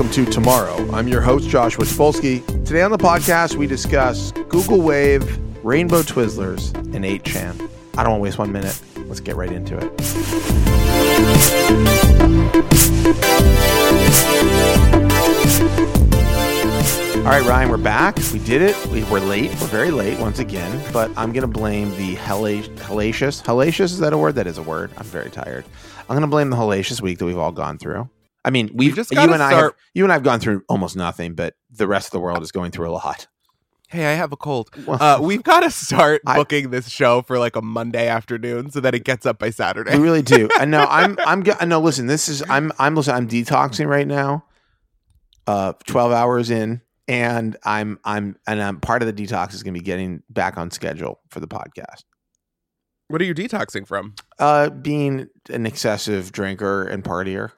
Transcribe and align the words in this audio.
Welcome 0.00 0.24
to 0.24 0.30
Tomorrow. 0.32 0.90
I'm 0.92 1.08
your 1.08 1.20
host, 1.20 1.46
Joshua 1.50 1.84
Topolsky. 1.84 2.42
Today 2.64 2.80
on 2.80 2.90
the 2.90 2.96
podcast, 2.96 3.56
we 3.56 3.66
discuss 3.66 4.32
Google 4.48 4.80
Wave, 4.80 5.38
Rainbow 5.62 6.00
Twizzlers, 6.00 6.74
and 6.74 7.04
8chan. 7.04 7.68
I 7.98 8.02
don't 8.02 8.12
want 8.12 8.20
to 8.20 8.22
waste 8.22 8.38
one 8.38 8.50
minute. 8.50 8.80
Let's 8.96 9.20
get 9.20 9.36
right 9.36 9.52
into 9.52 9.76
it. 9.76 9.84
All 17.18 17.26
right, 17.26 17.44
Ryan, 17.44 17.68
we're 17.68 17.76
back. 17.76 18.16
We 18.32 18.38
did 18.38 18.62
it. 18.62 18.86
We 18.86 19.04
were 19.04 19.20
late. 19.20 19.50
We're 19.50 19.66
very 19.66 19.90
late 19.90 20.18
once 20.18 20.38
again, 20.38 20.82
but 20.94 21.10
I'm 21.14 21.30
going 21.32 21.42
to 21.42 21.46
blame 21.46 21.94
the 21.98 22.14
hella- 22.14 22.62
hellacious. 22.62 23.42
Hellacious, 23.42 23.80
is 23.80 23.98
that 23.98 24.14
a 24.14 24.18
word? 24.18 24.36
That 24.36 24.46
is 24.46 24.56
a 24.56 24.62
word. 24.62 24.92
I'm 24.96 25.04
very 25.04 25.28
tired. 25.28 25.66
I'm 26.00 26.16
going 26.16 26.22
to 26.22 26.26
blame 26.26 26.48
the 26.48 26.56
hellacious 26.56 27.02
week 27.02 27.18
that 27.18 27.26
we've 27.26 27.36
all 27.36 27.52
gone 27.52 27.76
through. 27.76 28.08
I 28.44 28.50
mean, 28.50 28.70
we've 28.72 28.94
just 28.94 29.10
you 29.12 29.18
and 29.20 29.42
I 29.42 29.52
have, 29.52 29.72
you 29.94 30.04
and 30.04 30.12
I 30.12 30.14
have 30.14 30.22
gone 30.22 30.40
through 30.40 30.62
almost 30.68 30.96
nothing, 30.96 31.34
but 31.34 31.54
the 31.70 31.86
rest 31.86 32.08
of 32.08 32.12
the 32.12 32.20
world 32.20 32.42
is 32.42 32.52
going 32.52 32.70
through 32.70 32.88
a 32.88 32.92
lot. 32.92 33.26
Hey, 33.88 34.06
I 34.06 34.12
have 34.12 34.30
a 34.30 34.36
cold. 34.36 34.70
Uh, 34.86 35.18
we've 35.20 35.42
got 35.42 35.60
to 35.60 35.70
start 35.70 36.22
I- 36.24 36.36
booking 36.36 36.70
this 36.70 36.88
show 36.88 37.22
for 37.22 37.38
like 37.40 37.56
a 37.56 37.62
Monday 37.62 38.06
afternoon 38.06 38.70
so 38.70 38.78
that 38.80 38.94
it 38.94 39.04
gets 39.04 39.26
up 39.26 39.40
by 39.40 39.46
we 39.46 39.52
Saturday. 39.52 39.98
really 39.98 40.22
do. 40.22 40.48
I 40.54 40.64
know. 40.64 40.86
I'm. 40.88 41.18
I'm. 41.26 41.42
know. 41.68 41.80
Listen, 41.80 42.06
this 42.06 42.28
is. 42.28 42.42
I'm. 42.48 42.70
I'm. 42.78 42.94
Listen. 42.94 43.14
I'm 43.16 43.28
detoxing 43.28 43.88
right 43.88 44.06
now. 44.06 44.44
Uh, 45.46 45.72
twelve 45.86 46.12
hours 46.12 46.50
in, 46.50 46.82
and 47.08 47.56
I'm. 47.64 47.98
I'm. 48.04 48.36
And 48.46 48.62
I'm 48.62 48.78
part 48.78 49.02
of 49.02 49.14
the 49.14 49.26
detox 49.26 49.54
is 49.54 49.64
going 49.64 49.74
to 49.74 49.80
be 49.80 49.84
getting 49.84 50.22
back 50.30 50.56
on 50.56 50.70
schedule 50.70 51.20
for 51.28 51.40
the 51.40 51.48
podcast. 51.48 52.04
What 53.08 53.20
are 53.20 53.24
you 53.24 53.34
detoxing 53.34 53.88
from? 53.88 54.14
Uh, 54.38 54.70
being 54.70 55.26
an 55.48 55.66
excessive 55.66 56.30
drinker 56.30 56.84
and 56.86 57.02
partier. 57.02 57.50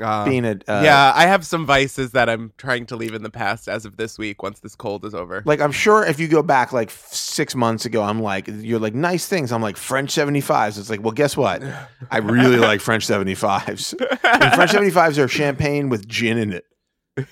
Uh, 0.00 0.24
Being 0.24 0.44
a. 0.44 0.52
Uh, 0.68 0.82
yeah, 0.84 1.12
I 1.14 1.26
have 1.26 1.44
some 1.44 1.66
vices 1.66 2.12
that 2.12 2.28
I'm 2.28 2.52
trying 2.56 2.86
to 2.86 2.96
leave 2.96 3.14
in 3.14 3.22
the 3.22 3.30
past 3.30 3.68
as 3.68 3.84
of 3.84 3.96
this 3.96 4.16
week 4.16 4.42
once 4.42 4.60
this 4.60 4.76
cold 4.76 5.04
is 5.04 5.14
over. 5.14 5.42
Like 5.44 5.60
I'm 5.60 5.72
sure 5.72 6.04
if 6.04 6.20
you 6.20 6.28
go 6.28 6.42
back 6.42 6.72
like 6.72 6.90
six 6.90 7.54
months 7.54 7.84
ago, 7.84 8.02
I'm 8.02 8.22
like 8.22 8.48
you're 8.48 8.78
like 8.78 8.94
nice 8.94 9.26
things. 9.26 9.50
I'm 9.50 9.62
like 9.62 9.76
French 9.76 10.14
75s. 10.14 10.78
It's 10.78 10.88
like 10.88 11.02
well, 11.02 11.12
guess 11.12 11.36
what? 11.36 11.62
I 12.10 12.18
really 12.18 12.58
like 12.58 12.80
French 12.80 13.06
75s. 13.06 13.94
And 14.00 14.54
French 14.54 14.70
75s 14.72 15.18
are 15.18 15.28
champagne 15.28 15.88
with 15.88 16.06
gin 16.06 16.38
in 16.38 16.52
it. 16.52 16.64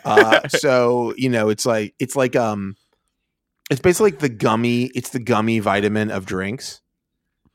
Uh, 0.04 0.48
so 0.48 1.14
you 1.16 1.28
know, 1.28 1.48
it's 1.50 1.64
like 1.64 1.94
it's 1.98 2.16
like 2.16 2.34
um, 2.34 2.76
it's 3.70 3.80
basically 3.80 4.10
like 4.10 4.20
the 4.20 4.28
gummy. 4.28 4.90
It's 4.94 5.10
the 5.10 5.20
gummy 5.20 5.60
vitamin 5.60 6.10
of 6.10 6.26
drinks. 6.26 6.80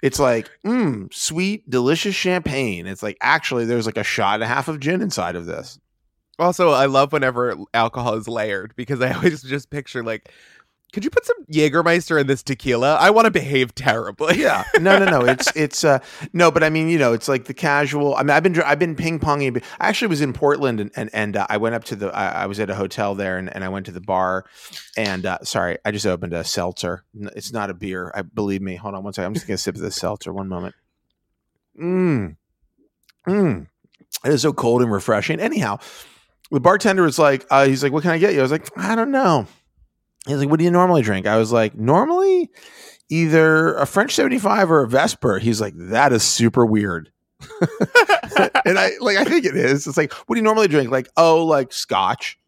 It's 0.02 0.20
like 0.20 0.50
mm, 0.66 1.12
sweet, 1.14 1.70
delicious 1.70 2.16
champagne. 2.16 2.86
It's 2.86 3.04
like 3.04 3.18
actually 3.22 3.66
there's 3.66 3.86
like 3.86 3.98
a 3.98 4.04
shot 4.04 4.36
and 4.36 4.44
a 4.44 4.48
half 4.48 4.68
of 4.68 4.80
gin 4.80 5.02
inside 5.02 5.36
of 5.36 5.46
this. 5.46 5.80
Also, 6.38 6.72
I 6.72 6.86
love 6.86 7.14
whenever 7.14 7.56
alcohol 7.74 8.16
is 8.16 8.28
layered 8.28 8.74
because 8.76 9.02
I 9.02 9.14
always 9.16 9.42
just 9.42 9.70
picture 9.70 10.04
like, 10.04 10.32
could 10.96 11.04
you 11.04 11.10
put 11.10 11.26
some 11.26 11.36
Jägermeister 11.52 12.22
in 12.22 12.26
this 12.26 12.42
tequila? 12.42 12.96
I 12.96 13.10
want 13.10 13.26
to 13.26 13.32
behave 13.32 13.76
terribly. 13.76 14.40
Yeah, 14.46 14.64
no, 14.80 14.98
no, 14.98 15.06
no. 15.06 15.26
It's 15.26 15.54
it's 15.54 15.84
uh 15.84 16.00
no, 16.32 16.52
but 16.52 16.64
I 16.64 16.70
mean, 16.70 16.88
you 16.88 16.98
know, 16.98 17.12
it's 17.12 17.28
like 17.28 17.46
the 17.46 17.54
casual. 17.54 18.16
I 18.16 18.24
mean, 18.24 18.30
I've 18.30 18.44
been 18.44 18.62
I've 18.62 18.80
been 18.80 18.96
ping 18.96 19.20
ponging. 19.20 19.62
I 19.82 19.90
actually 19.90 20.08
was 20.08 20.22
in 20.22 20.32
Portland 20.32 20.80
and 20.80 20.92
and, 20.96 21.10
and 21.12 21.36
uh, 21.36 21.48
I 21.50 21.58
went 21.58 21.76
up 21.76 21.84
to 21.86 21.98
the. 21.98 22.16
I, 22.16 22.44
I 22.44 22.46
was 22.46 22.62
at 22.62 22.70
a 22.70 22.76
hotel 22.76 23.14
there 23.14 23.38
and, 23.38 23.54
and 23.54 23.62
I 23.62 23.68
went 23.68 23.88
to 23.88 23.92
the 23.92 24.00
bar, 24.00 24.46
and 24.96 25.26
uh, 25.26 25.40
sorry, 25.44 25.78
I 25.84 25.92
just 25.92 26.06
opened 26.06 26.32
a 26.32 26.46
seltzer. 26.46 27.04
It's 27.36 27.52
not 27.52 27.70
a 27.70 27.74
beer. 27.74 28.10
I 28.16 28.22
believe 28.22 28.62
me. 28.62 28.78
Hold 28.78 28.96
on 28.96 29.04
one 29.04 29.12
second. 29.12 29.28
I'm 29.28 29.34
just 29.34 29.48
gonna 29.48 29.58
sip 29.58 29.76
this 29.76 29.98
seltzer. 29.98 30.32
One 30.32 30.48
moment. 30.48 30.76
Mmm, 31.78 32.38
mmm. 33.28 33.68
It 34.24 34.32
is 34.32 34.44
so 34.44 34.54
cold 34.54 34.82
and 34.82 34.92
refreshing. 34.92 35.42
Anyhow, 35.42 35.80
the 36.52 36.62
bartender 36.62 37.04
was 37.04 37.20
like, 37.20 37.46
uh, 37.50 37.66
he's 37.66 37.84
like, 37.84 37.92
"What 37.92 38.04
can 38.04 38.12
I 38.12 38.18
get 38.18 38.34
you?" 38.34 38.40
I 38.40 38.44
was 38.44 38.52
like, 38.52 38.70
"I 38.78 38.96
don't 38.96 39.12
know." 39.12 39.46
He's 40.28 40.38
like, 40.38 40.50
"What 40.50 40.60
do 40.60 40.66
you 40.66 40.72
normally 40.72 41.02
drink?" 41.02 41.28
I 41.28 41.38
was 41.38 41.52
like, 41.52 41.76
"Normally." 41.76 42.50
either 43.10 43.76
a 43.76 43.86
French 43.86 44.16
75 44.16 44.72
or 44.72 44.82
a 44.82 44.88
Vesper. 44.88 45.40
He's 45.40 45.62
like, 45.62 45.74
that 45.76 46.12
is 46.12 46.24
super 46.24 46.66
weird. 46.66 47.12
and 48.66 48.80
I 48.80 48.92
like, 49.00 49.18
I 49.18 49.26
think 49.26 49.46
it 49.46 49.56
is. 49.56 49.88
It's 49.88 49.98
like, 49.98 50.14
what 50.14 50.36
do 50.36 50.40
you 50.40 50.44
normally 50.44 50.68
drink? 50.68 50.90
Like, 50.90 51.10
oh, 51.18 51.46
like 51.46 51.72
scotch. 51.72 52.40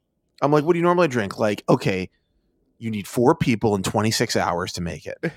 I'm 0.41 0.51
like, 0.51 0.63
what 0.63 0.73
do 0.73 0.79
you 0.79 0.83
normally 0.83 1.07
drink? 1.07 1.37
Like, 1.37 1.63
okay, 1.69 2.09
you 2.79 2.91
need 2.91 3.07
four 3.07 3.35
people 3.35 3.75
in 3.75 3.83
26 3.83 4.35
hours 4.35 4.73
to 4.73 4.81
make 4.81 5.05
it. 5.05 5.31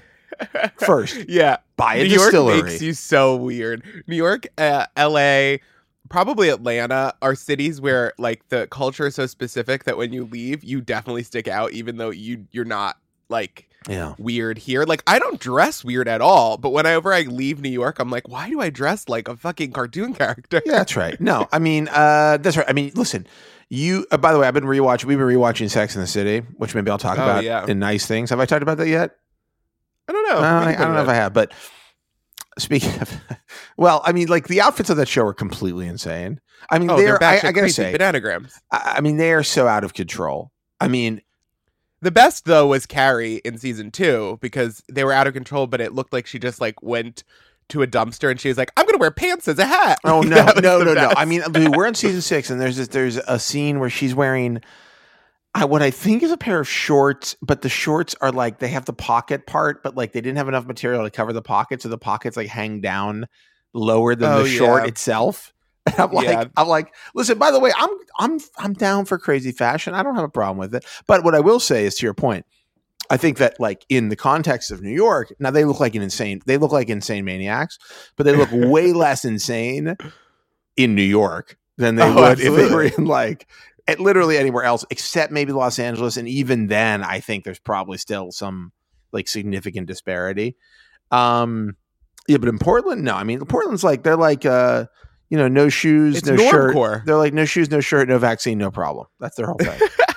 First, 0.77 1.17
yeah. 1.29 1.59
buy 1.77 1.97
a 1.97 2.05
New 2.05 2.11
York 2.11 2.31
distillery. 2.31 2.63
makes 2.63 2.83
you 2.83 2.95
so 2.95 3.37
weird. 3.37 3.85
New 4.07 4.17
York, 4.17 4.47
uh, 4.57 4.87
L.A., 4.97 5.61
probably 6.11 6.51
Atlanta 6.51 7.15
are 7.23 7.35
cities 7.35 7.81
where 7.81 8.13
like 8.19 8.47
the 8.51 8.67
culture 8.67 9.07
is 9.07 9.15
so 9.15 9.25
specific 9.27 9.85
that 9.85 9.97
when 9.97 10.13
you 10.13 10.27
leave, 10.27 10.63
you 10.63 10.83
definitely 10.83 11.23
stick 11.23 11.49
out, 11.49 11.73
even 11.73 11.97
though 11.97 12.11
you 12.11 12.47
you're 12.53 12.67
not 12.67 12.99
like 13.31 13.69
yeah. 13.89 14.15
weird 14.19 14.59
here. 14.59 14.83
Like 14.85 15.03
I 15.07 15.19
don't 15.19 15.41
dress 15.41 15.83
weird 15.83 16.09
at 16.09 16.21
all, 16.21 16.59
but 16.59 16.71
whenever 16.71 17.15
I 17.15 17.23
leave 17.23 17.63
New 17.63 17.71
York, 17.71 17.99
I'm 17.99 18.11
like, 18.11 18.29
why 18.29 18.51
do 18.51 18.61
I 18.61 18.69
dress 18.69 19.09
like 19.09 19.29
a 19.29 19.37
fucking 19.37 19.73
cartoon 19.73 20.13
character? 20.21 20.61
Yeah, 20.67 20.73
that's 20.73 20.97
right. 20.97 21.19
No, 21.19 21.49
I 21.51 21.59
mean, 21.59 21.89
uh, 21.89 22.37
that's 22.39 22.59
right. 22.59 22.67
I 22.69 22.73
mean, 22.75 22.93
listen, 22.95 23.27
you, 23.71 24.05
uh, 24.11 24.19
by 24.19 24.33
the 24.33 24.39
way, 24.39 24.49
I've 24.49 24.55
been 24.55 24.65
rewatching, 24.65 25.05
we've 25.05 25.17
been 25.17 25.27
rewatching 25.29 25.71
Sex 25.71 25.95
in 25.95 26.01
the 26.01 26.07
City, 26.09 26.41
which 26.57 26.75
maybe 26.75 26.91
I'll 26.91 26.99
talk 26.99 27.19
Oh, 27.19 27.23
about 27.23 27.45
yeah. 27.45 27.65
in 27.67 27.79
nice 27.79 28.05
things. 28.05 28.31
Have 28.31 28.41
I 28.41 28.45
talked 28.45 28.63
about 28.63 28.79
that 28.79 28.89
yet? 28.89 29.17
I 30.09 30.13
don't 30.13 30.29
know. 30.29 30.39
I 30.41 30.71
I 30.71 30.75
don't 30.75 30.95
know 30.95 31.03
if 31.03 31.09
I 31.09 31.15
have, 31.15 31.33
but 31.33 31.53
speaking 32.61 33.01
of, 33.01 33.21
well, 33.77 34.03
I 34.05 34.13
mean, 34.13 34.29
like 34.29 34.49
the 34.49 34.61
outfits 34.61 34.91
of 34.91 34.97
that 34.99 35.09
show 35.09 35.25
are 35.27 35.35
completely 35.35 35.87
insane. 35.87 36.41
I 36.71 36.79
mean, 36.79 36.91
Oh, 36.91 36.97
they're, 36.97 37.19
they're 37.19 37.45
I, 37.45 37.49
I 37.49 37.53
gotta 37.53 37.71
say, 37.71 37.95
bananagrams. 37.97 38.53
I, 38.71 38.95
I 38.97 39.01
mean, 39.01 39.17
they 39.17 39.33
are 39.33 39.43
so 39.43 39.67
out 39.67 39.85
of 39.85 39.95
control. 39.95 40.51
I 40.81 40.89
mean, 40.89 41.21
The 42.03 42.11
best 42.11 42.45
though 42.45 42.67
was 42.69 42.87
Carrie 42.87 43.37
in 43.45 43.59
season 43.59 43.91
two 43.91 44.39
because 44.41 44.83
they 44.91 45.05
were 45.05 45.13
out 45.13 45.27
of 45.27 45.35
control, 45.35 45.67
but 45.67 45.81
it 45.81 45.93
looked 45.93 46.13
like 46.13 46.27
she 46.27 46.39
just 46.39 46.61
like 46.61 46.83
went 46.83 47.25
to 47.69 47.83
a 47.83 47.87
dumpster 47.87 48.31
and 48.31 48.41
she 48.41 48.49
was 48.49 48.59
like, 48.59 48.73
"I'm 48.77 48.85
gonna 48.87 48.99
wear 48.99 49.11
pants 49.11 49.47
as 49.49 49.59
a 49.59 49.65
hat." 49.67 49.99
oh 50.05 50.21
Like, 50.27 50.29
no, 50.29 50.45
no, 50.61 50.79
the 50.81 50.85
no, 50.87 50.95
no. 50.95 51.13
I 51.17 51.25
mean, 51.25 51.43
we're 51.73 51.87
in 51.87 51.95
season 51.95 52.21
six, 52.21 52.51
and 52.51 52.61
there's 52.61 52.77
this, 52.77 52.89
there's 52.89 53.17
a 53.17 53.39
scene 53.39 53.79
where 53.81 53.91
she's 53.91 54.15
wearing. 54.15 54.61
I, 55.55 55.65
what 55.65 55.83
I 55.83 55.91
think 55.91 56.23
is 56.23 56.31
a 56.31 56.37
pair 56.37 56.61
of 56.61 56.69
shorts, 56.69 57.37
but 57.43 57.63
the 57.63 57.69
shorts 57.69 58.15
are 58.21 58.31
like 58.31 58.61
they 58.61 58.69
have 58.69 58.85
the 58.85 58.93
pocket 58.93 59.47
part, 59.47 59.83
but 59.83 59.97
like 59.97 60.13
they 60.13 60.21
didn't 60.21 60.39
have 60.39 60.49
enough 60.49 60.67
material 60.67 61.03
to 61.05 61.11
cover 61.11 61.33
the 61.33 61.43
pocket, 61.43 61.83
so 61.83 61.89
the 61.89 61.99
pockets 61.99 62.37
like 62.37 62.49
hang 62.49 62.81
down 62.81 63.27
lower 63.73 64.15
than 64.15 64.31
Oh, 64.33 64.43
the 64.45 64.49
short 64.49 64.85
yeah. 64.85 64.89
itself. 64.89 65.53
And 65.87 65.99
I'm 65.99 66.13
like, 66.13 66.29
Yeah. 66.29 66.45
I'm 66.59 66.69
like, 66.69 66.95
listen. 67.15 67.39
By 67.39 67.51
the 67.51 67.59
way, 67.59 67.73
I'm 67.75 67.89
I'm 68.19 68.39
I'm 68.59 68.75
down 68.75 69.07
for 69.07 69.19
crazy 69.19 69.51
fashion. 69.51 69.95
I 69.95 70.03
don't 70.03 70.15
have 70.15 70.25
a 70.25 70.29
problem 70.29 70.59
with 70.59 70.75
it. 70.75 70.85
But 71.07 71.25
what 71.25 71.35
I 71.35 71.41
will 71.41 71.59
say 71.59 71.87
is, 71.87 71.97
to 71.97 72.07
your 72.07 72.13
point, 72.15 72.45
I 73.09 73.17
think 73.17 73.39
that 73.39 73.59
like 73.59 73.87
in 73.89 74.09
the 74.11 74.15
context 74.15 74.71
of 74.71 74.83
New 74.83 74.93
York, 74.95 75.33
now 75.41 75.51
they 75.51 75.65
look 75.65 75.81
like 75.81 75.95
an 75.95 76.03
insane. 76.03 76.43
They 76.45 76.59
look 76.59 76.71
like 76.71 76.91
insane 76.91 77.25
maniacs, 77.25 77.79
but 78.17 78.25
they 78.25 78.37
look 78.37 78.51
way 78.53 78.93
less 78.93 79.25
insane 79.25 79.97
in 80.77 80.95
New 80.95 81.03
York 81.03 81.57
than 81.79 81.95
they 81.97 82.09
Oh, 82.09 82.15
would 82.15 82.41
if 82.41 82.55
they 82.55 82.67
were 82.73 82.85
in 82.85 83.07
like 83.07 83.49
at 83.89 84.01
literally 84.01 84.37
anywhere 84.39 84.65
else, 84.65 84.85
except 84.91 85.33
maybe 85.33 85.53
Los 85.53 85.79
Angeles. 85.79 86.17
And 86.17 86.29
even 86.29 86.67
then, 86.69 87.03
I 87.03 87.21
think 87.21 87.45
there's 87.45 87.59
probably 87.59 87.99
still 87.99 88.31
some 88.33 88.73
like 89.13 89.29
significant 89.29 89.87
disparity. 89.87 90.57
Um, 91.11 91.77
yeah, 92.29 92.37
but 92.37 92.49
in 92.49 92.59
Portland, 92.59 93.03
no. 93.03 93.15
I 93.15 93.25
mean, 93.25 93.41
Portland's 93.47 93.83
like 93.85 94.03
they're 94.03 94.17
like 94.17 94.47
uh, 94.47 94.87
you 95.29 95.39
know, 95.39 95.49
no 95.49 95.69
shoes, 95.69 96.19
It's 96.19 96.27
no 96.29 96.37
shirt. 96.37 96.75
normcore. 96.75 97.05
They're 97.05 97.17
like 97.17 97.33
no 97.35 97.45
shoes, 97.45 97.71
no 97.71 97.81
shirt, 97.81 98.09
no 98.09 98.19
vaccine, 98.19 98.59
no 98.59 98.71
problem. 98.71 99.07
That's 99.19 99.37
their 99.37 99.47
whole 99.47 99.59
thing. 99.59 99.81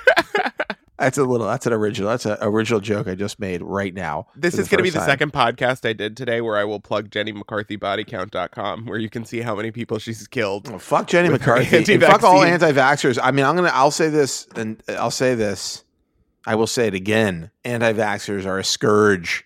that's 1.03 1.17
a 1.17 1.23
little. 1.23 1.47
That's 1.47 1.65
an 1.65 1.73
original. 1.73 2.09
That's 2.09 2.25
an 2.25 2.37
original 2.41 2.79
joke 2.79 3.07
I 3.07 3.15
just 3.15 3.39
made 3.39 3.61
right 3.61 3.93
now. 3.93 4.27
This 4.35 4.57
is 4.57 4.67
going 4.67 4.77
to 4.77 4.83
be 4.83 4.89
the 4.89 4.99
time. 4.99 5.07
second 5.07 5.33
podcast 5.33 5.87
I 5.87 5.93
did 5.93 6.15
today 6.15 6.41
where 6.41 6.57
I 6.57 6.63
will 6.63 6.79
plug 6.79 7.09
JennyMcCarthyBodyCount.com 7.09 8.85
where 8.85 8.97
you 8.97 9.09
can 9.09 9.25
see 9.25 9.41
how 9.41 9.55
many 9.55 9.71
people 9.71 9.99
she's 9.99 10.27
killed. 10.27 10.69
Well, 10.69 10.79
fuck 10.79 11.07
Jenny 11.07 11.29
McCarthy. 11.29 11.97
Fuck 11.97 12.23
all 12.23 12.43
anti-vaxxers. 12.43 13.19
I 13.21 13.31
mean, 13.31 13.45
I'm 13.45 13.55
gonna. 13.55 13.71
I'll 13.73 13.91
say 13.91 14.09
this, 14.09 14.47
and 14.55 14.81
I'll 14.89 15.11
say 15.11 15.35
this. 15.35 15.83
I 16.45 16.55
will 16.55 16.67
say 16.67 16.87
it 16.87 16.93
again. 16.93 17.51
Anti-vaxxers 17.63 18.45
are 18.45 18.59
a 18.59 18.63
scourge. 18.63 19.45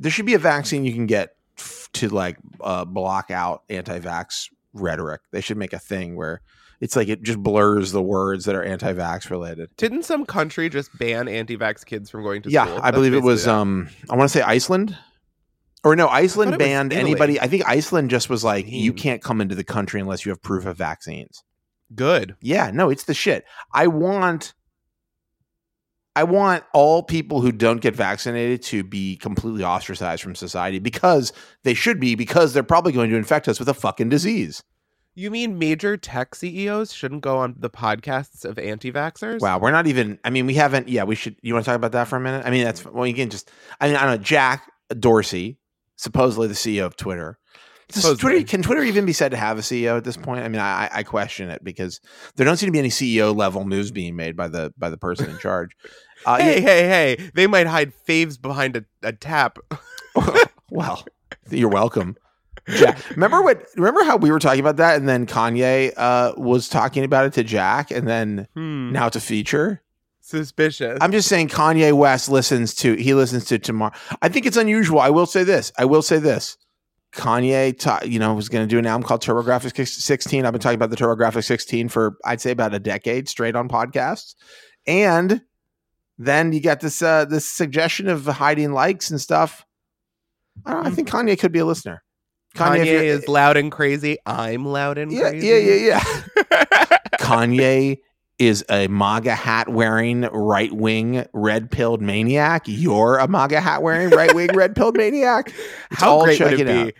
There 0.00 0.10
should 0.10 0.26
be 0.26 0.34
a 0.34 0.38
vaccine 0.38 0.84
you 0.84 0.92
can 0.92 1.06
get 1.06 1.36
to 1.94 2.08
like 2.08 2.36
uh, 2.60 2.84
block 2.84 3.30
out 3.30 3.62
anti-vax 3.70 4.50
rhetoric. 4.72 5.20
They 5.30 5.40
should 5.40 5.56
make 5.56 5.72
a 5.72 5.78
thing 5.78 6.16
where 6.16 6.40
it's 6.80 6.96
like 6.96 7.08
it 7.08 7.22
just 7.22 7.38
blurs 7.42 7.92
the 7.92 8.02
words 8.02 8.44
that 8.44 8.54
are 8.54 8.62
anti-vax 8.62 9.30
related. 9.30 9.70
Didn't 9.76 10.04
some 10.04 10.24
country 10.26 10.68
just 10.68 10.96
ban 10.98 11.28
anti-vax 11.28 11.84
kids 11.84 12.10
from 12.10 12.22
going 12.22 12.42
to 12.42 12.50
Yeah, 12.50 12.64
school? 12.64 12.74
Yeah, 12.76 12.80
I 12.80 12.84
That's 12.90 12.94
believe 12.96 13.14
it 13.14 13.22
was. 13.22 13.44
that. 13.44 13.54
Um, 13.54 13.88
I 14.10 14.16
want 14.16 14.30
to 14.30 14.32
say 14.38 14.42
Iceland, 14.42 14.96
or 15.84 15.94
no, 15.96 16.08
Iceland 16.08 16.58
banned 16.58 16.92
anybody. 16.92 17.40
I 17.40 17.46
think 17.46 17.68
Iceland 17.68 18.10
just 18.10 18.28
was 18.30 18.42
like, 18.44 18.66
you 18.68 18.92
can't 18.92 19.22
come 19.22 19.40
into 19.40 19.54
the 19.54 19.64
country 19.64 20.00
unless 20.00 20.24
you 20.24 20.30
have 20.30 20.42
proof 20.42 20.64
of 20.66 20.76
vaccines. 20.76 21.42
good. 21.94 22.36
Yeah, 22.40 22.70
no, 22.72 22.90
it's 22.90 23.04
the 23.04 23.14
shit. 23.14 23.44
I 23.72 23.86
want 23.88 24.54
I 26.16 26.22
want 26.24 26.62
all 26.72 27.02
people 27.02 27.40
who 27.40 27.50
don't 27.50 27.80
get 27.80 27.96
vaccinated 27.96 28.62
to 28.64 28.84
be 28.84 29.16
completely 29.16 29.64
ostracized 29.64 30.22
from 30.22 30.36
society 30.36 30.78
because 30.78 31.32
they 31.64 31.74
should 31.74 31.98
be 31.98 32.14
because 32.14 32.52
they're 32.52 32.62
probably 32.62 32.92
going 32.92 33.10
to 33.10 33.16
infect 33.16 33.48
us 33.48 33.58
with 33.58 33.68
a 33.68 33.74
fucking 33.74 34.10
disease. 34.10 34.62
You 35.16 35.30
mean 35.30 35.58
major 35.58 35.96
tech 35.96 36.34
CEOs 36.34 36.92
shouldn't 36.92 37.22
go 37.22 37.38
on 37.38 37.54
the 37.56 37.70
podcasts 37.70 38.44
of 38.44 38.58
anti-vaxxers? 38.58 39.40
Wow, 39.40 39.58
we're 39.60 39.70
not 39.70 39.86
even. 39.86 40.18
I 40.24 40.30
mean, 40.30 40.46
we 40.46 40.54
haven't. 40.54 40.88
Yeah, 40.88 41.04
we 41.04 41.14
should. 41.14 41.36
You 41.40 41.54
want 41.54 41.64
to 41.64 41.70
talk 41.70 41.76
about 41.76 41.92
that 41.92 42.08
for 42.08 42.16
a 42.16 42.20
minute? 42.20 42.44
I 42.44 42.50
mean, 42.50 42.64
that's 42.64 42.84
well, 42.84 43.06
you 43.06 43.14
can 43.14 43.30
just. 43.30 43.50
I 43.80 43.86
mean, 43.86 43.96
I 43.96 44.02
don't 44.02 44.10
know. 44.18 44.24
Jack 44.24 44.70
Dorsey, 44.98 45.58
supposedly 45.96 46.48
the 46.48 46.54
CEO 46.54 46.84
of 46.84 46.96
Twitter. 46.96 47.38
Does 47.88 48.18
Twitter 48.18 48.42
can 48.44 48.62
Twitter 48.62 48.82
even 48.82 49.04
be 49.04 49.12
said 49.12 49.30
to 49.30 49.36
have 49.36 49.58
a 49.58 49.60
CEO 49.60 49.96
at 49.96 50.04
this 50.04 50.16
point? 50.16 50.42
I 50.42 50.48
mean, 50.48 50.60
I, 50.60 50.88
I 50.90 51.02
question 51.02 51.50
it 51.50 51.62
because 51.62 52.00
there 52.34 52.44
don't 52.46 52.56
seem 52.56 52.68
to 52.68 52.72
be 52.72 52.78
any 52.78 52.88
CEO 52.88 53.36
level 53.36 53.64
moves 53.64 53.90
being 53.90 54.16
made 54.16 54.36
by 54.36 54.48
the 54.48 54.72
by 54.78 54.90
the 54.90 54.96
person 54.96 55.30
in 55.30 55.38
charge. 55.38 55.76
Uh, 56.26 56.38
Hey, 56.38 56.62
hey, 56.62 56.88
hey! 56.88 57.30
They 57.34 57.46
might 57.46 57.66
hide 57.66 57.92
faves 58.08 58.40
behind 58.40 58.76
a, 58.76 58.84
a 59.02 59.12
tap. 59.12 59.58
well, 60.70 61.04
you're 61.50 61.68
welcome. 61.68 62.16
Jack, 62.68 63.10
remember 63.10 63.42
what? 63.42 63.66
Remember 63.76 64.04
how 64.04 64.16
we 64.16 64.30
were 64.30 64.38
talking 64.38 64.60
about 64.60 64.76
that, 64.76 64.96
and 64.96 65.08
then 65.08 65.26
Kanye 65.26 65.92
uh, 65.96 66.32
was 66.36 66.68
talking 66.68 67.04
about 67.04 67.26
it 67.26 67.32
to 67.34 67.44
Jack, 67.44 67.90
and 67.90 68.08
then 68.08 68.48
Hmm. 68.54 68.92
now 68.92 69.06
it's 69.06 69.16
a 69.16 69.20
feature. 69.20 69.82
Suspicious. 70.20 70.98
I'm 71.02 71.12
just 71.12 71.28
saying 71.28 71.48
Kanye 71.48 71.92
West 71.92 72.30
listens 72.30 72.74
to 72.76 72.94
he 72.94 73.12
listens 73.12 73.44
to 73.46 73.58
tomorrow. 73.58 73.92
I 74.22 74.28
think 74.30 74.46
it's 74.46 74.56
unusual. 74.56 74.98
I 75.00 75.10
will 75.10 75.26
say 75.26 75.44
this. 75.44 75.70
I 75.78 75.84
will 75.84 76.00
say 76.02 76.18
this. 76.18 76.56
Kanye, 77.12 77.78
ta- 77.78 78.00
you 78.04 78.18
know, 78.18 78.34
was 78.34 78.48
going 78.48 78.66
to 78.66 78.68
do 78.68 78.78
an 78.78 78.86
album 78.86 79.06
called 79.06 79.22
TurboGrafx 79.22 79.86
16. 79.86 80.44
I've 80.44 80.52
been 80.52 80.60
talking 80.60 80.74
about 80.76 80.90
the 80.90 80.96
TurboGrafx 80.96 81.44
16 81.44 81.88
for 81.88 82.16
I'd 82.24 82.40
say 82.40 82.50
about 82.50 82.74
a 82.74 82.78
decade 82.80 83.28
straight 83.28 83.54
on 83.54 83.68
podcasts, 83.68 84.34
and 84.86 85.42
then 86.18 86.52
you 86.52 86.60
got 86.60 86.80
this 86.80 87.02
uh, 87.02 87.26
this 87.26 87.46
suggestion 87.46 88.08
of 88.08 88.24
hiding 88.24 88.72
likes 88.72 89.10
and 89.10 89.20
stuff. 89.20 89.64
I, 90.64 90.72
know, 90.72 90.80
I 90.84 90.90
think 90.90 91.08
Kanye 91.08 91.38
could 91.38 91.52
be 91.52 91.58
a 91.58 91.64
listener. 91.66 92.02
Kanye, 92.54 92.80
if 92.80 92.86
you're- 92.86 93.06
is 93.06 93.28
loud 93.28 93.56
and 93.56 93.70
crazy. 93.72 94.18
I'm 94.26 94.64
loud 94.64 94.98
and 94.98 95.10
yeah, 95.12 95.30
crazy. 95.30 95.46
yeah, 95.46 95.56
yeah, 95.56 96.04
yeah. 96.50 96.98
Kanye 97.18 97.98
is 98.38 98.64
a 98.68 98.88
MAGA 98.88 99.34
hat 99.34 99.68
wearing 99.68 100.22
right 100.22 100.72
wing 100.72 101.24
red 101.32 101.70
pilled 101.70 102.02
maniac. 102.02 102.62
You're 102.66 103.18
a 103.18 103.28
MAGA 103.28 103.60
hat 103.60 103.82
wearing 103.82 104.10
right 104.10 104.34
wing 104.34 104.50
red 104.54 104.74
pilled 104.74 104.96
maniac. 104.96 105.48
It's 105.90 106.00
How 106.00 106.22
great 106.24 106.40
would 106.40 106.54
it, 106.54 106.60
it 106.60 106.66
be 106.66 106.72
out. 106.88 106.92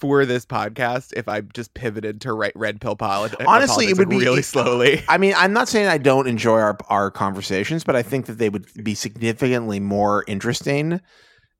for 0.00 0.24
this 0.24 0.46
podcast 0.46 1.12
if 1.16 1.28
I 1.28 1.40
just 1.40 1.74
pivoted 1.74 2.20
to 2.22 2.32
right 2.32 2.52
red 2.54 2.80
pill 2.80 2.94
politics? 2.96 3.42
Uh, 3.44 3.48
Honestly, 3.50 3.86
it 3.86 3.98
would 3.98 4.08
be- 4.08 4.18
really 4.18 4.42
slowly. 4.42 5.02
I 5.08 5.18
mean, 5.18 5.34
I'm 5.36 5.52
not 5.52 5.68
saying 5.68 5.88
I 5.88 5.98
don't 5.98 6.28
enjoy 6.28 6.58
our 6.58 6.78
our 6.88 7.10
conversations, 7.10 7.82
but 7.82 7.96
I 7.96 8.02
think 8.02 8.26
that 8.26 8.38
they 8.38 8.48
would 8.48 8.66
be 8.84 8.94
significantly 8.94 9.80
more 9.80 10.24
interesting 10.28 11.00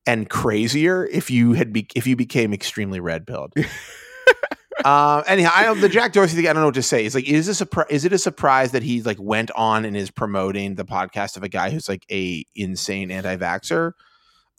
and 0.08 0.28
crazier 0.30 1.06
if 1.06 1.30
you 1.30 1.52
had 1.52 1.72
be, 1.72 1.86
if 1.94 2.06
you 2.06 2.16
became 2.16 2.54
extremely 2.54 2.98
red 2.98 3.26
pilled. 3.26 3.52
um. 4.84 5.22
Anyhow, 5.26 5.50
I 5.54 5.74
the 5.74 5.88
Jack 5.88 6.12
Dorsey 6.12 6.36
thing. 6.36 6.46
I 6.48 6.52
don't 6.52 6.62
know 6.62 6.68
what 6.68 6.74
to 6.76 6.82
say. 6.82 7.04
It's 7.04 7.14
like, 7.14 7.28
is 7.28 7.46
this 7.46 7.60
a 7.60 7.66
surpri- 7.66 7.90
is 7.90 8.04
it 8.04 8.12
a 8.12 8.18
surprise 8.18 8.72
that 8.72 8.82
he 8.82 9.02
like 9.02 9.18
went 9.20 9.50
on 9.52 9.84
and 9.84 9.96
is 9.96 10.10
promoting 10.10 10.76
the 10.76 10.84
podcast 10.84 11.36
of 11.36 11.42
a 11.42 11.48
guy 11.48 11.70
who's 11.70 11.88
like 11.88 12.06
a 12.10 12.44
insane 12.56 13.10
anti 13.10 13.36
vaxxer? 13.36 13.92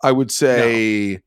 I 0.03 0.11
would 0.11 0.31
say 0.31 1.21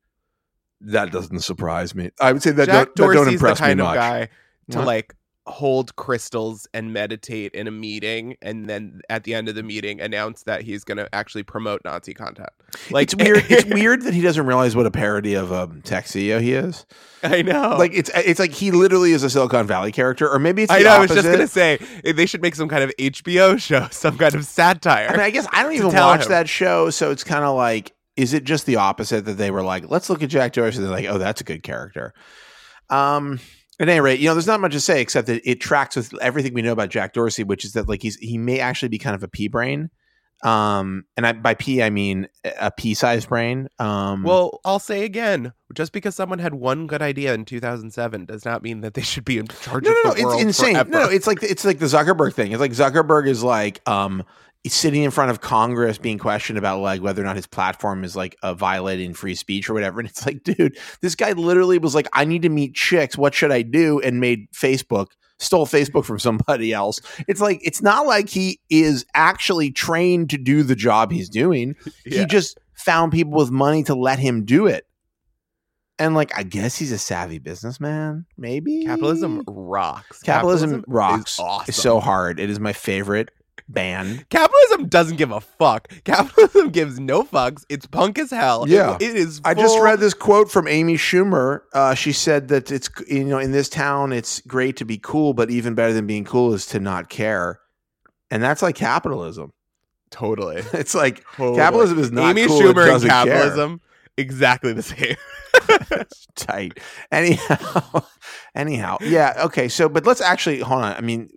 that 0.83 1.11
doesn't 1.13 1.41
surprise 1.41 1.95
me. 1.95 2.11
I 2.21 2.33
would 2.33 2.43
say 2.43 2.53
that 2.53 2.67
Jack 2.67 2.75
don't, 2.75 2.97
that 2.97 3.03
don't 3.03 3.15
Dorsey's 3.15 3.27
the 3.27 3.33
impress 3.35 3.59
kind 3.59 3.79
me 3.79 3.83
of 3.83 3.89
much. 3.89 3.97
guy 3.97 4.29
to 4.71 4.79
What? 4.79 4.87
like 4.87 5.15
hold 5.47 5.97
crystals 5.97 6.69
and 6.73 6.93
meditate 6.93 7.53
in 7.53 7.67
a 7.67 7.71
meeting, 7.71 8.37
and 8.41 8.69
then 8.69 9.01
at 9.11 9.25
the 9.25 9.35
end 9.35 9.49
of 9.49 9.55
the 9.55 9.63
meeting 9.63 10.01
announce 10.01 10.45
that 10.45 10.63
he's 10.63 10.85
going 10.85 10.99
to 10.99 11.13
actually 11.15 11.43
promote 11.43 11.83
Nazi 11.85 12.15
content. 12.15 12.51
Like 12.91 13.05
it's 13.05 13.17
weird. 13.17 13.45
it's 13.51 13.65
weird 13.75 14.03
that 14.03 14.15
he 14.15 14.21
doesn't 14.21 14.47
realize 14.47 14.77
what 14.77 14.87
a 14.87 14.91
parody 14.91 15.35
of 15.35 15.53
um, 15.53 15.83
tech 15.83 16.05
CEO 16.05 16.41
he 16.41 16.53
is. 16.53 16.87
I 17.23 17.43
know. 17.43 17.77
Like 17.77 17.93
it's 17.95 18.11
it's 18.15 18.39
like 18.39 18.53
he 18.53 18.71
literally 18.71 19.13
is 19.13 19.23
a 19.23 19.31
Silicon 19.31 19.67
Valley 19.67 19.93
character, 19.93 20.31
or 20.31 20.39
maybe 20.39 20.63
it's 20.63 20.73
the 20.73 20.79
I 20.79 20.83
know. 20.83 20.91
I 20.91 20.99
was 21.01 21.11
just 21.11 21.29
gonna 21.29 21.49
say 21.49 21.79
eh, 22.05 22.13
they 22.13 22.27
should 22.27 22.43
make 22.43 22.55
some 22.55 22.69
kind 22.69 22.85
of 22.85 22.93
HBO 22.99 23.61
show, 23.61 23.89
some 23.91 24.17
kind 24.17 24.35
of 24.35 24.45
satire. 24.45 25.09
I 25.09 25.13
mean, 25.13 25.21
I 25.21 25.31
guess 25.31 25.47
I 25.53 25.63
don't 25.63 25.73
even 25.73 25.93
watch 25.93 26.25
him. 26.25 26.29
that 26.31 26.49
show, 26.49 26.91
so 26.91 27.11
it's 27.11 27.25
kind 27.25 27.45
of 27.45 27.57
like, 27.57 27.95
is 28.17 28.33
it 28.33 28.45
just 28.45 28.67
the 28.67 28.77
opposite 28.77 29.25
that 29.25 29.39
they 29.39 29.51
were 29.51 29.63
like, 29.63 29.91
let's 29.91 30.09
look 30.09 30.23
at 30.23 30.31
Jack 30.31 30.53
Dorsey, 30.53 30.79
and 30.79 30.87
they're 30.87 30.93
like, 30.93 31.07
oh, 31.07 31.19
that's 31.19 31.41
a 31.41 31.45
good 31.45 31.63
character. 31.63 32.15
Um, 32.91 33.41
at 33.83 33.89
any 33.89 34.01
rate, 34.01 34.21
you 34.21 34.29
know, 34.29 34.35
there's 34.35 34.47
not 34.47 34.61
much 34.61 34.73
to 34.73 34.81
say 34.81 35.01
except 35.01 35.27
that 35.27 35.49
it 35.49 35.61
tracks 35.61 35.97
with 35.97 36.15
everything 36.21 36.55
we 36.55 36.63
know 36.63 36.73
about 36.73 36.89
Jack 36.89 37.13
Dorsey, 37.13 37.45
which 37.45 37.65
is 37.65 37.73
that 37.73 37.89
like 37.89 38.03
he's 38.03 38.17
he 38.17 38.39
may 38.39 38.61
actually 38.61 38.89
be 38.89 38.99
kind 38.99 39.15
of 39.15 39.23
a 39.23 39.29
pea 39.29 39.49
brain. 39.49 39.91
Um, 40.43 41.05
and 41.17 41.25
I, 41.25 41.33
by 41.33 41.55
pea 41.55 41.85
I 41.85 41.91
mean 41.91 42.29
a 42.61 42.73
pea-sized 42.73 43.29
brain. 43.29 43.69
Um, 43.79 44.25
well, 44.25 44.61
I'll 44.65 44.81
say 44.81 45.05
again, 45.05 45.53
just 45.73 45.93
because 45.93 46.17
someone 46.17 46.41
had 46.41 46.55
one 46.55 46.89
good 46.89 47.01
idea 47.01 47.33
in 47.33 47.45
2007 47.45 48.25
does 48.25 48.45
not 48.45 48.61
mean 48.63 48.81
that 48.81 48.95
they 48.95 49.03
should 49.03 49.25
be 49.25 49.39
in 49.39 49.47
charge 49.47 49.85
no, 49.85 49.91
of 49.91 49.97
no, 50.05 50.15
the 50.15 50.23
no, 50.23 50.31
it's 50.31 50.43
insane. 50.43 50.75
forever. 50.75 50.91
No, 50.91 51.05
no, 51.05 51.09
it's 51.11 51.27
like 51.27 51.43
it's 51.43 51.65
like 51.65 51.79
the 51.79 51.87
Zuckerberg 51.87 52.35
thing. 52.35 52.53
It's 52.53 52.61
like 52.61 52.73
Zuckerberg 52.73 53.29
is 53.29 53.45
like 53.45 53.89
um 53.89 54.25
sitting 54.69 55.03
in 55.03 55.11
front 55.11 55.31
of 55.31 55.41
Congress 55.41 55.99
being 55.99 56.19
questioned 56.19 56.59
about 56.59 56.81
like 56.81 57.03
whether 57.03 57.21
or 57.21 57.25
not 57.25 57.37
his 57.37 57.47
platform 57.47 58.05
is 58.05 58.15
like 58.15 58.37
uh, 58.43 58.55
violating 58.55 59.13
free 59.13 59.35
speech 59.35 59.69
or 59.69 59.75
whatever. 59.75 59.99
And 59.99 60.09
it's 60.09 60.25
like, 60.25 60.45
dude, 60.45 60.79
this 61.01 61.15
guy 61.15 61.33
literally 61.33 61.79
was 61.79 61.95
like, 61.95 62.09
I 62.13 62.25
need 62.25 62.43
to 62.43 62.49
meet 62.49 62.75
chicks. 62.75 63.19
What 63.19 63.35
should 63.35 63.51
I 63.51 63.63
do? 63.63 64.01
And 64.01 64.21
made 64.21 64.51
Facebook. 64.53 65.09
Stole 65.39 65.67
Facebook 65.67 66.05
from 66.05 66.21
somebody 66.21 66.73
else. 66.73 67.01
It's 67.27 67.41
like 67.41 67.59
it's 67.65 67.83
not 67.83 68.07
like 68.07 68.29
he 68.29 68.61
is 68.71 69.05
actually 69.15 69.73
trained 69.73 70.31
to 70.31 70.39
do 70.39 70.63
the 70.63 70.77
job 70.77 71.11
he's 71.11 71.29
doing. 71.29 71.75
Yeah. 72.07 72.21
He 72.21 72.27
just 72.27 72.59
found 72.75 73.11
people 73.11 73.33
with 73.33 73.51
money 73.51 73.83
to 73.85 73.97
let 73.97 74.21
him 74.21 74.45
do 74.45 74.69
it. 74.69 74.87
And 75.99 76.15
like, 76.15 76.37
I 76.37 76.45
guess 76.45 76.77
he's 76.77 76.93
a 76.93 76.99
savvy 76.99 77.39
businessman. 77.39 78.25
Maybe 78.39 78.85
capitalism 78.85 79.43
rocks. 79.49 80.23
Capitalism, 80.23 80.85
rocks. 80.87 81.35
Is 81.35 81.39
awesome. 81.41 81.65
It's 81.69 81.83
so 81.83 81.99
hard. 81.99 82.39
It 82.39 82.49
is 82.49 82.61
my 82.61 82.73
favorite 82.73 83.31
band. 83.73 84.29
Capitalism 84.29 84.89
doesn't 84.89 85.17
give 85.17 85.31
a 85.31 85.41
fuck. 85.41 85.89
Capitalism 86.05 86.71
gives 86.73 87.01
no 87.01 87.23
fucks. 87.23 87.65
It's 87.69 87.87
punk 87.87 88.19
as 88.19 88.31
hell. 88.31 88.65
It- 88.65 88.71
Yeah. 88.71 88.97
it 89.01 89.17
is. 89.17 89.41
I 89.45 89.55
just 89.55 89.79
read 89.81 89.99
this 90.01 90.15
quote 90.15 90.51
from 90.51 90.69
Amy 90.69 90.95
Schumer. 90.95 91.61
Uh, 91.73 91.95
she 91.95 92.13
said 92.13 92.49
that 92.49 92.71
it's 92.71 92.89
you 93.09 93.25
know 93.25 93.39
in 93.39 93.53
this 93.53 93.69
town 93.69 94.13
it's 94.13 94.41
great 94.43 94.77
to 94.79 94.85
be 94.85 94.99
cool, 94.99 95.35
but 95.35 95.51
even 95.51 95.75
better 95.75 95.93
than 95.93 96.07
being 96.07 96.25
cool 96.25 96.53
is 96.55 96.67
to 96.67 96.81
not 96.81 97.09
care, 97.09 97.61
and 98.31 98.43
that's 98.43 98.63
like 98.63 98.75
capitalism. 98.77 99.53
Totally. 100.11 100.63
It's 100.75 100.95
like 100.95 101.25
Totally. 101.37 101.57
capitalism 101.57 101.99
is 101.99 102.13
not 102.13 102.31
Amy 102.37 102.47
cool, 102.47 102.61
Schumer 102.61 102.69
and 102.83 102.87
doesn't 102.91 103.09
care. 103.09 103.25
capitalism 103.27 103.81
exactly 104.19 104.73
the 104.75 104.83
same. 104.83 105.17
tight. 106.37 106.79
Anyhow, 107.11 108.03
anyhow, 108.55 108.99
yeah, 109.01 109.35
okay. 109.47 109.69
So, 109.69 109.89
but 109.89 110.05
let's 110.07 110.21
actually 110.21 110.61
hold 110.61 110.83
on. 110.83 110.95
I 110.97 111.01
mean, 111.01 111.31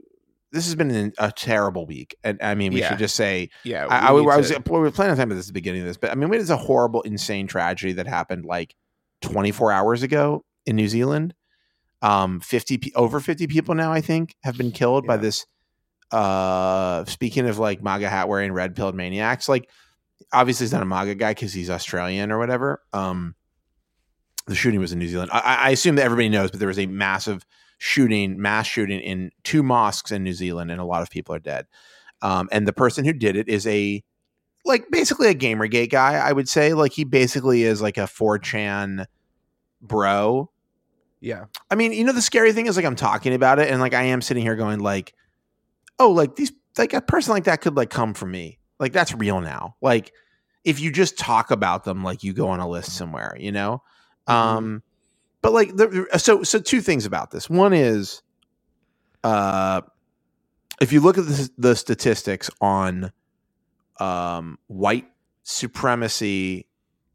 this 0.55 0.65
has 0.65 0.73
been 0.75 1.13
a 1.19 1.31
terrible 1.31 1.85
week, 1.85 2.15
and 2.23 2.39
I 2.41 2.55
mean, 2.55 2.73
we 2.73 2.79
Yeah. 2.79 2.89
should 2.89 2.97
just 2.97 3.15
say 3.15 3.49
Yeah, 3.63 3.85
I, 3.87 4.07
I, 4.07 4.07
I 4.07 4.11
was 4.11 4.49
to- 4.49 4.61
we 4.65 4.79
were 4.79 4.89
planning 4.89 5.11
on 5.11 5.17
talking 5.17 5.29
about 5.31 5.35
this 5.35 5.45
at 5.45 5.49
the 5.49 5.53
beginning 5.53 5.81
of 5.81 5.87
this, 5.87 5.97
but 5.97 6.11
I 6.11 6.15
mean, 6.15 6.33
it 6.33 6.41
is 6.41 6.49
a 6.49 6.57
horrible, 6.57 7.01
insane 7.03 7.45
tragedy 7.47 7.93
that 7.93 8.07
happened 8.07 8.45
like 8.45 8.73
24 9.21 9.71
hours 9.71 10.01
ago 10.03 10.43
in 10.65 10.75
New 10.75 10.87
Zealand. 10.87 11.33
Um, 12.01 12.39
50 12.39 12.93
over 12.95 13.19
50 13.19 13.47
people 13.47 13.75
now, 13.75 13.91
I 13.91 14.01
think, 14.01 14.35
have 14.43 14.57
been 14.57 14.71
killed 14.71 15.05
by 15.05 15.17
this. 15.17 15.45
Uh, 16.11 17.03
speaking 17.05 17.47
of 17.47 17.57
like 17.59 17.81
MAGA 17.83 18.07
hat 18.09 18.29
wearing 18.29 18.51
red 18.53 18.75
pilled 18.75 18.95
maniacs, 18.95 19.49
like 19.49 19.69
obviously 20.31 20.65
he's 20.65 20.73
not 20.73 20.83
a 20.83 20.85
MAGA 20.85 21.15
guy 21.15 21.31
because 21.31 21.51
he's 21.53 21.69
Australian 21.69 22.31
or 22.31 22.37
whatever. 22.37 22.81
Um, 22.93 23.35
the 24.47 24.55
shooting 24.55 24.79
was 24.79 24.91
in 24.93 24.99
New 24.99 25.07
Zealand. 25.07 25.31
I, 25.33 25.39
I 25.39 25.55
I 25.55 25.69
assume 25.71 25.95
that 25.95 26.03
everybody 26.05 26.29
knows, 26.29 26.51
but 26.51 26.59
there 26.59 26.67
was 26.67 26.77
a 26.79 26.85
massive 26.85 27.43
shooting, 27.77 28.41
mass 28.41 28.67
shooting 28.67 28.99
in 28.99 29.31
two 29.43 29.63
mosques 29.63 30.11
in 30.11 30.23
New 30.23 30.33
Zealand, 30.33 30.71
and 30.71 30.79
a 30.79 30.85
lot 30.85 31.01
of 31.01 31.09
people 31.09 31.35
are 31.35 31.39
dead. 31.39 31.65
Um, 32.21 32.49
and 32.51 32.67
the 32.67 32.73
person 32.73 33.05
who 33.05 33.13
did 33.13 33.35
it 33.35 33.49
is 33.49 33.67
a 33.67 34.03
like 34.65 34.89
basically 34.89 35.27
a 35.27 35.35
Gamergate 35.35 35.91
guy, 35.91 36.15
I 36.15 36.31
would 36.31 36.49
say. 36.49 36.73
Like 36.73 36.91
he 36.91 37.03
basically 37.03 37.63
is 37.63 37.81
like 37.81 37.97
a 37.97 38.01
4chan 38.01 39.05
bro. 39.81 40.49
yeah. 41.19 41.45
I 41.69 41.75
mean, 41.75 41.91
you 41.91 42.03
know, 42.03 42.13
the 42.13 42.21
scary 42.21 42.51
thing 42.53 42.65
is 42.65 42.75
like 42.75 42.85
I'm 42.85 42.95
talking 42.95 43.33
about 43.33 43.59
it, 43.59 43.69
and 43.69 43.79
like 43.79 43.93
I 43.93 44.03
am 44.03 44.21
sitting 44.21 44.43
here 44.43 44.55
going 44.55 44.79
like, 44.79 45.13
oh, 45.99 46.11
like 46.11 46.35
these 46.35 46.51
like 46.77 46.93
a 46.93 47.01
person 47.01 47.33
like 47.33 47.45
that 47.45 47.61
could 47.61 47.75
like 47.75 47.89
come 47.89 48.13
for 48.13 48.25
me. 48.25 48.59
Like 48.79 48.91
that's 48.91 49.13
real 49.13 49.39
now. 49.41 49.75
Like 49.81 50.11
if 50.63 50.79
you 50.79 50.91
just 50.91 51.17
talk 51.17 51.51
about 51.51 51.83
them, 51.83 52.03
like 52.03 52.23
you 52.23 52.33
go 52.33 52.47
on 52.47 52.59
a 52.59 52.67
list 52.67 52.95
somewhere, 52.95 53.37
you 53.39 53.51
know. 53.51 53.83
Um, 54.27 54.81
but 55.45 55.53
like 55.53 55.75
the, 55.75 56.07
so 56.17 56.41
so 56.41 56.57
two 56.57 56.81
things 56.81 57.05
about 57.05 57.29
this. 57.29 57.47
One 57.47 57.71
is, 57.71 58.23
uh, 59.23 59.81
if 60.81 60.91
you 60.91 61.01
look 61.01 61.19
at 61.19 61.27
the, 61.27 61.51
the 61.55 61.75
statistics 61.75 62.49
on 62.61 63.11
um, 63.99 64.57
white 64.65 65.05
supremacy 65.43 66.65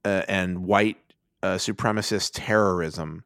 uh, 0.04 0.22
and 0.28 0.64
white 0.64 0.98
uh, 1.42 1.56
supremacist 1.56 2.30
terrorism, 2.34 3.24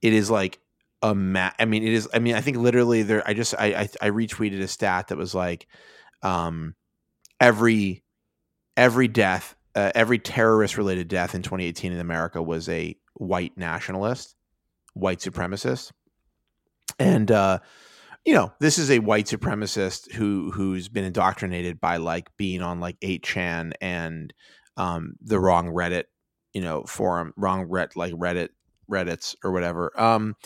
it 0.00 0.12
is 0.12 0.30
like 0.30 0.60
a 1.02 1.16
ma- 1.16 1.50
I 1.58 1.64
mean, 1.64 1.82
it 1.82 1.92
is. 1.92 2.08
I 2.14 2.20
mean, 2.20 2.36
I 2.36 2.40
think 2.40 2.56
literally 2.56 3.02
there. 3.02 3.28
I 3.28 3.34
just 3.34 3.56
I 3.58 3.66
I, 3.74 3.88
I 4.02 4.10
retweeted 4.10 4.60
a 4.62 4.68
stat 4.68 5.08
that 5.08 5.18
was 5.18 5.34
like, 5.34 5.66
um, 6.22 6.76
every 7.40 8.04
every 8.76 9.08
death, 9.08 9.56
uh, 9.74 9.90
every 9.96 10.20
terrorist 10.20 10.78
related 10.78 11.08
death 11.08 11.34
in 11.34 11.42
2018 11.42 11.90
in 11.90 11.98
America 11.98 12.40
was 12.40 12.68
a 12.68 12.96
white 13.14 13.58
nationalist, 13.58 14.36
white 14.94 15.18
supremacist. 15.18 15.92
and 16.98 17.30
uh, 17.30 17.58
you 18.24 18.32
know, 18.32 18.52
this 18.58 18.78
is 18.78 18.90
a 18.90 19.00
white 19.00 19.26
supremacist 19.26 20.12
who 20.12 20.50
who's 20.50 20.88
been 20.88 21.04
indoctrinated 21.04 21.80
by 21.80 21.98
like 21.98 22.34
being 22.36 22.62
on 22.62 22.80
like 22.80 22.98
8chan 23.00 23.72
and 23.80 24.32
um, 24.76 25.14
the 25.20 25.38
wrong 25.38 25.68
Reddit, 25.68 26.04
you 26.52 26.62
know, 26.62 26.84
forum, 26.84 27.32
wrong 27.36 27.68
Reddit 27.68 27.96
like 27.96 28.14
Reddit 28.14 28.48
Reddits 28.90 29.34
or 29.44 29.52
whatever. 29.52 29.92
Um, 30.00 30.36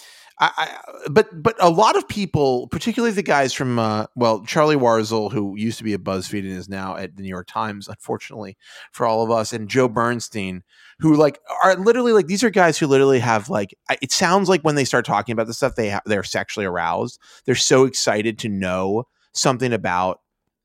I, 0.40 0.50
I, 0.56 1.08
but 1.10 1.42
but 1.42 1.56
a 1.58 1.68
lot 1.68 1.96
of 1.96 2.06
people, 2.06 2.68
particularly 2.68 3.12
the 3.12 3.22
guys 3.22 3.52
from 3.52 3.78
uh, 3.78 4.06
well, 4.14 4.44
Charlie 4.44 4.76
Warzel, 4.76 5.32
who 5.32 5.56
used 5.56 5.78
to 5.78 5.84
be 5.84 5.94
at 5.94 6.04
BuzzFeed 6.04 6.40
and 6.40 6.56
is 6.56 6.68
now 6.68 6.96
at 6.96 7.16
the 7.16 7.22
New 7.22 7.28
York 7.28 7.48
Times, 7.48 7.88
unfortunately 7.88 8.56
for 8.92 9.06
all 9.06 9.22
of 9.24 9.30
us, 9.30 9.52
and 9.52 9.68
Joe 9.68 9.88
Bernstein, 9.88 10.62
who 11.00 11.14
like 11.14 11.40
are 11.62 11.74
literally 11.76 12.12
like 12.12 12.28
these 12.28 12.44
are 12.44 12.50
guys 12.50 12.78
who 12.78 12.86
literally 12.86 13.18
have 13.18 13.48
like 13.48 13.74
it 14.00 14.12
sounds 14.12 14.48
like 14.48 14.62
when 14.62 14.76
they 14.76 14.84
start 14.84 15.04
talking 15.04 15.32
about 15.32 15.46
this 15.48 15.56
stuff, 15.56 15.74
they 15.74 15.90
ha- 15.90 16.02
they're 16.06 16.22
sexually 16.22 16.66
aroused. 16.66 17.18
They're 17.44 17.54
so 17.54 17.84
excited 17.84 18.38
to 18.40 18.48
know 18.48 19.04
something 19.34 19.72
about 19.72 20.20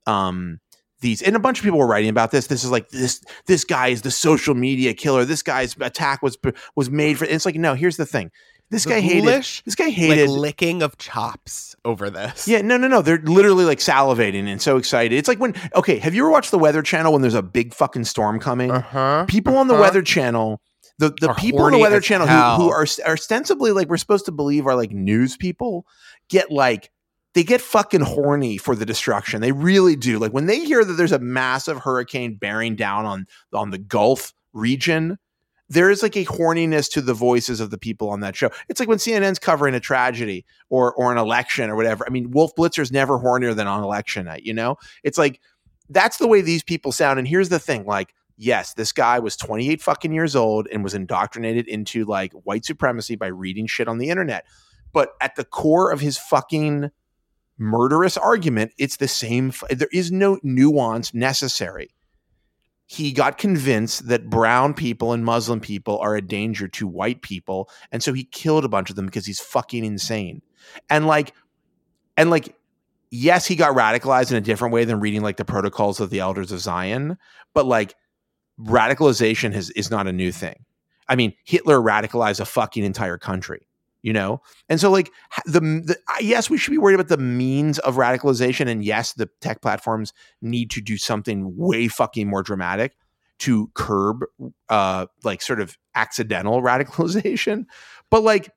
um 0.06 0.60
these 1.03 1.22
and 1.22 1.36
a 1.36 1.39
bunch 1.39 1.60
of 1.60 1.63
people 1.63 1.77
were 1.77 1.86
writing 1.88 2.10
about 2.10 2.31
this 2.31 2.48
this 2.48 2.63
is 2.63 2.72
like 2.72 2.89
this 2.89 3.24
this 3.45 3.63
guy 3.63 3.89
is 3.89 4.01
the 4.01 4.10
social 4.10 4.55
media 4.55 4.95
killer 4.95 5.24
this 5.25 5.43
guy's 5.43 5.75
attack 5.79 6.24
was 6.24 6.36
was 6.75 6.89
made 6.89 7.17
for 7.19 7.25
it's 7.25 7.45
like 7.45 7.55
no 7.55 7.75
here's 7.75 7.98
the 7.98 8.05
thing 8.07 8.31
this 8.72 8.86
The 8.86 8.89
guy 8.91 9.00
hated 9.01 9.25
this 9.25 9.75
guy 9.75 9.86
like 9.86 9.93
hated 9.93 10.29
licking 10.31 10.81
of 10.81 10.98
chops 10.98 11.75
over 11.86 12.10
this. 12.10 12.48
yeah 12.48 12.62
no 12.62 12.77
no 12.77 12.88
no 12.88 13.03
they're 13.03 13.19
literally 13.19 13.65
like 13.65 13.77
salivating 13.79 14.48
and 14.48 14.60
so 14.60 14.77
excited 14.77 15.15
it's 15.15 15.27
like 15.27 15.39
when 15.39 15.53
okay 15.75 16.00
have 16.00 16.15
you 16.15 16.24
ever 16.24 16.31
watched 16.31 16.50
the 16.50 16.57
weather 16.57 16.81
channel 16.81 17.13
when 17.13 17.22
there's 17.22 17.36
a 17.36 17.43
big 17.43 17.74
fucking 17.75 18.05
storm 18.05 18.39
coming 18.39 18.72
Uh 18.72 18.81
huh. 18.81 19.25
people 19.27 19.57
on 19.57 19.67
the 19.67 19.75
uh-huh. 19.75 19.83
weather 19.83 20.01
channel 20.01 20.60
the, 21.00 21.13
the 21.22 21.33
people 21.33 21.62
on 21.63 21.72
the 21.72 21.77
weather 21.79 22.00
channel 22.00 22.25
who, 22.27 22.63
who 22.63 22.69
are, 22.69 22.88
are 23.05 23.13
ostensibly 23.13 23.72
like 23.72 23.89
we're 23.89 23.98
supposed 23.98 24.25
to 24.25 24.31
believe 24.31 24.65
are 24.65 24.75
like 24.75 24.91
news 24.91 25.38
people 25.38 25.86
get 26.29 26.50
like 26.51 26.89
they 27.34 27.44
get 27.44 27.62
fucking 27.62 28.02
horny 28.02 28.58
for 28.58 28.75
the 28.75 28.86
destruction 28.86 29.42
they 29.42 29.52
really 29.52 29.96
do 29.96 30.20
like 30.20 30.32
when 30.32 30.46
they 30.46 30.60
hear 30.63 30.84
that 30.84 30.94
there's 30.94 31.12
a 31.12 31.20
massive 31.20 31.80
hurricane 31.80 32.36
bearing 32.36 32.75
down 32.75 33.06
on 33.06 33.25
on 33.54 33.70
the 33.72 33.78
gulf 33.78 34.34
region 34.54 35.18
there 35.70 35.90
is 35.90 36.04
like 36.04 36.16
a 36.16 36.25
horniness 36.25 36.92
to 36.92 37.02
the 37.02 37.13
voices 37.13 37.60
of 37.60 37.72
the 37.72 37.78
people 37.78 38.10
on 38.10 38.20
that 38.20 38.36
show. 38.36 38.52
It's 38.70 38.80
like 38.80 38.90
when 38.90 38.98
CNN's 38.98 39.40
covering 39.40 39.74
a 39.74 39.80
tragedy 39.80 40.46
or 40.70 40.94
or 40.94 41.12
an 41.12 41.18
election 41.18 41.70
or 41.70 41.75
whatever. 41.75 42.06
I 42.06 42.10
mean, 42.10 42.32
Wolf 42.32 42.54
Blitzer's 42.56 42.92
never 42.92 43.18
hornier 43.18 43.56
than 43.56 43.68
on 43.68 43.84
election 43.84 44.25
night, 44.25 44.44
you 44.44 44.54
know? 44.54 44.78
It's 45.04 45.18
like 45.18 45.40
that's 45.90 46.18
the 46.18 46.28
way 46.28 46.42
these 46.42 46.63
people 46.63 46.92
sound. 46.92 47.20
And 47.20 47.28
here's 47.28 47.50
the 47.50 47.60
thing, 47.60 47.86
like, 47.86 48.13
yes, 48.38 48.74
this 48.74 48.92
guy 48.92 49.20
was 49.20 49.36
28 49.36 49.82
fucking 49.82 50.13
years 50.13 50.36
old 50.36 50.68
and 50.72 50.84
was 50.84 50.94
indoctrinated 50.94 51.68
into 51.68 52.06
like 52.06 52.34
white 52.34 52.66
supremacy 52.66 53.16
by 53.16 53.28
reading 53.28 53.68
shit 53.68 53.88
on 53.88 53.98
the 53.98 54.10
internet. 54.10 54.46
But 54.92 55.13
at 55.22 55.36
the 55.36 55.46
core 55.46 55.92
of 55.92 56.00
his 56.00 56.18
fucking 56.18 56.92
murderous 57.57 58.17
argument, 58.17 58.72
it's 58.77 58.98
the 58.98 59.07
same. 59.07 59.53
There 59.69 59.89
is 59.91 60.12
no 60.12 60.39
nuance 60.43 61.13
necessary 61.13 61.93
he 62.93 63.12
got 63.12 63.38
convinced 63.38 64.07
that 64.07 64.29
brown 64.29 64.74
people 64.74 65.13
and 65.13 65.24
Muslim 65.24 65.60
people 65.60 65.98
are 66.00 66.15
a 66.15 66.22
danger 66.22 66.67
to 66.67 66.88
white 66.88 67.22
people. 67.22 67.69
And 67.91 68.03
so 68.03 68.13
he 68.13 68.24
killed 68.24 68.65
a 68.65 68.69
bunch 68.69 68.89
of 68.89 68.95
them 68.95 69.05
because 69.05 69.25
he's 69.25 69.39
fucking 69.39 69.83
insane. 69.83 70.41
And 70.91 71.07
like, 71.07 71.33
and 72.17 72.29
like, 72.29 72.55
yes, 73.10 73.48
he 73.48 73.55
got 73.55 73.75
radicalized 73.75 74.31
in 74.31 74.38
a 74.38 74.41
different 74.41 74.74
way 74.74 74.86
than 74.86 75.00
reading 75.00 75.22
like 75.22 75.38
the 75.38 75.45
protocols 75.45 76.00
of 76.00 76.10
the 76.10 76.19
elders 76.19 76.51
of 76.51 76.60
Zion, 76.60 77.17
but 77.53 77.65
like 77.65 77.95
radicalization 78.60 79.53
has, 79.53 79.69
is 79.72 79.89
not 79.89 80.07
a 80.07 80.13
new 80.13 80.31
thing. 80.31 80.65
I 81.07 81.15
mean, 81.15 81.33
Hitler 81.45 81.79
radicalized 81.79 82.39
a 82.39 82.45
fucking 82.45 82.83
entire 82.83 83.17
country, 83.17 83.67
you 84.03 84.13
know? 84.13 84.41
And 84.69 84.79
so 84.79 84.91
like 84.91 85.12
the, 85.45 85.60
the 85.60 85.98
yes, 86.19 86.50
we 86.50 86.57
should 86.57 86.72
be 86.72 86.77
worried 86.77 86.95
about 86.95 87.07
the 87.07 87.17
means 87.17 87.79
of 87.79 87.95
radicalization. 87.95 88.69
And 88.69 88.83
yes, 88.83 89.13
the 89.13 89.29
tech 89.41 89.62
platforms 89.62 90.13
need 90.41 90.69
to 90.72 90.81
do 90.81 90.98
something 90.98 91.57
way 91.57 91.88
fucking 91.88 92.27
more 92.27 92.43
dramatic 92.43 92.93
to 93.39 93.72
curb 93.74 94.24
uh 94.69 95.07
like 95.24 95.41
sort 95.41 95.60
of 95.60 95.75
accidental 95.95 96.62
radicalization 96.62 97.65
but 98.12 98.22
like 98.22 98.51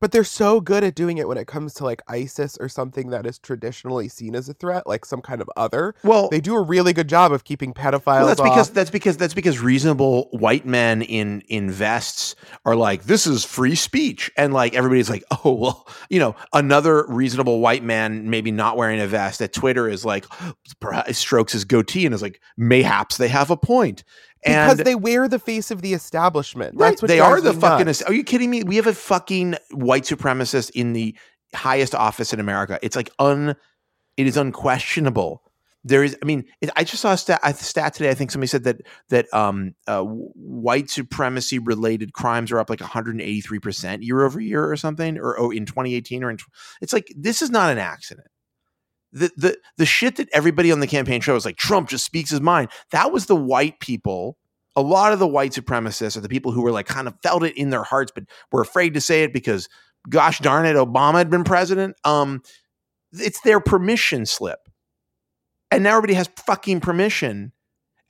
But 0.00 0.12
they're 0.12 0.24
so 0.24 0.60
good 0.60 0.84
at 0.84 0.94
doing 0.94 1.18
it 1.18 1.26
when 1.26 1.38
it 1.38 1.46
comes 1.46 1.74
to 1.74 1.84
like 1.84 2.02
ISIS 2.08 2.56
or 2.60 2.68
something 2.68 3.10
that 3.10 3.26
is 3.26 3.38
traditionally 3.38 4.08
seen 4.08 4.36
as 4.36 4.48
a 4.48 4.54
threat, 4.54 4.86
like 4.86 5.04
some 5.04 5.20
kind 5.20 5.40
of 5.40 5.50
other. 5.56 5.94
well 6.04 6.28
They 6.28 6.40
do 6.40 6.54
a 6.54 6.62
really 6.62 6.92
good 6.92 7.08
job 7.08 7.32
of 7.32 7.44
keeping 7.44 7.74
pedophiles. 7.74 8.06
well, 8.06 8.26
that's 8.26 8.40
because 8.40 8.70
that's 8.70 8.90
because 8.90 9.16
that's 9.16 9.34
because 9.34 9.58
reasonable 9.58 10.28
white 10.32 10.64
men 10.66 11.02
in 11.02 11.42
in 11.48 11.70
vests 11.70 12.36
are 12.64 12.76
like 12.76 13.04
this 13.04 13.26
is 13.26 13.44
free 13.44 13.74
speech 13.74 14.30
and 14.36 14.52
like 14.52 14.74
everybody's 14.74 15.10
like 15.10 15.24
oh 15.44 15.52
well 15.52 15.88
you 16.10 16.18
know 16.18 16.36
another 16.52 17.04
reasonable 17.08 17.60
white 17.60 17.82
man 17.82 18.30
maybe 18.30 18.50
not 18.50 18.76
wearing 18.76 19.00
a 19.00 19.06
vest 19.06 19.40
at 19.40 19.52
twitter 19.52 19.88
is 19.88 20.04
like 20.04 20.26
strokes 21.12 21.52
his 21.52 21.64
goatee 21.64 22.06
and 22.06 22.14
is 22.14 22.22
like 22.22 22.40
mayhaps 22.56 23.16
they 23.16 23.28
have 23.28 23.50
a 23.50 23.56
point 23.56 24.04
because 24.42 24.78
and 24.78 24.86
they 24.86 24.94
wear 24.94 25.28
the 25.28 25.38
face 25.38 25.70
of 25.70 25.82
the 25.82 25.94
establishment. 25.94 26.74
Right. 26.76 26.90
That's 26.90 27.02
what 27.02 27.08
they 27.08 27.20
are 27.20 27.40
the 27.40 27.54
fucking. 27.54 27.86
nuts. 27.86 28.02
Are 28.02 28.12
you 28.12 28.24
kidding 28.24 28.50
me? 28.50 28.62
We 28.62 28.76
have 28.76 28.86
a 28.86 28.94
fucking 28.94 29.56
white 29.72 30.04
supremacist 30.04 30.70
in 30.70 30.92
the 30.92 31.16
highest 31.54 31.94
office 31.94 32.32
in 32.32 32.40
America. 32.40 32.78
It's 32.82 32.96
like 32.96 33.10
un. 33.18 33.56
It 34.16 34.26
is 34.26 34.36
unquestionable. 34.36 35.42
There 35.84 36.02
is. 36.02 36.16
I 36.22 36.26
mean, 36.26 36.44
it, 36.60 36.70
I 36.76 36.84
just 36.84 37.02
saw 37.02 37.12
a 37.12 37.16
stat, 37.16 37.40
a 37.42 37.54
stat 37.54 37.94
today. 37.94 38.10
I 38.10 38.14
think 38.14 38.30
somebody 38.30 38.48
said 38.48 38.64
that 38.64 38.80
that 39.10 39.32
um 39.32 39.74
uh, 39.86 40.02
white 40.02 40.90
supremacy 40.90 41.58
related 41.58 42.12
crimes 42.12 42.50
are 42.50 42.58
up 42.58 42.68
like 42.68 42.80
183 42.80 43.58
percent 43.58 44.02
year 44.02 44.24
over 44.24 44.40
year 44.40 44.68
or 44.68 44.76
something, 44.76 45.18
or 45.18 45.38
oh, 45.38 45.50
in 45.50 45.66
2018 45.66 46.24
or 46.24 46.30
in. 46.30 46.38
It's 46.80 46.92
like 46.92 47.12
this 47.16 47.42
is 47.42 47.50
not 47.50 47.70
an 47.70 47.78
accident. 47.78 48.28
The, 49.12 49.30
the 49.36 49.58
the 49.78 49.86
shit 49.86 50.16
that 50.16 50.28
everybody 50.32 50.70
on 50.70 50.80
the 50.80 50.86
campaign 50.86 51.20
show 51.20 51.34
was 51.34 51.44
like 51.46 51.56
Trump 51.56 51.88
just 51.88 52.04
speaks 52.04 52.30
his 52.30 52.42
mind. 52.42 52.68
That 52.90 53.10
was 53.10 53.26
the 53.26 53.36
white 53.36 53.80
people 53.80 54.36
a 54.78 54.82
lot 54.82 55.12
of 55.12 55.18
the 55.18 55.26
white 55.26 55.50
supremacists 55.50 56.16
are 56.16 56.20
the 56.20 56.28
people 56.28 56.52
who 56.52 56.62
were 56.62 56.70
like 56.70 56.86
kind 56.86 57.08
of 57.08 57.14
felt 57.20 57.42
it 57.42 57.56
in 57.56 57.70
their 57.70 57.82
hearts, 57.82 58.12
but 58.14 58.24
were 58.52 58.60
afraid 58.60 58.94
to 58.94 59.00
say 59.00 59.24
it 59.24 59.32
because, 59.32 59.68
gosh 60.08 60.38
darn 60.38 60.66
it, 60.66 60.76
Obama 60.76 61.14
had 61.14 61.28
been 61.28 61.42
president. 61.42 61.96
Um, 62.04 62.42
it's 63.12 63.40
their 63.40 63.58
permission 63.58 64.24
slip, 64.24 64.68
and 65.72 65.82
now 65.82 65.96
everybody 65.96 66.14
has 66.14 66.30
fucking 66.46 66.78
permission, 66.78 67.50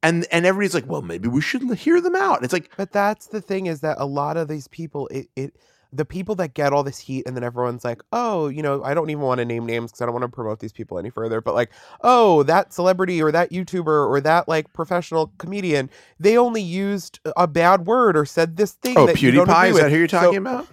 and 0.02 0.26
and 0.31 0.45
everybody's 0.45 0.75
like, 0.75 0.87
well, 0.87 1.00
maybe 1.00 1.26
we 1.26 1.40
should 1.40 1.62
hear 1.73 2.02
them 2.02 2.14
out. 2.14 2.45
It's 2.45 2.52
like, 2.52 2.71
But 2.76 2.93
that's 2.93 3.28
the 3.28 3.40
thing 3.40 3.64
is 3.64 3.81
that 3.81 3.97
a 3.99 4.05
lot 4.05 4.37
of 4.37 4.49
these 4.49 4.69
people, 4.69 5.09
it, 5.09 5.28
it 5.35 5.57
the 5.92 6.04
people 6.04 6.35
that 6.37 6.54
get 6.54 6.73
all 6.73 6.83
this 6.83 6.99
heat, 6.99 7.26
and 7.26 7.35
then 7.35 7.42
everyone's 7.42 7.85
like, 7.85 8.02
oh, 8.12 8.49
you 8.49 8.62
know, 8.62 8.83
I 8.85 8.92
don't 8.95 9.09
even 9.11 9.23
want 9.23 9.38
to 9.38 9.45
name 9.45 9.64
names 9.64 9.90
because 9.90 10.02
I 10.02 10.04
don't 10.07 10.12
want 10.12 10.23
to 10.25 10.28
promote 10.28 10.61
these 10.61 10.73
people 10.73 10.99
any 10.99 11.11
further. 11.11 11.40
But 11.40 11.54
like, 11.54 11.71
oh, 12.02 12.42
that 12.45 12.73
celebrity 12.73 13.23
or 13.23 13.33
that 13.33 13.50
YouTuber 13.50 14.09
or 14.09 14.21
that 14.21 14.49
like 14.49 14.73
professional 14.73 15.33
comedian, 15.38 15.88
they 16.21 16.37
only 16.37 16.62
used 16.62 17.21
a 17.37 17.47
bad 17.47 17.87
word 17.87 18.16
or 18.16 18.26
said 18.26 18.57
this 18.57 18.73
thing. 18.73 18.99
oh, 18.99 19.07
that 19.07 19.21
you 19.23 19.30
don't 19.30 19.47
PewDiePie, 19.47 19.71
is 19.71 19.76
that 19.80 19.90
who 19.90 19.97
you're 19.99 20.09
So- 20.09 20.21
talking 20.21 20.37
about? 20.38 20.66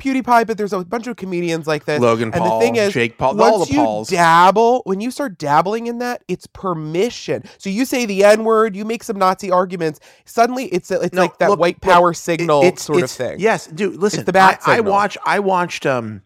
PewDiePie, 0.00 0.46
but 0.46 0.58
there's 0.58 0.72
a 0.72 0.84
bunch 0.84 1.06
of 1.06 1.16
comedians 1.16 1.66
like 1.68 1.84
this. 1.84 2.00
Logan 2.00 2.24
and 2.32 2.34
the 2.34 2.38
Paul, 2.48 2.60
thing 2.60 2.76
is, 2.76 2.92
Jake 2.92 3.16
Paul, 3.18 3.36
Once 3.36 3.52
all 3.52 3.64
the 3.64 3.72
you 3.72 3.78
Pauls. 3.78 4.08
dabble, 4.08 4.82
when 4.86 5.00
you 5.00 5.10
start 5.10 5.38
dabbling 5.38 5.86
in 5.86 5.98
that, 5.98 6.24
it's 6.26 6.46
permission. 6.48 7.44
So 7.58 7.70
you 7.70 7.84
say 7.84 8.06
the 8.06 8.24
N 8.24 8.44
word, 8.44 8.74
you 8.74 8.84
make 8.84 9.04
some 9.04 9.18
Nazi 9.18 9.50
arguments. 9.50 10.00
Suddenly, 10.24 10.64
it's 10.66 10.90
it's 10.90 11.14
No, 11.14 11.22
like 11.22 11.38
that 11.38 11.50
look, 11.50 11.60
white 11.60 11.76
look, 11.84 11.92
power 11.92 12.10
It- 12.10 12.16
signal 12.16 12.62
it's- 12.64 12.82
sort 12.82 13.02
of 13.02 13.10
thing. 13.10 13.38
Yes, 13.38 13.66
dude. 13.68 13.96
Listen, 13.96 14.24
the 14.24 14.32
bat 14.32 14.60
I, 14.66 14.78
I 14.78 14.80
watched. 14.80 15.18
I 15.24 15.38
watched 15.38 15.86
um 15.86 16.22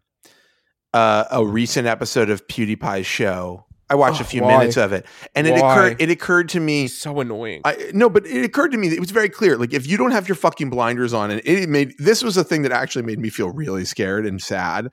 uh, 0.92 1.24
a 1.30 1.44
recent 1.44 1.86
episode 1.88 2.30
of 2.30 2.46
PewDiePie's 2.46 3.06
show. 3.06 3.66
I 3.94 3.96
watched 3.96 4.20
a 4.20 4.24
Oh, 4.24 4.26
few 4.26 4.42
why? 4.42 4.58
minutes 4.58 4.76
of 4.76 4.92
it, 4.92 5.06
and 5.34 5.46
it 5.46 5.56
occurred. 5.56 5.96
It 6.00 6.10
occurred 6.10 6.48
to 6.50 6.60
me. 6.60 6.88
so 6.88 7.20
annoying. 7.20 7.60
I, 7.64 7.90
no, 7.94 8.10
but 8.10 8.26
it 8.26 8.44
occurred 8.44 8.72
to 8.72 8.76
me 8.78 8.88
that 8.88 8.96
it 8.96 9.00
was 9.00 9.12
very 9.12 9.28
clear. 9.28 9.56
Like 9.56 9.72
if 9.72 9.86
you 9.86 9.96
don't 9.96 10.10
have 10.10 10.28
your 10.28 10.34
fucking 10.34 10.68
blinders 10.70 11.12
on, 11.14 11.30
and 11.30 11.40
it 11.44 11.68
made 11.68 11.94
this 11.98 12.22
was 12.24 12.36
a 12.36 12.42
thing 12.44 12.62
that 12.62 12.72
actually 12.72 13.02
made 13.04 13.18
me 13.20 13.30
feel 13.30 13.50
really 13.50 13.84
scared 13.84 14.26
and 14.26 14.42
sad. 14.42 14.88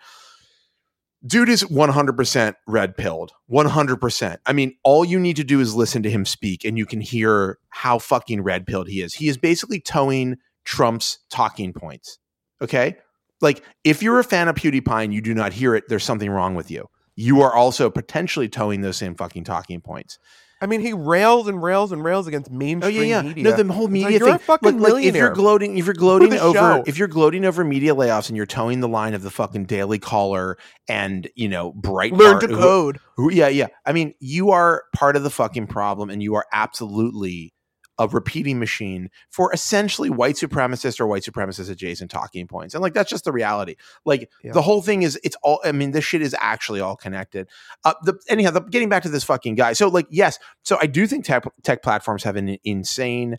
Dude 1.23 1.49
is 1.49 1.63
100% 1.63 2.55
red 2.67 2.97
pilled. 2.97 3.31
100%. 3.51 4.37
I 4.47 4.53
mean, 4.53 4.75
all 4.83 5.05
you 5.05 5.19
need 5.19 5.35
to 5.35 5.43
do 5.43 5.59
is 5.59 5.75
listen 5.75 6.01
to 6.01 6.09
him 6.09 6.25
speak 6.25 6.65
and 6.65 6.79
you 6.79 6.87
can 6.87 6.99
hear 6.99 7.59
how 7.69 7.99
fucking 7.99 8.41
red 8.41 8.65
pilled 8.65 8.87
he 8.87 9.01
is. 9.03 9.13
He 9.13 9.27
is 9.27 9.37
basically 9.37 9.79
towing 9.79 10.37
Trump's 10.65 11.19
talking 11.29 11.73
points. 11.73 12.17
Okay? 12.59 12.97
Like 13.39 13.63
if 13.83 14.01
you're 14.01 14.17
a 14.19 14.23
fan 14.23 14.47
of 14.47 14.55
PewDiePie 14.55 15.03
and 15.03 15.13
you 15.13 15.21
do 15.21 15.35
not 15.35 15.53
hear 15.53 15.75
it, 15.75 15.83
there's 15.89 16.03
something 16.03 16.29
wrong 16.29 16.55
with 16.55 16.71
you. 16.71 16.87
You 17.15 17.41
are 17.41 17.53
also 17.53 17.89
potentially 17.89 18.47
towing 18.49 18.81
those 18.81 18.97
same 18.97 19.15
fucking 19.15 19.43
talking 19.43 19.81
points. 19.81 20.17
I 20.63 20.67
mean, 20.67 20.81
he 20.81 20.93
rails 20.93 21.47
and 21.47 21.61
rails 21.61 21.91
and 21.91 22.03
rails 22.03 22.27
against 22.27 22.51
Oh 22.51 22.55
mainstream 22.55 22.95
yeah, 22.95 23.01
yeah. 23.01 23.21
media. 23.23 23.43
No, 23.45 23.51
the 23.63 23.73
whole 23.73 23.87
media 23.87 24.09
like, 24.11 24.19
you're 24.19 24.27
thing. 24.27 24.35
a 24.35 24.39
fucking 24.39 24.79
Look, 24.79 25.03
if 25.03 25.15
you're 25.15 25.33
gloating, 25.33 25.75
if 25.79 25.85
you're 25.85 25.95
gloating 25.95 26.33
over, 26.33 26.53
show. 26.53 26.83
if 26.85 26.99
you're 26.99 27.07
gloating 27.07 27.45
over 27.45 27.63
media 27.63 27.95
layoffs 27.95 28.27
and 28.29 28.37
you're 28.37 28.45
toeing 28.45 28.79
the 28.79 28.87
line 28.87 29.15
of 29.15 29.23
the 29.23 29.31
fucking 29.31 29.65
Daily 29.65 29.97
Caller 29.97 30.59
and 30.87 31.27
you 31.35 31.49
know 31.49 31.73
Breitbart, 31.73 32.17
Learn 32.17 32.39
to 32.41 32.47
who- 32.47 32.55
code. 32.57 32.99
who- 33.17 33.31
yeah, 33.31 33.47
yeah. 33.47 33.67
I 33.87 33.91
mean, 33.91 34.13
you 34.19 34.51
are 34.51 34.83
part 34.95 35.15
of 35.15 35.23
the 35.23 35.31
fucking 35.31 35.65
problem, 35.65 36.11
and 36.11 36.21
you 36.21 36.35
are 36.35 36.45
absolutely 36.53 37.53
a 38.01 38.07
repeating 38.07 38.57
machine 38.59 39.09
for 39.29 39.53
essentially 39.53 40.09
white 40.09 40.35
supremacist 40.35 40.99
or 40.99 41.05
white 41.05 41.21
supremacist 41.21 41.69
adjacent 41.69 42.09
talking 42.09 42.47
points. 42.47 42.73
And 42.73 42.81
like 42.81 42.93
that's 42.93 43.09
just 43.09 43.25
the 43.25 43.31
reality. 43.31 43.75
Like 44.05 44.29
Yeah. 44.43 44.53
the 44.53 44.61
whole 44.61 44.81
thing 44.81 45.03
is 45.03 45.19
it's 45.23 45.37
all 45.43 45.61
I 45.63 45.71
mean, 45.71 45.91
this 45.91 46.03
shit 46.03 46.21
is 46.21 46.35
actually 46.39 46.81
all 46.81 46.95
connected. 46.95 47.47
Uh 47.83 47.93
the 48.03 48.19
anyhow, 48.27 48.51
the, 48.51 48.61
getting 48.61 48.89
back 48.89 49.03
to 49.03 49.09
this 49.09 49.23
fucking 49.23 49.55
guy. 49.55 49.73
So 49.73 49.87
like 49.87 50.07
yes, 50.09 50.39
so 50.63 50.77
I 50.81 50.87
do 50.87 51.05
think 51.05 51.25
tech 51.25 51.43
tech 51.63 51.83
platforms 51.83 52.23
have 52.23 52.35
an 52.35 52.57
insane 52.63 53.37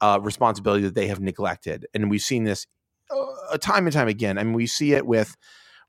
uh 0.00 0.20
responsibility 0.22 0.84
that 0.84 0.94
they 0.94 1.08
have 1.08 1.20
neglected. 1.20 1.86
And 1.92 2.08
we've 2.10 2.22
seen 2.22 2.44
this 2.44 2.66
uh, 3.10 3.58
time 3.58 3.86
and 3.86 3.92
time 3.92 4.08
again. 4.08 4.38
I 4.38 4.44
mean, 4.44 4.54
we 4.54 4.66
see 4.66 4.92
it 4.92 5.06
with 5.06 5.36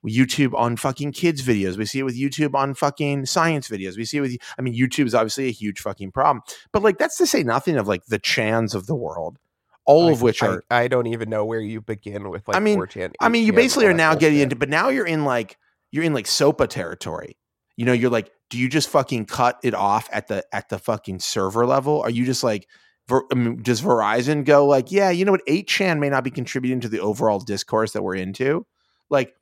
YouTube 0.05 0.53
on 0.53 0.77
fucking 0.77 1.11
kids 1.11 1.41
videos. 1.41 1.77
We 1.77 1.85
see 1.85 1.99
it 1.99 2.03
with 2.03 2.17
YouTube 2.17 2.53
on 2.55 2.73
fucking 2.73 3.25
science 3.25 3.67
videos. 3.67 3.97
We 3.97 4.05
see 4.05 4.17
it 4.17 4.21
with 4.21 4.37
I 4.57 4.61
mean 4.61 4.73
YouTube 4.73 5.05
is 5.05 5.15
obviously 5.15 5.47
a 5.47 5.51
huge 5.51 5.79
fucking 5.79 6.11
problem. 6.11 6.41
But 6.71 6.83
like 6.83 6.97
that's 6.97 7.17
to 7.17 7.27
say 7.27 7.43
nothing 7.43 7.77
of 7.77 7.87
like 7.87 8.05
the 8.05 8.19
chans 8.19 8.75
of 8.75 8.87
the 8.87 8.95
world. 8.95 9.37
All 9.85 10.07
I- 10.07 10.11
of 10.11 10.21
which 10.21 10.41
I- 10.43 10.47
are 10.47 10.63
I, 10.71 10.87
don't 10.87 11.07
even 11.07 11.29
know 11.29 11.45
where 11.45 11.59
you 11.59 11.81
begin 11.81 12.29
with 12.29 12.47
like 12.47 12.57
I 12.57 12.59
mean- 12.59 12.79
4chan, 12.79 13.13
I 13.19 13.29
mean 13.29 13.45
you 13.45 13.53
basically 13.53 13.87
are 13.87 13.93
now 13.93 14.15
getting 14.15 14.39
into 14.39 14.55
but 14.55 14.69
now 14.69 14.89
you're 14.89 15.07
in 15.07 15.25
like 15.25 15.57
you're 15.91 16.03
in 16.03 16.13
like 16.13 16.25
SOPA 16.27 16.67
territory. 16.67 17.37
You 17.77 17.85
know, 17.85 17.93
you're 17.93 18.11
like 18.11 18.31
do 18.49 18.57
you 18.57 18.69
just 18.69 18.89
fucking 18.89 19.25
cut 19.25 19.59
it 19.63 19.73
off 19.73 20.07
at 20.11 20.27
the 20.27 20.43
at 20.53 20.69
the 20.69 20.79
fucking 20.79 21.19
server 21.19 21.65
level? 21.65 22.01
Are 22.01 22.09
you 22.09 22.25
just 22.25 22.43
like 22.43 22.67
Ver, 23.07 23.21
I 23.31 23.35
mean, 23.35 23.61
does 23.61 23.81
Verizon 23.81 24.45
go 24.45 24.65
like, 24.65 24.91
yeah, 24.91 25.11
you 25.11 25.25
know 25.25 25.31
what, 25.31 25.45
8chan 25.47 25.99
may 25.99 26.09
not 26.09 26.23
be 26.23 26.31
contributing 26.31 26.79
to 26.81 26.89
the 26.89 26.99
overall 26.99 27.39
discourse 27.39 27.91
that 27.91 28.01
we're 28.01 28.15
into? 28.15 28.65
Like, 29.11 29.35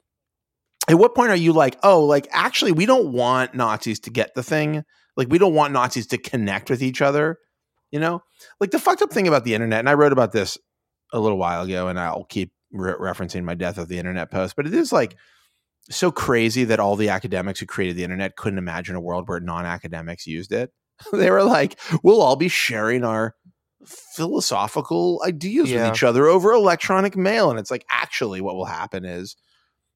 at 0.87 0.97
what 0.97 1.15
point 1.15 1.31
are 1.31 1.35
you 1.35 1.53
like, 1.53 1.77
oh, 1.83 2.03
like 2.05 2.27
actually, 2.31 2.71
we 2.71 2.85
don't 2.85 3.11
want 3.11 3.55
Nazis 3.55 3.99
to 4.01 4.09
get 4.09 4.35
the 4.35 4.43
thing. 4.43 4.83
Like, 5.15 5.27
we 5.29 5.37
don't 5.37 5.53
want 5.53 5.73
Nazis 5.73 6.07
to 6.07 6.17
connect 6.17 6.69
with 6.69 6.81
each 6.81 7.01
other. 7.01 7.37
You 7.91 7.99
know, 7.99 8.23
like 8.59 8.71
the 8.71 8.79
fucked 8.79 9.03
up 9.03 9.11
thing 9.11 9.27
about 9.27 9.43
the 9.43 9.53
internet, 9.53 9.79
and 9.79 9.89
I 9.89 9.93
wrote 9.93 10.13
about 10.13 10.31
this 10.31 10.57
a 11.11 11.19
little 11.19 11.37
while 11.37 11.61
ago, 11.61 11.87
and 11.89 11.99
I'll 11.99 12.23
keep 12.25 12.51
re- 12.71 12.93
referencing 12.93 13.43
my 13.43 13.53
death 13.53 13.77
of 13.77 13.87
the 13.87 13.99
internet 13.99 14.31
post, 14.31 14.55
but 14.55 14.65
it 14.65 14.73
is 14.73 14.91
like 14.91 15.15
so 15.91 16.11
crazy 16.11 16.63
that 16.63 16.79
all 16.79 16.95
the 16.95 17.09
academics 17.09 17.59
who 17.59 17.67
created 17.67 17.95
the 17.95 18.03
internet 18.03 18.35
couldn't 18.35 18.57
imagine 18.57 18.95
a 18.95 19.01
world 19.01 19.27
where 19.27 19.39
non-academics 19.39 20.25
used 20.25 20.51
it. 20.51 20.71
they 21.13 21.29
were 21.29 21.43
like, 21.43 21.79
we'll 22.01 22.21
all 22.21 22.35
be 22.35 22.47
sharing 22.47 23.03
our 23.03 23.35
philosophical 23.85 25.21
ideas 25.25 25.69
Yeah. 25.69 25.87
with 25.87 25.95
each 25.97 26.03
other 26.03 26.27
over 26.27 26.51
electronic 26.51 27.15
mail. 27.15 27.49
And 27.49 27.59
it's 27.59 27.71
like, 27.71 27.85
actually, 27.89 28.41
what 28.41 28.55
will 28.55 28.65
happen 28.65 29.05
is 29.05 29.35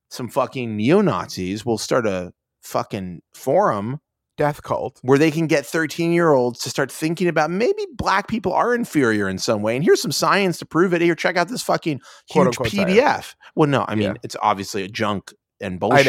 some 0.10 0.30
fucking 0.30 0.76
neo 0.78 1.02
Nazis 1.02 1.66
will 1.66 1.78
start 1.78 2.06
a 2.08 2.34
fucking 2.64 3.22
forum 3.34 4.00
death 4.38 4.62
cult. 4.62 5.00
where 5.02 5.18
they 5.18 5.32
can 5.32 5.48
get 5.48 5.66
13 5.66 6.12
year 6.12 6.32
olds 6.32 6.60
to 6.60 6.70
start 6.70 6.92
thinking 6.92 7.28
about 7.28 7.50
maybe 7.50 7.86
black 7.96 8.28
people 8.28 8.54
are 8.54 8.76
inferior 8.76 9.28
in 9.28 9.38
some 9.40 9.62
way. 9.64 9.76
And 9.76 9.84
here's 9.84 10.02
some 10.02 10.12
science 10.12 10.60
to 10.60 10.66
prove 10.66 10.94
it. 10.94 11.02
Here, 11.02 11.16
check 11.16 11.38
out 11.38 11.48
this 11.48 11.64
fucking 11.64 12.02
huge 12.30 12.56
PDF. 12.58 12.96
science. 12.96 13.36
Well, 13.56 13.68
no, 13.68 13.84
I 13.88 13.96
mean, 13.96 14.10
Yeah. 14.10 14.14
it's 14.24 14.36
obviously 14.42 14.84
a 14.84 14.88
junk 14.88 15.34
and 15.60 15.80
bullshit. 15.80 16.06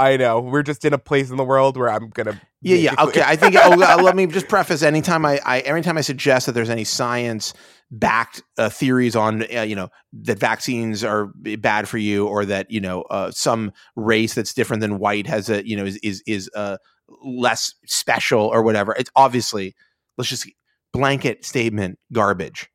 I 0.00 0.16
know. 0.16 0.40
We're 0.40 0.62
just 0.62 0.84
in 0.84 0.94
a 0.94 0.98
place 0.98 1.30
in 1.30 1.36
the 1.36 1.44
world 1.44 1.76
where 1.76 1.90
I'm 1.90 2.08
gonna. 2.08 2.40
Yeah, 2.62 2.76
yeah. 2.76 2.94
Okay. 2.98 3.22
I 3.22 3.36
think. 3.36 3.54
Oh, 3.58 3.70
let 4.02 4.16
me 4.16 4.26
just 4.26 4.48
preface. 4.48 4.82
Anytime 4.82 5.26
I, 5.26 5.40
I, 5.44 5.60
every 5.60 5.82
time 5.82 5.98
I 5.98 6.00
suggest 6.00 6.46
that 6.46 6.52
there's 6.52 6.70
any 6.70 6.84
science 6.84 7.52
backed 7.90 8.42
uh, 8.56 8.70
theories 8.70 9.14
on, 9.14 9.44
uh, 9.54 9.62
you 9.62 9.76
know, 9.76 9.88
that 10.22 10.38
vaccines 10.38 11.04
are 11.04 11.26
bad 11.34 11.86
for 11.86 11.98
you, 11.98 12.26
or 12.26 12.46
that 12.46 12.70
you 12.70 12.80
know, 12.80 13.02
uh, 13.02 13.30
some 13.30 13.72
race 13.94 14.34
that's 14.34 14.54
different 14.54 14.80
than 14.80 14.98
white 14.98 15.26
has 15.26 15.50
a, 15.50 15.66
you 15.66 15.76
know, 15.76 15.84
is 15.84 15.98
is 15.98 16.22
is 16.26 16.50
uh, 16.54 16.78
less 17.22 17.74
special 17.84 18.40
or 18.40 18.62
whatever. 18.62 18.94
It's 18.98 19.10
obviously 19.14 19.74
let's 20.16 20.30
just 20.30 20.48
blanket 20.94 21.44
statement 21.44 21.98
garbage. 22.10 22.69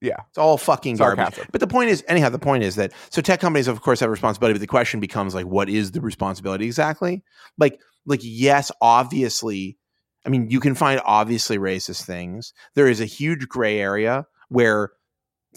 Yeah. 0.00 0.16
It's 0.28 0.38
all 0.38 0.58
fucking 0.58 0.96
garbage. 0.96 1.40
But 1.50 1.60
the 1.60 1.66
point 1.66 1.90
is, 1.90 2.04
anyhow, 2.08 2.28
the 2.28 2.38
point 2.38 2.62
is 2.62 2.76
that 2.76 2.92
so 3.10 3.22
tech 3.22 3.40
companies, 3.40 3.68
of 3.68 3.80
course, 3.80 4.00
have 4.00 4.10
responsibility. 4.10 4.54
But 4.54 4.60
the 4.60 4.66
question 4.66 5.00
becomes 5.00 5.34
like, 5.34 5.46
what 5.46 5.68
is 5.68 5.92
the 5.92 6.00
responsibility 6.00 6.66
exactly? 6.66 7.22
Like, 7.58 7.80
like 8.04 8.20
yes, 8.22 8.70
obviously, 8.80 9.78
I 10.24 10.28
mean, 10.28 10.50
you 10.50 10.60
can 10.60 10.74
find 10.74 11.00
obviously 11.04 11.58
racist 11.58 12.04
things. 12.04 12.52
There 12.74 12.88
is 12.88 13.00
a 13.00 13.06
huge 13.06 13.48
gray 13.48 13.78
area 13.80 14.26
where 14.48 14.92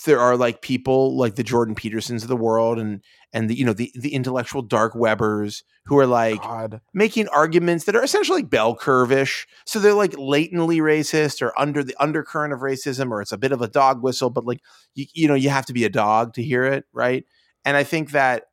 there 0.03 0.19
are 0.19 0.37
like 0.37 0.61
people 0.61 1.17
like 1.17 1.35
the 1.35 1.43
Jordan 1.43 1.75
Petersons 1.75 2.23
of 2.23 2.29
the 2.29 2.35
world 2.35 2.79
and 2.79 3.01
and 3.33 3.49
the 3.49 3.57
you 3.57 3.65
know 3.65 3.73
the 3.73 3.91
the 3.95 4.13
intellectual 4.13 4.61
dark 4.61 4.93
webbers 4.93 5.63
who 5.85 5.97
are 5.97 6.07
like 6.07 6.41
God. 6.41 6.81
making 6.93 7.27
arguments 7.29 7.85
that 7.85 7.95
are 7.95 8.03
essentially 8.03 8.41
like 8.41 8.49
bell 8.49 8.75
curve-ish. 8.75 9.47
So 9.65 9.79
they're 9.79 9.93
like 9.93 10.13
latently 10.17 10.79
racist 10.79 11.41
or 11.41 11.57
under 11.59 11.83
the 11.83 11.95
undercurrent 11.99 12.53
of 12.53 12.59
racism, 12.59 13.11
or 13.11 13.21
it's 13.21 13.31
a 13.31 13.37
bit 13.37 13.51
of 13.51 13.61
a 13.61 13.67
dog 13.67 14.03
whistle, 14.03 14.29
but 14.29 14.45
like 14.45 14.61
you, 14.95 15.05
you 15.13 15.27
know, 15.27 15.35
you 15.35 15.49
have 15.49 15.65
to 15.67 15.73
be 15.73 15.85
a 15.85 15.89
dog 15.89 16.33
to 16.35 16.43
hear 16.43 16.65
it, 16.65 16.85
right? 16.93 17.25
And 17.65 17.75
I 17.75 17.83
think 17.83 18.11
that 18.11 18.45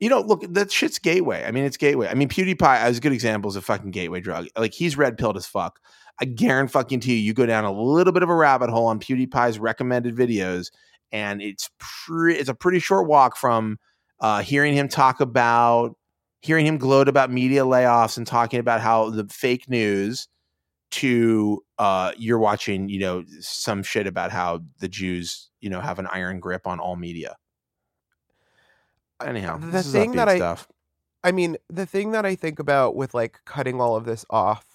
you 0.00 0.08
know, 0.08 0.20
look, 0.20 0.42
that 0.52 0.72
shit's 0.72 0.98
gateway. 0.98 1.44
I 1.44 1.50
mean, 1.50 1.64
it's 1.64 1.76
gateway. 1.76 2.08
I 2.08 2.14
mean, 2.14 2.28
PewDiePie 2.28 2.78
as 2.78 2.98
a 2.98 3.00
good 3.00 3.12
examples 3.12 3.56
of 3.56 3.62
a 3.62 3.66
fucking 3.66 3.90
gateway 3.90 4.20
drug. 4.20 4.46
Like 4.56 4.74
he's 4.74 4.96
red 4.96 5.16
pilled 5.16 5.36
as 5.36 5.46
fuck. 5.46 5.80
I 6.20 6.26
guarantee 6.26 6.72
fucking 6.72 7.00
to 7.00 7.12
you, 7.12 7.18
you 7.18 7.34
go 7.34 7.46
down 7.46 7.64
a 7.64 7.72
little 7.72 8.12
bit 8.12 8.22
of 8.22 8.28
a 8.28 8.34
rabbit 8.34 8.70
hole 8.70 8.86
on 8.86 9.00
PewDiePie's 9.00 9.58
recommended 9.58 10.14
videos, 10.14 10.70
and 11.10 11.42
it's 11.42 11.70
pre- 11.78 12.36
it's 12.36 12.48
a 12.48 12.54
pretty 12.54 12.78
short 12.78 13.08
walk 13.08 13.36
from 13.36 13.78
uh, 14.20 14.42
hearing 14.42 14.74
him 14.74 14.88
talk 14.88 15.20
about 15.20 15.96
hearing 16.40 16.66
him 16.66 16.76
gloat 16.76 17.08
about 17.08 17.32
media 17.32 17.64
layoffs 17.64 18.18
and 18.18 18.26
talking 18.26 18.60
about 18.60 18.80
how 18.80 19.08
the 19.08 19.26
fake 19.28 19.68
news 19.68 20.28
to 20.90 21.64
uh, 21.78 22.12
you're 22.18 22.38
watching, 22.38 22.88
you 22.88 23.00
know, 23.00 23.24
some 23.40 23.82
shit 23.82 24.06
about 24.06 24.30
how 24.30 24.60
the 24.78 24.86
Jews, 24.86 25.50
you 25.60 25.70
know, 25.70 25.80
have 25.80 25.98
an 25.98 26.06
iron 26.06 26.38
grip 26.40 26.66
on 26.66 26.78
all 26.78 26.96
media. 26.96 27.34
Anyhow, 29.24 29.58
The 29.58 29.66
this 29.68 29.90
thing 29.92 30.12
upbeat 30.12 30.16
that 30.16 30.28
I- 30.28 30.36
stuff. 30.36 30.68
I 31.22 31.32
mean, 31.32 31.56
the 31.70 31.86
thing 31.86 32.10
that 32.10 32.26
I 32.26 32.34
think 32.34 32.58
about 32.58 32.94
with 32.96 33.14
like 33.14 33.40
cutting 33.46 33.80
all 33.80 33.96
of 33.96 34.04
this 34.04 34.26
off 34.28 34.66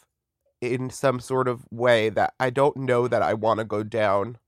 in 0.62 0.90
some 0.90 1.20
sort 1.20 1.48
of 1.48 1.64
way 1.72 2.10
that 2.10 2.34
I 2.40 2.50
don't 2.50 2.76
know 2.78 3.08
that 3.08 3.22
I 3.22 3.34
want 3.36 3.60
to 3.60 3.64
go 3.66 3.84
down. 3.84 4.40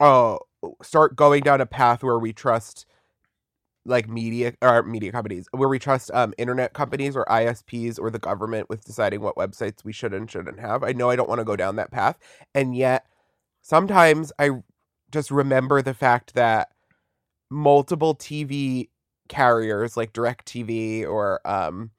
Oh, 0.00 0.38
start 0.82 1.16
going 1.16 1.42
down 1.42 1.60
a 1.60 1.66
path 1.66 2.02
where 2.04 2.18
we 2.18 2.32
trust 2.32 2.86
like 3.84 4.08
media 4.08 4.52
or 4.62 4.82
media 4.84 5.10
companies, 5.10 5.48
where 5.50 5.68
we 5.68 5.78
trust 5.80 6.10
um 6.12 6.32
internet 6.38 6.74
companies 6.74 7.16
or 7.16 7.24
ISPs 7.24 7.98
or 7.98 8.10
the 8.10 8.18
government 8.18 8.68
with 8.68 8.84
deciding 8.84 9.20
what 9.20 9.34
websites 9.36 9.84
we 9.84 9.92
should 9.92 10.14
and 10.14 10.30
shouldn't 10.30 10.60
have. 10.60 10.84
I 10.84 10.92
know 10.92 11.10
I 11.10 11.16
don't 11.16 11.28
want 11.28 11.40
to 11.40 11.44
go 11.44 11.56
down 11.56 11.76
that 11.76 11.90
path, 11.90 12.18
and 12.54 12.76
yet 12.76 13.06
sometimes 13.62 14.32
I 14.38 14.50
just 15.10 15.30
remember 15.32 15.82
the 15.82 15.94
fact 15.94 16.34
that 16.34 16.68
multiple 17.50 18.14
TV 18.14 18.88
carriers 19.28 19.96
like 19.96 20.12
DirecTV 20.12 21.06
or 21.06 21.40
um 21.46 21.90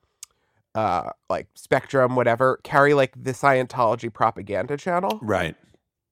uh 0.75 1.11
like 1.29 1.47
Spectrum 1.55 2.15
whatever 2.15 2.59
carry 2.63 2.93
like 2.93 3.11
the 3.21 3.31
Scientology 3.31 4.11
propaganda 4.11 4.77
channel 4.77 5.19
Right. 5.21 5.55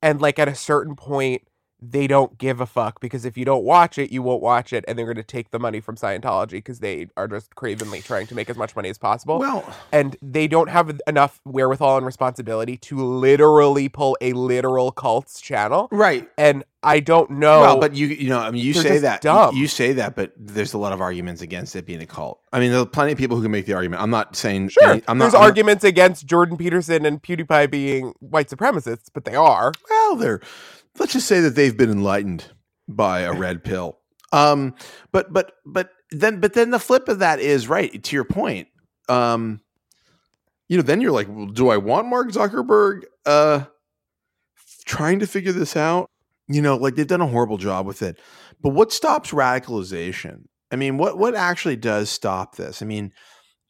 and 0.02 0.22
like 0.22 0.38
at 0.40 0.48
a 0.48 0.56
certain 0.56 0.96
point 0.96 1.47
they 1.82 2.08
don't 2.08 2.38
give 2.38 2.60
a 2.60 2.66
fuck 2.66 3.00
because 3.00 3.24
if 3.26 3.38
you 3.38 3.46
don't 3.46 3.64
watch 3.64 3.98
it 3.98 4.12
you 4.12 4.22
won't 4.24 4.42
watch 4.42 4.74
it 4.74 4.84
and 4.88 4.98
they're 4.98 5.06
going 5.06 5.16
to 5.16 5.24
take 5.24 5.52
the 5.52 5.60
money 5.60 5.80
from 5.80 5.96
Scientology 5.96 6.52
because 6.52 6.80
they 6.80 7.08
are 7.16 7.28
just 7.28 7.54
cravenly 7.56 8.02
trying 8.02 8.26
to 8.28 8.36
make 8.36 8.50
as 8.50 8.58
much 8.58 8.76
money 8.76 8.90
as 8.90 8.98
possible 8.98 9.40
Well, 9.40 9.64
and 9.92 10.16
they 10.22 10.48
don't 10.48 10.70
have 10.70 11.00
enough 11.08 11.40
wherewithal 11.46 11.98
and 11.98 12.06
responsibility 12.06 12.78
to 12.78 12.98
literally 13.04 13.90
pull 13.90 14.18
a 14.22 14.34
literal 14.34 14.92
cults 14.92 15.40
channel 15.40 15.88
right. 15.92 16.28
and 16.38 16.64
I 16.84 17.00
don't 17.00 17.32
know 17.32 17.62
Well, 17.62 17.80
but 17.80 17.96
you 17.96 18.08
you 18.08 18.30
know, 18.30 18.40
I 18.40 18.50
mean, 18.52 18.64
you 18.64 18.74
say 18.74 19.00
that 19.00 19.24
you- 19.24 19.30
dumb. 19.30 19.56
You, 19.56 19.68
say 19.68 19.94
that, 19.94 20.16
but 20.16 20.32
there's 20.38 20.74
a 20.74 20.78
lot 20.78 20.94
of 20.94 21.02
arguments 21.02 21.42
against 21.42 21.76
it 21.76 21.86
being 21.86 22.02
a 22.02 22.06
cult. 22.06 22.40
I 22.54 22.60
mean, 22.60 22.72
there 22.72 22.80
are 22.80 22.86
plenty 22.86 23.12
of 23.12 23.18
people 23.18 23.36
who 23.36 23.42
can 23.44 23.52
make 23.52 23.66
the 23.66 23.74
argument. 23.74 24.02
I'm 24.02 24.12
not 24.12 24.36
saying 24.36 24.70
Sure, 24.70 24.92
any- 24.92 25.04
I'm 25.08 25.18
there's 25.18 25.34
not, 25.34 25.40
I'm 25.40 25.44
not- 25.44 25.50
arguments 25.50 25.84
against 25.84 26.26
Jordan 26.28 26.56
Peterson 26.56 27.06
and 27.06 27.22
PewDiePie 27.22 27.70
being 27.72 28.14
white 28.20 28.48
supremacists, 28.50 29.08
but 29.14 29.26
they 29.26 29.36
are. 29.36 29.74
well, 29.90 30.16
they're 30.16 30.40
let's 31.00 31.14
just 31.14 31.28
say 31.28 31.40
that 31.42 31.56
they've 31.56 31.76
been 31.76 31.92
enlightened 31.92 32.46
by 32.88 33.22
a 33.22 33.34
red 33.34 33.64
pill. 33.64 34.00
Um, 34.32 34.76
but 35.12 35.32
but 35.32 35.54
but 35.66 35.92
then 36.12 36.40
but 36.40 36.54
then 36.54 36.72
the 36.72 36.80
flip 36.80 37.08
of 37.08 37.20
that 37.20 37.40
is 37.40 37.68
right 37.68 38.04
to 38.04 38.16
your 38.16 38.26
point. 38.26 38.68
Um, 39.10 39.62
you 40.68 40.78
know, 40.78 40.84
then 40.84 41.02
you're 41.02 41.12
like, 41.12 41.28
well, 41.30 41.48
do 41.48 41.70
I 41.70 41.78
want 41.78 42.08
Mark 42.08 42.30
Zuckerberg 42.32 43.04
uh 43.26 43.66
trying 44.86 45.20
to 45.20 45.28
figure 45.28 45.52
this 45.52 45.76
out? 45.76 46.10
You 46.48 46.62
know, 46.62 46.78
like 46.78 46.96
they've 46.96 47.08
done 47.08 47.22
a 47.22 47.28
horrible 47.28 47.58
job 47.58 47.86
with 47.86 48.02
it. 48.02 48.20
But 48.62 48.70
what 48.70 48.92
stops 48.92 49.32
radicalization? 49.32 50.46
I 50.72 50.76
mean, 50.76 50.98
what 50.98 51.18
what 51.18 51.36
actually 51.36 51.78
does 51.78 52.10
stop 52.10 52.56
this? 52.56 52.82
I 52.82 52.86
mean, 52.86 53.14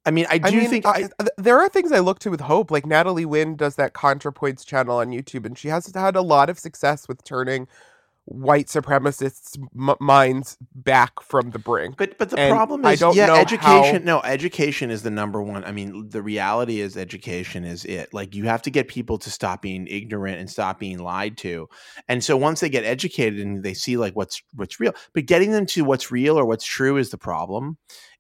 I 0.08 0.12
mean, 0.12 0.28
I 0.32 0.40
do 0.40 0.48
I 0.48 0.52
mean, 0.62 0.70
think 0.72 0.88
uh, 0.88 0.94
I, 0.96 1.10
there 1.38 1.60
are 1.60 1.70
things 1.70 1.92
I 1.92 2.00
look 2.00 2.20
to 2.22 2.32
with 2.32 2.42
hope. 2.42 2.72
Like 2.72 2.88
Natalie 2.88 3.26
Wynn 3.26 3.58
does 3.58 3.76
that 3.76 3.94
ContraPoints 3.94 4.66
channel 4.66 4.98
on 5.00 5.10
YouTube, 5.10 5.46
and 5.46 5.58
she 5.58 5.70
has 5.70 5.92
had 5.94 6.16
a 6.16 6.24
lot 6.24 6.50
of 6.50 6.60
success 6.60 7.08
with 7.10 7.24
turning 7.26 7.68
white 8.26 8.68
supremacists' 8.68 9.58
m- 9.78 9.96
minds 10.02 10.58
back 10.76 11.22
from 11.22 11.52
the 11.52 11.60
brink. 11.60 11.96
But 11.98 12.18
but 12.18 12.30
the 12.30 12.40
And 12.40 12.54
problem 12.54 12.86
I 12.86 12.94
is, 12.94 13.00
don't 13.02 13.16
yeah, 13.16 13.28
know 13.28 13.36
education. 13.36 14.02
how- 14.08 14.20
No, 14.20 14.22
education 14.24 14.92
is 14.92 15.04
the 15.04 15.12
number 15.12 15.42
one. 15.44 15.64
I 15.66 15.72
mean, 15.74 16.10
the 16.10 16.22
reality 16.22 16.82
is, 16.82 16.98
education 16.98 17.64
is 17.66 17.86
it. 17.86 18.14
Like 18.14 18.36
you 18.36 18.46
have 18.46 18.62
to 18.64 18.70
get 18.72 18.90
people 18.90 19.18
to 19.20 19.30
stop 19.32 19.62
being 19.62 19.88
ignorant 19.88 20.40
and 20.40 20.50
stop 20.50 20.80
being 20.80 21.00
lied 21.00 21.38
to. 21.40 21.70
And 22.10 22.24
so 22.24 22.38
once 22.38 22.60
they 22.62 22.70
get 22.70 22.84
educated 22.86 23.40
and 23.40 23.64
they 23.64 23.74
see 23.74 23.98
like 23.98 24.16
what's 24.16 24.42
what's 24.56 24.80
real, 24.80 24.94
but 25.14 25.26
getting 25.26 25.52
them 25.52 25.66
to 25.68 25.86
what's 25.86 26.12
real 26.12 26.38
or 26.40 26.46
what's 26.46 26.66
true 26.66 26.98
is 26.98 27.12
the 27.12 27.18
problem. 27.18 27.78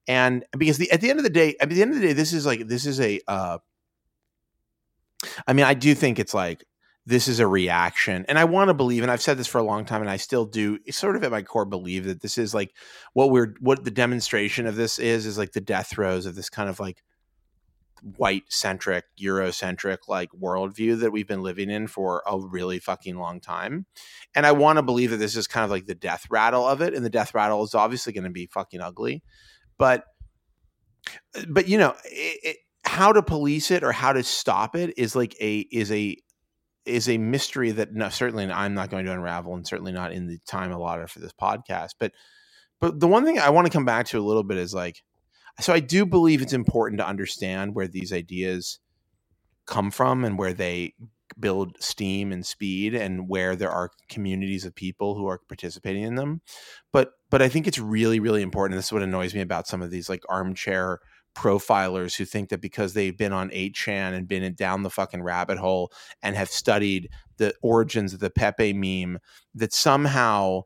And 0.08 0.46
because 0.58 0.78
the 0.78 0.91
at 0.91 1.02
the 1.02 1.10
end 1.10 1.20
of 1.20 1.24
the 1.24 1.30
day, 1.30 1.56
at 1.60 1.70
the 1.70 1.82
end 1.82 1.93
of 1.93 2.00
the 2.00 2.08
day, 2.08 2.13
this 2.13 2.34
is 2.34 2.46
like 2.46 2.67
this 2.67 2.86
is 2.86 3.00
a. 3.00 3.20
Uh, 3.28 3.58
I 5.48 5.54
mean, 5.54 5.65
I 5.65 5.74
do 5.74 5.96
think 5.96 6.20
it's 6.20 6.34
like 6.34 6.63
this 7.08 7.30
is 7.30 7.39
a 7.39 7.48
reaction 7.48 8.26
and 8.28 8.38
i 8.38 8.43
want 8.43 8.67
to 8.67 8.74
believe 8.74 9.02
and 9.02 9.12
i've 9.12 9.22
said 9.22 9.38
this 9.38 9.48
for 9.48 9.58
a 9.58 9.63
long 9.63 9.86
time 9.86 10.02
and 10.02 10.10
i 10.10 10.17
still 10.17 10.46
do 10.46 10.78
sort 10.91 11.15
of 11.15 11.24
at 11.24 11.32
my 11.32 11.41
core 11.41 11.65
believe 11.65 12.04
that 12.04 12.22
this 12.22 12.38
is 12.38 12.54
like 12.54 12.76
what 13.13 13.32
we're 13.32 13.56
what 13.62 13.84
the 13.86 13.91
demonstration 13.91 14.67
of 14.67 14.76
this 14.76 15.00
is 15.00 15.26
is 15.26 15.38
like 15.38 15.54
the 15.54 15.62
death 15.62 15.88
throes 15.88 16.26
of 16.26 16.36
this 16.36 16.50
kind 16.50 16.70
of 16.70 16.80
like 16.80 17.02
white 18.17 18.43
centric 18.50 19.06
eurocentric 19.20 20.00
like 20.08 20.30
worldview 20.32 21.00
that 21.00 21.12
we've 21.12 21.28
been 21.28 21.41
living 21.41 21.70
in 21.70 21.88
for 21.88 22.22
a 22.28 22.38
really 22.38 22.78
fucking 22.78 23.17
long 23.17 23.39
time 23.39 23.86
and 24.36 24.46
i 24.46 24.52
want 24.52 24.78
to 24.78 24.84
believe 24.84 25.10
that 25.10 25.17
this 25.17 25.36
is 25.36 25.48
kind 25.48 25.63
of 25.63 25.72
like 25.72 25.86
the 25.86 25.96
death 25.96 26.28
rattle 26.30 26.67
of 26.67 26.82
it 26.82 26.93
and 26.93 27.04
the 27.06 27.10
death 27.10 27.34
rattle 27.34 27.63
is 27.63 27.74
obviously 27.74 28.13
going 28.13 28.24
to 28.26 28.30
be 28.30 28.46
fucking 28.46 28.82
ugly 28.82 29.24
but 29.78 30.06
but 31.48 31.68
you 31.68 31.78
know 31.78 31.96
it, 32.06 32.40
it, 32.44 32.58
how 32.86 33.12
to 33.12 33.22
police 33.22 33.72
it 33.72 33.84
or 33.84 33.92
how 33.92 34.13
to 34.13 34.24
stop 34.24 34.76
it 34.76 34.94
is 34.98 35.16
like 35.16 35.36
a 35.40 35.60
is 35.72 35.92
a 35.92 36.18
is 36.88 37.10
a 37.10 37.18
mystery 37.18 37.72
that 37.72 37.94
no, 37.94 38.10
certainly 38.10 38.50
I'm 38.50 38.74
not 38.74 38.90
going 38.90 39.06
to 39.06 39.12
unravel, 39.12 39.54
and 39.56 39.68
certainly 39.68 39.92
not 39.92 40.13
in 40.13 40.28
the 40.28 40.40
time 40.48 40.72
allotted 40.72 41.10
for 41.10 41.20
this 41.20 41.34
podcast. 41.34 41.92
But 42.00 42.13
but 42.80 43.00
the 43.00 43.08
one 43.08 43.26
thing 43.26 43.40
I 43.40 43.50
want 43.50 43.68
to 43.68 43.74
come 43.74 43.86
back 43.86 44.08
to 44.08 44.20
a 44.20 44.22
little 44.22 44.44
bit 44.44 44.58
is 44.58 44.74
like, 44.74 45.04
so 45.60 45.74
I 45.74 45.80
do 45.80 46.06
believe 46.06 46.42
it's 46.42 46.54
important 46.54 47.00
to 47.00 47.08
understand 47.08 47.76
where 47.76 47.88
these 47.88 48.13
ideas 48.13 48.80
come 49.66 49.92
from 49.92 50.24
and 50.24 50.38
where 50.38 50.54
they 50.54 50.94
build 51.39 51.76
steam 51.80 52.32
and 52.32 52.45
speed 52.45 52.93
and 52.93 53.30
where 53.30 53.56
there 53.56 53.71
are 53.71 53.91
communities 54.10 54.65
of 54.65 54.76
people 54.76 55.15
who 55.15 55.28
are 55.28 55.39
participating 55.47 56.04
in 56.04 56.15
them 56.15 56.41
but 56.91 57.13
but 57.30 57.41
i 57.41 57.50
think 57.50 57.67
it's 57.67 57.80
really 57.80 58.19
really 58.19 58.41
important 58.41 58.78
this 58.78 58.88
is 58.88 58.93
what 58.93 59.04
annoys 59.04 59.34
me 59.34 59.41
about 59.41 59.67
some 59.67 59.82
of 59.82 59.91
these 59.91 60.10
like 60.10 60.23
armchair 60.30 61.00
profilers 61.38 62.15
who 62.15 62.26
think 62.26 62.50
that 62.50 62.62
because 62.62 62.93
they've 62.93 63.17
been 63.17 63.32
on 63.32 63.52
8chan 63.52 64.13
and 64.13 64.28
been 64.28 64.52
down 64.56 64.82
the 64.82 64.89
fucking 64.89 65.21
rabbit 65.21 65.60
hole 65.60 65.91
and 66.23 66.36
have 66.36 66.50
studied 66.50 67.10
the 67.38 67.54
origins 67.62 68.12
of 68.13 68.19
the 68.19 68.32
Pepe 68.32 68.73
meme, 68.73 69.19
that 69.54 69.71
somehow 69.71 70.63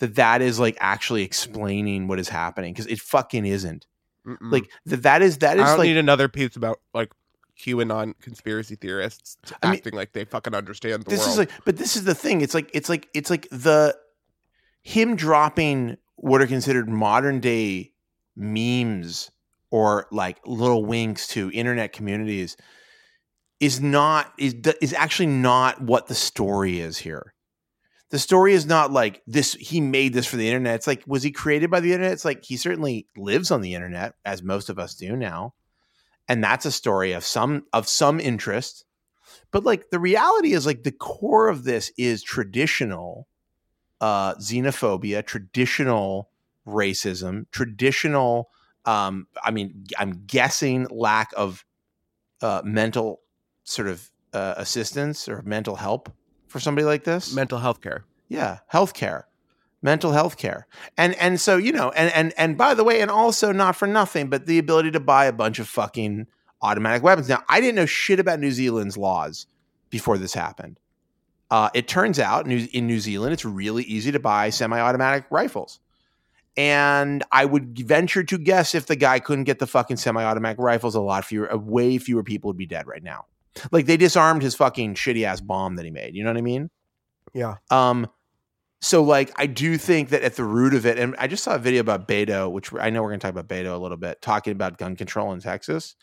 that 0.00 0.16
that 0.16 0.42
is 0.42 0.58
like 0.58 0.76
actually 0.80 1.22
explaining 1.22 2.08
what 2.08 2.18
is 2.18 2.28
happening 2.28 2.72
because 2.72 2.86
it 2.86 2.98
fucking 2.98 3.46
isn't. 3.46 3.86
Mm-mm. 4.26 4.52
Like 4.52 4.68
that 4.86 5.04
that 5.04 5.22
is 5.22 5.38
that 5.38 5.58
I 5.60 5.64
don't 5.64 5.78
like 5.78 5.86
need 5.86 5.96
another 5.96 6.28
piece 6.28 6.56
about 6.56 6.80
like 6.92 7.12
QAnon 7.60 8.14
conspiracy 8.20 8.74
theorists 8.76 9.36
I 9.62 9.68
mean, 9.68 9.76
acting 9.76 9.94
like 9.94 10.12
they 10.12 10.24
fucking 10.24 10.54
understand 10.54 11.04
the 11.04 11.10
this 11.10 11.20
world. 11.20 11.30
is 11.30 11.38
like 11.38 11.50
but 11.64 11.76
this 11.76 11.96
is 11.96 12.04
the 12.04 12.14
thing 12.14 12.40
it's 12.40 12.54
like 12.54 12.70
it's 12.72 12.88
like 12.88 13.08
it's 13.14 13.30
like 13.30 13.48
the 13.50 13.96
him 14.82 15.16
dropping 15.16 15.96
what 16.16 16.40
are 16.40 16.46
considered 16.46 16.88
modern 16.88 17.40
day 17.40 17.92
memes 18.36 19.30
or 19.70 20.06
like 20.10 20.38
little 20.46 20.84
winks 20.84 21.28
to 21.28 21.50
internet 21.52 21.92
communities 21.92 22.56
is 23.60 23.80
not 23.80 24.32
is 24.38 24.54
is 24.80 24.92
actually 24.94 25.26
not 25.26 25.80
what 25.80 26.06
the 26.06 26.14
story 26.14 26.80
is 26.80 26.98
here. 26.98 27.34
The 28.08 28.18
story 28.18 28.54
is 28.54 28.66
not 28.66 28.90
like 28.90 29.22
this 29.26 29.52
he 29.54 29.80
made 29.80 30.14
this 30.14 30.26
for 30.26 30.36
the 30.36 30.48
internet. 30.48 30.76
It's 30.76 30.86
like 30.86 31.04
was 31.06 31.22
he 31.22 31.30
created 31.30 31.70
by 31.70 31.80
the 31.80 31.92
internet? 31.92 32.12
It's 32.12 32.24
like 32.24 32.44
he 32.44 32.56
certainly 32.56 33.06
lives 33.16 33.50
on 33.50 33.60
the 33.60 33.74
internet 33.74 34.14
as 34.24 34.42
most 34.42 34.68
of 34.68 34.78
us 34.78 34.94
do 34.94 35.14
now 35.14 35.54
and 36.30 36.44
that's 36.44 36.64
a 36.64 36.70
story 36.70 37.10
of 37.12 37.24
some 37.24 37.64
of 37.72 37.88
some 37.88 38.20
interest. 38.20 38.84
But 39.50 39.64
like 39.64 39.90
the 39.90 39.98
reality 39.98 40.52
is 40.52 40.64
like 40.64 40.84
the 40.84 40.92
core 40.92 41.48
of 41.48 41.64
this 41.64 41.92
is 41.98 42.22
traditional 42.22 43.26
uh 44.00 44.34
xenophobia 44.36 45.26
traditional 45.26 46.30
racism 46.66 47.44
traditional 47.50 48.48
um 48.86 49.26
i 49.44 49.50
mean 49.50 49.84
i'm 49.98 50.22
guessing 50.26 50.86
lack 50.90 51.30
of 51.36 51.66
uh 52.40 52.62
mental 52.64 53.20
sort 53.64 53.88
of 53.88 54.10
uh, 54.32 54.54
assistance 54.56 55.28
or 55.28 55.42
mental 55.42 55.76
help 55.76 56.10
for 56.46 56.60
somebody 56.60 56.84
like 56.84 57.04
this. 57.04 57.34
Mental 57.34 57.58
health 57.58 57.82
care. 57.82 58.04
yeah 58.28 58.60
healthcare 58.72 59.24
mental 59.82 60.12
health 60.12 60.36
care. 60.36 60.66
And 60.96 61.14
and 61.14 61.40
so 61.40 61.56
you 61.56 61.72
know 61.72 61.90
and 61.90 62.12
and 62.12 62.34
and 62.36 62.58
by 62.58 62.74
the 62.74 62.84
way 62.84 63.00
and 63.00 63.10
also 63.10 63.52
not 63.52 63.76
for 63.76 63.86
nothing 63.86 64.28
but 64.28 64.46
the 64.46 64.58
ability 64.58 64.90
to 64.92 65.00
buy 65.00 65.26
a 65.26 65.32
bunch 65.32 65.58
of 65.58 65.68
fucking 65.68 66.26
automatic 66.62 67.02
weapons. 67.02 67.28
Now 67.28 67.42
i 67.48 67.60
didn't 67.60 67.76
know 67.76 67.86
shit 67.86 68.20
about 68.20 68.40
new 68.40 68.52
zealand's 68.52 68.96
laws 68.96 69.46
before 69.88 70.18
this 70.18 70.34
happened. 70.34 70.78
Uh, 71.50 71.68
it 71.74 71.88
turns 71.88 72.20
out 72.20 72.46
new, 72.46 72.68
in 72.72 72.86
new 72.86 73.00
zealand 73.00 73.32
it's 73.32 73.44
really 73.44 73.82
easy 73.84 74.12
to 74.12 74.20
buy 74.20 74.50
semi-automatic 74.50 75.24
rifles. 75.30 75.80
And 76.56 77.24
i 77.32 77.44
would 77.44 77.78
venture 77.78 78.22
to 78.22 78.38
guess 78.38 78.74
if 78.74 78.86
the 78.86 78.96
guy 78.96 79.18
couldn't 79.18 79.44
get 79.44 79.58
the 79.58 79.66
fucking 79.66 79.96
semi-automatic 79.96 80.58
rifles 80.58 80.94
a 80.94 81.00
lot 81.00 81.24
fewer 81.24 81.56
way 81.56 81.96
fewer 81.98 82.22
people 82.22 82.48
would 82.48 82.58
be 82.58 82.66
dead 82.66 82.86
right 82.86 83.02
now. 83.02 83.26
Like 83.72 83.86
they 83.86 83.96
disarmed 83.96 84.42
his 84.42 84.54
fucking 84.54 84.94
shitty 84.94 85.24
ass 85.24 85.40
bomb 85.40 85.76
that 85.76 85.84
he 85.84 85.90
made. 85.90 86.14
You 86.14 86.22
know 86.22 86.30
what 86.30 86.36
i 86.36 86.42
mean? 86.42 86.70
Yeah. 87.32 87.56
um, 87.70 88.08
so 88.82 89.02
like 89.02 89.30
I 89.36 89.46
do 89.46 89.76
think 89.76 90.08
that 90.08 90.22
at 90.22 90.36
the 90.36 90.44
root 90.44 90.74
of 90.74 90.86
it, 90.86 90.98
and 90.98 91.14
I 91.18 91.26
just 91.26 91.44
saw 91.44 91.54
a 91.54 91.58
video 91.58 91.80
about 91.80 92.08
Beto, 92.08 92.50
which 92.50 92.72
I 92.72 92.90
know 92.90 93.02
we're 93.02 93.10
going 93.10 93.20
to 93.20 93.26
talk 93.26 93.36
about 93.36 93.48
Beto 93.48 93.74
a 93.74 93.78
little 93.78 93.98
bit, 93.98 94.22
talking 94.22 94.52
about 94.52 94.78
gun 94.78 94.96
control 94.96 95.32
in 95.32 95.40
Texas. 95.40 95.96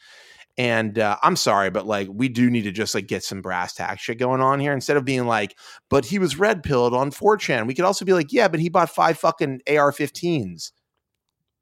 And 0.60 0.98
uh, 0.98 1.18
I'm 1.22 1.36
sorry, 1.36 1.70
but 1.70 1.86
like 1.86 2.08
we 2.12 2.30
do 2.30 2.50
need 2.50 2.64
to 2.64 2.72
just 2.72 2.96
like 2.96 3.08
get 3.08 3.24
some 3.24 3.42
brass 3.42 3.74
tack 3.74 4.00
shit 4.00 4.20
going 4.20 4.42
on 4.42 4.60
here 4.60 4.74
instead 4.74 4.98
of 4.98 5.06
being 5.06 5.26
like, 5.28 5.56
but 5.90 6.06
he 6.06 6.20
was 6.20 6.40
red 6.40 6.64
pilled 6.64 6.94
on 6.94 7.12
4chan. 7.12 7.68
We 7.68 7.76
could 7.76 7.86
also 7.86 8.06
be 8.06 8.14
like, 8.14 8.32
yeah, 8.32 8.48
but 8.48 8.60
he 8.60 8.70
bought 8.70 8.90
five 8.90 9.18
fucking 9.20 9.62
AR-15s, 9.68 10.72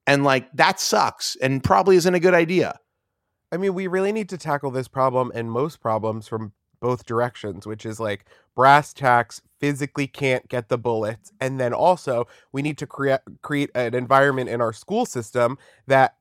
and 0.07 0.23
like 0.23 0.49
that 0.53 0.79
sucks 0.79 1.35
and 1.41 1.63
probably 1.63 1.95
isn't 1.97 2.15
a 2.15 2.19
good 2.19 2.33
idea. 2.33 2.77
I 3.51 3.57
mean, 3.57 3.73
we 3.73 3.87
really 3.87 4.11
need 4.11 4.29
to 4.29 4.37
tackle 4.37 4.71
this 4.71 4.87
problem 4.87 5.31
and 5.33 5.49
most 5.49 5.79
problems 5.79 6.27
from 6.27 6.53
both 6.79 7.05
directions, 7.05 7.65
which 7.65 7.85
is 7.85 7.99
like 7.99 8.25
brass 8.55 8.93
tacks 8.93 9.41
physically 9.59 10.07
can't 10.07 10.47
get 10.47 10.69
the 10.69 10.77
bullets, 10.77 11.31
and 11.39 11.59
then 11.59 11.73
also 11.73 12.27
we 12.51 12.61
need 12.61 12.77
to 12.77 12.87
create 12.87 13.21
create 13.41 13.71
an 13.75 13.93
environment 13.93 14.49
in 14.49 14.61
our 14.61 14.73
school 14.73 15.05
system 15.05 15.57
that 15.87 16.15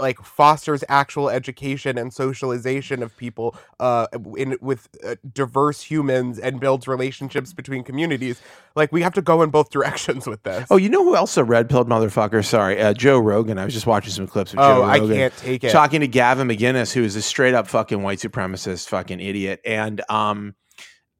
like 0.00 0.18
fosters 0.24 0.82
actual 0.88 1.28
education 1.28 1.98
and 1.98 2.12
socialization 2.12 3.02
of 3.02 3.16
people 3.16 3.56
uh 3.78 4.06
in 4.36 4.56
with 4.60 4.88
uh, 5.04 5.16
diverse 5.32 5.82
humans 5.82 6.38
and 6.38 6.60
builds 6.60 6.88
relationships 6.88 7.52
between 7.52 7.84
communities 7.84 8.40
like 8.74 8.92
we 8.92 9.02
have 9.02 9.14
to 9.14 9.22
go 9.22 9.42
in 9.42 9.50
both 9.50 9.70
directions 9.76 10.26
with 10.26 10.42
this 10.42 10.66
Oh, 10.70 10.76
you 10.76 10.88
know 10.88 11.04
who 11.04 11.16
else 11.16 11.36
a 11.36 11.44
red 11.44 11.68
pilled 11.68 11.88
motherfucker? 11.88 12.44
Sorry, 12.44 12.80
uh, 12.80 12.92
Joe 12.94 13.18
Rogan. 13.18 13.58
I 13.58 13.64
was 13.64 13.74
just 13.74 13.86
watching 13.86 14.12
some 14.12 14.26
clips 14.26 14.52
of 14.52 14.60
oh 14.60 14.62
Joe 14.62 14.82
i 14.84 14.98
can't 14.98 15.36
take 15.36 15.64
it 15.64 15.70
talking 15.70 16.00
to 16.00 16.08
Gavin 16.08 16.48
McInnes, 16.48 16.92
who 16.92 17.02
is 17.02 17.16
a 17.16 17.22
straight 17.22 17.54
up 17.54 17.66
fucking 17.66 18.02
white 18.02 18.18
supremacist 18.18 18.88
fucking 18.88 19.20
idiot. 19.20 19.60
And 19.64 20.00
um 20.08 20.54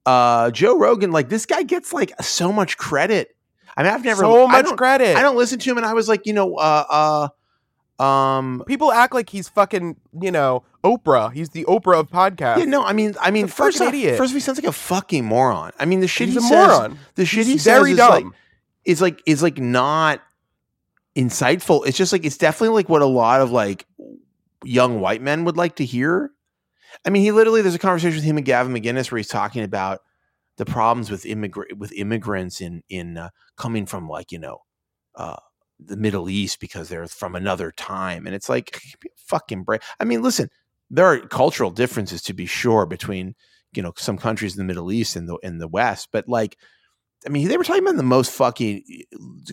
uh 0.06 0.50
Joe 0.50 0.78
Rogan, 0.78 1.10
like 1.12 1.28
this 1.28 1.46
guy 1.46 1.62
gets 1.62 1.92
like 1.92 2.12
so 2.22 2.52
much 2.52 2.76
credit. 2.76 3.36
I 3.76 3.82
mean, 3.82 3.92
I've 3.92 4.04
never 4.04 4.22
so 4.22 4.46
much 4.48 4.64
don't, 4.64 4.76
credit 4.76 5.16
I 5.16 5.22
don't 5.22 5.36
listen 5.36 5.58
to 5.58 5.70
him 5.70 5.76
and 5.76 5.86
I 5.86 5.94
was 5.94 6.08
like, 6.08 6.26
you 6.26 6.32
know, 6.32 6.54
uh 6.56 6.84
uh 6.88 7.28
um 8.00 8.62
People 8.66 8.92
act 8.92 9.14
like 9.14 9.28
he's 9.30 9.48
fucking, 9.48 9.96
you 10.20 10.30
know, 10.30 10.62
Oprah. 10.82 11.32
He's 11.32 11.50
the 11.50 11.64
Oprah 11.64 12.00
of 12.00 12.10
podcasts. 12.10 12.58
yeah, 12.58 12.64
no, 12.64 12.82
I 12.84 12.92
mean, 12.94 13.14
I 13.20 13.30
mean, 13.30 13.46
first 13.46 13.80
off, 13.80 13.88
idiot. 13.88 14.16
first 14.16 14.30
of 14.30 14.34
all, 14.34 14.36
he 14.36 14.40
sounds 14.40 14.58
like 14.58 14.66
a 14.68 14.72
fucking 14.72 15.24
moron. 15.24 15.72
I 15.78 15.84
mean, 15.84 16.00
the 16.00 16.08
shit 16.08 16.28
he's 16.28 16.34
he 16.34 16.38
a 16.38 16.48
says, 16.48 16.68
moron. 16.68 16.98
the 17.16 17.26
shit 17.26 17.46
he 17.46 17.52
He's 17.52 17.62
says 17.62 17.78
very 17.78 17.90
is 17.92 17.96
dumb. 17.98 18.10
like 18.10 18.24
is 18.84 19.02
like 19.02 19.22
is 19.26 19.42
like 19.42 19.58
not 19.58 20.22
insightful. 21.16 21.86
It's 21.86 21.96
just 21.98 22.12
like 22.12 22.24
it's 22.24 22.38
definitely 22.38 22.74
like 22.76 22.88
what 22.88 23.02
a 23.02 23.06
lot 23.06 23.40
of 23.40 23.50
like 23.50 23.86
young 24.64 25.00
white 25.00 25.22
men 25.22 25.44
would 25.44 25.56
like 25.56 25.76
to 25.76 25.84
hear. 25.84 26.30
I 27.06 27.10
mean, 27.10 27.22
he 27.22 27.32
literally 27.32 27.62
there's 27.62 27.74
a 27.74 27.78
conversation 27.78 28.16
with 28.16 28.24
him 28.24 28.36
and 28.36 28.46
Gavin 28.46 28.72
McInnes 28.74 29.10
where 29.10 29.18
he's 29.18 29.28
talking 29.28 29.62
about 29.62 30.00
the 30.56 30.64
problems 30.66 31.10
with 31.10 31.24
immigrant 31.26 31.78
with 31.78 31.92
immigrants 31.92 32.60
in 32.60 32.82
in 32.88 33.16
uh, 33.16 33.30
coming 33.56 33.86
from 33.86 34.08
like 34.08 34.32
you 34.32 34.38
know 34.38 34.58
uh, 35.14 35.36
the 35.84 35.96
Middle 35.96 36.28
East 36.28 36.60
because 36.60 36.88
they're 36.88 37.06
from 37.06 37.34
another 37.34 37.72
time, 37.72 38.26
and 38.26 38.34
it's 38.34 38.48
like 38.48 38.80
fucking 39.16 39.64
break. 39.64 39.82
I 39.98 40.04
mean, 40.04 40.22
listen, 40.22 40.50
there 40.90 41.06
are 41.06 41.20
cultural 41.20 41.70
differences 41.70 42.22
to 42.22 42.34
be 42.34 42.46
sure 42.46 42.86
between 42.86 43.34
you 43.72 43.82
know 43.82 43.92
some 43.96 44.18
countries 44.18 44.54
in 44.54 44.58
the 44.58 44.64
Middle 44.64 44.92
East 44.92 45.16
and 45.16 45.28
the 45.28 45.36
in 45.42 45.58
the 45.58 45.68
West, 45.68 46.08
but 46.12 46.28
like, 46.28 46.56
I 47.26 47.30
mean, 47.30 47.48
they 47.48 47.56
were 47.56 47.64
talking 47.64 47.82
about 47.82 47.96
the 47.96 48.02
most 48.02 48.32
fucking 48.32 48.82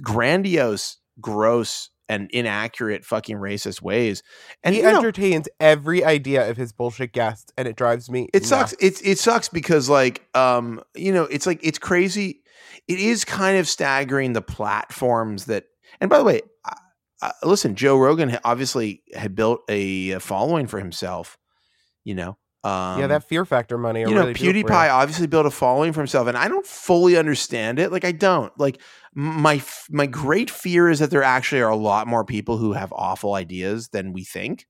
grandiose, 0.02 0.98
gross, 1.22 1.90
and 2.10 2.30
inaccurate 2.32 3.06
fucking 3.06 3.38
racist 3.38 3.82
ways, 3.82 4.24
and 4.64 4.74
he 4.74 4.82
you 4.82 4.88
know, 4.88 4.98
entertains 4.98 5.48
every 5.60 6.04
idea 6.04 6.50
of 6.50 6.58
his 6.58 6.74
bullshit 6.74 7.14
guests, 7.14 7.52
and 7.58 7.68
it 7.68 7.76
drives 7.76 8.10
me. 8.10 8.30
it 8.34 8.46
sucks 8.46 8.74
nuts. 8.74 8.84
it's 8.84 9.02
it 9.02 9.20
sucks 9.20 9.50
because 9.50 9.90
like 9.90 10.28
um 10.36 10.82
you 10.96 11.14
know 11.14 11.24
it's 11.24 11.46
like 11.46 11.60
it's 11.62 11.80
crazy 11.80 12.42
it 12.88 13.00
is 13.00 13.26
kind 13.26 13.58
of 13.58 13.68
staggering 13.68 14.34
the 14.34 14.42
platforms 14.42 15.46
that. 15.46 15.66
And 16.00 16.10
by 16.10 16.18
the 16.18 16.24
way, 16.24 16.42
uh, 17.22 17.32
listen, 17.44 17.76
Joe 17.76 17.98
Rogan 17.98 18.38
obviously 18.44 19.02
had 19.14 19.36
built 19.36 19.62
a 19.70 20.20
following 20.20 20.68
for 20.68 20.80
himself. 20.80 21.38
You 22.04 22.16
know, 22.16 22.38
um, 22.64 23.00
yeah, 23.00 23.08
that 23.08 23.28
fear 23.28 23.46
factor 23.46 23.78
money. 23.78 24.02
You 24.02 24.12
know, 24.12 24.28
really 24.28 24.34
PewDiePie 24.34 24.92
obviously 24.92 25.28
built 25.28 25.46
a 25.46 25.52
following 25.52 25.94
for 25.94 26.00
himself, 26.00 26.28
and 26.28 26.38
I 26.38 26.48
don't 26.48 26.66
fully 26.66 27.18
understand 27.18 27.80
it. 27.80 27.92
Like, 27.92 28.06
I 28.06 28.12
don't 28.12 28.52
like 28.60 28.82
my 29.14 29.62
my 29.90 30.06
great 30.06 30.50
fear 30.50 30.90
is 30.90 31.00
that 31.00 31.12
there 31.12 31.24
actually 31.24 31.62
are 31.62 31.70
a 31.70 31.76
lot 31.76 32.08
more 32.08 32.24
people 32.24 32.58
who 32.58 32.74
have 32.74 32.94
awful 32.94 33.34
ideas 33.34 33.90
than 33.90 34.14
we 34.14 34.24
think. 34.24 34.68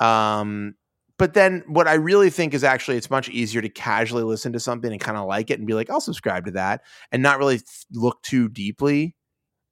Um, 0.00 0.74
but 1.18 1.34
then 1.34 1.62
what 1.68 1.86
I 1.86 1.94
really 1.94 2.30
think 2.30 2.54
is 2.54 2.64
actually 2.64 2.96
it's 2.96 3.10
much 3.10 3.28
easier 3.28 3.62
to 3.62 3.68
casually 3.68 4.24
listen 4.24 4.52
to 4.54 4.60
something 4.60 4.90
and 4.90 5.00
kind 5.00 5.16
of 5.16 5.26
like 5.26 5.50
it 5.50 5.58
and 5.58 5.66
be 5.66 5.74
like, 5.74 5.90
I'll 5.90 6.00
subscribe 6.00 6.46
to 6.46 6.52
that, 6.52 6.82
and 7.12 7.22
not 7.22 7.38
really 7.38 7.60
look 7.92 8.22
too 8.22 8.48
deeply 8.48 9.14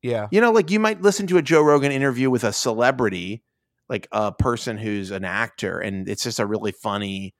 yeah. 0.02 0.28
You 0.30 0.40
know, 0.40 0.52
like 0.52 0.70
you 0.70 0.80
might 0.80 1.02
listen 1.02 1.26
to 1.28 1.38
a 1.38 1.42
Joe 1.42 1.62
Rogan 1.62 1.92
interview 1.92 2.30
with 2.30 2.44
a 2.44 2.52
celebrity, 2.52 3.42
like 3.88 4.08
a 4.12 4.32
person 4.32 4.78
who's 4.78 5.10
an 5.10 5.24
actor, 5.24 5.78
and 5.78 6.08
it's 6.08 6.22
just 6.22 6.38
a 6.38 6.46
really 6.46 6.72
funny, 6.72 7.34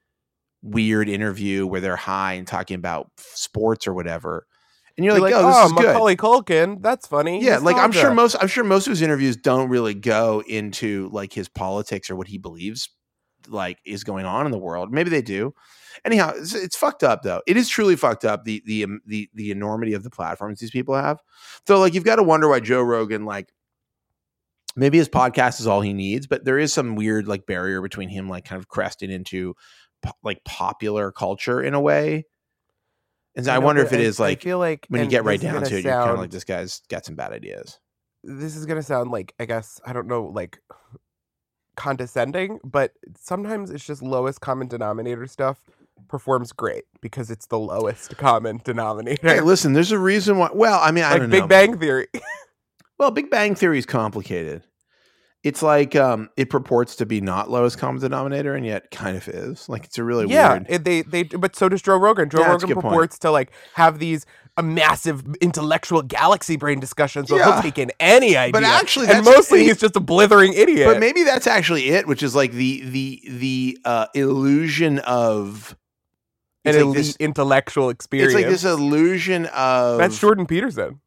weird 0.61 1.09
interview 1.09 1.65
where 1.65 1.81
they're 1.81 1.95
high 1.95 2.33
and 2.33 2.47
talking 2.47 2.75
about 2.75 3.09
sports 3.17 3.87
or 3.87 3.93
whatever. 3.93 4.45
And 4.97 5.05
you're, 5.05 5.15
you're 5.15 5.23
like, 5.23 5.33
like, 5.33 5.43
oh, 5.43 5.47
this 5.47 5.57
oh, 5.57 5.65
is 5.65 5.73
Macaulay 5.73 6.15
good. 6.15 6.25
Culkin, 6.25 6.81
that's 6.81 7.07
funny. 7.07 7.43
Yeah, 7.43 7.57
like 7.57 7.77
I'm 7.77 7.91
sure 7.91 8.13
most 8.13 8.35
I'm 8.39 8.47
sure 8.47 8.63
most 8.63 8.87
of 8.87 8.91
his 8.91 9.01
interviews 9.01 9.37
don't 9.37 9.69
really 9.69 9.93
go 9.93 10.43
into 10.47 11.09
like 11.11 11.33
his 11.33 11.47
politics 11.47 12.09
or 12.09 12.15
what 12.15 12.27
he 12.27 12.37
believes 12.37 12.89
like 13.47 13.79
is 13.85 14.03
going 14.03 14.25
on 14.25 14.45
in 14.45 14.51
the 14.51 14.57
world. 14.57 14.91
Maybe 14.91 15.09
they 15.09 15.21
do. 15.21 15.53
Anyhow, 16.05 16.33
it's, 16.35 16.55
it's, 16.55 16.75
fucked 16.75 17.03
up 17.03 17.21
though. 17.21 17.41
It 17.47 17.57
is 17.57 17.69
truly 17.69 17.95
fucked 17.95 18.25
up 18.25 18.43
the 18.45 18.63
the 18.65 18.85
um, 18.85 19.01
the 19.05 19.29
the 19.33 19.51
enormity 19.51 19.93
of 19.93 20.03
the 20.03 20.09
platforms 20.09 20.59
these 20.59 20.71
people 20.71 20.95
have. 20.95 21.19
So 21.67 21.79
like 21.79 21.93
you've 21.93 22.03
got 22.03 22.15
to 22.15 22.23
wonder 22.23 22.47
why 22.47 22.59
Joe 22.59 22.81
Rogan 22.81 23.25
like 23.25 23.51
maybe 24.75 24.97
his 24.97 25.09
podcast 25.09 25.59
is 25.59 25.67
all 25.67 25.81
he 25.81 25.93
needs, 25.93 26.27
but 26.27 26.45
there 26.45 26.57
is 26.57 26.73
some 26.73 26.95
weird 26.95 27.27
like 27.27 27.45
barrier 27.45 27.81
between 27.81 28.09
him 28.09 28.29
like 28.29 28.45
kind 28.45 28.59
of 28.59 28.67
cresting 28.67 29.11
into 29.11 29.55
po- 30.01 30.17
like 30.23 30.43
popular 30.43 31.11
culture 31.11 31.61
in 31.61 31.73
a 31.73 31.81
way. 31.81 32.25
And 33.35 33.45
so 33.45 33.51
I, 33.51 33.55
I 33.55 33.59
wonder 33.59 33.81
if 33.81 33.93
it 33.93 34.01
is 34.01 34.19
like 34.19 34.39
I 34.39 34.43
feel 34.43 34.59
like 34.59 34.85
when 34.89 35.03
you 35.03 35.09
get 35.09 35.23
right 35.23 35.39
down 35.39 35.61
to 35.63 35.77
it, 35.77 35.83
sound, 35.83 35.83
you're 35.83 35.93
kind 35.93 36.11
of 36.11 36.19
like 36.19 36.31
this 36.31 36.43
guy's 36.43 36.81
got 36.89 37.05
some 37.05 37.15
bad 37.15 37.31
ideas. 37.31 37.79
This 38.23 38.55
is 38.55 38.65
gonna 38.65 38.83
sound 38.83 39.11
like 39.11 39.33
I 39.39 39.45
guess 39.45 39.79
I 39.85 39.93
don't 39.93 40.07
know 40.07 40.25
like 40.25 40.59
condescending, 41.81 42.59
but 42.63 42.93
sometimes 43.17 43.71
it's 43.71 43.83
just 43.83 44.03
lowest 44.03 44.39
common 44.39 44.67
denominator 44.67 45.25
stuff 45.25 45.57
performs 46.07 46.51
great 46.51 46.83
because 47.01 47.31
it's 47.31 47.47
the 47.47 47.57
lowest 47.57 48.15
common 48.17 48.61
denominator. 48.63 49.27
Hey, 49.27 49.41
listen, 49.41 49.73
there's 49.73 49.91
a 49.91 49.97
reason 49.97 50.37
why. 50.37 50.51
Well, 50.53 50.79
I 50.79 50.91
mean, 50.91 51.03
I 51.03 51.13
like 51.13 51.21
don't 51.21 51.29
know. 51.29 51.35
Big 51.37 51.41
know. 51.41 51.47
Bang 51.47 51.79
Theory. 51.79 52.07
well, 52.99 53.09
Big 53.09 53.31
Bang 53.31 53.55
Theory 53.55 53.79
is 53.79 53.87
complicated. 53.87 54.61
It's 55.43 55.63
like 55.63 55.95
um, 55.95 56.29
it 56.37 56.51
purports 56.51 56.95
to 56.97 57.07
be 57.07 57.19
not 57.19 57.49
lowest 57.49 57.79
common 57.79 57.99
denominator, 57.99 58.53
and 58.53 58.63
yet 58.63 58.91
kind 58.91 59.17
of 59.17 59.27
is. 59.27 59.67
Like 59.67 59.85
it's 59.85 59.97
a 59.97 60.03
really 60.03 60.27
yeah. 60.27 60.51
weird. 60.51 60.67
Yeah, 60.69 60.77
they 60.77 61.01
they 61.01 61.23
but 61.23 61.55
so 61.55 61.67
does 61.67 61.81
Joe 61.81 61.97
Rogan. 61.97 62.29
Joe 62.29 62.41
yeah, 62.41 62.51
Rogan 62.51 62.75
purports 62.75 63.15
point. 63.15 63.21
to 63.21 63.31
like 63.31 63.51
have 63.73 63.97
these 63.97 64.27
a 64.57 64.63
massive 64.63 65.23
intellectual 65.41 66.01
galaxy 66.01 66.57
brain 66.57 66.79
discussion, 66.79 67.25
so 67.25 67.37
yeah. 67.37 67.53
he'll 67.53 67.61
take 67.61 67.77
in 67.77 67.91
any 67.99 68.37
idea. 68.37 68.53
But 68.53 68.63
actually, 68.63 69.07
and 69.07 69.25
mostly 69.25 69.63
he's 69.63 69.79
just 69.79 69.95
a 69.95 69.99
blithering 69.99 70.53
idiot. 70.53 70.87
But 70.87 70.99
maybe 70.99 71.23
that's 71.23 71.47
actually 71.47 71.89
it, 71.89 72.07
which 72.07 72.23
is 72.23 72.35
like 72.35 72.51
the 72.51 72.81
the 72.81 73.21
the 73.27 73.77
uh, 73.85 74.05
illusion 74.13 74.99
of 74.99 75.75
an 76.65 76.75
like 76.75 76.81
elite 76.81 76.95
this, 76.97 77.15
intellectual 77.17 77.89
experience. 77.89 78.33
It's 78.33 78.41
like 78.41 78.51
this 78.51 78.63
illusion 78.63 79.47
of 79.47 79.97
that's 79.97 80.19
Jordan 80.19 80.45
Peterson. 80.45 81.00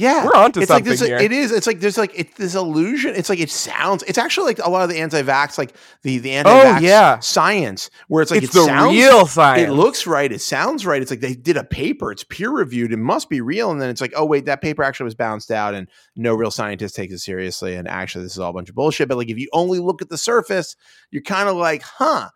Yeah, 0.00 0.24
we're 0.24 0.34
onto 0.34 0.60
it's 0.60 0.68
something 0.68 0.90
like 0.90 0.98
this, 0.98 1.06
here. 1.06 1.18
It 1.18 1.30
is. 1.30 1.52
It's 1.52 1.66
like 1.66 1.80
there's 1.80 1.98
like 1.98 2.12
it's 2.14 2.36
this 2.36 2.54
illusion. 2.54 3.14
It's 3.14 3.28
like 3.28 3.38
it 3.38 3.50
sounds. 3.50 4.02
It's 4.04 4.18
actually 4.18 4.46
like 4.46 4.58
a 4.60 4.70
lot 4.70 4.82
of 4.82 4.88
the 4.88 4.98
anti-vax, 4.98 5.58
like 5.58 5.76
the 6.02 6.18
the 6.18 6.32
anti-vax 6.32 6.78
oh, 6.78 6.80
yeah. 6.80 7.18
science, 7.18 7.90
where 8.08 8.22
it's 8.22 8.30
like 8.30 8.42
it's 8.42 8.54
it 8.54 8.58
the 8.58 8.64
sounds, 8.64 8.96
real 8.96 9.26
science. 9.26 9.68
It 9.68 9.72
looks 9.72 10.06
right. 10.06 10.32
It 10.32 10.40
sounds 10.40 10.86
right. 10.86 11.02
It's 11.02 11.10
like 11.10 11.20
they 11.20 11.34
did 11.34 11.56
a 11.56 11.64
paper. 11.64 12.10
It's 12.10 12.24
peer 12.24 12.50
reviewed. 12.50 12.92
It 12.92 12.98
must 12.98 13.28
be 13.28 13.40
real. 13.40 13.70
And 13.70 13.80
then 13.80 13.90
it's 13.90 14.00
like, 14.00 14.12
oh 14.16 14.24
wait, 14.24 14.46
that 14.46 14.62
paper 14.62 14.82
actually 14.82 15.04
was 15.04 15.14
bounced 15.14 15.50
out, 15.50 15.74
and 15.74 15.88
no 16.16 16.34
real 16.34 16.50
scientist 16.50 16.96
takes 16.96 17.12
it 17.12 17.18
seriously. 17.18 17.76
And 17.76 17.86
actually, 17.86 18.24
this 18.24 18.32
is 18.32 18.38
all 18.38 18.50
a 18.50 18.54
bunch 18.54 18.70
of 18.70 18.74
bullshit. 18.74 19.08
But 19.08 19.18
like, 19.18 19.28
if 19.28 19.38
you 19.38 19.48
only 19.52 19.78
look 19.78 20.00
at 20.02 20.08
the 20.08 20.18
surface, 20.18 20.76
you're 21.10 21.22
kind 21.22 21.48
of 21.48 21.56
like, 21.56 21.82
huh 21.82 22.30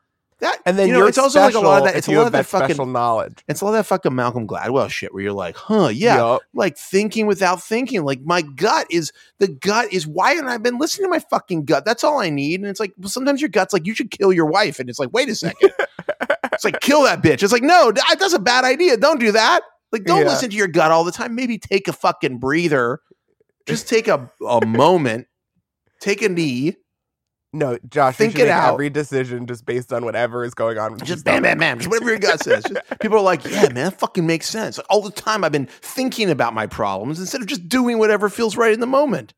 that 0.45 0.61
and 0.65 0.79
then 0.79 0.89
you 0.89 0.95
know, 0.95 1.07
it's 1.07 1.19
also 1.19 1.41
like 1.41 1.55
a 1.55 1.61
lot 1.61 1.79
of 1.79 1.85
that. 1.85 1.97
It's 1.97 2.09
a 2.09 2.13
lot 2.13 2.27
of 2.27 2.33
that, 2.33 2.47
fucking 2.47 2.69
special 2.69 2.87
knowledge. 2.87 3.45
It's 3.49 3.61
a 3.61 3.65
lot 3.65 3.73
of 3.73 3.77
that 3.77 3.87
fucking 3.87 4.15
Malcolm 4.15 4.47
Gladwell 4.47 4.89
shit 4.89 5.13
where 5.13 5.23
you're 5.23 5.33
like, 5.33 5.57
huh, 5.57 5.89
yeah, 5.89 6.33
yep. 6.33 6.43
like 6.55 6.77
thinking 6.77 7.27
without 7.27 7.63
thinking. 7.63 8.05
Like 8.05 8.23
my 8.23 8.43
gut 8.43 8.87
is 8.91 9.13
the 9.39 9.49
gut 9.49 9.93
is 9.93 10.07
why 10.07 10.35
haven't 10.35 10.51
I 10.51 10.59
been 10.59 10.79
listening 10.79 11.07
to 11.07 11.11
my 11.11 11.19
fucking 11.19 11.65
gut? 11.65 11.85
That's 11.85 12.05
all 12.05 12.21
I 12.21 12.31
need. 12.31 12.61
And 12.61 12.69
it's 12.69 12.81
like 12.81 12.93
well, 12.99 13.09
sometimes 13.09 13.41
your 13.41 13.51
gut's 13.51 13.73
like 13.73 13.87
you 13.87 13.95
should 13.95 14.11
kill 14.11 14.33
your 14.33 14.47
wife, 14.47 14.79
and 14.79 14.89
it's 14.89 14.99
like 14.99 15.11
wait 15.13 15.29
a 15.29 15.35
second, 15.35 15.71
it's 16.53 16.65
like 16.65 16.81
kill 16.81 17.03
that 17.03 17.23
bitch. 17.23 17.43
It's 17.43 17.53
like 17.53 17.63
no, 17.63 17.93
that's 17.93 18.35
a 18.35 18.39
bad 18.39 18.65
idea. 18.65 18.97
Don't 18.97 19.21
do 19.21 19.33
that. 19.33 19.63
Like 19.93 20.05
don't 20.05 20.21
yeah. 20.21 20.29
listen 20.29 20.51
to 20.51 20.57
your 20.57 20.69
gut 20.69 20.91
all 20.91 21.05
the 21.05 21.13
time. 21.13 21.35
Maybe 21.35 21.59
take 21.59 21.89
a 21.89 21.93
fucking 21.93 22.39
breather. 22.39 23.01
Just 23.67 23.89
take 23.89 24.09
a 24.09 24.31
a 24.49 24.65
moment. 24.65 25.27
Take 26.01 26.21
a 26.23 26.29
knee 26.29 26.77
no, 27.55 27.79
Josh, 27.89 28.17
think 28.17 28.39
it 28.39 28.49
out. 28.49 28.75
Every 28.75 28.91
decision 28.91 29.47
just 29.47 29.65
based 29.65 29.93
on 29.93 30.05
whatever 30.05 30.45
is 30.45 30.55
going 30.55 30.77
on. 30.77 30.99
Just 30.99 31.25
bam, 31.25 31.43
bam, 31.43 31.59
bam. 31.59 31.79
Just 31.79 31.89
whatever 31.89 32.11
your 32.11 32.19
gut 32.19 32.43
says. 32.43 32.65
Just, 32.65 32.81
people 33.01 33.19
are 33.19 33.23
like, 33.23 33.45
yeah, 33.45 33.63
man, 33.63 33.75
that 33.75 33.99
fucking 33.99 34.27
makes 34.27 34.47
sense. 34.47 34.77
Like, 34.77 34.87
all 34.91 35.01
the 35.01 35.13
time 35.13 35.45
I've 35.45 35.53
been 35.53 35.67
thinking 35.67 36.31
about 36.31 36.53
my 36.53 36.67
problems 36.67 37.21
instead 37.21 37.41
of 37.41 37.47
just 37.47 37.69
doing 37.69 37.99
whatever 37.99 38.29
feels 38.29 38.57
right 38.57 38.73
in 38.73 38.81
the 38.81 38.87
moment. 38.87 39.35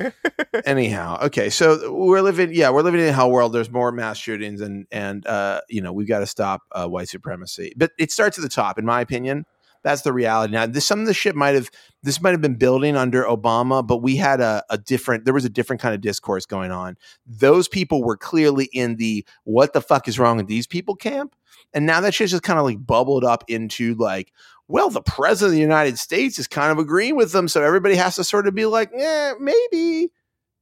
Anyhow, 0.64 1.18
okay, 1.24 1.50
so 1.50 1.92
we're 1.92 2.22
living, 2.22 2.50
yeah, 2.52 2.70
we're 2.70 2.82
living 2.82 3.00
in 3.00 3.08
a 3.08 3.12
hell 3.12 3.30
world. 3.30 3.52
There's 3.52 3.70
more 3.70 3.92
mass 3.92 4.16
shootings, 4.16 4.60
and 4.60 4.86
and 4.90 5.26
uh, 5.26 5.60
you 5.68 5.82
know 5.82 5.92
we've 5.92 6.08
got 6.08 6.20
to 6.20 6.26
stop 6.26 6.62
uh, 6.72 6.86
white 6.86 7.08
supremacy. 7.08 7.72
But 7.76 7.90
it 7.98 8.12
starts 8.12 8.38
at 8.38 8.42
the 8.42 8.48
top, 8.48 8.78
in 8.78 8.86
my 8.86 9.00
opinion. 9.00 9.44
That's 9.82 10.02
the 10.02 10.12
reality. 10.12 10.52
Now, 10.52 10.66
this 10.66 10.86
some 10.86 11.00
of 11.00 11.06
the 11.06 11.14
shit 11.14 11.34
might 11.34 11.54
have 11.54 11.70
this 12.02 12.20
might 12.20 12.30
have 12.30 12.40
been 12.40 12.56
building 12.56 12.96
under 12.96 13.24
Obama, 13.24 13.86
but 13.86 13.98
we 13.98 14.16
had 14.16 14.40
a, 14.40 14.62
a 14.70 14.78
different 14.78 15.24
there 15.24 15.34
was 15.34 15.44
a 15.44 15.50
different 15.50 15.80
kind 15.80 15.94
of 15.94 16.00
discourse 16.00 16.46
going 16.46 16.70
on. 16.70 16.96
Those 17.26 17.68
people 17.68 18.02
were 18.02 18.16
clearly 18.16 18.66
in 18.72 18.96
the 18.96 19.24
what 19.44 19.72
the 19.72 19.80
fuck 19.80 20.08
is 20.08 20.18
wrong 20.18 20.36
with 20.36 20.46
these 20.46 20.66
people 20.66 20.94
camp. 20.94 21.34
And 21.74 21.86
now 21.86 22.00
that 22.00 22.14
shit's 22.14 22.30
just 22.30 22.42
kind 22.42 22.58
of 22.58 22.64
like 22.64 22.84
bubbled 22.84 23.24
up 23.24 23.44
into 23.48 23.94
like, 23.94 24.32
well, 24.68 24.90
the 24.90 25.02
president 25.02 25.48
of 25.48 25.54
the 25.54 25.60
United 25.60 25.98
States 25.98 26.38
is 26.38 26.46
kind 26.46 26.72
of 26.72 26.78
agreeing 26.78 27.16
with 27.16 27.32
them. 27.32 27.48
So 27.48 27.62
everybody 27.62 27.96
has 27.96 28.16
to 28.16 28.24
sort 28.24 28.46
of 28.46 28.54
be 28.54 28.66
like, 28.66 28.90
yeah, 28.94 29.34
maybe. 29.40 30.10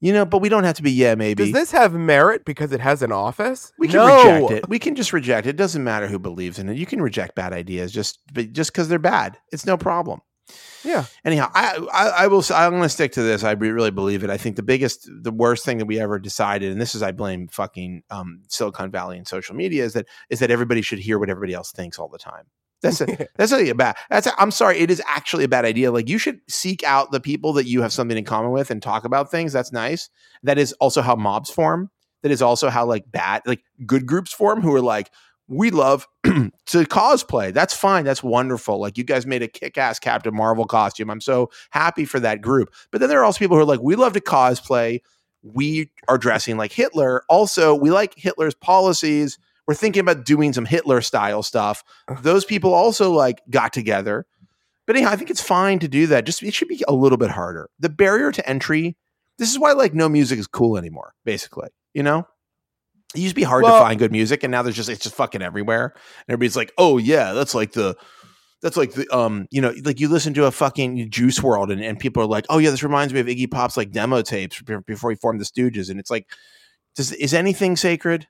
You 0.00 0.12
know, 0.12 0.26
but 0.26 0.40
we 0.42 0.50
don't 0.50 0.64
have 0.64 0.76
to 0.76 0.82
be, 0.82 0.92
yeah, 0.92 1.14
maybe. 1.14 1.44
Does 1.44 1.52
this 1.52 1.72
have 1.72 1.94
merit 1.94 2.44
because 2.44 2.70
it 2.72 2.80
has 2.80 3.00
an 3.00 3.12
office? 3.12 3.72
We 3.78 3.88
can 3.88 3.96
no. 3.96 4.16
reject 4.16 4.50
it. 4.52 4.68
We 4.68 4.78
can 4.78 4.94
just 4.94 5.12
reject 5.12 5.46
it. 5.46 5.50
It 5.50 5.56
doesn't 5.56 5.82
matter 5.82 6.06
who 6.06 6.18
believes 6.18 6.58
in 6.58 6.68
it. 6.68 6.76
You 6.76 6.84
can 6.84 7.00
reject 7.00 7.34
bad 7.34 7.54
ideas 7.54 7.92
just 7.92 8.18
just 8.52 8.72
because 8.72 8.88
they're 8.88 8.98
bad. 8.98 9.38
It's 9.52 9.64
no 9.64 9.78
problem. 9.78 10.20
Yeah. 10.84 11.06
Anyhow, 11.24 11.50
I, 11.54 11.78
I, 11.92 12.08
I 12.08 12.26
will. 12.28 12.44
I'm 12.54 12.72
going 12.72 12.82
to 12.82 12.88
stick 12.88 13.12
to 13.12 13.22
this. 13.22 13.42
I 13.42 13.52
really 13.52 13.90
believe 13.90 14.22
it. 14.22 14.30
I 14.30 14.36
think 14.36 14.56
the 14.56 14.62
biggest, 14.62 15.10
the 15.22 15.32
worst 15.32 15.64
thing 15.64 15.78
that 15.78 15.86
we 15.86 15.98
ever 15.98 16.18
decided, 16.18 16.70
and 16.70 16.80
this 16.80 16.94
is 16.94 17.02
I 17.02 17.12
blame 17.12 17.48
fucking 17.48 18.02
um, 18.10 18.42
Silicon 18.48 18.90
Valley 18.90 19.16
and 19.16 19.26
social 19.26 19.56
media, 19.56 19.84
is 19.84 19.94
that 19.94 20.06
is 20.30 20.38
that 20.40 20.50
everybody 20.50 20.82
should 20.82 21.00
hear 21.00 21.18
what 21.18 21.30
everybody 21.30 21.54
else 21.54 21.72
thinks 21.72 21.98
all 21.98 22.08
the 22.08 22.18
time. 22.18 22.44
That's 22.82 23.00
a, 23.00 23.28
that's 23.36 23.52
a 23.52 23.72
bad. 23.72 23.96
That's 24.10 24.26
a, 24.26 24.40
I'm 24.40 24.50
sorry. 24.50 24.78
It 24.78 24.90
is 24.90 25.02
actually 25.06 25.44
a 25.44 25.48
bad 25.48 25.64
idea. 25.64 25.90
Like 25.92 26.08
you 26.08 26.18
should 26.18 26.40
seek 26.48 26.82
out 26.84 27.10
the 27.10 27.20
people 27.20 27.52
that 27.54 27.66
you 27.66 27.82
have 27.82 27.92
something 27.92 28.16
in 28.16 28.24
common 28.24 28.52
with 28.52 28.70
and 28.70 28.82
talk 28.82 29.04
about 29.04 29.30
things. 29.30 29.52
That's 29.52 29.72
nice. 29.72 30.10
That 30.42 30.58
is 30.58 30.72
also 30.74 31.02
how 31.02 31.16
mobs 31.16 31.50
form. 31.50 31.90
That 32.22 32.32
is 32.32 32.42
also 32.42 32.70
how 32.70 32.86
like 32.86 33.10
bad, 33.10 33.42
like 33.46 33.62
good 33.86 34.06
groups 34.06 34.32
form. 34.32 34.60
Who 34.60 34.74
are 34.74 34.80
like, 34.80 35.10
we 35.48 35.70
love 35.70 36.06
to 36.24 36.50
cosplay. 36.66 37.52
That's 37.52 37.74
fine. 37.74 38.04
That's 38.04 38.22
wonderful. 38.22 38.80
Like 38.80 38.98
you 38.98 39.04
guys 39.04 39.26
made 39.26 39.42
a 39.42 39.48
kick-ass 39.48 39.98
Captain 39.98 40.34
Marvel 40.34 40.64
costume. 40.64 41.10
I'm 41.10 41.20
so 41.20 41.50
happy 41.70 42.04
for 42.04 42.18
that 42.20 42.40
group. 42.40 42.72
But 42.90 43.00
then 43.00 43.08
there 43.08 43.20
are 43.20 43.24
also 43.24 43.38
people 43.38 43.56
who 43.56 43.62
are 43.62 43.66
like, 43.66 43.80
we 43.80 43.94
love 43.94 44.14
to 44.14 44.20
cosplay. 44.20 45.00
We 45.42 45.92
are 46.08 46.18
dressing 46.18 46.56
like 46.56 46.72
Hitler. 46.72 47.22
Also, 47.28 47.74
we 47.74 47.90
like 47.90 48.14
Hitler's 48.16 48.54
policies 48.54 49.38
we're 49.66 49.74
thinking 49.74 50.00
about 50.00 50.24
doing 50.24 50.52
some 50.52 50.64
Hitler 50.64 51.00
style 51.00 51.42
stuff. 51.42 51.82
Those 52.20 52.44
people 52.44 52.72
also 52.72 53.10
like 53.12 53.42
got 53.50 53.72
together. 53.72 54.26
But 54.86 54.96
anyhow, 54.96 55.10
I 55.10 55.16
think 55.16 55.30
it's 55.30 55.42
fine 55.42 55.80
to 55.80 55.88
do 55.88 56.06
that. 56.08 56.24
Just 56.24 56.42
it 56.42 56.54
should 56.54 56.68
be 56.68 56.84
a 56.86 56.94
little 56.94 57.18
bit 57.18 57.30
harder. 57.30 57.68
The 57.78 57.88
barrier 57.88 58.30
to 58.32 58.48
entry. 58.48 58.96
This 59.38 59.50
is 59.50 59.58
why 59.58 59.72
like 59.72 59.94
no 59.94 60.08
music 60.08 60.38
is 60.38 60.46
cool 60.46 60.78
anymore. 60.78 61.12
Basically, 61.24 61.68
you 61.92 62.02
know, 62.02 62.26
it 63.14 63.20
used 63.20 63.34
to 63.34 63.40
be 63.40 63.42
hard 63.42 63.64
well, 63.64 63.78
to 63.78 63.84
find 63.84 63.98
good 63.98 64.12
music, 64.12 64.44
and 64.44 64.50
now 64.50 64.62
there's 64.62 64.76
just 64.76 64.88
it's 64.88 65.02
just 65.02 65.16
fucking 65.16 65.42
everywhere. 65.42 65.92
And 65.94 66.28
everybody's 66.28 66.56
like, 66.56 66.72
oh 66.78 66.98
yeah, 66.98 67.32
that's 67.32 67.54
like 67.54 67.72
the 67.72 67.96
that's 68.62 68.76
like 68.76 68.92
the 68.92 69.14
um 69.14 69.46
you 69.50 69.60
know 69.60 69.74
like 69.84 70.00
you 70.00 70.08
listen 70.08 70.32
to 70.34 70.46
a 70.46 70.50
fucking 70.50 71.10
Juice 71.10 71.40
WRLD 71.40 71.72
and, 71.72 71.84
and 71.84 71.98
people 71.98 72.22
are 72.22 72.26
like, 72.26 72.46
oh 72.48 72.58
yeah, 72.58 72.70
this 72.70 72.82
reminds 72.82 73.12
me 73.12 73.20
of 73.20 73.26
Iggy 73.26 73.50
Pop's 73.50 73.76
like 73.76 73.90
demo 73.90 74.22
tapes 74.22 74.62
before 74.86 75.10
he 75.10 75.16
formed 75.16 75.40
the 75.40 75.44
Stooges, 75.44 75.90
and 75.90 75.98
it's 75.98 76.10
like, 76.10 76.28
does 76.94 77.12
is 77.12 77.34
anything 77.34 77.76
sacred? 77.76 78.28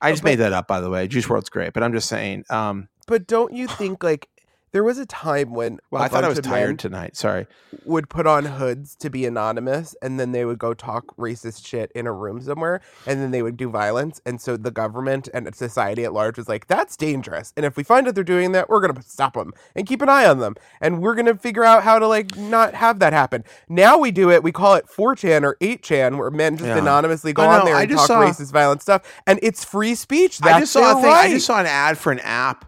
I 0.00 0.10
just 0.10 0.22
but, 0.22 0.30
made 0.30 0.36
that 0.36 0.52
up, 0.52 0.68
by 0.68 0.80
the 0.80 0.90
way. 0.90 1.08
Juice 1.08 1.26
WRLD's 1.26 1.48
great, 1.48 1.72
but 1.72 1.82
I'm 1.82 1.92
just 1.92 2.08
saying. 2.08 2.44
Um, 2.50 2.88
but 3.06 3.26
don't 3.26 3.52
you 3.52 3.66
think 3.66 4.02
like 4.02 4.28
There 4.76 4.84
was 4.84 4.98
a 4.98 5.06
time 5.06 5.54
when 5.54 5.78
Well, 5.90 6.02
I 6.02 6.08
thought 6.08 6.22
I 6.22 6.28
was 6.28 6.38
tired 6.40 6.78
tonight. 6.78 7.16
Sorry. 7.16 7.46
would 7.86 8.10
put 8.10 8.26
on 8.26 8.44
hoods 8.44 8.94
to 8.96 9.08
be 9.08 9.24
anonymous, 9.24 9.96
and 10.02 10.20
then 10.20 10.32
they 10.32 10.44
would 10.44 10.58
go 10.58 10.74
talk 10.74 11.16
racist 11.16 11.64
shit 11.66 11.90
in 11.94 12.06
a 12.06 12.12
room 12.12 12.42
somewhere, 12.42 12.82
and 13.06 13.22
then 13.22 13.30
they 13.30 13.40
would 13.40 13.56
do 13.56 13.70
violence. 13.70 14.20
And 14.26 14.38
so 14.38 14.58
the 14.58 14.70
government 14.70 15.30
and 15.32 15.54
society 15.54 16.04
at 16.04 16.12
large 16.12 16.36
was 16.36 16.46
like, 16.46 16.66
"That's 16.66 16.94
dangerous." 16.94 17.54
And 17.56 17.64
if 17.64 17.78
we 17.78 17.84
find 17.84 18.06
out 18.06 18.14
they're 18.16 18.22
doing 18.22 18.52
that, 18.52 18.68
we're 18.68 18.80
gonna 18.86 19.00
stop 19.02 19.32
them 19.32 19.54
and 19.74 19.86
keep 19.86 20.02
an 20.02 20.10
eye 20.10 20.26
on 20.26 20.40
them, 20.40 20.56
and 20.82 21.00
we're 21.00 21.14
gonna 21.14 21.36
figure 21.36 21.64
out 21.64 21.82
how 21.82 21.98
to 21.98 22.06
like 22.06 22.36
not 22.36 22.74
have 22.74 22.98
that 22.98 23.14
happen. 23.14 23.44
Now 23.70 23.96
we 23.96 24.10
do 24.10 24.30
it. 24.30 24.42
We 24.42 24.52
call 24.52 24.74
it 24.74 24.90
4chan 24.94 25.42
or 25.42 25.56
8chan, 25.62 26.18
where 26.18 26.30
men 26.30 26.58
just 26.58 26.68
Yeah. 26.68 26.76
anonymously 26.76 27.32
go 27.32 27.44
on 27.44 27.64
there 27.64 27.76
and 27.76 27.90
talk 27.92 28.06
saw- 28.08 28.20
racist, 28.20 28.52
violent 28.52 28.82
stuff, 28.82 29.00
and 29.26 29.40
it's 29.42 29.64
free 29.64 29.94
speech. 29.94 30.36
That's 30.40 30.54
I 30.54 30.60
just 30.60 30.72
saw 30.74 30.90
a 30.90 30.94
thing. 30.96 31.04
right. 31.04 31.30
I 31.30 31.30
just 31.30 31.46
saw 31.46 31.60
an 31.60 31.66
ad 31.66 31.96
for 31.96 32.12
an 32.12 32.18
app, 32.20 32.66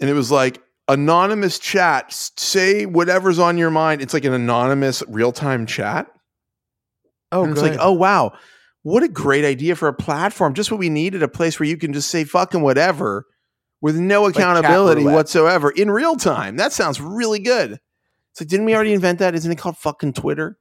and 0.00 0.08
it 0.08 0.14
was 0.14 0.30
like 0.30 0.60
anonymous 0.90 1.58
chat. 1.58 2.12
Say 2.12 2.86
whatever's 2.86 3.38
on 3.38 3.58
your 3.58 3.70
mind. 3.70 4.02
It's 4.02 4.14
like 4.14 4.24
an 4.24 4.32
anonymous 4.32 5.02
real 5.08 5.32
time 5.32 5.66
chat. 5.66 6.06
oh, 7.32 7.44
and 7.44 7.52
it's 7.52 7.62
like, 7.62 7.78
oh 7.80 7.92
wow, 7.92 8.32
what 8.82 9.02
a 9.02 9.08
great 9.08 9.44
idea 9.44 9.76
for 9.76 9.88
a 9.88 9.94
platform. 9.94 10.54
Just 10.54 10.70
what 10.70 10.80
we 10.80 10.90
needed. 10.90 11.22
A 11.22 11.28
place 11.28 11.58
where 11.58 11.68
you 11.68 11.76
can 11.76 11.92
just 11.92 12.10
say 12.10 12.24
fucking 12.24 12.62
whatever 12.62 13.26
with 13.80 13.96
no 13.96 14.26
accountability 14.26 15.02
roulette. 15.02 15.14
whatsoever 15.14 15.70
in 15.70 15.90
real 15.90 16.16
time. 16.16 16.56
That 16.56 16.72
sounds 16.72 17.00
really 17.00 17.38
good. 17.38 17.78
It's 18.32 18.40
like, 18.40 18.48
didn't 18.48 18.66
we 18.66 18.74
already 18.74 18.92
invent 18.92 19.18
that? 19.18 19.34
Isn't 19.34 19.50
it 19.50 19.58
called 19.58 19.76
fucking 19.76 20.12
Twitter? 20.12 20.58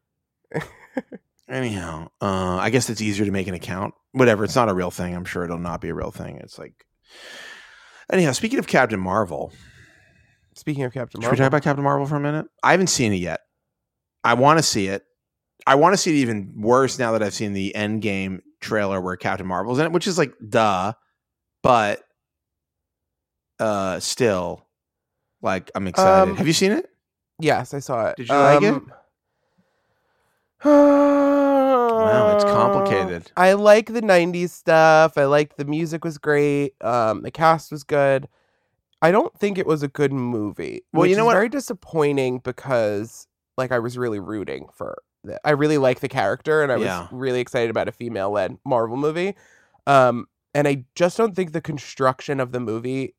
Anyhow, 1.50 2.10
uh, 2.22 2.58
I 2.58 2.70
guess 2.70 2.90
it's 2.90 3.02
easier 3.02 3.26
to 3.26 3.32
make 3.32 3.48
an 3.48 3.54
account. 3.54 3.94
Whatever. 4.12 4.44
It's 4.44 4.56
not 4.56 4.70
a 4.70 4.74
real 4.74 4.92
thing. 4.92 5.16
I'm 5.16 5.26
sure 5.26 5.44
it'll 5.44 5.58
not 5.60 5.82
be 5.82 5.90
a 5.90 5.96
real 5.96 6.12
thing. 6.12 6.38
It's 6.38 6.58
like. 6.58 6.86
Anyhow, 8.12 8.32
speaking 8.32 8.60
of 8.60 8.68
Captain 8.68 9.00
Marvel, 9.00 9.54
Speaking 10.60 10.84
of 10.84 10.94
Captain 10.94 11.22
Marvel, 11.22 11.38
should 11.38 11.40
we 11.40 11.44
talk 11.46 11.48
about 11.48 11.64
Captain 11.64 11.84
Marvel 11.86 12.06
for 12.06 12.18
a 12.18 12.20
minute? 12.20 12.46
I 12.62 12.72
haven't 12.72 12.88
seen 12.88 13.14
it 13.14 13.18
yet. 13.18 13.40
I 14.26 14.34
want 14.34 14.60
to 14.60 14.64
see 14.64 14.88
it. 14.88 15.06
I 15.66 15.76
want 15.76 15.94
to 15.94 15.98
see 15.98 16.12
it 16.12 16.22
even 16.22 16.52
worse 16.58 17.00
now 17.00 17.14
that 17.14 17.24
I've 17.24 17.34
seen 17.34 17.54
the 17.54 17.72
Endgame 17.78 18.42
trailer 18.60 19.00
where 19.00 19.16
Captain 19.16 19.48
Marvel's 19.48 19.80
in 19.80 19.86
it, 19.86 19.94
which 19.94 20.06
is 20.06 20.18
like 20.18 20.34
duh, 20.50 20.92
but 21.64 22.04
uh, 23.58 24.02
still, 24.02 24.68
like 25.42 25.72
I'm 25.76 25.88
excited. 25.88 26.32
Um, 26.32 26.36
Have 26.36 26.48
you 26.48 26.52
seen 26.54 26.74
it? 26.74 26.90
yes, 27.40 27.74
I 27.74 27.80
saw 27.80 28.08
it. 28.08 28.18
Did 28.18 28.28
you 28.28 28.36
like 28.36 28.62
it? 28.62 28.74
Um, 28.74 28.92
Wow, 32.00 32.36
it's 32.36 32.44
complicated. 32.46 33.32
I 33.38 33.54
like 33.54 33.94
the 33.94 34.02
'90s 34.02 34.50
stuff. 34.50 35.18
I 35.18 35.24
like 35.24 35.56
the 35.56 35.66
music 35.66 36.04
was 36.04 36.18
great. 36.18 36.74
Um, 36.82 37.22
the 37.22 37.32
cast 37.32 37.72
was 37.72 37.84
good. 37.84 38.28
I 39.02 39.12
don't 39.12 39.34
think 39.38 39.58
it 39.58 39.66
was 39.66 39.84
a 39.84 39.88
good 39.88 40.12
movie. 40.12 40.82
Well, 40.94 41.06
you 41.06 41.16
know 41.16 41.26
what? 41.26 41.34
Very 41.34 41.50
disappointing 41.50 42.40
because 42.40 43.28
like 43.58 43.72
I 43.72 43.80
was 43.80 43.98
really 43.98 44.20
rooting 44.20 44.68
for. 44.74 45.02
The, 45.24 45.40
I 45.46 45.52
really 45.52 45.78
like 45.78 46.00
the 46.00 46.08
character, 46.08 46.64
and 46.64 46.72
I 46.72 46.78
was 46.78 47.12
really 47.12 47.42
excited 47.42 47.70
about 47.70 47.88
a 47.88 47.92
female-led 47.92 48.58
Marvel 48.66 48.98
movie. 48.98 49.36
Um, 49.86 50.28
and 50.54 50.68
I 50.68 50.86
just 50.96 51.18
don't 51.18 51.36
think 51.36 51.52
the 51.52 51.62
construction 51.62 52.40
of 52.40 52.52
the 52.52 52.60
movie 52.60 53.16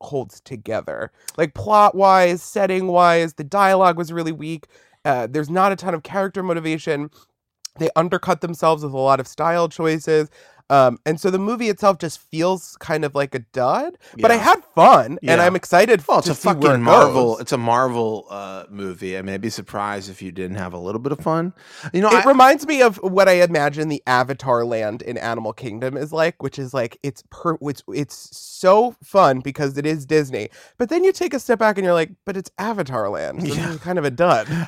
holds 0.00 0.40
together. 0.40 1.12
Like 1.36 1.54
plot-wise, 1.54 2.42
setting-wise, 2.42 3.34
the 3.34 3.44
dialogue 3.44 3.96
was 3.96 4.12
really 4.12 4.32
weak. 4.32 4.66
Uh, 5.04 5.28
there's 5.30 5.48
not 5.48 5.72
a 5.72 5.76
ton 5.76 5.94
of 5.94 6.02
character 6.02 6.42
motivation. 6.42 7.10
They 7.78 7.90
undercut 7.94 8.40
themselves 8.40 8.82
with 8.82 8.92
a 8.92 8.98
lot 8.98 9.20
of 9.20 9.28
style 9.28 9.68
choices. 9.68 10.28
Um, 10.68 10.98
and 11.06 11.20
so 11.20 11.30
the 11.30 11.38
movie 11.38 11.68
itself 11.68 11.98
just 11.98 12.18
feels 12.20 12.76
kind 12.80 13.04
of 13.04 13.14
like 13.14 13.34
a 13.34 13.38
dud, 13.38 13.98
but 14.18 14.30
I 14.32 14.36
had 14.36 14.64
fun 14.74 15.18
and 15.22 15.40
I'm 15.40 15.54
excited. 15.54 16.02
Well, 16.08 16.18
it's 16.18 16.28
a 16.28 16.34
fucking 16.34 16.70
it 16.70 16.78
Marvel. 16.78 17.32
goes. 17.34 17.40
It's 17.42 17.52
a 17.52 17.58
Marvel 17.58 18.26
uh, 18.30 18.64
movie. 18.68 19.16
I 19.16 19.22
mean, 19.22 19.34
I'd 19.34 19.40
be 19.40 19.50
surprised 19.50 20.10
if 20.10 20.20
you 20.20 20.32
didn't 20.32 20.56
have 20.56 20.72
a 20.72 20.78
little 20.78 20.98
bit 21.00 21.12
of 21.12 21.20
fun. 21.20 21.52
You 21.92 22.00
know, 22.00 22.08
It 22.08 22.24
I, 22.26 22.28
reminds 22.28 22.66
me 22.66 22.82
of 22.82 22.96
what 22.96 23.28
I 23.28 23.42
imagine 23.42 23.88
the 23.88 24.02
Avatar 24.08 24.64
land 24.64 25.02
in 25.02 25.16
Animal 25.18 25.52
Kingdom 25.52 25.96
is 25.96 26.12
like, 26.12 26.42
which 26.42 26.58
is 26.58 26.74
like 26.74 26.98
it's 27.04 27.22
per 27.30 27.56
it's 27.62 27.82
it's 27.94 28.36
so 28.36 28.96
fun 29.04 29.40
because 29.40 29.78
it 29.78 29.86
is 29.86 30.04
Disney. 30.04 30.48
But 30.78 30.88
then 30.88 31.04
you 31.04 31.12
take 31.12 31.32
a 31.32 31.38
step 31.38 31.58
back 31.60 31.78
and 31.78 31.84
you're 31.84 31.94
like, 31.94 32.10
but 32.24 32.36
it's 32.36 32.50
Avatar 32.58 33.08
land. 33.08 33.46
So 33.46 33.54
Yeah. 33.54 33.76
Kind 33.80 33.98
of 34.00 34.04
a 34.04 34.10
dud. 34.10 34.48
um, 34.50 34.66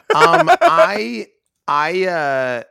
I, 0.61 1.27
I, 1.67 2.05
uh, 2.07 2.63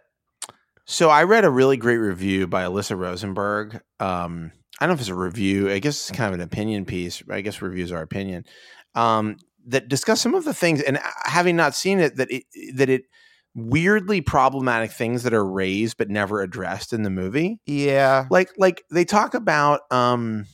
so 0.88 1.10
I 1.10 1.24
read 1.24 1.46
a 1.46 1.50
really 1.50 1.78
great 1.78 1.98
review 1.98 2.48
by 2.48 2.64
Alyssa 2.64 2.98
Rosenberg. 2.98 3.82
Um, 4.00 4.52
I 4.80 4.86
don't 4.86 4.90
know 4.90 4.94
if 4.96 5.02
it's 5.02 5.10
a 5.10 5.16
review. 5.16 5.70
I 5.70 5.80
guess 5.80 6.10
it's 6.10 6.18
kind 6.18 6.34
of 6.34 6.40
an 6.40 6.46
opinion 6.46 6.86
piece. 6.86 7.22
I 7.30 7.42
guess 7.42 7.62
reviews 7.62 7.92
are 7.92 8.02
opinion. 8.02 8.46
Um, 8.96 9.38
that 9.68 9.90
discuss 9.90 10.22
some 10.22 10.34
of 10.34 10.46
the 10.46 10.54
things, 10.54 10.82
and 10.82 10.98
uh, 10.98 11.02
having 11.26 11.56
not 11.56 11.76
seen 11.76 12.00
it, 12.00 12.16
that 12.16 12.32
it 12.32 12.44
that 12.76 12.90
it 12.90 13.04
weirdly 13.54 14.22
problematic 14.22 14.92
things 14.92 15.24
that 15.24 15.34
are 15.34 15.46
raised 15.46 15.98
but 15.98 16.10
never 16.10 16.42
addressed 16.42 16.94
in 16.94 17.02
the 17.04 17.10
movie. 17.10 17.60
yeah. 17.66 18.28
Like, 18.30 18.52
like 18.58 18.84
they 18.92 19.04
talk 19.04 19.34
about, 19.34 19.82
um, 19.92 20.46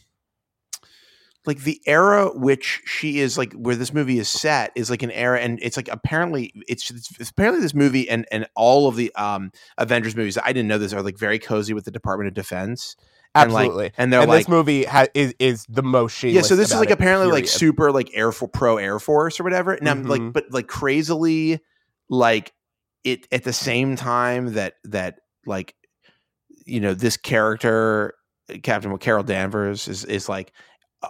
like 1.45 1.59
the 1.63 1.81
era 1.85 2.27
which 2.33 2.81
she 2.85 3.19
is 3.19 3.37
like 3.37 3.51
where 3.53 3.75
this 3.75 3.93
movie 3.93 4.17
is 4.19 4.29
set 4.29 4.71
is 4.75 4.89
like 4.89 5.03
an 5.03 5.11
era 5.11 5.39
and 5.39 5.59
it's 5.61 5.75
like 5.77 5.89
apparently 5.89 6.53
it's, 6.67 6.89
it's 6.89 7.29
apparently 7.29 7.61
this 7.61 7.73
movie 7.73 8.07
and 8.09 8.25
and 8.31 8.47
all 8.55 8.87
of 8.87 8.95
the 8.95 9.13
um 9.15 9.51
avengers 9.77 10.15
movies 10.15 10.37
i 10.43 10.53
didn't 10.53 10.67
know 10.67 10.77
this 10.77 10.93
are 10.93 11.01
like 11.01 11.17
very 11.17 11.39
cozy 11.39 11.73
with 11.73 11.85
the 11.85 11.91
department 11.91 12.27
of 12.27 12.33
defense 12.33 12.95
and 13.35 13.51
like 13.51 13.65
Absolutely. 13.65 13.91
and 13.97 14.13
they're 14.13 14.21
and 14.21 14.29
like 14.29 14.41
this 14.41 14.47
movie 14.47 14.83
ha- 14.85 15.07
is 15.13 15.33
is 15.39 15.65
the 15.67 15.83
most 15.83 16.13
shameless. 16.15 16.35
yeah 16.45 16.47
so 16.47 16.55
this 16.55 16.71
is 16.71 16.77
like 16.79 16.91
apparently 16.91 17.31
like 17.31 17.47
super 17.47 17.91
like 17.91 18.09
air 18.13 18.31
for 18.31 18.47
pro 18.47 18.77
air 18.77 18.99
force 18.99 19.39
or 19.39 19.43
whatever 19.43 19.73
and 19.73 19.89
i'm 19.89 20.03
like 20.03 20.21
Mhm. 20.21 20.33
but 20.33 20.45
like 20.51 20.67
crazily 20.67 21.59
like 22.09 22.53
it 23.03 23.27
at 23.31 23.43
the 23.43 23.51
same 23.53 23.95
time 23.95 24.53
that 24.53 24.75
that 24.85 25.15
like 25.45 25.75
you 26.65 26.79
know 26.79 26.93
this 26.93 27.17
character 27.17 28.13
captain 28.61 28.95
carol 28.97 29.23
danvers 29.23 29.87
is 29.87 30.05
is 30.05 30.29
like 30.29 30.53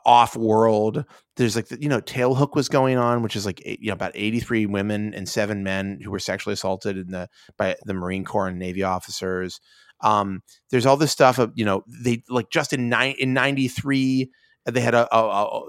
off 0.05 0.35
world 0.35 1.05
there's 1.35 1.55
like 1.55 1.69
you 1.79 1.89
know 1.89 2.01
tailhook 2.01 2.55
was 2.55 2.69
going 2.69 2.97
on 2.97 3.21
which 3.21 3.35
is 3.35 3.45
like 3.45 3.61
you 3.65 3.87
know 3.87 3.93
about 3.93 4.11
83 4.15 4.65
women 4.65 5.13
and 5.13 5.27
seven 5.27 5.63
men 5.63 5.99
who 6.03 6.11
were 6.11 6.19
sexually 6.19 6.53
assaulted 6.53 6.97
in 6.97 7.11
the 7.11 7.29
by 7.57 7.75
the 7.85 7.93
marine 7.93 8.25
corps 8.25 8.47
and 8.47 8.59
navy 8.59 8.83
officers. 8.83 9.59
Um 10.01 10.41
there's 10.69 10.85
all 10.85 10.97
this 10.97 11.11
stuff 11.11 11.39
of 11.39 11.51
you 11.55 11.65
know 11.65 11.83
they 11.87 12.23
like 12.29 12.49
just 12.49 12.73
in 12.73 12.89
nine 12.89 13.15
in 13.19 13.33
93 13.33 14.29
they 14.65 14.81
had 14.81 14.95
a, 14.95 15.15
a 15.15 15.19
a 15.19 15.61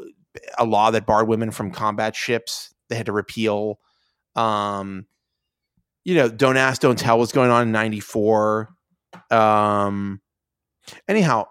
a 0.59 0.65
law 0.65 0.91
that 0.91 1.07
barred 1.07 1.29
women 1.29 1.51
from 1.51 1.71
combat 1.71 2.17
ships. 2.17 2.75
They 2.89 2.97
had 2.97 3.07
to 3.07 3.13
repeal. 3.13 3.79
Um 4.37 5.07
you 6.05 6.15
know 6.15 6.29
don't 6.29 6.57
ask 6.57 6.81
don't 6.81 6.99
tell 6.99 7.19
what's 7.19 7.33
going 7.33 7.51
on 7.51 7.63
in 7.63 7.73
94 7.73 8.69
um 9.31 10.21
anyhow 11.09 11.47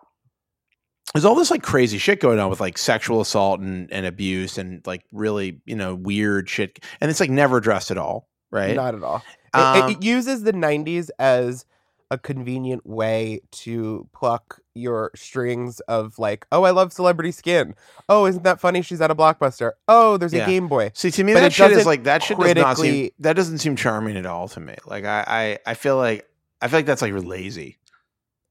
there's 1.13 1.25
all 1.25 1.35
this 1.35 1.51
like 1.51 1.61
crazy 1.63 1.97
shit 1.97 2.19
going 2.19 2.39
on 2.39 2.49
with 2.49 2.59
like 2.61 2.77
sexual 2.77 3.21
assault 3.21 3.59
and, 3.59 3.91
and 3.91 4.05
abuse 4.05 4.57
and 4.57 4.81
like 4.87 5.03
really 5.11 5.61
you 5.65 5.75
know 5.75 5.95
weird 5.95 6.49
shit 6.49 6.79
and 7.01 7.11
it's 7.11 7.19
like 7.19 7.29
never 7.29 7.57
addressed 7.57 7.91
at 7.91 7.97
all 7.97 8.27
right 8.51 8.75
Not 8.75 8.95
at 8.95 9.03
all. 9.03 9.17
It- 9.17 9.57
it, 9.57 9.59
Um, 9.59 9.91
it 9.91 10.03
uses 10.03 10.41
the 10.43 10.53
90s 10.53 11.09
as 11.19 11.65
a 12.09 12.17
convenient 12.17 12.85
way 12.87 13.41
to 13.51 14.07
pluck 14.13 14.59
your 14.75 15.11
strings 15.15 15.79
of 15.81 16.17
like, 16.19 16.45
oh, 16.51 16.63
I 16.63 16.71
love 16.71 16.91
celebrity 16.93 17.31
skin. 17.31 17.75
Oh, 18.09 18.25
isn't 18.25 18.43
that 18.43 18.59
funny? 18.59 18.81
She's 18.81 18.99
at 19.01 19.11
a 19.11 19.15
blockbuster. 19.15 19.71
Oh, 19.87 20.17
there's 20.17 20.33
Yeah. 20.33 20.43
a 20.45 20.47
Game 20.47 20.67
Boy. 20.67 20.89
See, 20.95 21.11
to 21.11 21.23
me, 21.23 21.33
But 21.33 21.41
that 21.41 21.45
it 21.47 21.53
shit 21.53 21.71
is 21.71 21.85
like 21.85 22.03
that 22.05 22.23
shit 22.23 22.37
does 22.39 22.55
not 22.55 22.77
seem 22.77 23.09
that 23.19 23.35
doesn't 23.35 23.59
seem 23.59 23.75
charming 23.75 24.17
at 24.17 24.25
all 24.25 24.47
to 24.49 24.59
me. 24.59 24.75
Like 24.87 25.05
I, 25.05 25.23
I, 25.65 25.71
I 25.71 25.73
feel 25.75 25.97
like 25.97 26.27
I 26.61 26.67
feel 26.67 26.79
like 26.79 26.85
that's 26.87 27.01
like 27.03 27.09
you're 27.09 27.21
lazy. 27.21 27.77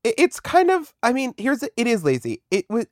It, 0.05 0.15
it's 0.19 0.41
kind 0.41 0.71
of, 0.71 0.95
I 1.03 1.13
mean, 1.13 1.35
here's 1.37 1.63
it 1.63 1.73
is 1.77 2.05
lazy. 2.05 2.43
It 2.51 2.67
was, 2.69 2.87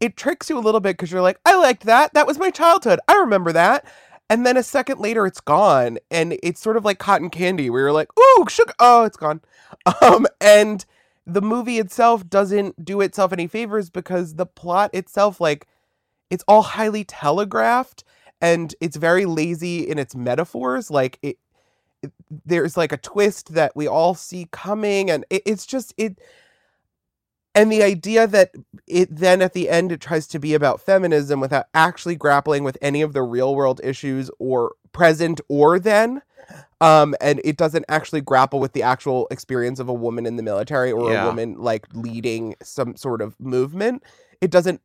it 0.00 0.16
tricks 0.16 0.50
you 0.50 0.58
a 0.58 0.60
little 0.60 0.80
bit 0.80 0.96
because 0.96 1.10
you're 1.12 1.22
like, 1.22 1.38
I 1.44 1.56
liked 1.56 1.84
that. 1.84 2.14
That 2.14 2.26
was 2.26 2.38
my 2.38 2.50
childhood. 2.50 3.00
I 3.08 3.16
remember 3.16 3.52
that. 3.52 3.86
And 4.28 4.46
then 4.46 4.56
a 4.56 4.62
second 4.62 5.00
later, 5.00 5.26
it's 5.26 5.40
gone, 5.40 5.98
and 6.08 6.38
it's 6.40 6.60
sort 6.60 6.76
of 6.76 6.84
like 6.84 7.00
cotton 7.00 7.30
candy, 7.30 7.68
where 7.68 7.80
you're 7.82 7.92
like, 7.92 8.08
"Ooh, 8.16 8.46
sugar!" 8.48 8.72
Oh, 8.78 9.02
it's 9.04 9.16
gone. 9.16 9.40
Um, 10.02 10.26
and 10.40 10.84
the 11.26 11.42
movie 11.42 11.78
itself 11.78 12.28
doesn't 12.28 12.84
do 12.84 13.00
itself 13.00 13.32
any 13.32 13.46
favors 13.48 13.90
because 13.90 14.34
the 14.34 14.46
plot 14.46 14.90
itself, 14.94 15.40
like, 15.40 15.66
it's 16.30 16.44
all 16.46 16.62
highly 16.62 17.04
telegraphed, 17.04 18.04
and 18.40 18.74
it's 18.80 18.96
very 18.96 19.26
lazy 19.26 19.88
in 19.88 19.98
its 19.98 20.14
metaphors. 20.14 20.90
Like, 20.90 21.18
it 21.22 21.38
there's 22.46 22.76
like 22.76 22.92
a 22.92 22.96
twist 22.96 23.54
that 23.54 23.72
we 23.76 23.86
all 23.88 24.14
see 24.14 24.48
coming, 24.52 25.10
and 25.10 25.24
it, 25.30 25.42
it's 25.46 25.66
just 25.66 25.94
it. 25.96 26.18
And 27.54 27.70
the 27.72 27.82
idea 27.82 28.26
that 28.28 28.52
it 28.86 29.14
then 29.14 29.42
at 29.42 29.54
the 29.54 29.68
end 29.68 29.90
it 29.92 30.00
tries 30.00 30.26
to 30.28 30.38
be 30.38 30.54
about 30.54 30.80
feminism 30.80 31.40
without 31.40 31.66
actually 31.74 32.14
grappling 32.16 32.62
with 32.64 32.78
any 32.80 33.02
of 33.02 33.12
the 33.12 33.22
real 33.22 33.54
world 33.56 33.80
issues 33.82 34.30
or 34.38 34.74
present 34.92 35.40
or 35.48 35.78
then 35.78 36.22
um 36.80 37.14
and 37.20 37.40
it 37.44 37.56
doesn't 37.56 37.84
actually 37.88 38.20
grapple 38.20 38.60
with 38.60 38.72
the 38.72 38.82
actual 38.82 39.26
experience 39.30 39.78
of 39.80 39.88
a 39.88 39.92
woman 39.94 40.26
in 40.26 40.36
the 40.36 40.42
military 40.42 40.90
or 40.92 41.10
Yeah. 41.12 41.24
a 41.24 41.26
woman 41.26 41.56
like 41.58 41.86
leading 41.92 42.54
some 42.62 42.96
sort 42.96 43.20
of 43.22 43.38
movement 43.40 44.02
it 44.40 44.50
doesn't 44.50 44.80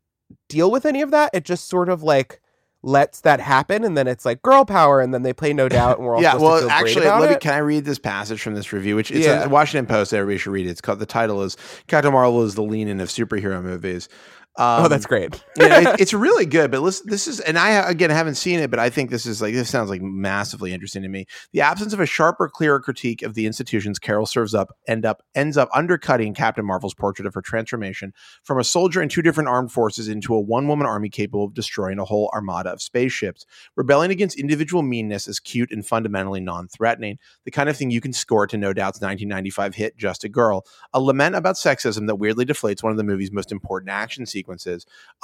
deal 0.50 0.70
with 0.72 0.86
any 0.86 1.02
of 1.02 1.12
that 1.12 1.32
it 1.34 1.44
just 1.46 1.68
sort 1.68 1.90
of 1.90 2.04
like 2.04 2.42
lets 2.86 3.22
that 3.22 3.40
happen, 3.40 3.84
and 3.84 3.98
then 3.98 4.08
it's 4.08 4.26
like 4.26 4.42
girl 4.44 4.64
power, 4.64 5.02
and 5.02 5.14
then 5.14 5.24
they 5.24 5.34
play 5.34 5.52
No 5.54 5.68
Doubt, 5.76 5.98
and 5.98 6.06
we're 6.08 6.16
all 6.16 6.22
yeah. 6.22 6.36
Well, 6.36 6.70
actually, 6.70 7.06
let 7.08 7.30
me, 7.32 7.36
can 7.38 7.54
I 7.54 7.58
read 7.58 7.84
this 7.84 8.00
passage 8.00 8.42
from 8.42 8.54
this 8.54 8.72
review? 8.72 8.96
Which 8.96 9.12
it's 9.12 9.26
Yeah. 9.26 9.44
a 9.44 9.50
Washington 9.50 9.88
Post. 9.88 10.14
Everybody 10.14 10.38
should 10.38 10.52
read 10.52 10.68
it. 10.68 10.70
It's 10.70 10.82
called. 10.82 11.00
The 11.00 11.06
title 11.06 11.42
is 11.44 11.58
Captain 11.88 12.14
Marvel 12.14 12.44
is 12.44 12.56
the 12.56 12.64
lean-in 12.64 13.02
of 13.02 13.10
superhero 13.10 13.62
movies. 13.62 14.08
Um, 14.58 14.86
oh, 14.86 14.88
that's 14.88 15.06
great. 15.06 15.44
yeah, 15.58 15.92
it, 15.92 16.00
it's 16.00 16.14
really 16.14 16.46
good. 16.46 16.72
But 16.72 16.82
listen, 16.82 17.10
this 17.10 17.28
is, 17.28 17.42
and 17.42 17.60
I 17.60 17.72
again 17.90 18.10
haven't 18.10 18.36
seen 18.36 18.60
it, 18.60 18.72
but 18.72 18.80
I 18.80 18.90
think 18.90 19.10
this 19.10 19.26
is 19.26 19.42
like 19.42 19.54
this 19.54 19.70
sounds 19.70 19.90
like 19.90 20.02
massively 20.02 20.72
interesting 20.72 21.02
to 21.02 21.10
me. 21.10 21.26
The 21.52 21.60
absence 21.60 21.92
of 21.92 22.00
a 22.00 22.06
sharper, 22.06 22.48
clearer 22.48 22.80
critique 22.80 23.22
of 23.22 23.34
the 23.34 23.48
institutions 23.48 24.00
Carol 24.00 24.26
serves 24.26 24.56
up 24.56 24.74
end 24.88 25.06
up 25.06 25.22
ends 25.36 25.58
up 25.58 25.68
undercutting 25.74 26.34
Captain 26.34 26.66
Marvel's 26.66 26.94
portrait 26.94 27.26
of 27.26 27.34
her 27.34 27.42
transformation 27.42 28.14
from 28.44 28.58
a 28.58 28.64
soldier 28.64 29.02
in 29.02 29.10
two 29.10 29.22
different 29.22 29.50
armed 29.50 29.74
forces 29.74 30.08
into 30.08 30.34
a 30.34 30.40
one-woman 30.40 30.88
army 30.88 31.10
capable 31.10 31.44
of 31.44 31.54
destroying 31.54 32.00
a 32.00 32.06
whole 32.06 32.32
armada 32.34 32.70
of 32.72 32.82
spaceships. 32.82 33.46
Rebelling 33.76 34.12
against 34.12 34.40
individual 34.40 34.84
meanness 34.84 35.28
is 35.28 35.42
cute 35.42 35.72
and 35.72 35.86
fundamentally 35.86 36.40
non-threatening, 36.40 37.20
the 37.44 37.52
kind 37.52 37.68
of 37.68 37.76
thing 37.76 37.92
you 37.92 38.00
can 38.00 38.14
score 38.14 38.48
to 38.48 38.58
No 38.58 38.72
Doubt's 38.72 39.02
1995 39.02 39.76
hit 39.76 39.98
"Just 39.98 40.24
a 40.24 40.30
Girl," 40.30 40.66
a 40.94 41.02
lament 41.02 41.36
about 41.36 41.56
sexism 41.56 42.08
that 42.08 42.16
weirdly 42.16 42.46
deflates 42.46 42.82
one 42.82 42.92
of 42.92 42.98
the 42.98 43.04
movie's 43.04 43.34
most 43.34 43.52
important 43.52 43.90
action 43.90 44.26
sequences 44.26 44.45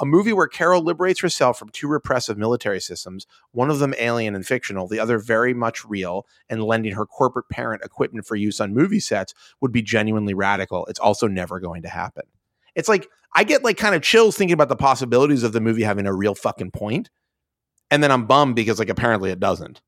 a 0.00 0.06
movie 0.06 0.32
where 0.32 0.46
Carol 0.46 0.82
liberates 0.82 1.20
herself 1.20 1.58
from 1.58 1.68
two 1.70 1.88
repressive 1.88 2.38
military 2.38 2.80
systems, 2.80 3.26
one 3.52 3.70
of 3.70 3.78
them 3.78 3.94
alien 3.98 4.34
and 4.34 4.46
fictional, 4.46 4.88
the 4.88 5.00
other 5.00 5.18
very 5.18 5.54
much 5.54 5.84
real, 5.84 6.26
and 6.48 6.64
lending 6.64 6.94
her 6.94 7.06
corporate 7.06 7.48
parent 7.48 7.82
equipment 7.84 8.26
for 8.26 8.36
use 8.36 8.60
on 8.60 8.74
movie 8.74 9.00
sets 9.00 9.34
would 9.60 9.72
be 9.72 9.82
genuinely 9.82 10.34
radical. 10.34 10.86
It's 10.86 11.00
also 11.00 11.26
never 11.26 11.60
going 11.60 11.82
to 11.82 11.88
happen. 11.88 12.24
It's 12.74 12.88
like 12.88 13.08
I 13.34 13.44
get 13.44 13.64
like 13.64 13.76
kind 13.76 13.94
of 13.94 14.02
chills 14.02 14.36
thinking 14.36 14.54
about 14.54 14.68
the 14.68 14.76
possibilities 14.76 15.42
of 15.42 15.52
the 15.52 15.60
movie 15.60 15.82
having 15.82 16.06
a 16.06 16.14
real 16.14 16.34
fucking. 16.34 16.72
And 17.90 18.02
then 18.02 18.10
I'm 18.10 18.26
bummed 18.26 18.56
because 18.56 18.78
like 18.78 18.88
apparently 18.88 19.30
it 19.30 19.40
doesn't. 19.40 19.80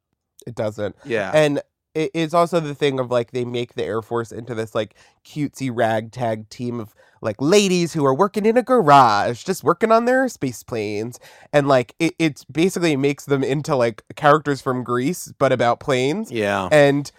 It 0.47 0.55
doesn't. 0.55 0.97
Yeah. 1.05 1.30
And 1.32 1.62
it's 1.95 2.34
also 2.34 2.61
the 2.61 2.74
thing 2.74 2.99
of 2.99 3.11
like 3.11 3.30
they 3.30 3.45
make 3.45 3.74
the 3.74 3.84
Air 3.84 4.03
Force 4.03 4.32
into 4.32 4.55
this 4.55 4.74
like 4.74 4.95
cutesy 5.24 5.70
ragtag 5.72 6.49
team 6.49 6.80
of 6.80 6.95
like 7.20 7.36
ladies 7.40 7.92
who 7.92 8.05
are 8.05 8.14
working 8.14 8.45
in 8.47 8.57
a 8.57 8.62
garage, 8.62 9.45
just 9.45 9.64
working 9.64 9.90
on 9.90 10.05
their 10.05 10.28
space 10.28 10.62
planes, 10.62 11.18
and 11.53 11.66
like 11.68 11.95
it, 11.99 12.14
it's 12.18 12.45
basically 12.45 12.97
makes 12.97 13.24
them 13.24 13.42
into 13.42 13.76
like 13.76 14.03
characters 14.16 14.61
from 14.61 14.84
Grease, 14.84 15.32
but 15.38 15.53
about 15.53 15.80
planes, 15.80 16.30
yeah. 16.30 16.68
and 16.70 17.11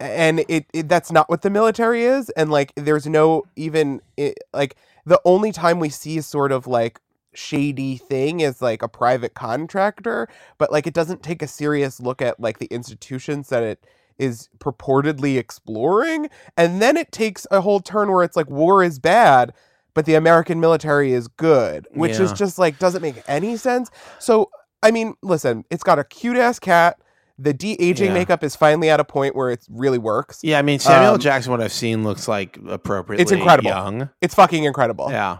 and 0.00 0.44
it, 0.48 0.66
it 0.72 0.88
that's 0.88 1.12
not 1.12 1.28
what 1.28 1.42
the 1.42 1.50
military 1.50 2.04
is, 2.04 2.30
and 2.30 2.50
like 2.50 2.72
there's 2.76 3.06
no 3.06 3.44
even 3.56 4.00
it, 4.16 4.38
like 4.52 4.76
the 5.06 5.20
only 5.24 5.52
time 5.52 5.80
we 5.80 5.88
see 5.88 6.20
sort 6.20 6.52
of 6.52 6.66
like 6.66 7.00
shady 7.34 7.96
thing 7.96 8.40
is 8.40 8.60
like 8.60 8.82
a 8.82 8.88
private 8.88 9.34
contractor. 9.34 10.28
But 10.58 10.72
like 10.72 10.86
it 10.86 10.94
doesn't 10.94 11.22
take 11.22 11.42
a 11.42 11.48
serious 11.48 12.00
look 12.00 12.20
at 12.22 12.40
like 12.40 12.58
the 12.58 12.66
institutions 12.66 13.48
that 13.50 13.62
it 13.62 13.84
is 14.18 14.48
purportedly 14.58 15.38
exploring 15.38 16.28
and 16.56 16.80
then 16.82 16.96
it 16.96 17.10
takes 17.12 17.46
a 17.50 17.60
whole 17.60 17.80
turn 17.80 18.10
where 18.10 18.22
it's 18.24 18.36
like 18.36 18.48
war 18.50 18.82
is 18.82 18.98
bad 18.98 19.52
but 19.94 20.06
the 20.06 20.14
american 20.14 20.60
military 20.60 21.12
is 21.12 21.28
good 21.28 21.86
which 21.92 22.18
is 22.18 22.32
just 22.32 22.58
like 22.58 22.78
doesn't 22.78 23.02
make 23.02 23.22
any 23.28 23.56
sense 23.56 23.90
so 24.18 24.50
i 24.82 24.90
mean 24.90 25.14
listen 25.22 25.64
it's 25.70 25.82
got 25.82 25.98
a 25.98 26.04
cute 26.04 26.36
ass 26.36 26.58
cat 26.58 26.98
the 27.40 27.52
de-aging 27.54 28.08
Yeah. 28.08 28.14
makeup 28.14 28.42
is 28.42 28.56
finally 28.56 28.90
at 28.90 28.98
a 28.98 29.04
point 29.04 29.36
where 29.36 29.50
it 29.50 29.64
really 29.70 29.98
works 29.98 30.40
Yeah, 30.42 30.58
I 30.58 30.62
mean 30.62 30.80
Samuel 30.80 31.12
Um, 31.14 31.20
Jackson, 31.20 31.52
what 31.52 31.60
I've 31.60 31.72
seen 31.72 32.02
looks 32.02 32.26
like 32.26 32.58
appropriately 32.68 33.36
incredible. 33.38 33.70
young. 33.70 34.10
it's 34.20 34.34
fucking 34.34 34.64
incredible 34.64 35.08
Yeah. 35.10 35.38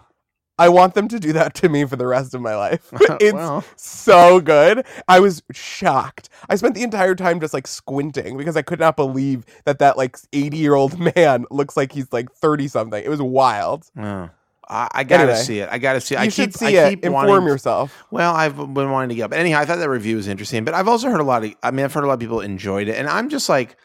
I 0.58 0.68
want 0.68 0.94
them 0.94 1.08
to 1.08 1.18
do 1.20 1.32
that 1.32 1.54
to 1.54 1.68
me 1.68 1.84
for 1.84 1.96
the 1.96 2.06
rest 2.06 2.34
of 2.34 2.40
my 2.40 2.54
life 2.56 2.88
it's 3.20 3.66
so 3.76 4.40
good. 4.40 4.84
I 5.06 5.20
was 5.20 5.42
shocked. 5.52 6.28
I 6.48 6.56
spent 6.56 6.74
the 6.74 6.82
entire 6.82 7.14
time 7.14 7.40
just 7.40 7.54
like 7.54 7.66
squinting 7.66 8.36
because 8.36 8.56
I 8.56 8.62
could 8.62 8.78
not 8.80 8.96
believe 8.96 9.44
that 9.64 9.78
that 9.78 9.96
like 9.96 10.16
80 10.32 10.56
year 10.56 10.74
old 10.74 10.98
man 11.16 11.46
looks 11.50 11.76
like 11.76 11.92
he's 11.92 12.12
like 12.12 12.30
30 12.32 12.68
something. 12.68 13.02
It 13.02 13.08
was 13.08 13.22
wild. 13.22 13.84
oh. 13.98 14.30
I, 14.70 14.88
I 14.92 15.04
gotta 15.04 15.22
Anyway, 15.22 15.38
see 15.38 15.58
it. 15.60 15.68
I 15.72 15.78
gotta 15.78 16.00
see. 16.00 16.14
It. 16.14 16.18
You 16.18 16.24
I 16.24 16.28
should 16.28 16.50
keep, 16.50 16.54
see 16.58 16.78
I 16.78 16.86
it. 16.86 16.90
keep 16.90 17.04
Inform 17.06 17.26
wanting, 17.26 17.48
yourself. 17.48 18.04
Well, 18.10 18.34
I've 18.34 18.56
been 18.56 18.90
wanting 18.90 19.08
to 19.10 19.14
go, 19.14 19.26
but 19.28 19.38
anyhow, 19.38 19.60
I 19.60 19.64
thought 19.64 19.78
that 19.78 19.88
review 19.88 20.16
was 20.16 20.28
interesting. 20.28 20.64
But 20.64 20.74
I've 20.74 20.88
also 20.88 21.08
heard 21.08 21.20
a 21.20 21.24
lot 21.24 21.42
of. 21.42 21.54
I 21.62 21.70
mean, 21.70 21.84
I've 21.84 21.92
heard 21.94 22.04
a 22.04 22.06
lot 22.06 22.14
of 22.14 22.20
people 22.20 22.40
enjoyed 22.40 22.86
it, 22.88 22.96
and 22.98 23.08
I'm 23.08 23.30
just 23.30 23.48
like, 23.48 23.76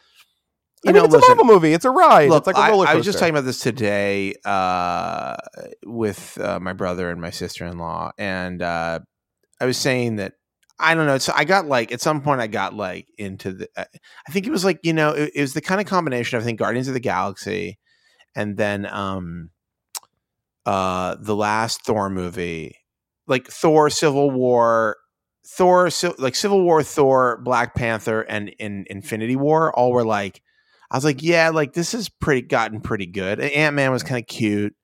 I 0.89 0.91
mean, 0.91 0.99
know, 0.99 1.05
it's 1.05 1.13
listen. 1.13 1.31
a 1.31 1.35
Marvel 1.35 1.53
movie. 1.55 1.73
It's 1.73 1.85
a 1.85 1.91
ride. 1.91 2.29
Look, 2.29 2.41
it's 2.41 2.47
like 2.47 2.57
a 2.57 2.59
I- 2.59 2.69
roller 2.69 2.85
coaster. 2.85 2.93
I, 2.93 2.97
was 2.97 3.05
just 3.05 3.19
talking 3.19 3.33
about 3.33 3.45
this 3.45 3.59
today 3.59 4.35
uh, 4.45 5.37
with 5.85 6.37
uh, 6.39 6.59
my 6.59 6.73
brother 6.73 7.09
and 7.09 7.21
my 7.21 7.29
sister 7.29 7.65
in 7.65 7.77
law, 7.77 8.11
and 8.17 8.61
uh, 8.61 8.99
I 9.59 9.65
was 9.65 9.77
saying 9.77 10.17
that 10.17 10.33
I 10.79 10.95
don't 10.95 11.05
know. 11.05 11.17
So 11.17 11.33
I 11.35 11.45
got 11.45 11.65
like 11.65 11.91
at 11.91 12.01
some 12.01 12.21
point 12.21 12.41
I 12.41 12.47
got 12.47 12.73
like 12.73 13.07
into 13.17 13.53
the. 13.53 13.69
uh, 13.77 13.85
I 14.27 14.31
think 14.31 14.45
it 14.45 14.51
was 14.51 14.65
like 14.65 14.79
you 14.83 14.93
know 14.93 15.11
it, 15.11 15.31
it 15.35 15.41
was 15.41 15.53
the 15.53 15.61
kind 15.61 15.79
of 15.79 15.87
combination 15.87 16.37
of 16.37 16.43
I 16.43 16.45
think 16.45 16.59
Guardians 16.59 16.87
of 16.87 16.93
the 16.93 16.99
Galaxy, 16.99 17.79
and 18.35 18.57
then 18.57 18.85
um, 18.85 19.51
uh, 20.65 21.15
the 21.19 21.35
last 21.35 21.85
Thor 21.85 22.09
movie, 22.09 22.75
like 23.27 23.47
Thor: 23.47 23.89
Civil 23.89 24.31
War. 24.31 24.97
Thor, 25.45 25.89
like 26.19 26.35
Civil 26.35 26.63
War, 26.63 26.81
Thor, 26.83 27.41
Black 27.43 27.75
Panther, 27.75 28.21
and 28.21 28.47
in 28.59 28.85
Infinity 28.89 29.35
War, 29.35 29.77
all 29.77 29.91
were 29.91 30.05
like, 30.05 30.41
I 30.93 30.97
was 30.97 31.03
like, 31.03 31.23
yeah, 31.23 31.49
like 31.49 31.73
this 31.73 31.95
is 31.95 32.07
pretty 32.07 32.43
gotten 32.43 32.79
pretty 32.79 33.07
good. 33.07 33.39
Ant 33.39 33.75
Man 33.75 33.91
was 33.91 34.03
kind 34.03 34.21
of 34.21 34.27
cute. 34.27 34.75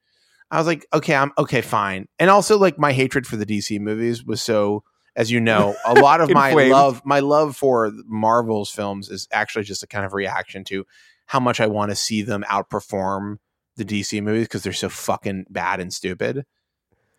I 0.49 0.57
was 0.57 0.66
like, 0.66 0.88
okay, 0.91 1.14
I'm 1.14 1.32
okay, 1.38 1.62
fine. 1.62 2.07
And 2.18 2.32
also, 2.32 2.57
like 2.57 2.80
my 2.80 2.91
hatred 2.91 3.28
for 3.28 3.38
the 3.38 3.45
DC 3.45 3.80
movies 3.80 4.26
was 4.26 4.41
so, 4.41 4.84
as 5.16 5.30
you 5.30 5.39
know, 5.39 5.76
a 5.86 5.93
lot 6.01 6.20
of 6.20 6.32
my 6.32 6.51
love, 6.51 7.03
my 7.05 7.20
love 7.20 7.55
for 7.55 7.91
Marvel's 8.07 8.72
films 8.72 9.10
is 9.10 9.28
actually 9.32 9.66
just 9.66 9.84
a 9.84 9.88
kind 9.88 10.03
of 10.03 10.14
reaction 10.14 10.64
to 10.66 10.84
how 11.28 11.39
much 11.39 11.60
I 11.60 11.68
want 11.68 11.91
to 11.91 11.95
see 11.95 12.24
them 12.24 12.43
outperform 12.49 13.38
the 13.76 13.86
DC 13.86 14.24
movies 14.24 14.47
because 14.47 14.64
they're 14.64 14.74
so 14.74 14.89
fucking 14.89 15.45
bad 15.51 15.80
and 15.80 15.93
stupid. 15.93 16.43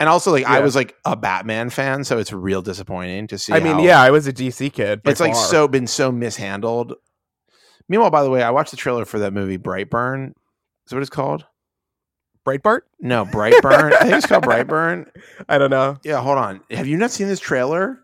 And 0.01 0.09
also, 0.09 0.33
like 0.33 0.47
I 0.47 0.61
was 0.61 0.75
like 0.75 0.97
a 1.05 1.15
Batman 1.15 1.71
fan, 1.71 2.03
so 2.03 2.19
it's 2.19 2.33
real 2.33 2.63
disappointing 2.63 3.29
to 3.29 3.39
see. 3.39 3.53
I 3.53 3.61
mean, 3.61 3.79
yeah, 3.79 4.01
I 4.01 4.11
was 4.11 4.27
a 4.27 4.33
DC 4.33 4.73
kid. 4.73 5.03
it's 5.05 5.21
like 5.21 5.37
so 5.37 5.69
been 5.69 5.87
so 5.87 6.11
mishandled. 6.11 6.95
Meanwhile, 7.91 8.11
by 8.11 8.23
the 8.23 8.31
way, 8.31 8.43
I 8.43 8.51
watched 8.51 8.71
the 8.71 8.77
trailer 8.79 9.05
for 9.05 9.19
that 9.19 9.33
movie 9.35 9.59
Brightburn. 9.59 10.29
Is 10.87 10.93
what 10.95 11.03
it's 11.03 11.11
called? 11.11 11.45
Breitbart. 12.47 12.83
No, 13.01 13.25
Brightburn. 13.33 13.93
I 13.93 13.99
think 14.05 14.15
it's 14.15 14.27
called 14.27 14.45
Brightburn. 14.45 15.07
I 15.49 15.59
don't 15.59 15.71
know. 15.71 15.99
Yeah, 16.05 16.23
hold 16.23 16.39
on. 16.39 16.61
Have 16.71 16.87
you 16.87 16.97
not 16.97 17.11
seen 17.11 17.27
this 17.29 17.41
trailer? 17.41 17.99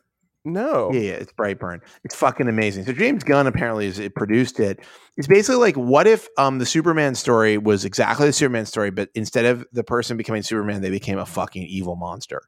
No. 0.44 0.92
Yeah, 0.92 1.00
yeah, 1.00 1.12
it's 1.12 1.32
Brightburn. 1.32 1.80
It's 2.04 2.14
fucking 2.14 2.48
amazing. 2.48 2.84
So 2.84 2.92
James 2.92 3.24
Gunn 3.24 3.46
apparently 3.46 3.86
is 3.86 3.98
it 3.98 4.14
produced 4.14 4.60
it. 4.60 4.80
It's 5.16 5.26
basically 5.28 5.56
like 5.60 5.76
what 5.76 6.06
if 6.06 6.28
um 6.36 6.58
the 6.58 6.66
Superman 6.66 7.14
story 7.14 7.56
was 7.56 7.84
exactly 7.84 8.26
the 8.26 8.32
Superman 8.32 8.66
story, 8.66 8.90
but 8.90 9.08
instead 9.14 9.44
of 9.44 9.64
the 9.72 9.82
person 9.84 10.16
becoming 10.16 10.42
Superman, 10.42 10.82
they 10.82 10.90
became 10.90 11.18
a 11.18 11.26
fucking 11.26 11.62
evil 11.64 11.94
monster. 11.96 12.42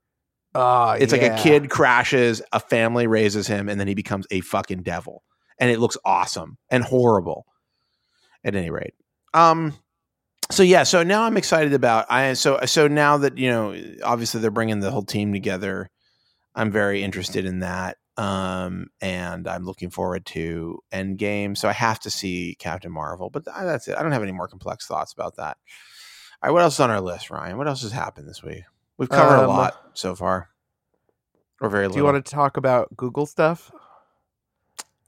Ah, 0.55 0.95
It's 0.95 1.13
like 1.13 1.23
a 1.23 1.37
kid 1.41 1.71
crashes, 1.71 2.43
a 2.53 2.59
family 2.61 3.07
raises 3.07 3.47
him, 3.47 3.69
and 3.69 3.79
then 3.79 3.87
he 3.87 3.95
becomes 3.95 4.27
a 4.31 4.41
fucking 4.41 4.83
devil. 4.83 5.23
And 5.59 5.71
it 5.71 5.79
looks 5.81 5.97
awesome 6.05 6.57
and 6.71 6.85
horrible. 6.85 7.47
At 8.45 8.55
any 8.55 8.71
rate. 8.71 8.95
Um 9.35 9.75
so 10.51 10.63
yeah, 10.63 10.85
so 10.85 11.03
now 11.03 11.25
I'm 11.25 11.37
excited 11.37 11.75
about 11.75 12.07
I 12.11 12.33
so 12.35 12.59
so 12.65 12.89
now 12.89 13.19
that, 13.19 13.37
you 13.37 13.51
know, 13.51 13.77
obviously 14.05 14.41
they're 14.41 14.51
bringing 14.51 14.81
the 14.81 14.91
whole 14.91 15.03
team 15.03 15.33
together, 15.33 15.91
I'm 16.55 16.71
very 16.71 17.03
interested 17.03 17.45
in 17.45 17.59
that. 17.61 17.99
Um 18.17 18.87
and 19.01 19.47
I'm 19.49 19.65
looking 19.65 19.91
forward 19.91 20.25
to 20.27 20.79
Endgame. 20.93 21.57
So 21.57 21.69
I 21.69 21.73
have 21.73 22.01
to 22.01 22.11
see 22.11 22.57
Captain 22.59 22.91
Marvel, 22.93 23.29
but 23.31 23.45
th- 23.45 23.57
that's 23.61 23.89
it. 23.89 23.97
I 23.99 24.03
don't 24.03 24.13
have 24.13 24.23
any 24.23 24.33
more 24.33 24.49
complex 24.49 24.87
thoughts 24.87 25.13
about 25.13 25.37
that. 25.37 25.57
All 26.43 26.49
right, 26.49 26.53
what 26.53 26.63
else 26.63 26.75
is 26.75 26.81
on 26.81 26.91
our 26.91 27.01
list, 27.01 27.31
Ryan? 27.31 27.59
What 27.59 27.67
else 27.69 27.83
has 27.83 27.93
happened 27.93 28.29
this 28.29 28.43
week? 28.43 28.63
We've 28.97 29.09
covered 29.09 29.37
a 29.37 29.43
Um, 29.43 29.49
lot 29.49 29.91
so 29.95 30.15
far. 30.15 30.51
Or 31.61 31.69
very 31.69 31.85
Do 31.85 31.89
little. 31.89 31.99
you 31.99 32.05
want 32.13 32.25
to 32.25 32.31
talk 32.31 32.57
about 32.57 32.97
Google 32.97 33.27
stuff? 33.27 33.71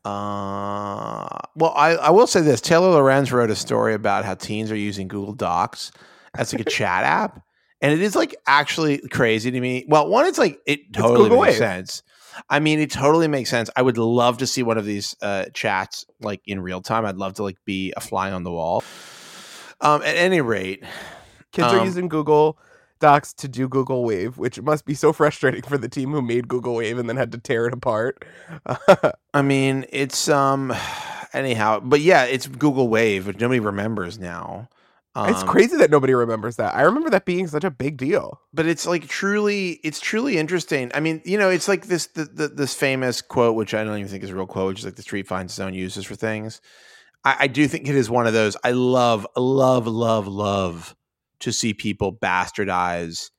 Uh, 0.04 1.28
well, 1.54 1.72
I, 1.76 1.96
I 1.96 2.10
will 2.10 2.26
say 2.26 2.40
this: 2.40 2.60
Taylor 2.60 2.90
Lorenz 2.90 3.32
wrote 3.32 3.50
a 3.50 3.56
story 3.56 3.94
about 3.94 4.24
how 4.24 4.34
teens 4.34 4.70
are 4.70 4.76
using 4.76 5.08
Google 5.08 5.34
Docs 5.34 5.92
as 6.34 6.52
like 6.52 6.62
a 6.66 6.70
chat 6.70 7.04
app, 7.04 7.42
and 7.80 7.92
it 7.92 8.00
is 8.00 8.16
like 8.16 8.34
actually 8.46 8.98
crazy 9.08 9.50
to 9.50 9.60
me. 9.60 9.84
Well, 9.88 10.08
one, 10.08 10.26
it's 10.26 10.38
like 10.38 10.58
it 10.66 10.92
totally 10.92 11.30
makes 11.30 11.40
Wave. 11.40 11.56
sense. 11.56 12.02
I 12.48 12.60
mean, 12.60 12.78
it 12.78 12.90
totally 12.90 13.28
makes 13.28 13.50
sense. 13.50 13.68
I 13.76 13.82
would 13.82 13.98
love 13.98 14.38
to 14.38 14.46
see 14.46 14.62
one 14.62 14.78
of 14.78 14.86
these 14.86 15.14
uh, 15.20 15.46
chats 15.52 16.06
like 16.20 16.40
in 16.46 16.60
real 16.60 16.80
time. 16.80 17.04
I'd 17.04 17.16
love 17.16 17.34
to 17.34 17.42
like 17.42 17.58
be 17.64 17.92
a 17.96 18.00
fly 18.00 18.30
on 18.30 18.44
the 18.44 18.50
wall. 18.52 18.82
Um, 19.80 20.02
at 20.02 20.16
any 20.16 20.40
rate, 20.40 20.84
Kids 21.52 21.68
are 21.72 21.80
Um, 21.80 21.84
using 21.86 22.08
Google 22.08 22.58
Docs 23.00 23.32
to 23.34 23.48
do 23.48 23.68
Google 23.68 24.04
Wave, 24.04 24.38
which 24.38 24.60
must 24.62 24.84
be 24.84 24.94
so 24.94 25.12
frustrating 25.12 25.62
for 25.62 25.76
the 25.78 25.88
team 25.88 26.12
who 26.12 26.22
made 26.22 26.46
Google 26.48 26.74
Wave 26.76 26.98
and 26.98 27.08
then 27.08 27.16
had 27.16 27.32
to 27.32 27.38
tear 27.38 27.66
it 27.66 27.72
apart. 27.74 28.24
I 29.34 29.42
mean, 29.42 29.84
it's 29.90 30.28
um, 30.28 30.72
anyhow, 31.32 31.80
but 31.80 32.00
yeah, 32.00 32.24
it's 32.24 32.46
Google 32.46 32.88
Wave, 32.88 33.26
which 33.26 33.40
nobody 33.40 33.60
remembers 33.60 34.18
now. 34.18 34.68
it's 35.16 35.42
Um, 35.42 35.48
crazy 35.48 35.76
that 35.78 35.90
nobody 35.90 36.14
remembers 36.14 36.56
that. 36.56 36.74
I 36.74 36.82
remember 36.82 37.10
that 37.10 37.24
being 37.24 37.48
such 37.48 37.64
a 37.64 37.70
big 37.70 37.96
deal. 37.96 38.40
but 38.54 38.66
it's 38.66 38.86
like 38.86 39.08
truly 39.08 39.80
it's 39.82 39.98
truly 40.00 40.38
interesting 40.38 40.90
i 40.94 41.00
mean 41.00 41.20
you 41.24 41.36
know 41.38 41.50
it's 41.50 41.66
like 41.68 41.86
this 41.86 42.06
the, 42.08 42.24
the, 42.24 42.48
this 42.48 42.74
famous 42.74 43.20
quote 43.22 43.56
which 43.56 43.74
i 43.74 43.82
don't 43.82 43.96
even 43.98 44.08
think 44.08 44.22
is 44.22 44.30
a 44.30 44.34
real 44.34 44.46
quote 44.46 44.68
which 44.68 44.78
is 44.80 44.84
like 44.84 44.94
the 44.96 45.02
street 45.02 45.26
finds 45.26 45.52
its 45.52 45.58
own 45.60 45.74
uses 45.74 46.04
for 46.04 46.14
things 46.14 46.60
I, 47.24 47.36
I 47.40 47.46
do 47.48 47.66
think 47.68 47.88
it 47.88 47.94
is 47.96 48.08
one 48.08 48.26
of 48.28 48.32
those 48.32 48.56
i 48.64 48.70
love 48.70 49.26
love 49.36 49.86
love 49.88 50.26
love 50.28 50.94
to 51.40 51.52
see 51.52 51.74
people 51.74 52.12
bastardize 52.14 53.30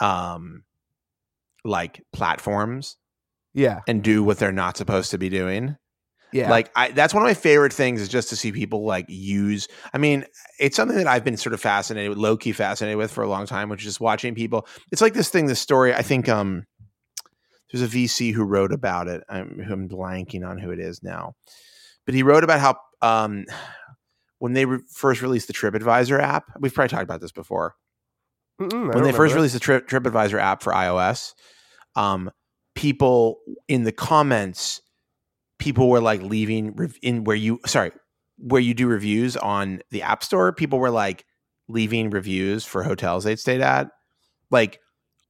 um 0.00 0.64
like 1.64 2.02
platforms 2.12 2.96
Yeah, 3.52 3.80
and 3.88 4.02
do 4.02 4.22
what 4.22 4.38
they're 4.38 4.52
not 4.52 4.76
supposed 4.76 5.10
to 5.12 5.18
be 5.18 5.28
doing 5.28 5.76
yeah. 6.34 6.50
like 6.50 6.68
I, 6.74 6.90
that's 6.90 7.14
one 7.14 7.22
of 7.22 7.28
my 7.28 7.34
favorite 7.34 7.72
things 7.72 8.00
is 8.00 8.08
just 8.08 8.28
to 8.30 8.36
see 8.36 8.50
people 8.50 8.84
like 8.84 9.06
use. 9.08 9.68
I 9.92 9.98
mean, 9.98 10.24
it's 10.58 10.74
something 10.74 10.96
that 10.96 11.06
I've 11.06 11.22
been 11.22 11.36
sort 11.36 11.54
of 11.54 11.60
fascinated, 11.60 12.08
with, 12.08 12.18
low 12.18 12.36
key 12.36 12.50
fascinated 12.50 12.98
with 12.98 13.12
for 13.12 13.22
a 13.22 13.28
long 13.28 13.46
time, 13.46 13.68
which 13.68 13.82
is 13.82 13.86
just 13.86 14.00
watching 14.00 14.34
people. 14.34 14.66
It's 14.90 15.00
like 15.00 15.14
this 15.14 15.28
thing, 15.28 15.46
this 15.46 15.60
story. 15.60 15.94
I 15.94 16.02
think 16.02 16.28
um, 16.28 16.64
there's 17.70 17.84
a 17.84 17.96
VC 17.96 18.32
who 18.32 18.42
wrote 18.42 18.72
about 18.72 19.06
it. 19.06 19.22
I'm, 19.28 19.64
I'm 19.70 19.88
blanking 19.88 20.44
on 20.44 20.58
who 20.58 20.72
it 20.72 20.80
is 20.80 21.04
now, 21.04 21.34
but 22.04 22.16
he 22.16 22.24
wrote 22.24 22.42
about 22.42 22.58
how 22.58 22.76
um, 23.00 23.44
when 24.44 24.52
they 24.52 24.66
re- 24.66 24.80
first 24.90 25.22
released 25.22 25.46
the 25.46 25.54
TripAdvisor 25.54 26.20
app, 26.20 26.52
we've 26.60 26.74
probably 26.74 26.90
talked 26.90 27.02
about 27.02 27.22
this 27.22 27.32
before 27.32 27.76
Mm-mm, 28.60 28.94
when 28.94 29.02
they 29.02 29.10
first 29.10 29.34
released 29.34 29.54
the 29.54 29.60
Trip 29.60 29.88
TripAdvisor 29.88 30.38
app 30.38 30.62
for 30.62 30.70
iOS, 30.70 31.32
um, 31.96 32.30
people 32.74 33.38
in 33.68 33.84
the 33.84 33.90
comments, 33.90 34.82
people 35.58 35.88
were 35.88 36.02
like 36.02 36.20
leaving 36.20 36.76
rev- 36.76 36.98
in 37.00 37.24
where 37.24 37.34
you 37.36 37.58
sorry 37.64 37.90
where 38.36 38.60
you 38.60 38.74
do 38.74 38.86
reviews 38.86 39.34
on 39.38 39.80
the 39.90 40.02
App 40.02 40.22
Store. 40.22 40.52
People 40.52 40.78
were 40.78 40.90
like 40.90 41.24
leaving 41.66 42.10
reviews 42.10 42.66
for 42.66 42.82
hotels 42.82 43.24
they'd 43.24 43.38
stayed 43.38 43.62
at, 43.62 43.88
like 44.50 44.78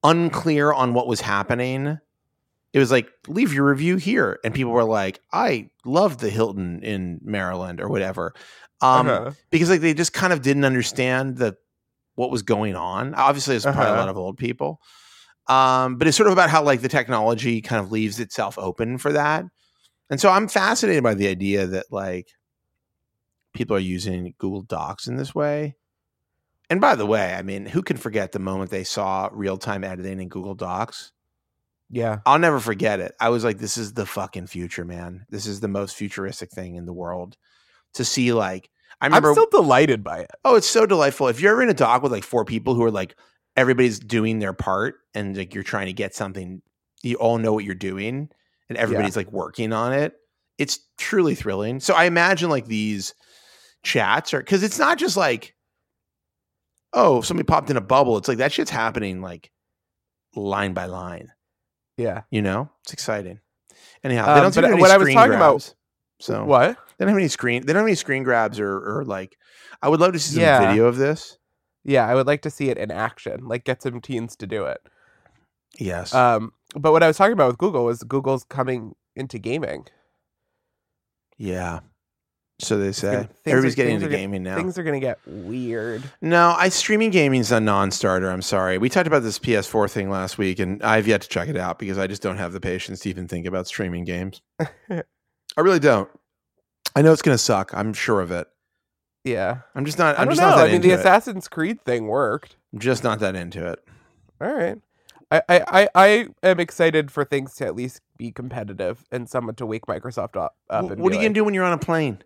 unclear 0.02 0.72
on 0.72 0.92
what 0.92 1.06
was 1.06 1.20
happening. 1.20 1.98
It 2.74 2.80
was 2.80 2.92
like 2.92 3.08
leave 3.28 3.54
your 3.54 3.66
review 3.66 3.96
here, 3.96 4.40
and 4.44 4.54
people 4.54 4.72
were 4.72 4.84
like, 4.84 5.20
"I 5.32 5.70
love 5.86 6.18
the 6.18 6.30
Hilton 6.30 6.82
in 6.82 7.20
Maryland 7.24 7.80
or 7.80 7.88
whatever," 7.88 8.34
um, 8.82 9.08
Uh-huh. 9.08 9.32
because 9.50 9.70
like 9.70 9.80
they 9.80 9.94
just 9.94 10.12
kind 10.12 10.34
of 10.34 10.42
didn't 10.42 10.66
understand 10.66 11.38
the 11.38 11.56
what 12.16 12.30
was 12.32 12.42
going 12.42 12.76
on. 12.76 13.14
Obviously, 13.14 13.56
it's 13.56 13.66
probably 13.66 13.86
a 13.86 13.92
Uh-huh. 13.92 14.00
lot 14.02 14.08
of 14.10 14.18
old 14.18 14.38
people, 14.38 14.80
um, 15.48 15.96
but 15.98 16.08
it's 16.08 16.16
sort 16.16 16.26
of 16.28 16.34
about 16.34 16.50
how 16.50 16.62
like 16.62 16.82
the 16.82 16.88
technology 16.88 17.62
kind 17.62 17.80
of 17.84 17.92
leaves 17.92 18.20
itself 18.20 18.58
open 18.58 18.98
for 18.98 19.12
that. 19.12 19.44
And 20.10 20.20
so 20.20 20.30
I'm 20.30 20.48
fascinated 20.48 21.02
by 21.04 21.14
the 21.14 21.28
idea 21.28 21.66
that 21.66 21.86
like 21.92 22.28
people 23.54 23.76
are 23.76 23.80
using 23.80 24.34
Google 24.38 24.62
Docs 24.62 25.06
in 25.06 25.16
this 25.16 25.34
way. 25.34 25.76
And 26.70 26.80
by 26.80 26.96
the 26.96 27.06
way, 27.06 27.34
I 27.34 27.42
mean, 27.42 27.66
who 27.66 27.82
can 27.82 27.96
forget 27.96 28.32
the 28.32 28.40
moment 28.40 28.70
they 28.70 28.84
saw 28.84 29.30
real 29.32 29.58
time 29.58 29.84
editing 29.84 30.20
in 30.20 30.28
Google 30.28 30.54
Docs? 30.54 31.13
Yeah, 31.90 32.20
I'll 32.26 32.38
never 32.38 32.60
forget 32.60 33.00
it. 33.00 33.14
I 33.20 33.28
was 33.28 33.44
like, 33.44 33.58
this 33.58 33.76
is 33.76 33.92
the 33.92 34.06
fucking 34.06 34.46
future, 34.46 34.84
man. 34.84 35.26
This 35.28 35.46
is 35.46 35.60
the 35.60 35.68
most 35.68 35.96
futuristic 35.96 36.50
thing 36.50 36.76
in 36.76 36.86
the 36.86 36.92
world. 36.92 37.36
To 37.94 38.04
see 38.04 38.32
like 38.32 38.68
I 39.00 39.06
remember 39.06 39.28
I'm 39.28 39.34
still 39.34 39.48
delighted 39.50 40.02
by 40.02 40.20
it. 40.20 40.30
Oh, 40.44 40.56
it's 40.56 40.68
so 40.68 40.86
delightful. 40.86 41.28
If 41.28 41.40
you're 41.40 41.52
ever 41.52 41.62
in 41.62 41.68
a 41.68 41.74
dock 41.74 42.02
with 42.02 42.10
like 42.10 42.24
four 42.24 42.44
people 42.44 42.74
who 42.74 42.82
are 42.82 42.90
like 42.90 43.14
everybody's 43.56 43.98
doing 43.98 44.38
their 44.38 44.52
part 44.52 44.96
and 45.14 45.36
like 45.36 45.54
you're 45.54 45.62
trying 45.62 45.86
to 45.86 45.92
get 45.92 46.14
something, 46.14 46.62
you 47.02 47.16
all 47.16 47.38
know 47.38 47.52
what 47.52 47.64
you're 47.64 47.74
doing 47.74 48.30
and 48.68 48.78
everybody's 48.78 49.16
like 49.16 49.30
working 49.30 49.72
on 49.72 49.92
it. 49.92 50.14
It's 50.58 50.80
truly 50.98 51.34
thrilling. 51.34 51.80
So 51.80 51.94
I 51.94 52.04
imagine 52.04 52.50
like 52.50 52.66
these 52.66 53.14
chats 53.82 54.34
are 54.34 54.40
because 54.40 54.62
it's 54.62 54.78
not 54.78 54.98
just 54.98 55.16
like, 55.16 55.54
oh, 56.92 57.20
somebody 57.20 57.46
popped 57.46 57.70
in 57.70 57.76
a 57.76 57.82
bubble. 57.82 58.16
It's 58.16 58.28
like 58.28 58.38
that 58.38 58.52
shit's 58.52 58.70
happening 58.70 59.20
like 59.20 59.50
line 60.34 60.72
by 60.72 60.86
line. 60.86 61.30
Yeah. 61.96 62.22
You 62.30 62.42
know, 62.42 62.70
it's 62.82 62.92
exciting. 62.92 63.40
Anyhow, 64.02 64.28
Um, 64.28 64.34
they 64.34 64.40
don't 64.40 64.52
seem 64.52 64.62
but 64.62 64.66
have 64.68 64.72
any 64.74 64.80
what 64.82 64.90
I 64.90 64.96
was 64.98 65.04
screen 65.06 65.16
talking 65.16 65.34
about- 65.34 65.50
grabs. 65.52 65.74
So 66.20 66.44
What? 66.44 66.76
they 66.98 67.04
don't 67.04 67.08
have 67.08 67.18
any 67.18 67.28
screen. 67.28 67.66
They 67.66 67.72
don't 67.72 67.80
have 67.80 67.86
any 67.88 67.94
screen 67.96 68.22
grabs 68.22 68.58
or 68.60 68.76
or 68.98 69.04
like. 69.04 69.36
I 69.82 69.88
would 69.88 70.00
love 70.00 70.12
to 70.12 70.18
see 70.18 70.34
some 70.34 70.42
Yeah. 70.42 70.68
video 70.68 70.86
of 70.86 70.96
this. 70.96 71.38
Yeah, 71.82 72.06
I 72.06 72.14
would 72.14 72.26
like 72.26 72.40
to 72.42 72.50
see 72.50 72.70
it 72.70 72.78
in 72.78 72.90
action. 72.90 73.46
Like 73.46 73.64
get 73.64 73.82
some 73.82 74.00
teens 74.00 74.36
to 74.36 74.46
do 74.46 74.64
it. 74.64 74.80
Yes. 75.78 76.14
Um, 76.14 76.52
but 76.74 76.92
what 76.92 77.02
I 77.02 77.08
was 77.08 77.16
talking 77.16 77.32
about 77.34 77.48
with 77.48 77.58
Google 77.58 77.84
was 77.84 78.02
Google's 78.04 78.44
coming 78.44 78.94
into 79.16 79.38
gaming. 79.38 79.86
yeah. 81.36 81.80
So 82.64 82.78
they 82.78 82.92
say 82.92 83.12
gonna- 83.12 83.28
everybody's 83.46 83.74
getting 83.74 83.96
into 83.96 84.08
gaming 84.08 84.42
now. 84.42 84.56
Things 84.56 84.78
are 84.78 84.82
gonna 84.82 85.00
get 85.00 85.18
weird. 85.26 86.02
no, 86.20 86.54
I 86.56 86.68
streaming 86.68 87.10
gaming 87.10 87.24
gaming's 87.24 87.50
a 87.52 87.58
non-starter. 87.60 88.30
I'm 88.30 88.42
sorry. 88.42 88.76
We 88.78 88.88
talked 88.88 89.06
about 89.06 89.22
this 89.22 89.38
PS4 89.38 89.88
thing 89.90 90.10
last 90.10 90.36
week, 90.36 90.58
and 90.58 90.82
I've 90.82 91.08
yet 91.08 91.22
to 91.22 91.28
check 91.28 91.48
it 91.48 91.56
out 91.56 91.78
because 91.78 91.96
I 91.98 92.06
just 92.06 92.20
don't 92.22 92.36
have 92.36 92.52
the 92.52 92.60
patience 92.60 93.00
to 93.00 93.08
even 93.08 93.26
think 93.28 93.46
about 93.46 93.66
streaming 93.66 94.04
games. 94.04 94.42
I 94.90 95.60
really 95.60 95.78
don't. 95.78 96.08
I 96.94 97.02
know 97.02 97.12
it's 97.12 97.22
going 97.22 97.34
to 97.34 97.42
suck. 97.42 97.72
I'm 97.74 97.92
sure 97.92 98.20
of 98.20 98.30
it. 98.30 98.46
Yeah. 99.24 99.58
I'm 99.74 99.84
just 99.84 99.98
not. 99.98 100.16
I 100.18 100.20
I'm 100.22 100.26
don't 100.26 100.36
just 100.36 100.40
know. 100.42 100.50
not 100.50 100.56
that 100.58 100.68
I 100.68 100.72
mean, 100.72 100.80
the 100.82 100.90
it. 100.90 101.00
Assassin's 101.00 101.48
Creed 101.48 101.82
thing 101.84 102.06
worked. 102.08 102.56
I'm 102.72 102.78
just 102.78 103.02
not 103.02 103.20
that 103.20 103.34
into 103.34 103.66
it. 103.66 103.78
All 104.40 104.52
right. 104.52 104.78
I, 105.30 105.42
I, 105.48 105.64
I, 105.66 105.88
I 105.94 106.28
am 106.42 106.60
excited 106.60 107.10
for 107.10 107.24
things 107.24 107.54
to 107.56 107.66
at 107.66 107.74
least 107.74 108.00
be 108.18 108.30
competitive 108.30 109.04
and 109.10 109.28
someone 109.28 109.54
to 109.56 109.66
wake 109.66 109.86
Microsoft 109.86 110.36
up. 110.36 110.54
up 110.70 110.84
what 110.84 110.92
are 110.92 110.96
you 110.96 111.02
like, 111.04 111.12
going 111.20 111.34
to 111.34 111.40
do 111.40 111.42
when 111.44 111.54
you're 111.54 111.64
on 111.64 111.72
a 111.72 111.78
plane? 111.78 112.18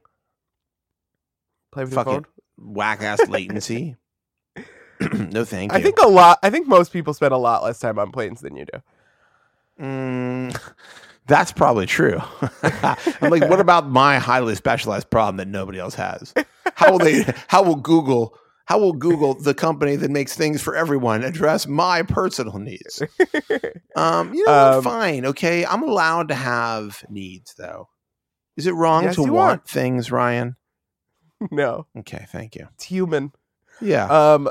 Play 1.79 1.85
with 1.85 1.93
your 1.93 2.05
Fucking 2.05 2.25
phone? 2.25 2.27
whack 2.59 3.03
ass 3.03 3.27
latency. 3.29 3.97
no, 5.13 5.45
thank 5.45 5.73
you. 5.73 5.79
I 5.79 5.83
think 5.83 5.99
a 6.03 6.09
lot. 6.09 6.39
I 6.43 6.51
think 6.51 6.67
most 6.67 6.93
people 6.93 7.15
spend 7.15 7.33
a 7.33 7.39
lot 7.39 7.63
less 7.63 7.79
time 7.79 7.99
on 7.99 8.11
planes 8.11 8.41
than 8.41 8.57
you 8.57 8.67
do. 8.67 8.83
Mm, 9.85 10.61
that's 11.27 11.53
probably 11.53 11.87
true. 11.87 12.21
I'm 12.63 13.31
like, 13.31 13.49
what 13.49 13.61
about 13.61 13.89
my 13.89 14.19
highly 14.19 14.57
specialized 14.57 15.09
problem 15.11 15.37
that 15.37 15.49
nobody 15.49 15.79
else 15.79 15.95
has? 15.95 16.35
How 16.75 16.91
will 16.91 16.99
they? 16.99 17.25
How 17.47 17.63
will 17.63 17.77
Google? 17.77 18.37
How 18.67 18.79
will 18.79 18.93
Google, 18.93 19.35
the 19.35 19.55
company 19.55 19.97
that 19.97 20.11
makes 20.11 20.37
things 20.37 20.61
for 20.61 20.77
everyone, 20.77 21.25
address 21.25 21.67
my 21.67 22.03
personal 22.03 22.59
needs? 22.59 23.03
Um, 23.97 24.35
you 24.35 24.45
know. 24.45 24.79
Um, 24.79 24.83
fine, 24.85 25.25
okay. 25.27 25.65
I'm 25.65 25.83
allowed 25.83 26.29
to 26.29 26.35
have 26.35 27.03
needs, 27.09 27.55
though. 27.57 27.89
Is 28.59 28.67
it 28.67 28.73
wrong 28.73 29.05
Yes, 29.05 29.15
to 29.15 29.23
want 29.23 29.63
are. 29.63 29.65
things, 29.67 30.13
Ryan? 30.13 30.57
no, 31.51 31.87
Okay, 31.99 32.27
thank 32.31 32.55
you. 32.57 32.69
it's 32.75 32.85
human. 32.85 33.33
Yeah. 33.81 34.07
Um, 34.07 34.49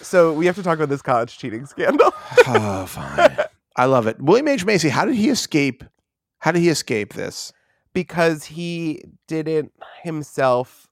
so 0.00 0.32
we 0.32 0.46
have 0.46 0.56
to 0.56 0.62
talk 0.62 0.76
about 0.78 0.88
this 0.88 1.02
college 1.02 1.38
cheating 1.38 1.64
scandal. 1.66 2.12
oh, 2.46 2.86
fine. 2.86 3.36
I 3.76 3.86
love 3.86 4.06
it. 4.06 4.20
William 4.20 4.48
H 4.48 4.64
Macy. 4.64 4.88
How 4.90 5.04
did 5.04 5.14
he 5.14 5.30
escape? 5.30 5.84
How 6.40 6.52
did 6.52 6.60
he 6.60 6.68
escape 6.68 7.14
this? 7.14 7.52
because 7.94 8.44
he 8.44 9.02
didn't 9.28 9.70
himself 10.02 10.88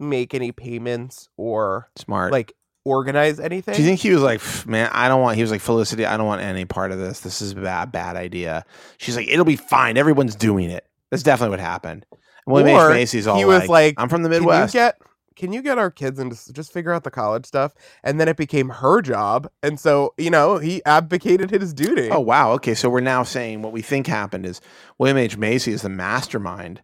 make 0.00 0.32
any 0.32 0.50
payments 0.52 1.28
or 1.36 1.90
Smart. 1.96 2.32
like 2.32 2.54
organize 2.84 3.38
anything. 3.38 3.74
Do 3.74 3.82
you 3.82 3.86
think 3.86 4.00
he 4.00 4.10
was 4.12 4.22
like, 4.22 4.40
man, 4.66 4.88
I 4.92 5.08
don't 5.08 5.20
want, 5.20 5.36
he 5.36 5.42
was 5.42 5.50
like, 5.50 5.60
Felicity, 5.60 6.06
I 6.06 6.16
don't 6.16 6.26
want 6.26 6.40
any 6.40 6.64
part 6.64 6.90
of 6.90 6.98
this. 6.98 7.20
This 7.20 7.42
is 7.42 7.52
a 7.52 7.56
bad, 7.56 7.92
bad 7.92 8.16
idea. 8.16 8.64
She's 8.96 9.14
like, 9.16 9.28
it'll 9.28 9.44
be 9.44 9.56
fine. 9.56 9.96
Everyone's 9.98 10.34
doing 10.34 10.70
it. 10.70 10.86
That's 11.10 11.22
definitely 11.22 11.50
what 11.50 11.60
happened. 11.60 12.06
William 12.48 12.76
Or 12.76 12.90
H. 12.90 12.94
Macy's 12.94 13.26
all 13.26 13.36
he 13.36 13.44
was 13.44 13.60
like, 13.62 13.68
like, 13.68 13.94
I'm 13.98 14.08
from 14.08 14.22
the 14.22 14.28
can 14.28 14.34
you 14.42 14.48
Midwest. 14.48 14.72
get 14.72 14.98
can 15.36 15.52
you 15.52 15.62
get 15.62 15.78
our 15.78 15.90
kids 15.90 16.18
and 16.18 16.32
just, 16.32 16.52
just 16.52 16.72
figure 16.72 16.92
out 16.92 17.04
the 17.04 17.12
college 17.12 17.46
stuff? 17.46 17.72
And 18.02 18.18
then 18.20 18.26
it 18.26 18.36
became 18.36 18.70
her 18.70 19.00
job, 19.00 19.48
and 19.62 19.78
so 19.78 20.14
you 20.18 20.30
know 20.30 20.58
he 20.58 20.84
abdicated 20.84 21.50
his 21.50 21.72
duty. 21.72 22.10
oh, 22.10 22.20
wow. 22.20 22.52
Okay. 22.52 22.74
So 22.74 22.90
we're 22.90 23.00
now 23.00 23.22
saying 23.22 23.62
what 23.62 23.72
we 23.72 23.82
think 23.82 24.06
happened 24.06 24.46
is 24.46 24.60
William 24.98 25.16
H. 25.18 25.36
Macy 25.36 25.72
is 25.72 25.82
the 25.82 25.88
mastermind, 25.88 26.82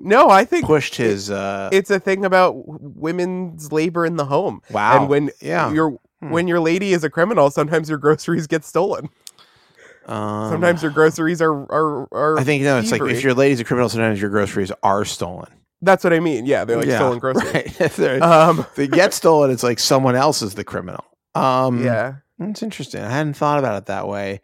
no, 0.00 0.30
I 0.30 0.44
think 0.44 0.64
pushed 0.64 0.94
his, 0.94 1.28
uh, 1.28 1.70
it's 1.72 1.90
a 1.90 1.98
thing 1.98 2.24
about 2.24 2.54
women's 2.56 3.72
labor 3.72 4.06
in 4.06 4.14
the 4.16 4.26
home. 4.26 4.62
wow. 4.70 5.00
And 5.00 5.08
when 5.08 5.30
yeah. 5.40 5.72
your 5.72 5.98
Hmm. 6.20 6.30
when 6.30 6.48
your 6.48 6.58
lady 6.58 6.92
is 6.92 7.04
a 7.04 7.10
criminal, 7.10 7.48
sometimes 7.50 7.88
your 7.88 7.98
groceries 7.98 8.46
get 8.48 8.64
stolen. 8.64 9.08
Um, 10.08 10.50
Sometimes 10.50 10.82
your 10.82 10.90
groceries 10.90 11.42
are 11.42 11.52
are, 11.52 12.08
are 12.12 12.38
I 12.38 12.44
think, 12.44 12.62
no, 12.62 12.78
it's 12.78 12.90
like 12.90 13.02
if 13.02 13.22
your 13.22 13.34
lady's 13.34 13.60
a 13.60 13.64
criminal, 13.64 13.88
sometimes 13.88 14.20
your 14.20 14.30
groceries 14.30 14.72
are 14.82 15.04
stolen. 15.04 15.48
That's 15.82 16.02
what 16.02 16.12
I 16.12 16.20
mean. 16.20 16.46
Yeah, 16.46 16.64
they're 16.64 16.78
like 16.78 16.86
Yeah, 16.86 16.96
stolen 16.98 17.18
groceries. 17.18 17.52
Right. 17.54 17.80
If 17.80 18.00
Um, 18.22 18.60
if 18.60 18.74
they 18.74 18.88
get 18.88 19.12
stolen, 19.14 19.50
it's 19.50 19.62
like 19.62 19.78
someone 19.78 20.16
else 20.16 20.42
is 20.42 20.54
the 20.54 20.64
criminal. 20.64 21.04
Um, 21.34 21.84
yeah. 21.84 22.14
It's 22.40 22.62
interesting. 22.62 23.02
I 23.02 23.10
hadn't 23.10 23.34
thought 23.34 23.58
about 23.58 23.76
it 23.82 23.86
that 23.86 24.08
way. 24.08 24.40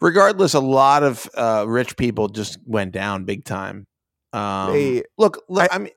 Regardless, 0.00 0.54
a 0.54 0.60
lot 0.60 1.02
of 1.02 1.28
uh, 1.36 1.64
rich 1.68 1.96
people 1.96 2.28
just 2.28 2.58
went 2.66 2.92
down 2.92 3.24
big 3.24 3.44
time. 3.44 3.86
Um, 4.32 4.72
They- 4.72 5.02
look, 5.18 5.42
look. 5.48 5.68
I, 5.72 5.78
mean, 5.78 5.92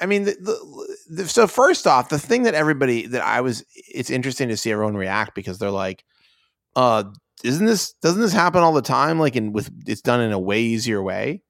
I 0.00 0.06
mean, 0.06 0.24
the, 0.24 0.32
the, 0.40 0.96
the, 1.22 1.28
so 1.28 1.46
first 1.46 1.86
off, 1.86 2.08
the 2.08 2.18
thing 2.18 2.44
that 2.44 2.54
everybody 2.54 3.06
that 3.08 3.22
I 3.22 3.40
was, 3.40 3.64
it's 3.74 4.10
interesting 4.10 4.48
to 4.48 4.56
see 4.56 4.70
everyone 4.72 4.96
react 4.96 5.34
because 5.34 5.58
they're 5.58 5.70
like, 5.70 6.04
"Uh, 6.76 7.04
isn't 7.44 7.66
this 7.66 7.92
doesn't 8.02 8.20
this 8.20 8.32
happen 8.32 8.62
all 8.62 8.72
the 8.72 8.82
time? 8.82 9.18
Like, 9.18 9.36
in 9.36 9.52
with 9.52 9.70
it's 9.86 10.00
done 10.00 10.20
in 10.20 10.32
a 10.32 10.38
way 10.38 10.60
easier 10.60 11.02
way." 11.02 11.42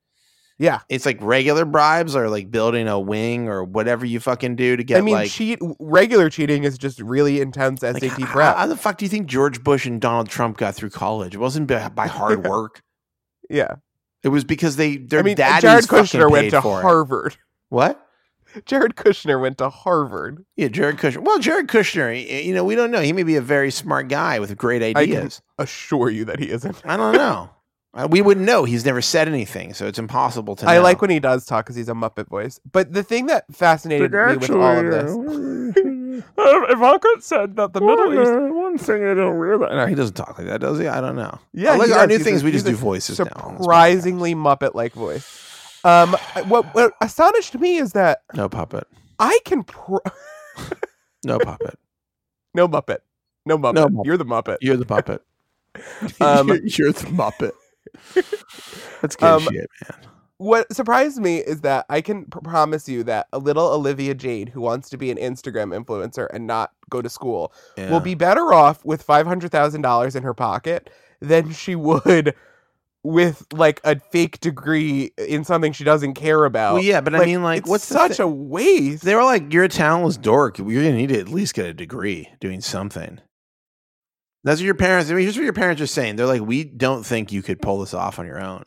Yeah. 0.61 0.81
It's 0.91 1.07
like 1.07 1.17
regular 1.23 1.65
bribes 1.65 2.15
or 2.15 2.29
like 2.29 2.51
building 2.51 2.87
a 2.87 3.01
wing 3.01 3.49
or 3.49 3.65
whatever 3.65 4.05
you 4.05 4.21
fucking 4.21 4.57
do 4.57 4.77
to 4.77 4.85
get 4.85 4.99
I 4.99 5.01
mean, 5.01 5.15
like. 5.15 5.31
cheat 5.31 5.59
regular 5.79 6.29
cheating 6.29 6.65
is 6.65 6.77
just 6.77 7.01
really 7.01 7.41
intense 7.41 7.83
like, 7.83 7.97
SAT 8.03 8.11
how, 8.11 8.27
prep. 8.27 8.57
how 8.57 8.67
the 8.67 8.77
fuck 8.77 8.99
do 8.99 9.07
you 9.07 9.09
think 9.09 9.27
George 9.27 9.65
Bush 9.65 9.87
and 9.87 10.03
Donald 10.03 10.29
Trump 10.29 10.59
got 10.59 10.75
through 10.75 10.91
college? 10.91 11.35
It 11.35 11.39
wasn't 11.39 11.67
by, 11.67 12.07
hard 12.09 12.47
work. 12.47 12.83
yeah. 13.49 13.77
It 14.23 14.29
was 14.29 14.45
because 14.45 14.77
they 14.77 14.99
their 14.99 15.21
I 15.21 15.23
mean, 15.23 15.37
daddies 15.37 15.63
Jared 15.63 15.85
Kushner 15.87 16.31
went 16.31 16.51
to 16.51 16.61
for 16.61 16.81
it. 16.81 16.83
Harvard. 16.83 17.39
What? 17.71 18.07
Jared 18.67 18.97
Kushner 18.97 19.41
went 19.41 19.59
to 19.59 19.69
Harvard. 19.71 20.45
Yeah, 20.57 20.69
Jared 20.69 20.97
Kushner. 20.97 21.23
Well, 21.25 21.39
Jared 21.39 21.69
Kushner, 21.69 22.45
you 22.45 22.55
know, 22.55 22.65
we 22.65 22.75
don't 22.75 22.91
know. 22.91 23.01
He 23.01 23.13
may 23.13 23.23
be 23.23 23.37
a 23.37 23.41
very 23.43 23.71
smart 23.71 24.09
guy 24.09 24.39
with 24.41 24.57
great 24.57 24.81
can- 24.83 24.97
ideas. 24.97 25.41
Assure 25.59 26.11
you 26.11 26.25
that 26.27 26.39
he 26.39 26.51
isn't. 26.51 26.81
I, 26.85 26.97
don't 26.97 27.15
know. 27.15 27.51
Uh, 27.93 28.07
we 28.11 28.23
wouldn't 28.23 28.47
know. 28.47 28.65
He's 28.65 28.85
never 28.85 29.03
said 29.03 29.27
anything, 29.29 29.75
so 29.75 29.87
it's 29.87 29.99
impossible 29.99 30.55
to. 30.57 30.69
I 30.69 30.77
know. 30.77 30.83
like 30.83 31.01
when 31.01 31.11
he 31.11 31.19
does 31.21 31.45
talk 31.45 31.65
because 31.67 31.77
he's 31.77 31.89
a 31.89 31.93
Muppet 31.95 32.29
voice. 32.29 32.61
But 32.71 32.93
the 32.93 33.03
thing 33.03 33.27
that 33.27 33.45
fascinated 33.53 34.13
me 34.13 34.37
with 34.37 34.51
all 34.51 34.79
of 34.79 34.91
this, 34.91 35.11
Ivanka 36.39 37.09
said 37.21 37.57
that 37.57 37.73
the 37.73 37.81
Middle 37.81 38.13
East. 38.21 38.55
One 38.55 38.79
thing 38.79 39.05
I 39.05 39.15
don't 39.15 39.35
realize. 39.37 39.73
No, 39.73 39.87
he 39.87 39.95
doesn't 39.95 40.15
talk 40.15 40.39
like 40.39 40.47
that, 40.47 40.61
does 40.61 40.79
he? 40.79 40.87
I 40.87 41.01
don't 41.01 41.17
know. 41.17 41.39
Yeah, 41.53 41.73
I 41.73 41.77
like 41.77 41.89
he 41.89 41.95
our 41.95 42.07
new 42.07 42.19
things. 42.19 42.43
a- 42.43 42.45
we 42.45 42.53
just 42.53 42.67
do 42.67 42.77
voices 42.77 43.19
now. 43.19 43.57
Surprisingly 43.61 44.35
Muppet-like 44.35 44.93
voice. 44.93 45.50
Um, 45.85 46.17
what 46.49 46.75
what 46.75 46.93
astonished 47.01 47.59
me 47.59 47.77
is 47.79 47.93
that 47.93 48.23
no 48.35 48.49
puppet, 48.49 48.87
I 49.19 49.39
can 49.45 49.65
pro- 49.65 50.01
no 51.25 51.39
puppet. 51.39 51.79
no 52.55 52.69
Muppet, 52.69 52.99
no 53.47 53.59
Muppet. 53.59 53.75
No 53.75 53.87
Muppet. 53.89 54.05
You're 54.05 54.17
the 54.17 54.25
Muppet. 54.27 54.57
You're 54.61 54.77
the 54.77 54.87
puppet. 54.87 55.23
Um, 56.21 56.49
you're, 56.49 56.57
you're 56.65 56.93
the 56.93 57.07
muppet. 57.11 57.53
That's 59.01 59.15
good 59.17 59.25
Um, 59.27 59.43
shit, 59.43 59.53
man. 59.55 60.01
What 60.39 60.73
surprised 60.75 61.19
me 61.21 61.39
is 61.39 61.61
that 61.61 61.87
I 61.91 62.01
can 62.01 62.25
pr- 62.25 62.41
promise 62.41 62.89
you 62.89 63.05
that 63.05 63.29
a 63.33 63.39
little 63.39 63.67
Olivia 63.69 64.15
Jade 64.15 64.49
who 64.49 64.61
wants 64.63 64.89
to 64.91 64.97
be 64.97 65.11
an 65.11 65.17
Instagram 65.19 65.79
influencer 65.79 66.27
and 66.33 66.47
not 66.47 66.73
go 66.91 67.01
to 67.03 67.09
school 67.09 67.53
Yeah. 67.77 67.91
will 67.91 68.01
be 68.01 68.15
better 68.15 68.53
off 68.53 68.85
with 68.85 69.03
five 69.03 69.27
hundred 69.27 69.53
thousand 69.53 69.83
dollars 69.83 70.17
in 70.17 70.23
her 70.25 70.35
pocket 70.35 70.91
than 71.21 71.53
she 71.53 71.77
would 71.77 72.35
with 73.03 73.47
like 73.53 73.81
a 73.85 73.99
fake 73.99 74.41
degree 74.41 75.13
in 75.17 75.45
something 75.45 75.73
she 75.73 75.85
doesn't 75.85 76.15
care 76.15 76.45
about. 76.45 76.75
Well, 76.75 76.83
yeah, 76.83 77.01
but 77.01 77.15
I 77.15 77.25
mean, 77.25 77.43
like, 77.43 77.61
it's 77.61 77.69
what's 77.69 77.85
such 77.85 78.17
thi- 78.19 78.23
a 78.23 78.29
waste? 78.29 79.05
They 79.05 79.15
were 79.15 79.25
like, 79.25 79.53
"You're 79.53 79.65
a 79.65 79.69
talentless 79.69 80.17
dork. 80.17 80.59
You're 80.59 80.83
gonna 80.83 80.97
need 80.97 81.09
to 81.09 81.19
at 81.19 81.29
least 81.29 81.55
get 81.55 81.67
a 81.67 81.75
degree 81.75 82.29
doing 82.41 82.61
something." 82.61 83.21
That's 84.45 84.61
what 84.61 84.67
your 84.67 84.75
parents. 84.75 85.11
I 85.11 85.15
mean, 85.15 85.25
here's 85.25 85.37
what 85.37 85.45
your 85.45 85.53
parents 85.53 85.83
are 85.83 85.87
saying. 85.87 86.17
They're 86.17 86.27
like, 86.27 86.43
"We 86.43 86.65
don't 86.65 87.05
think 87.05 87.33
you 87.33 87.43
could 87.43 87.61
pull 87.61 87.81
this 87.81 87.95
off 87.95 88.19
on 88.19 88.27
your 88.27 88.41
own. 88.41 88.65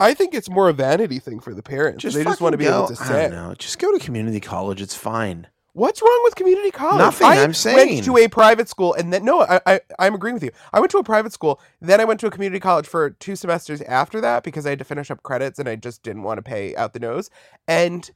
I 0.00 0.14
think 0.14 0.34
it's 0.34 0.48
more 0.48 0.68
a 0.68 0.72
vanity 0.72 1.18
thing 1.18 1.40
for 1.40 1.54
the 1.54 1.62
parents. 1.62 2.04
they 2.04 2.22
just 2.22 2.40
want 2.40 2.52
to 2.52 2.58
be 2.58 2.64
go. 2.64 2.78
able 2.78 2.88
to 2.88 2.96
say, 2.96 3.28
know. 3.28 3.54
Just 3.58 3.78
go 3.80 3.90
to 3.92 3.98
community 3.98 4.38
college. 4.38 4.80
It's 4.80 4.94
fine. 4.94 5.48
"What's 5.72 6.02
wrong 6.02 6.20
with 6.24 6.34
community 6.34 6.70
college?" 6.70 6.98
Nothing, 6.98 7.26
I 7.26 7.42
I'm 7.42 7.54
saying. 7.54 7.76
went 7.76 8.04
to 8.04 8.16
a 8.16 8.28
private 8.28 8.68
school, 8.68 8.94
and 8.94 9.12
then 9.12 9.24
no, 9.24 9.42
I, 9.42 9.60
I 9.66 9.80
I'm 9.98 10.14
agreeing 10.14 10.34
with 10.34 10.42
you. 10.42 10.50
I 10.72 10.80
went 10.80 10.90
to 10.92 10.98
a 10.98 11.04
private 11.04 11.32
school, 11.32 11.60
then 11.80 12.00
I 12.00 12.04
went 12.04 12.20
to 12.20 12.26
a 12.26 12.30
community 12.30 12.60
college 12.60 12.86
for 12.86 13.10
two 13.10 13.36
semesters 13.36 13.80
after 13.82 14.20
that 14.20 14.42
because 14.42 14.66
I 14.66 14.70
had 14.70 14.78
to 14.78 14.84
finish 14.84 15.10
up 15.10 15.22
credits, 15.22 15.58
and 15.58 15.68
I 15.68 15.76
just 15.76 16.02
didn't 16.02 16.22
want 16.22 16.38
to 16.38 16.42
pay 16.42 16.74
out 16.76 16.92
the 16.92 17.00
nose. 17.00 17.30
And 17.66 18.10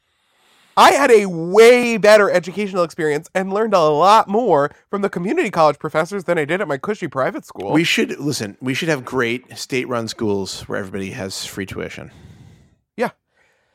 I 0.77 0.93
had 0.93 1.11
a 1.11 1.27
way 1.27 1.99
better 1.99 2.31
educational 2.31 2.83
experience 2.83 3.29
and 3.35 3.53
learned 3.53 3.75
a 3.75 3.81
lot 3.81 4.27
more 4.27 4.71
from 4.89 5.03
the 5.03 5.11
community 5.11 5.51
college 5.51 5.79
professors 5.79 6.25
than 6.25 6.39
I 6.39 6.47
did 6.47 6.63
at 6.63 6.69
my 6.69 6.79
cushy 6.79 7.09
private 7.09 7.45
school. 7.45 7.73
We 7.73 7.85
should 7.85 8.19
listen. 8.19 8.57
We 8.61 8.73
should 8.73 8.89
have 8.89 9.05
great 9.05 9.59
state-run 9.59 10.09
schools 10.09 10.63
where 10.63 10.79
everybody 10.79 11.11
has 11.11 11.45
free 11.45 11.67
tuition. 11.67 12.11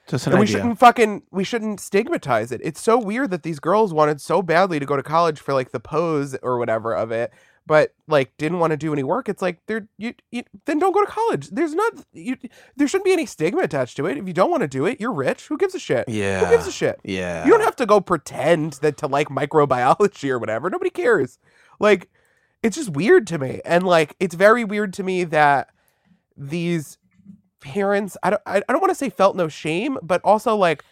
Just 0.07 0.25
an 0.27 0.33
and 0.33 0.39
we 0.39 0.47
shouldn't 0.47 0.79
fucking 0.79 1.23
we 1.31 1.43
shouldn't 1.43 1.79
stigmatize 1.79 2.51
it. 2.51 2.61
It's 2.63 2.81
so 2.81 2.97
weird 2.97 3.31
that 3.31 3.43
these 3.43 3.59
girls 3.59 3.93
wanted 3.93 4.21
so 4.21 4.41
badly 4.41 4.79
to 4.79 4.85
go 4.85 4.95
to 4.95 5.03
college 5.03 5.39
for 5.39 5.53
like 5.53 5.71
the 5.71 5.79
pose 5.79 6.35
or 6.41 6.57
whatever 6.57 6.95
of 6.95 7.11
it, 7.11 7.33
but 7.65 7.93
like 8.07 8.35
didn't 8.37 8.59
want 8.59 8.71
to 8.71 8.77
do 8.77 8.93
any 8.93 9.03
work. 9.03 9.27
It's 9.27 9.41
like 9.41 9.59
they're 9.67 9.87
you, 9.97 10.13
you 10.31 10.43
then 10.65 10.79
don't 10.79 10.93
go 10.93 11.03
to 11.03 11.11
college. 11.11 11.49
There's 11.49 11.75
not 11.75 11.93
you 12.13 12.37
there 12.77 12.87
shouldn't 12.87 13.05
be 13.05 13.11
any 13.11 13.25
stigma 13.25 13.61
attached 13.61 13.97
to 13.97 14.05
it. 14.05 14.17
If 14.17 14.27
you 14.27 14.33
don't 14.33 14.49
want 14.49 14.61
to 14.61 14.67
do 14.67 14.85
it, 14.85 15.01
you're 15.01 15.11
rich. 15.13 15.47
Who 15.47 15.57
gives 15.57 15.75
a 15.75 15.79
shit? 15.79 16.07
yeah. 16.07 16.39
Who 16.39 16.49
gives 16.49 16.67
a 16.67 16.71
shit? 16.71 16.99
Yeah. 17.03 17.43
You 17.45 17.51
don't 17.51 17.63
have 17.63 17.75
to 17.77 17.85
go 17.85 17.99
pretend 17.99 18.73
that 18.81 18.97
to 18.97 19.07
like 19.07 19.27
microbiology 19.27 20.29
or 20.29 20.39
whatever. 20.39 20.69
Nobody 20.69 20.89
cares. 20.89 21.37
Like 21.79 22.09
it's 22.63 22.77
just 22.77 22.91
weird 22.91 23.27
to 23.27 23.37
me. 23.37 23.61
And 23.65 23.85
like 23.85 24.15
it's 24.21 24.35
very 24.35 24.63
weird 24.63 24.93
to 24.93 25.03
me 25.03 25.25
that 25.25 25.69
these 26.37 26.97
parents 27.59 28.17
I 28.23 28.29
don't 28.31 28.41
I 28.45 28.59
don't 28.67 28.81
want 28.81 28.91
to 28.91 28.95
say 28.95 29.09
felt 29.09 29.35
no 29.35 29.47
shame, 29.47 29.97
but 30.01 30.21
also 30.23 30.55
like 30.55 30.83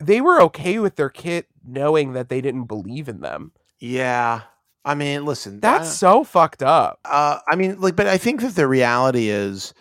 they 0.00 0.20
were 0.20 0.40
okay 0.42 0.78
with 0.78 0.96
their 0.96 1.10
kid 1.10 1.46
knowing 1.64 2.12
that 2.14 2.28
they 2.28 2.40
didn't 2.40 2.64
believe 2.64 3.08
in 3.08 3.20
them. 3.20 3.52
Yeah. 3.78 4.42
I 4.84 4.94
mean, 4.96 5.24
listen. 5.24 5.60
That's 5.60 5.88
that- 5.88 5.94
so 5.94 6.24
fucked 6.24 6.62
up. 6.62 6.98
Uh, 7.04 7.38
I 7.48 7.54
mean, 7.54 7.80
like, 7.80 7.94
but 7.94 8.08
I 8.08 8.18
think 8.18 8.40
that 8.40 8.56
the 8.56 8.66
reality 8.66 9.28
is, 9.28 9.74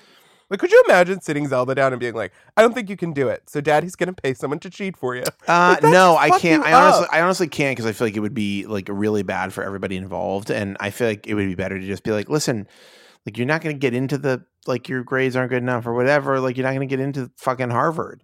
Like, 0.51 0.59
could 0.59 0.69
you 0.71 0.83
imagine 0.85 1.21
sitting 1.21 1.47
Zelda 1.47 1.73
down 1.73 1.93
and 1.93 1.99
being 1.99 2.13
like, 2.13 2.33
"I 2.57 2.61
don't 2.61 2.73
think 2.73 2.89
you 2.89 2.97
can 2.97 3.13
do 3.13 3.29
it," 3.29 3.49
so 3.49 3.61
Daddy's 3.61 3.95
gonna 3.95 4.11
pay 4.13 4.33
someone 4.33 4.59
to 4.59 4.69
cheat 4.69 4.97
for 4.97 5.15
you? 5.15 5.23
uh, 5.47 5.77
no, 5.81 6.17
I 6.17 6.37
can't. 6.39 6.61
I 6.65 6.73
honestly, 6.73 7.05
up. 7.05 7.09
I 7.13 7.21
honestly 7.21 7.47
can't 7.47 7.71
because 7.75 7.85
I 7.89 7.93
feel 7.93 8.05
like 8.07 8.17
it 8.17 8.19
would 8.19 8.33
be 8.33 8.65
like 8.67 8.89
really 8.91 9.23
bad 9.23 9.53
for 9.53 9.63
everybody 9.63 9.95
involved, 9.95 10.51
and 10.51 10.75
I 10.81 10.89
feel 10.89 11.07
like 11.07 11.25
it 11.25 11.35
would 11.35 11.47
be 11.47 11.55
better 11.55 11.79
to 11.79 11.87
just 11.87 12.03
be 12.03 12.11
like, 12.11 12.27
listen, 12.29 12.67
like 13.25 13.37
you're 13.37 13.47
not 13.47 13.61
going 13.61 13.75
to 13.75 13.79
get 13.79 13.93
into 13.93 14.17
the 14.17 14.43
like 14.67 14.89
your 14.89 15.03
grades 15.03 15.35
aren't 15.35 15.49
good 15.49 15.63
enough 15.63 15.85
or 15.85 15.93
whatever. 15.93 16.39
Like 16.39 16.57
you're 16.57 16.65
not 16.65 16.71
going 16.71 16.87
to 16.87 16.95
get 16.95 16.99
into 16.99 17.31
fucking 17.37 17.69
Harvard. 17.69 18.23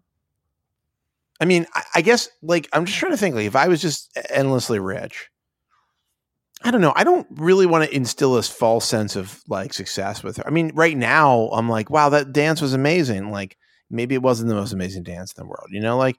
I 1.40 1.46
mean, 1.46 1.68
I, 1.74 1.84
I 1.96 2.02
guess 2.02 2.30
like 2.42 2.68
I'm 2.74 2.86
just 2.86 2.98
trying 2.98 3.12
to 3.12 3.18
think 3.18 3.36
like 3.36 3.46
if 3.46 3.56
I 3.56 3.68
was 3.68 3.82
just 3.82 4.18
endlessly 4.30 4.80
rich. 4.80 5.30
I 6.64 6.72
don't 6.72 6.82
know. 6.82 6.94
I 6.96 7.04
don't 7.04 7.28
really 7.30 7.68
want 7.68 7.88
to 7.88 7.96
instill 7.96 8.34
this 8.34 8.50
false 8.50 8.86
sense 8.86 9.16
of 9.16 9.44
like 9.48 9.74
success 9.74 10.24
with 10.24 10.38
her. 10.38 10.48
I 10.48 10.50
mean, 10.50 10.72
right 10.74 10.98
now 10.98 11.50
I'm 11.50 11.70
like, 11.70 11.92
wow, 11.92 12.10
that 12.10 12.34
dance 12.34 12.62
was 12.62 12.74
amazing. 12.74 13.32
Like 13.32 13.58
maybe 13.92 14.16
it 14.16 14.24
wasn't 14.24 14.50
the 14.50 14.56
most 14.56 14.74
amazing 14.74 15.04
dance 15.04 15.34
in 15.34 15.44
the 15.44 15.48
world, 15.48 15.68
you 15.70 15.80
know? 15.80 15.98
Like, 15.98 16.18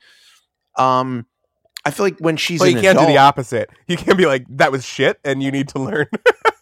um, 0.76 1.26
I 1.85 1.91
feel 1.91 2.07
like 2.07 2.18
when 2.18 2.37
she's 2.37 2.61
Well, 2.61 2.68
you 2.68 2.81
can't 2.81 2.99
do 2.99 3.07
the 3.07 3.18
opposite. 3.18 3.70
You 3.87 3.97
can't 3.97 4.18
be 4.18 4.26
like, 4.26 4.45
"That 4.51 4.72
was 4.72 4.85
shit," 4.85 5.18
and 5.24 5.43
you 5.43 5.51
need 5.51 5.68
to 5.68 5.79
learn. 5.79 6.07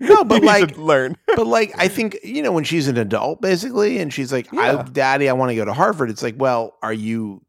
No, 0.00 0.24
but 0.24 0.42
like- 0.42 0.76
learn. 0.76 1.16
but 1.36 1.46
like 1.46 1.72
I 1.78 1.88
think 1.88 2.16
you 2.22 2.42
know 2.42 2.52
when 2.52 2.64
she's 2.64 2.88
an 2.88 2.96
adult 2.96 3.40
basically, 3.40 3.98
and 3.98 4.12
she's 4.12 4.32
like, 4.32 4.52
I, 4.54 4.82
"Daddy, 4.82 5.28
I 5.28 5.32
want 5.32 5.50
to 5.50 5.56
go 5.56 5.64
to 5.64 5.72
Harvard." 5.72 6.10
It's 6.10 6.22
like, 6.22 6.34
well, 6.38 6.76
are 6.82 6.92
you 6.92 7.42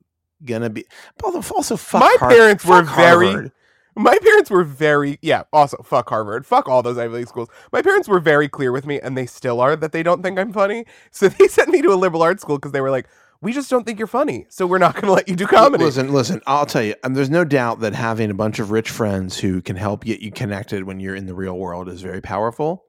gonna 0.46 0.70
be? 0.70 0.86
But 1.18 1.36
also, 1.52 1.78
fuck 1.78 2.02
My 2.02 2.16
Har- 2.20 2.30
parents 2.30 2.66
were 2.66 2.86
fuck 2.86 2.96
very- 2.96 3.52
My 3.96 4.18
parents 4.20 4.50
were 4.52 4.64
very 4.64 5.18
yeah. 5.24 5.44
Also, 5.52 5.78
fuck 5.84 6.10
Harvard, 6.10 6.46
fuck 6.46 6.70
all 6.70 6.84
those 6.84 6.98
Ivy 7.00 7.16
League 7.16 7.28
schools. 7.28 7.50
My 7.72 7.82
parents 7.82 8.08
were 8.08 8.20
very 8.20 8.48
clear 8.48 8.72
with 8.72 8.86
me, 8.86 9.00
and 9.00 9.18
they 9.18 9.26
still 9.26 9.60
are 9.60 9.76
that 9.76 9.92
they 9.92 10.04
don't 10.04 10.22
think 10.22 10.38
I'm 10.38 10.54
funny. 10.54 10.86
So 11.12 11.28
they 11.30 11.48
sent 11.58 11.70
me 11.70 11.82
to 11.82 11.92
a 11.92 11.96
liberal 11.96 12.22
arts 12.22 12.44
school 12.44 12.58
because 12.58 12.72
they 12.74 12.82
were 12.82 12.92
like, 12.92 13.08
"We 13.42 13.54
just 13.54 13.70
don't 13.70 13.86
think 13.86 13.98
you're 14.00 14.08
funny, 14.08 14.46
so 14.50 14.66
we're 14.68 14.78
not 14.78 14.94
going 14.96 15.06
to 15.08 15.12
let 15.14 15.28
you 15.28 15.36
do 15.36 15.48
comedy." 15.48 15.84
Listen, 15.84 16.12
listen. 16.14 16.42
I'll 16.48 16.66
tell 16.66 16.84
you. 16.84 16.96
Um, 17.04 17.14
there's 17.14 17.30
no 17.30 17.44
doubt 17.44 17.80
that 17.82 17.94
having 17.94 18.30
a 18.32 18.34
bunch 18.34 18.60
of 18.60 18.72
rich 18.72 18.90
friends 18.90 19.38
who 19.40 19.62
can 19.62 19.76
help 19.76 20.04
get 20.04 20.20
you 20.22 20.32
connected 20.32 20.84
when 20.84 21.00
you're 21.00 21.16
in 21.16 21.26
the 21.26 21.36
real 21.36 21.58
world 21.58 21.88
is 21.90 22.02
very 22.02 22.22
powerful. 22.22 22.84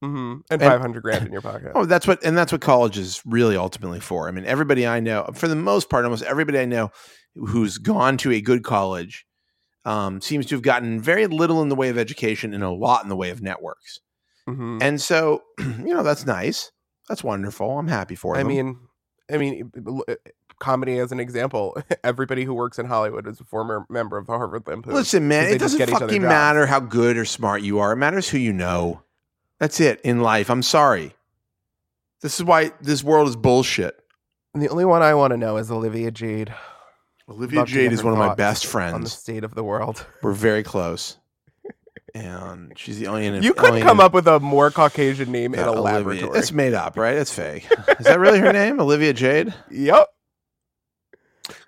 hmm 0.00 0.38
And 0.50 0.60
And- 0.60 0.62
five 0.62 0.80
hundred 0.80 1.02
grand 1.02 1.26
in 1.26 1.32
your 1.32 1.42
pocket. 1.42 1.72
Oh, 1.74 1.84
that's 1.84 2.06
what, 2.06 2.24
and 2.24 2.36
that's 2.36 2.52
what 2.52 2.60
college 2.60 2.98
is 2.98 3.22
really 3.24 3.56
ultimately 3.56 4.00
for. 4.00 4.28
I 4.28 4.30
mean, 4.32 4.44
everybody 4.44 4.86
I 4.86 5.00
know, 5.00 5.28
for 5.34 5.48
the 5.48 5.56
most 5.56 5.88
part, 5.90 6.04
almost 6.04 6.24
everybody 6.24 6.58
I 6.58 6.64
know 6.64 6.90
who's 7.34 7.78
gone 7.78 8.16
to 8.18 8.30
a 8.32 8.40
good 8.40 8.62
college 8.64 9.24
um, 9.84 10.20
seems 10.20 10.46
to 10.46 10.54
have 10.54 10.62
gotten 10.62 11.00
very 11.00 11.26
little 11.26 11.62
in 11.62 11.68
the 11.68 11.74
way 11.74 11.88
of 11.88 11.98
education 11.98 12.52
and 12.54 12.62
a 12.62 12.70
lot 12.70 13.02
in 13.02 13.08
the 13.08 13.16
way 13.16 13.30
of 13.30 13.40
networks. 13.42 13.98
hmm 14.46 14.78
And 14.80 15.00
so, 15.00 15.42
you 15.58 15.94
know, 15.94 16.02
that's 16.02 16.26
nice. 16.26 16.70
That's 17.08 17.24
wonderful. 17.24 17.78
I'm 17.78 17.88
happy 17.88 18.14
for 18.14 18.34
it. 18.34 18.38
I 18.38 18.42
them. 18.42 18.48
mean, 18.48 18.78
I 19.30 19.38
mean, 19.38 19.70
comedy 20.58 20.98
as 20.98 21.12
an 21.12 21.20
example. 21.20 21.76
Everybody 22.04 22.44
who 22.44 22.54
works 22.54 22.78
in 22.78 22.86
Hollywood 22.86 23.26
is 23.26 23.40
a 23.40 23.44
former 23.44 23.84
member 23.88 24.16
of 24.16 24.26
the 24.26 24.32
Harvard 24.32 24.66
Lampoon. 24.66 24.94
listen, 24.94 25.28
man, 25.28 25.52
it 25.52 25.58
doesn't 25.58 25.78
get 25.78 25.88
each 25.88 25.94
other 25.96 26.06
fucking 26.06 26.22
matter 26.22 26.66
how 26.66 26.80
good 26.80 27.16
or 27.16 27.24
smart 27.24 27.62
you 27.62 27.78
are. 27.78 27.92
It 27.92 27.96
matters 27.96 28.28
who 28.28 28.38
you 28.38 28.52
know. 28.52 29.02
That's 29.58 29.80
it 29.80 30.00
in 30.02 30.20
life. 30.20 30.50
I'm 30.50 30.62
sorry. 30.62 31.14
This 32.20 32.38
is 32.38 32.44
why 32.44 32.72
this 32.80 33.02
world 33.02 33.28
is 33.28 33.36
bullshit. 33.36 33.98
And 34.54 34.62
the 34.62 34.68
only 34.68 34.84
one 34.84 35.02
I 35.02 35.14
want 35.14 35.32
to 35.32 35.36
know 35.36 35.56
is 35.56 35.70
Olivia 35.70 36.10
Jade. 36.10 36.54
Olivia 37.28 37.60
Love 37.60 37.68
Jade 37.68 37.92
is 37.92 38.04
one 38.04 38.12
of 38.12 38.18
my 38.18 38.34
best 38.34 38.66
friends. 38.66 38.94
on 38.94 39.00
the 39.02 39.08
state 39.08 39.44
of 39.44 39.54
the 39.54 39.64
world. 39.64 40.06
We're 40.22 40.32
very 40.32 40.62
close. 40.62 41.16
And 42.14 42.72
she's 42.76 42.98
the 42.98 43.06
only. 43.06 43.26
You 43.40 43.54
couldn't 43.54 43.82
come 43.82 43.98
up 44.00 44.12
with 44.12 44.26
a 44.26 44.38
more 44.38 44.70
Caucasian 44.70 45.32
name 45.32 45.54
in 45.54 45.60
Uh, 45.60 45.64
a 45.64 45.66
Olivia. 45.70 45.82
laboratory. 45.82 46.38
It's 46.38 46.52
made 46.52 46.74
up, 46.74 46.96
right? 46.98 47.16
It's 47.16 47.32
fake. 47.32 47.66
Is 47.98 48.04
that 48.06 48.18
really 48.20 48.38
her 48.38 48.52
name? 48.52 48.80
Olivia 48.80 49.12
Jade? 49.14 49.54
Yep. 49.70 50.06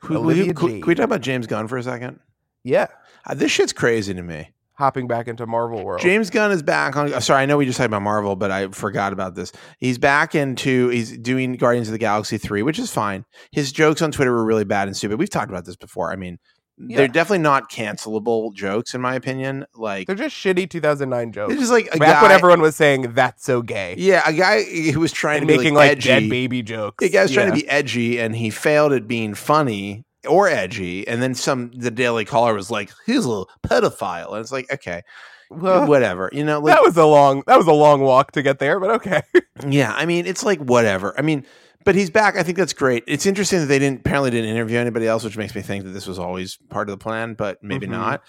Who, 0.00 0.16
Olivia 0.18 0.44
Olivia 0.52 0.54
Can 0.54 0.86
we 0.86 0.94
talk 0.94 1.04
about 1.04 1.20
James 1.22 1.46
Gunn 1.46 1.66
for 1.66 1.78
a 1.78 1.82
second? 1.82 2.20
Yeah. 2.62 2.88
Uh, 3.26 3.34
this 3.34 3.50
shit's 3.52 3.72
crazy 3.72 4.12
to 4.14 4.22
me. 4.22 4.50
hopping 4.74 5.06
back 5.06 5.28
into 5.28 5.46
Marvel 5.46 5.82
world. 5.84 6.00
James 6.02 6.28
Gunn 6.30 6.50
is 6.52 6.62
back 6.62 6.94
on. 6.96 7.20
Sorry, 7.22 7.42
I 7.42 7.46
know 7.46 7.56
we 7.56 7.64
just 7.64 7.78
talked 7.78 7.86
about 7.86 8.02
Marvel, 8.02 8.36
but 8.36 8.50
I 8.50 8.68
forgot 8.68 9.12
about 9.14 9.34
this. 9.34 9.50
He's 9.78 9.96
back 9.98 10.34
into. 10.34 10.88
He's 10.88 11.16
doing 11.16 11.54
Guardians 11.54 11.88
of 11.88 11.92
the 11.92 11.98
Galaxy 11.98 12.36
three, 12.38 12.62
which 12.62 12.78
is 12.78 12.90
fine. 12.90 13.24
His 13.50 13.72
jokes 13.72 14.02
on 14.02 14.10
Twitter 14.12 14.32
were 14.32 14.44
really 14.44 14.64
bad 14.64 14.88
and 14.88 14.96
stupid. 14.96 15.18
We've 15.18 15.30
talked 15.30 15.50
about 15.50 15.64
this 15.64 15.76
before. 15.76 16.12
I 16.12 16.16
mean, 16.16 16.38
Yeah. 16.76 16.96
they're 16.96 17.08
definitely 17.08 17.38
not 17.38 17.70
cancelable 17.70 18.52
jokes, 18.52 18.94
in 18.94 19.00
my 19.00 19.14
opinion. 19.14 19.64
Like 19.76 20.06
They're 20.08 20.16
just 20.16 20.34
shitty 20.34 20.68
2009 20.68 21.32
jokes. 21.32 21.52
it's 21.52 21.60
just 21.62 21.72
like 21.72 21.86
a 21.94 21.98
Back 21.98 22.16
guy. 22.16 22.22
when 22.22 22.30
everyone 22.32 22.60
was 22.60 22.74
saying 22.74 23.12
that's 23.14 23.44
so 23.44 23.62
gay 23.62 23.94
yeah, 23.96 24.22
a 24.28 24.32
guy 24.32 24.62
who 24.64 24.98
was 24.98 25.12
trying 25.12 25.38
and 25.38 25.48
to 25.48 25.52
be 25.52 25.58
making 25.58 25.74
like, 25.74 25.90
like, 25.90 25.98
edgy. 25.98 26.08
dead 26.08 26.28
baby 26.30 26.62
jokes. 26.62 26.96
The 27.04 27.10
guy 27.10 27.22
was 27.22 27.30
trying 27.32 27.46
to 27.48 27.54
be 27.54 27.68
edgy, 27.68 28.18
and 28.20 28.34
he 28.34 28.50
failed 28.50 28.92
at 28.92 29.06
being 29.06 29.34
funny 29.34 30.04
or 30.28 30.48
edgy. 30.48 31.06
And 31.06 31.22
then 31.22 31.34
some. 31.34 31.70
The 31.76 31.90
Daily 31.90 32.24
Caller 32.24 32.54
was 32.54 32.70
like, 32.70 32.90
"He's 33.06 33.24
a 33.24 33.28
little 33.28 33.48
pedophile," 33.62 34.30
and 34.32 34.40
it's 34.40 34.50
like, 34.52 34.72
okay, 34.72 35.02
Well, 35.50 35.86
whatever. 35.86 36.28
You 36.32 36.42
know, 36.44 36.58
like 36.60 36.74
that 36.74 36.82
was 36.82 36.96
a 36.96 37.04
long 37.06 37.42
that 37.46 37.56
was 37.56 37.66
a 37.68 37.72
long 37.72 38.00
walk 38.00 38.32
to 38.32 38.42
get 38.42 38.58
there, 38.58 38.80
but 38.80 38.90
okay. 38.90 39.22
Yeah, 39.68 39.92
I 39.94 40.06
mean, 40.06 40.26
it's 40.26 40.42
like 40.42 40.58
whatever. 40.58 41.14
I 41.16 41.22
mean, 41.22 41.46
but 41.84 41.94
he's 41.94 42.10
back. 42.10 42.36
I 42.36 42.42
think 42.42 42.56
that's 42.58 42.72
great. 42.72 43.04
It's 43.06 43.26
interesting 43.26 43.60
that 43.60 43.66
they 43.66 43.78
didn't 43.78 44.00
apparently 44.00 44.30
didn't 44.30 44.50
interview 44.50 44.78
anybody 44.78 45.06
else, 45.06 45.24
which 45.24 45.36
makes 45.36 45.54
me 45.54 45.62
think 45.62 45.84
that 45.84 45.90
this 45.90 46.06
was 46.06 46.18
always 46.18 46.56
part 46.70 46.88
of 46.88 46.92
the 46.98 47.02
plan, 47.02 47.34
but 47.34 47.62
maybe 47.62 47.86
Mhm. 47.86 47.90
not. 47.90 48.22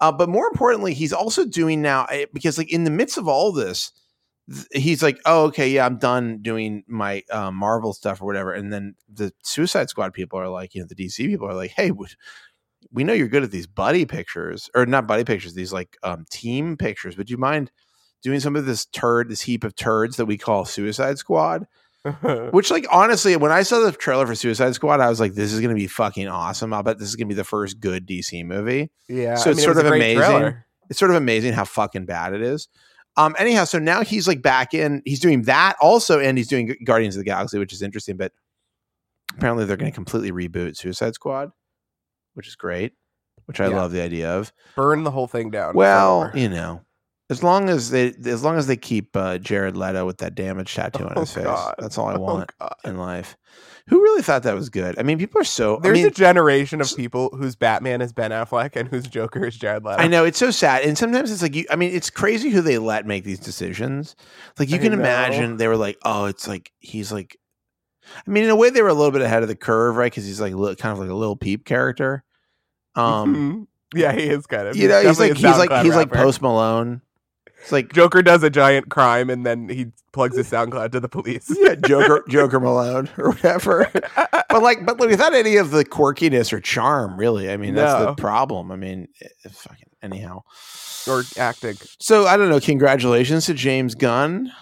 Uh, 0.00 0.12
but 0.12 0.28
more 0.28 0.46
importantly, 0.48 0.94
he's 0.94 1.12
also 1.12 1.44
doing 1.44 1.80
now 1.82 2.04
eh, 2.06 2.26
because, 2.32 2.58
like, 2.58 2.72
in 2.72 2.84
the 2.84 2.90
midst 2.90 3.16
of 3.16 3.28
all 3.28 3.52
this, 3.52 3.92
th- 4.52 4.66
he's 4.72 5.02
like, 5.02 5.20
"Oh, 5.24 5.44
okay, 5.46 5.68
yeah, 5.68 5.86
I'm 5.86 5.98
done 5.98 6.40
doing 6.42 6.84
my 6.88 7.22
uh, 7.30 7.50
Marvel 7.52 7.92
stuff 7.94 8.20
or 8.20 8.26
whatever." 8.26 8.52
And 8.52 8.72
then 8.72 8.94
the 9.12 9.32
Suicide 9.44 9.88
Squad 9.90 10.12
people 10.12 10.38
are 10.38 10.48
like, 10.48 10.74
you 10.74 10.80
know, 10.82 10.86
the 10.88 10.96
DC 10.96 11.26
people 11.28 11.48
are 11.48 11.54
like, 11.54 11.70
"Hey, 11.72 11.90
we, 11.92 12.06
we 12.92 13.04
know 13.04 13.12
you're 13.12 13.28
good 13.28 13.42
at 13.44 13.50
these 13.50 13.66
buddy 13.66 14.04
pictures, 14.06 14.70
or 14.74 14.86
not 14.86 15.06
buddy 15.06 15.24
pictures, 15.24 15.54
these 15.54 15.72
like 15.72 15.96
um, 16.02 16.26
team 16.30 16.76
pictures. 16.76 17.16
Would 17.16 17.30
you 17.30 17.38
mind 17.38 17.70
doing 18.22 18.40
some 18.40 18.56
of 18.56 18.66
this 18.66 18.86
turd, 18.86 19.28
this 19.28 19.42
heap 19.42 19.64
of 19.64 19.74
turds 19.76 20.16
that 20.16 20.26
we 20.26 20.38
call 20.38 20.64
Suicide 20.64 21.18
Squad?" 21.18 21.66
Which, 22.52 22.70
like, 22.70 22.86
honestly, 22.90 23.36
when 23.36 23.50
I 23.50 23.62
saw 23.62 23.80
the 23.80 23.92
trailer 23.92 24.26
for 24.26 24.34
Suicide 24.34 24.74
Squad, 24.74 25.00
I 25.00 25.08
was 25.08 25.20
like, 25.20 25.32
"This 25.34 25.52
is 25.52 25.60
going 25.60 25.70
to 25.70 25.74
be 25.74 25.86
fucking 25.86 26.28
awesome." 26.28 26.72
I'll 26.74 26.82
bet 26.82 26.98
this 26.98 27.08
is 27.08 27.16
going 27.16 27.28
to 27.28 27.34
be 27.34 27.36
the 27.36 27.44
first 27.44 27.80
good 27.80 28.06
DC 28.06 28.44
movie. 28.44 28.90
yeah, 29.08 29.36
So 29.36 29.48
I 29.48 29.52
it's 29.52 29.58
mean, 29.58 29.64
sort 29.64 29.76
was 29.76 29.84
of 29.86 29.92
amazing. 29.92 30.18
trailer. 30.22 30.66
It's 30.90 30.98
sort 30.98 31.10
of 31.10 31.16
amazing 31.16 31.54
how 31.54 31.64
fucking 31.64 32.04
bad 32.04 32.34
it 32.34 32.42
is. 32.42 32.68
Um, 33.16 33.34
anyhow, 33.38 33.64
so 33.64 33.78
now 33.78 34.02
he's 34.02 34.28
like 34.28 34.42
back 34.42 34.74
in. 34.74 35.00
He's 35.06 35.20
doing 35.20 35.42
that 35.42 35.76
also, 35.80 36.18
and 36.20 36.36
he's 36.36 36.48
doing 36.48 36.76
Guardians 36.84 37.16
of 37.16 37.20
the 37.20 37.24
Galaxy, 37.24 37.58
which 37.58 37.72
is 37.72 37.80
interesting. 37.80 38.16
But 38.18 38.32
apparently, 39.36 39.64
they're 39.64 39.76
going 39.78 39.90
to 39.90 39.94
completely 39.94 40.30
reboot 40.30 40.76
Suicide 40.76 41.14
Squad, 41.14 41.52
which 42.34 42.48
is 42.48 42.54
great. 42.56 42.92
Which 43.46 43.60
I 43.60 43.68
Yeah. 43.68 43.76
love 43.76 43.92
the 43.92 44.00
idea 44.02 44.30
of. 44.36 44.52
Burn 44.76 45.04
the 45.04 45.10
whole 45.10 45.26
thing 45.26 45.50
down. 45.50 45.74
Well, 45.74 46.24
over. 46.24 46.38
you 46.38 46.48
know, 46.48 46.82
as 47.36 47.42
long 47.42 47.68
as 47.68 47.90
they 47.90 48.14
as 48.26 48.42
long 48.42 48.56
as 48.56 48.66
they 48.66 48.76
keep 48.76 49.16
uh, 49.16 49.38
Jared 49.38 49.76
Leto 49.76 50.06
with 50.06 50.18
that 50.18 50.34
damage 50.34 50.74
tattoo 50.74 51.04
on 51.04 51.12
Oh, 51.16 51.20
his 51.20 51.32
face, 51.32 51.44
God. 51.44 51.74
that's 51.78 51.98
all 51.98 52.08
I 52.08 52.14
Oh, 52.16 52.20
want 52.20 52.50
God. 52.58 52.74
in 52.84 52.96
life. 52.96 53.36
Who 53.88 54.00
really 54.00 54.22
thought 54.22 54.44
that 54.44 54.54
was 54.54 54.70
good? 54.70 54.98
I 54.98 55.02
mean, 55.02 55.18
people 55.18 55.38
are 55.40 55.44
so. 55.44 55.78
There's 55.82 55.98
I 55.98 56.00
mean, 56.02 56.06
a 56.06 56.10
generation 56.10 56.80
of 56.80 56.90
people 56.96 57.28
whose 57.36 57.54
Batman 57.54 58.00
is 58.00 58.14
Ben 58.14 58.30
Affleck 58.30 58.76
and 58.76 58.88
whose 58.88 59.06
Joker 59.06 59.44
is 59.44 59.56
Jared 59.58 59.84
Leto. 59.84 59.98
I 60.00 60.06
know 60.08 60.24
it's 60.24 60.38
so 60.38 60.50
sad, 60.50 60.84
and 60.84 60.96
sometimes 60.96 61.30
it's 61.30 61.42
like 61.42 61.54
you. 61.54 61.66
I 61.70 61.76
mean, 61.76 61.94
it's 61.94 62.08
crazy 62.08 62.48
who 62.48 62.62
they 62.62 62.78
let 62.78 63.06
make 63.06 63.24
these 63.24 63.38
decisions. 63.40 64.16
Like 64.58 64.70
you 64.70 64.76
I 64.76 64.78
can 64.78 64.92
know. 64.92 65.00
imagine 65.00 65.58
they 65.58 65.68
were 65.68 65.76
like, 65.76 65.98
"Oh, 66.02 66.24
it's 66.24 66.48
like 66.48 66.72
he's 66.78 67.12
like." 67.12 67.36
I 68.26 68.30
mean, 68.30 68.44
in 68.44 68.50
a 68.50 68.56
way, 68.56 68.70
they 68.70 68.80
were 68.82 68.88
a 68.88 68.94
little 68.94 69.10
bit 69.12 69.20
ahead 69.22 69.42
of 69.42 69.48
the 69.48 69.56
curve, 69.56 69.96
right? 69.96 70.10
Because 70.10 70.24
he's 70.24 70.40
like 70.40 70.54
li- 70.54 70.76
kind 70.76 70.92
of 70.92 70.98
like 70.98 71.10
a 71.10 71.14
Lil 71.14 71.36
Peep 71.36 71.64
character. 71.66 72.22
Um, 72.94 73.66
Mhm. 73.92 73.98
yeah, 73.98 74.12
he 74.12 74.22
is 74.24 74.46
kind 74.46 74.66
of. 74.68 74.76
you 74.76 74.88
know, 74.88 75.02
he's 75.02 75.18
like 75.20 75.34
he's 75.36 75.58
like 75.58 75.84
he's 75.84 75.94
like. 75.96 76.10
Post 76.10 76.40
Malone. 76.40 77.02
It's 77.64 77.72
like 77.72 77.94
Joker 77.94 78.20
does 78.20 78.42
a 78.42 78.50
giant 78.50 78.90
crime 78.90 79.30
and 79.30 79.46
then 79.46 79.70
he 79.70 79.86
plugs 80.12 80.36
his 80.36 80.50
SoundCloud 80.50 80.92
to 80.92 81.00
the 81.00 81.08
police. 81.08 81.50
yeah, 81.58 81.76
Joker 81.76 82.22
Joker 82.28 82.60
Malone 82.60 83.08
or 83.16 83.30
whatever. 83.30 83.90
but 84.50 84.62
like, 84.62 84.84
but 84.84 84.98
without 84.98 85.32
any 85.32 85.56
of 85.56 85.70
the 85.70 85.82
quirkiness 85.82 86.52
or 86.52 86.60
charm, 86.60 87.18
really. 87.18 87.50
I 87.50 87.56
mean, 87.56 87.74
that's 87.74 88.04
the 88.04 88.14
problem. 88.14 88.70
I 88.70 88.76
mean, 88.76 89.08
eh, 89.22 89.48
fucking 89.50 89.88
anyhow. 90.02 90.42
or 91.08 91.22
acting. 91.38 91.76
So 92.00 92.26
I 92.26 92.36
don't 92.36 92.50
know. 92.50 92.60
Congratulations 92.60 93.46
to 93.46 93.54
James 93.54 93.94
Gunn. 93.94 94.52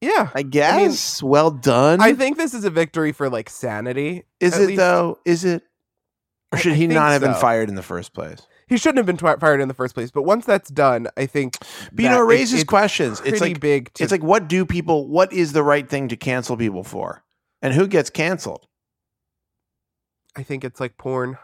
Yeah. 0.00 0.30
I 0.34 0.42
guess. 0.42 1.22
well 1.22 1.52
done. 1.52 2.00
I 2.00 2.14
think 2.14 2.38
this 2.38 2.54
is 2.54 2.64
a 2.64 2.70
victory 2.70 3.12
for 3.12 3.30
like 3.30 3.48
sanity. 3.48 4.24
is 4.40 4.58
it 4.58 4.66
least- 4.66 4.78
though? 4.78 5.20
Is 5.24 5.44
it? 5.44 5.62
Or 6.52 6.58
should 6.58 6.72
I 6.72 6.76
he 6.76 6.86
not 6.88 7.12
have 7.12 7.20
been 7.20 7.34
fired 7.34 7.68
in 7.68 7.76
the 7.76 7.82
first 7.82 8.12
place? 8.12 8.40
He 8.66 8.76
shouldn't 8.78 8.96
have 8.98 9.06
been 9.06 9.16
fired 9.38 9.60
in 9.60 9.68
the 9.68 9.74
first 9.74 9.94
place, 9.94 10.10
but 10.10 10.22
once 10.22 10.46
that's 10.46 10.70
done, 10.70 11.08
I 11.16 11.26
think. 11.26 11.58
But 11.92 12.02
you 12.02 12.08
know, 12.08 12.20
it 12.20 12.24
it- 12.24 12.28
raises 12.28 12.60
it's 12.60 12.68
questions. 12.68 13.20
It's 13.24 13.40
like 13.40 13.60
big. 13.60 13.92
To, 13.94 14.02
it's 14.02 14.12
like 14.12 14.22
what 14.22 14.48
do 14.48 14.64
people? 14.64 15.06
What 15.08 15.32
is 15.32 15.52
the 15.52 15.62
right 15.62 15.88
thing 15.88 16.08
to 16.08 16.16
cancel 16.16 16.56
people 16.56 16.82
for? 16.84 17.22
And 17.62 17.74
who 17.74 17.86
gets 17.86 18.10
canceled? 18.10 18.66
I 20.36 20.42
think 20.42 20.64
it's 20.64 20.80
like 20.80 20.96
porn. 20.98 21.38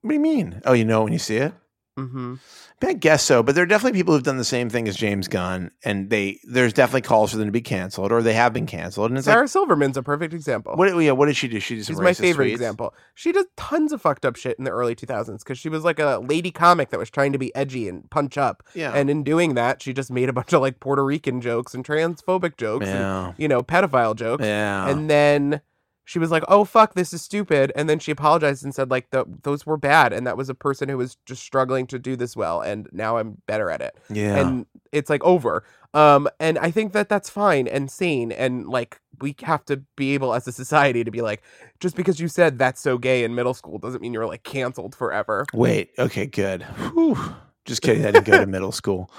What 0.00 0.08
do 0.10 0.14
you 0.14 0.20
mean? 0.20 0.60
Oh, 0.64 0.72
you 0.72 0.84
know 0.84 1.02
when 1.04 1.12
you 1.12 1.18
see 1.18 1.36
it. 1.36 1.52
Mm-hmm. 1.98 2.34
I 2.82 2.92
guess 2.92 3.22
so, 3.22 3.42
but 3.42 3.54
there 3.54 3.64
are 3.64 3.66
definitely 3.66 3.98
people 3.98 4.12
who've 4.14 4.22
done 4.22 4.36
the 4.36 4.44
same 4.44 4.68
thing 4.68 4.86
as 4.88 4.96
James 4.96 5.26
Gunn, 5.26 5.70
and 5.84 6.10
they 6.10 6.38
there's 6.44 6.72
definitely 6.74 7.00
calls 7.02 7.30
for 7.30 7.38
them 7.38 7.46
to 7.46 7.52
be 7.52 7.62
canceled, 7.62 8.12
or 8.12 8.20
they 8.20 8.34
have 8.34 8.52
been 8.52 8.66
canceled. 8.66 9.10
And 9.10 9.16
it's 9.18 9.24
Sarah 9.24 9.48
Silverman's 9.48 9.96
a 9.96 10.02
perfect 10.02 10.34
example. 10.34 10.72
like, 10.72 10.92
what? 10.94 11.02
Yeah, 11.02 11.12
what 11.12 11.26
did 11.26 11.36
she 11.36 11.48
do? 11.48 11.60
She 11.60 11.76
did 11.76 11.86
some 11.86 11.94
She's 11.94 12.00
my 12.00 12.12
favorite 12.12 12.48
tweets? 12.48 12.52
example. 12.54 12.94
She 13.14 13.32
does 13.32 13.46
tons 13.56 13.92
of 13.92 14.02
fucked 14.02 14.26
up 14.26 14.36
shit 14.36 14.58
in 14.58 14.64
the 14.64 14.70
early 14.70 14.94
2000s 14.94 15.38
because 15.38 15.58
she 15.58 15.68
was 15.70 15.82
like 15.84 15.98
a 15.98 16.18
lady 16.26 16.50
comic 16.50 16.90
that 16.90 16.98
was 16.98 17.08
trying 17.10 17.32
to 17.32 17.38
be 17.38 17.54
edgy 17.54 17.88
and 17.88 18.10
punch 18.10 18.36
up. 18.36 18.62
Yeah, 18.74 18.92
And 18.94 19.08
in 19.08 19.22
doing 19.24 19.54
that, 19.54 19.80
she 19.80 19.92
just 19.94 20.10
made 20.10 20.28
a 20.28 20.32
bunch 20.34 20.52
of 20.52 20.60
like 20.60 20.80
Puerto 20.80 21.04
Rican 21.04 21.40
jokes 21.40 21.72
and 21.74 21.84
transphobic 21.86 22.56
jokes 22.58 22.86
and, 22.86 23.34
you 23.38 23.48
know, 23.48 23.62
pedophile 23.62 24.14
jokes. 24.14 24.44
yeah. 24.44 24.88
And 24.88 25.08
then 25.08 25.62
she 26.04 26.18
was 26.18 26.30
like, 26.30 26.44
"Oh 26.48 26.64
fuck, 26.64 26.94
this 26.94 27.12
is 27.12 27.22
stupid." 27.22 27.72
And 27.74 27.88
then 27.88 27.98
she 27.98 28.12
apologized 28.12 28.64
and 28.64 28.74
said 28.74 28.90
like, 28.90 29.10
"The 29.10 29.24
those 29.42 29.64
were 29.66 29.76
bad." 29.76 30.12
And 30.12 30.26
that 30.26 30.36
was 30.36 30.48
a 30.48 30.54
person 30.54 30.88
who 30.88 30.98
was 30.98 31.16
just 31.26 31.42
struggling 31.42 31.86
to 31.88 31.98
do 31.98 32.16
this 32.16 32.36
well, 32.36 32.60
and 32.60 32.88
now 32.92 33.16
I'm 33.18 33.42
better 33.46 33.70
at 33.70 33.80
it. 33.80 33.96
yeah. 34.10 34.38
And 34.38 34.66
it's 34.92 35.10
like 35.10 35.24
over. 35.24 35.64
Um, 35.92 36.28
and 36.40 36.58
I 36.58 36.70
think 36.70 36.92
that 36.92 37.08
that's 37.08 37.30
fine 37.30 37.68
and 37.68 37.90
sane, 37.90 38.32
and 38.32 38.68
like 38.68 39.00
we 39.20 39.34
have 39.42 39.64
to 39.66 39.78
be 39.96 40.14
able 40.14 40.34
as 40.34 40.46
a 40.48 40.52
society 40.52 41.04
to 41.04 41.10
be 41.10 41.22
like, 41.22 41.42
just 41.80 41.96
because 41.96 42.18
you 42.20 42.28
said 42.28 42.58
that's 42.58 42.80
so 42.80 42.98
gay 42.98 43.24
in 43.24 43.34
middle 43.34 43.54
school 43.54 43.78
doesn't 43.78 44.02
mean 44.02 44.12
you're 44.12 44.26
like 44.26 44.42
canceled 44.42 44.94
forever. 44.94 45.46
Wait. 45.54 45.90
Okay. 45.98 46.26
Good. 46.26 46.62
Whew. 46.62 47.34
Just 47.64 47.82
kidding. 47.82 48.04
I 48.04 48.10
didn't 48.10 48.26
go 48.26 48.38
to 48.38 48.46
middle 48.46 48.72
school. 48.72 49.10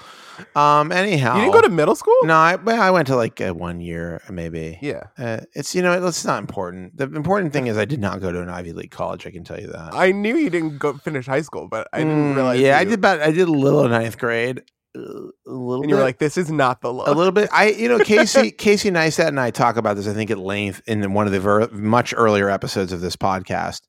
Um. 0.54 0.92
Anyhow, 0.92 1.36
You 1.36 1.40
didn't 1.42 1.54
go 1.54 1.62
to 1.62 1.70
middle 1.70 1.96
school? 1.96 2.14
No, 2.24 2.34
I, 2.34 2.56
well, 2.56 2.80
I 2.80 2.90
went 2.90 3.06
to 3.08 3.16
like 3.16 3.40
uh, 3.40 3.54
one 3.54 3.80
year, 3.80 4.20
maybe. 4.30 4.78
Yeah, 4.82 5.04
Uh, 5.18 5.40
it's 5.54 5.74
you 5.74 5.80
know 5.80 6.06
it's 6.06 6.24
not 6.26 6.40
important. 6.40 6.96
The 6.96 7.04
important 7.04 7.54
thing 7.54 7.68
is 7.68 7.78
I 7.78 7.86
did 7.86 8.00
not 8.00 8.20
go 8.20 8.30
to 8.30 8.42
an 8.42 8.50
Ivy 8.50 8.72
League 8.74 8.90
college. 8.90 9.26
I 9.26 9.30
can 9.30 9.44
tell 9.44 9.58
you 9.58 9.68
that. 9.68 9.94
I 9.94 10.12
knew 10.12 10.36
you 10.36 10.50
didn't 10.50 10.76
go 10.78 10.92
finish 10.98 11.24
high 11.26 11.40
school, 11.40 11.68
but 11.68 11.88
I 11.92 12.00
didn't 12.00 12.32
Mm, 12.32 12.36
realize. 12.36 12.60
Yeah, 12.60 12.76
I 12.78 12.84
did 12.84 12.94
about 12.94 13.20
I 13.22 13.30
did 13.30 13.48
a 13.48 13.50
little 13.50 13.84
in 13.86 13.90
ninth 13.92 14.18
grade. 14.18 14.62
Uh, 14.94 15.00
a 15.00 15.32
little. 15.46 15.80
And 15.82 15.88
you 15.90 15.96
were 15.96 16.00
bit. 16.02 16.04
like, 16.04 16.18
"This 16.18 16.36
is 16.36 16.50
not 16.50 16.82
the 16.82 16.92
look." 16.92 17.08
a 17.08 17.12
little 17.12 17.32
bit. 17.32 17.48
I, 17.52 17.68
you 17.70 17.88
know, 17.88 17.98
Casey, 17.98 18.50
Casey 18.66 18.90
Neistat 18.90 19.28
and 19.28 19.40
I 19.40 19.50
talk 19.50 19.76
about 19.78 19.96
this. 19.96 20.06
I 20.06 20.12
think 20.12 20.30
at 20.30 20.38
length 20.38 20.82
in 20.86 21.14
one 21.14 21.24
of 21.26 21.32
the 21.32 21.40
ver- 21.40 21.68
much 21.72 22.12
earlier 22.16 22.50
episodes 22.50 22.92
of 22.92 23.00
this 23.00 23.16
podcast. 23.16 23.80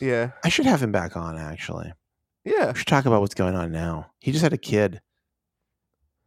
Yeah, 0.00 0.32
I 0.44 0.48
should 0.48 0.66
have 0.66 0.82
him 0.82 0.90
back 0.90 1.16
on. 1.16 1.38
Actually, 1.38 1.92
yeah. 2.44 2.72
we 2.72 2.78
should 2.78 2.86
talk 2.86 3.06
about 3.06 3.20
what's 3.20 3.34
going 3.34 3.54
on 3.54 3.72
now. 3.72 4.10
He 4.20 4.32
just 4.32 4.42
had 4.42 4.52
a 4.52 4.58
kid. 4.58 5.00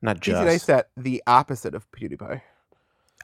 Not 0.01 0.19
just. 0.19 0.43
Casey. 0.43 0.71
Neistat, 0.73 0.83
the 0.97 1.23
opposite 1.27 1.73
of 1.75 1.89
PewDiePie. 1.91 2.41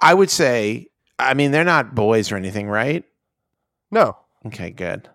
I 0.01 0.13
would 0.13 0.29
say. 0.29 0.87
I 1.19 1.35
mean, 1.35 1.51
they're 1.51 1.63
not 1.63 1.93
boys 1.93 2.31
or 2.31 2.35
anything, 2.37 2.67
right? 2.67 3.03
No, 3.91 4.17
Okay, 4.47 4.71
good. 4.71 5.07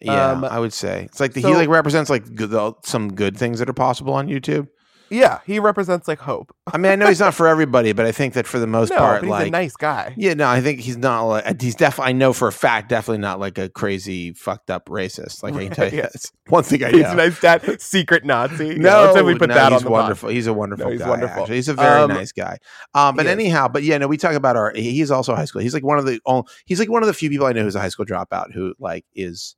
Yeah, 0.00 0.30
Um, 0.30 0.44
I 0.44 0.60
would 0.60 0.72
say 0.72 1.04
it's 1.06 1.18
like 1.18 1.32
the, 1.32 1.40
he 1.40 1.46
so- 1.48 1.52
like 1.52 1.68
represents 1.68 2.08
like 2.08 2.34
good, 2.36 2.50
the, 2.50 2.72
some 2.84 3.12
good 3.12 3.36
things 3.36 3.58
that 3.58 3.68
are 3.68 3.72
possible 3.74 4.14
on 4.14 4.28
YouTube. 4.28 4.68
Yeah, 5.10 5.40
he 5.46 5.58
represents 5.58 6.06
like 6.08 6.18
hope. 6.18 6.54
I 6.72 6.76
mean, 6.78 6.92
I 6.92 6.96
know 6.96 7.06
he's 7.08 7.20
not 7.20 7.34
for 7.34 7.46
everybody, 7.48 7.92
but 7.92 8.06
I 8.06 8.12
think 8.12 8.34
that 8.34 8.46
for 8.46 8.58
the 8.58 8.66
most 8.66 8.90
no, 8.90 8.96
part, 8.96 9.20
but 9.20 9.26
he's 9.26 9.30
like 9.30 9.48
a 9.48 9.50
nice 9.50 9.76
guy. 9.76 10.14
Yeah, 10.16 10.34
no, 10.34 10.46
I 10.48 10.60
think 10.60 10.80
he's 10.80 10.96
not 10.96 11.22
like 11.24 11.60
he's 11.60 11.74
definitely. 11.74 12.10
I 12.10 12.12
know 12.12 12.32
for 12.32 12.48
a 12.48 12.52
fact, 12.52 12.88
definitely 12.88 13.18
not 13.22 13.40
like 13.40 13.58
a 13.58 13.68
crazy 13.68 14.32
fucked 14.32 14.70
up 14.70 14.86
racist. 14.88 15.42
Like 15.42 15.54
I 15.54 15.64
can 15.66 15.74
tell 15.74 15.88
you, 15.92 16.02
Right, 16.02 16.10
that's 16.12 16.32
one 16.48 16.62
thing 16.64 16.84
I 16.84 16.90
He's 16.90 17.02
know. 17.02 17.12
a 17.12 17.16
nice 17.16 17.40
dad, 17.40 17.80
secret 17.80 18.24
Nazi. 18.24 18.66
Yeah, 18.68 18.74
No, 18.76 19.14
say 19.14 19.22
we 19.22 19.36
put 19.38 19.48
no, 19.48 19.54
that 19.54 19.72
he's 19.72 19.80
on 19.82 19.84
the 19.84 19.90
wonderful. 19.90 20.28
He's 20.28 20.46
a 20.46 20.52
wonderful 20.54 20.86
No, 20.86 20.90
he's 20.92 21.00
guy. 21.00 21.08
wonderful. 21.08 21.40
actually. 21.42 21.56
He's 21.56 21.68
a 21.68 21.74
very 21.74 22.00
Um, 22.02 22.10
nice 22.10 22.32
guy. 22.32 22.58
Um, 22.94 23.16
but 23.16 23.26
is. 23.26 23.32
anyhow, 23.32 23.68
but 23.68 23.82
yeah, 23.82 23.98
no, 23.98 24.06
we 24.08 24.16
talk 24.16 24.34
about 24.34 24.56
our. 24.56 24.72
He's 24.74 25.10
also 25.10 25.34
high 25.34 25.44
school. 25.46 25.62
He's 25.62 25.74
like 25.74 25.84
one 25.84 25.98
of 25.98 26.06
the. 26.06 26.20
oh, 26.26 26.44
He's 26.66 26.78
like 26.78 26.90
one 26.90 27.02
of 27.02 27.06
the 27.06 27.14
few 27.14 27.30
people 27.30 27.46
I 27.46 27.52
know 27.52 27.62
who's 27.62 27.74
a 27.76 27.80
high 27.80 27.88
school 27.88 28.06
dropout 28.06 28.52
who 28.52 28.74
like 28.78 29.04
is 29.14 29.56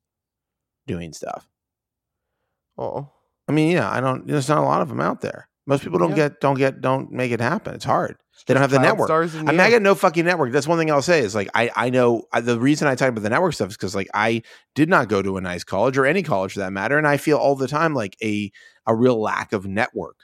doing 0.86 1.12
stuff. 1.12 1.46
Oh, 2.78 3.11
I 3.51 3.53
mean, 3.53 3.72
yeah, 3.72 3.90
I 3.90 4.01
don't. 4.01 4.26
There's 4.26 4.48
not 4.48 4.59
a 4.59 4.62
lot 4.62 4.80
of 4.80 4.88
them 4.88 5.01
out 5.01 5.20
there. 5.20 5.48
Most 5.66 5.82
people 5.82 5.98
don't 5.98 6.11
Yeah. 6.11 6.28
get 6.28 6.40
don't 6.40 6.57
get 6.57 6.80
don't 6.80 7.11
make 7.11 7.32
it 7.32 7.40
happen. 7.40 7.74
It's 7.74 7.84
hard. 7.84 8.16
They 8.46 8.55
don't 8.55 8.61
have 8.62 8.70
the 8.70 8.78
network. 8.78 9.11
I 9.11 9.26
mean, 9.26 9.61
I 9.61 9.70
got 9.70 9.82
no 9.82 9.94
fucking 9.94 10.24
network. 10.24 10.51
That's 10.53 10.66
one 10.66 10.78
thing 10.78 10.90
I'll 10.90 11.03
say 11.03 11.20
is 11.20 11.34
like 11.34 11.48
I 11.55 11.70
I 11.76 11.90
know 11.90 12.22
I, 12.32 12.40
the 12.40 12.59
reason 12.59 12.88
I 12.88 12.94
talk 12.94 13.09
about 13.11 13.22
the 13.22 13.28
network 13.28 13.55
stuff 13.55 13.68
is 13.68 13.76
because 13.76 13.94
like 13.94 14.09
I 14.14 14.42
did 14.74 14.88
not 14.88 15.09
go 15.09 15.20
to 15.20 15.36
a 15.36 15.40
nice 15.40 15.62
college 15.62 15.98
or 15.98 16.07
any 16.07 16.22
college 16.22 16.55
for 16.55 16.61
that 16.61 16.72
matter, 16.72 16.96
and 16.96 17.07
I 17.07 17.16
feel 17.18 17.38
all 17.38 17.55
the 17.55 17.68
time 17.68 17.94
like 17.94 18.16
a 18.22 18.51
a 18.86 18.94
real 18.94 19.20
lack 19.20 19.53
of 19.53 19.66
network. 19.66 20.16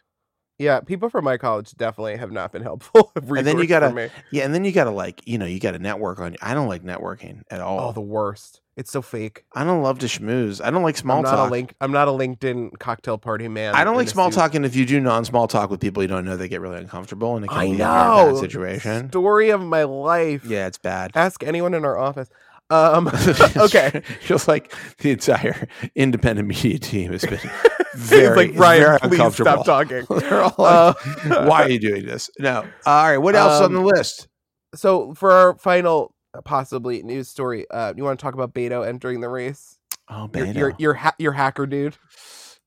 Yeah, 0.59 0.81
people 0.81 1.11
from 1.11 1.25
my 1.25 1.37
college 1.37 1.73
definitely 1.73 2.17
have 2.17 2.33
not 2.33 2.53
been 2.53 2.63
helpful. 2.71 3.13
And 3.15 3.47
then 3.47 3.59
you 3.59 3.67
gotta-. 3.67 4.11
Yeah, 4.31 4.45
and 4.45 4.55
then 4.55 4.65
you 4.65 4.73
gotta 4.73 4.91
like 4.91 5.21
you 5.27 5.37
know 5.37 5.47
you 5.47 5.61
gotta 5.61 5.79
network 5.79 6.19
on. 6.19 6.37
I 6.41 6.55
don't 6.55 6.69
like 6.69 6.83
networking 6.83 7.43
at 7.51 7.61
oh, 7.61 7.67
all. 7.67 7.89
Oh, 7.91 7.93
the 7.93 8.01
worst. 8.01 8.63
It's 8.77 8.91
so 8.93 9.01
fake. 9.01 9.45
I 9.55 9.65
don't 9.65 9.81
love 9.83 9.99
to 10.01 10.07
schmooze. 10.07 10.63
I 10.63 10.71
don't 10.71 10.83
like 10.83 10.99
small 10.99 11.19
I'm 11.19 11.23
not 11.25 11.31
talk. 11.37 11.49
a 11.49 11.51
link. 11.51 11.75
I'm 11.81 11.93
not 11.93 12.09
a 12.09 12.11
LinkedIn 12.11 12.79
cocktail 12.79 13.17
party 13.17 13.49
man. 13.49 13.75
I 13.75 13.85
don't 13.85 13.97
like 13.97 14.09
small 14.09 14.31
suit. 14.31 14.37
talk, 14.39 14.55
and 14.55 14.67
if 14.67 14.77
you 14.77 14.85
do 14.85 15.01
non-small 15.01 15.49
talk 15.49 15.71
with 15.71 15.81
people 15.81 16.03
you 16.03 16.09
don't 16.09 16.27
know, 16.27 16.37
they 16.37 16.47
get 16.47 16.61
really 16.61 16.77
uncomfortable, 16.79 17.37
and 17.37 17.45
it 17.47 17.49
can 17.49 17.57
I 17.57 17.65
lead 17.65 17.77
to 17.79 17.83
a 17.85 17.87
bad 17.87 18.27
know. 18.33 18.41
situation. 18.41 19.09
Story 19.09 19.49
of 19.49 19.63
my 19.63 19.85
life. 19.85 20.45
Yeah, 20.45 20.67
it's 20.67 20.77
bad. 20.77 21.13
Ask 21.15 21.43
anyone 21.43 21.73
in 21.73 21.85
our 21.87 21.97
office. 21.97 22.29
Um. 22.69 23.09
okay. 23.57 24.03
feels 24.21 24.47
like 24.49 24.75
the 24.99 25.13
entire 25.13 25.69
independent 25.95 26.49
media 26.49 26.79
team 26.79 27.13
has 27.13 27.25
been 27.25 27.39
very, 27.95 28.49
like 28.49 28.59
Ryan, 28.59 28.83
very 28.83 28.99
please 28.99 29.13
uncomfortable. 29.13 29.63
stop 29.63 29.65
talking. 29.65 30.05
They're 30.19 30.43
all 30.43 30.55
like, 30.59 31.07
Uh, 31.31 31.47
"Why 31.47 31.63
are 31.63 31.71
you 31.71 31.79
doing 31.79 32.05
this?" 32.05 32.29
No. 32.41 32.67
All 32.85 33.05
right. 33.09 33.19
What 33.19 33.37
else 33.37 33.63
on 33.63 33.73
the 33.73 33.79
Um, 33.81 33.87
list? 33.87 34.27
So 34.75 35.15
for 35.15 35.31
our 35.31 35.57
final 35.59 36.13
possibly 36.45 37.03
news 37.03 37.29
story, 37.29 37.67
uh, 37.71 37.93
you 37.97 38.05
want 38.05 38.19
to 38.19 38.23
talk 38.23 38.35
about 38.35 38.55
Beto 38.55 38.87
entering 38.87 39.21
the 39.21 39.29
race? 39.29 39.79
Oh, 40.09 40.29
Beto. 40.31 40.55
your 40.55 40.75
your, 40.79 40.95
ha- 40.95 41.15
your 41.19 41.33
hacker 41.33 41.67
dude. 41.67 41.95
He's 41.95 42.59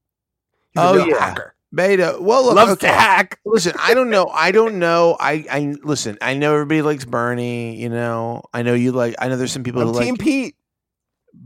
Oh, 0.77 1.05
yeah. 1.05 1.19
hacker. 1.19 1.55
Beto. 1.75 2.19
Well, 2.19 2.45
look. 2.45 2.55
Loves 2.55 2.71
okay. 2.73 2.87
to 2.87 2.93
hack. 2.93 3.39
Listen, 3.45 3.73
I 3.79 3.93
don't 3.93 4.09
know. 4.09 4.27
I 4.27 4.51
don't 4.51 4.79
know. 4.79 5.15
I, 5.19 5.45
I 5.51 5.75
listen. 5.83 6.17
I 6.21 6.33
know 6.35 6.53
everybody 6.53 6.81
likes 6.81 7.05
Bernie. 7.05 7.75
You 7.79 7.89
know. 7.89 8.41
I 8.53 8.63
know 8.63 8.73
you 8.73 8.91
like. 8.91 9.15
I 9.19 9.27
know 9.27 9.37
there's 9.37 9.51
some 9.51 9.63
people 9.63 9.81
I'm 9.81 9.87
who 9.89 9.99
Team 9.99 10.15
like 10.15 10.19
Pete. 10.19 10.55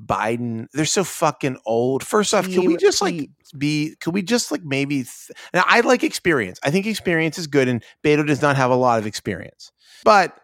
Biden. 0.05 0.67
They're 0.74 0.86
so 0.86 1.03
fucking 1.03 1.57
old. 1.65 2.05
First 2.05 2.34
off, 2.34 2.45
can 2.45 2.61
we 2.61 2.67
Team 2.69 2.78
just 2.80 3.01
like 3.01 3.30
be? 3.57 3.95
Can 3.99 4.13
we 4.13 4.21
just 4.21 4.51
like 4.51 4.63
maybe? 4.63 5.03
Th- 5.03 5.32
now, 5.53 5.63
I 5.67 5.82
like 5.82 6.03
experience. 6.03 6.59
I 6.63 6.71
think 6.71 6.86
experience 6.86 7.38
is 7.38 7.47
good, 7.47 7.67
and 7.67 7.84
Beto 8.03 8.26
does 8.26 8.41
not 8.41 8.55
have 8.55 8.71
a 8.71 8.76
lot 8.76 8.99
of 8.99 9.05
experience. 9.05 9.71
But, 10.05 10.38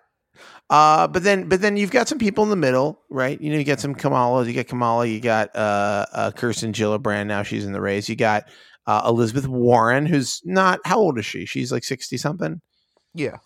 uh, 0.70 1.07
but 1.07 1.24
then, 1.24 1.49
but 1.49 1.61
then 1.61 1.78
you've 1.78 1.91
got 1.91 2.07
some 2.07 2.20
people 2.20 2.43
in 2.43 2.49
the 2.49 2.55
middle, 2.55 3.01
right? 3.09 3.39
You 3.41 3.51
know, 3.51 3.57
you 3.57 3.63
got 3.63 3.80
some 3.80 3.95
Kamala. 3.95 4.45
You 4.45 4.53
got 4.53 4.67
Kamala. 4.67 5.05
You 5.05 5.20
got 5.20 5.55
uh, 5.55 6.05
uh 6.11 6.32
Kirsten 6.32 6.74
Gillibrand. 6.74 7.28
Now 7.28 7.43
she's 7.43 7.65
in 7.65 7.74
the 7.74 7.82
race. 7.82 8.07
You 8.07 8.15
got 8.15 8.43
uh, 8.86 9.03
Elizabeth 9.05 9.47
Warren, 9.47 10.05
who's 10.05 10.41
not. 10.45 10.80
How 10.86 10.97
old 10.99 11.17
is 11.17 11.26
she? 11.26 11.45
She's 11.45 11.72
like 11.72 11.84
sixty 11.84 12.17
something. 12.17 12.61
Yeah. 13.13 13.38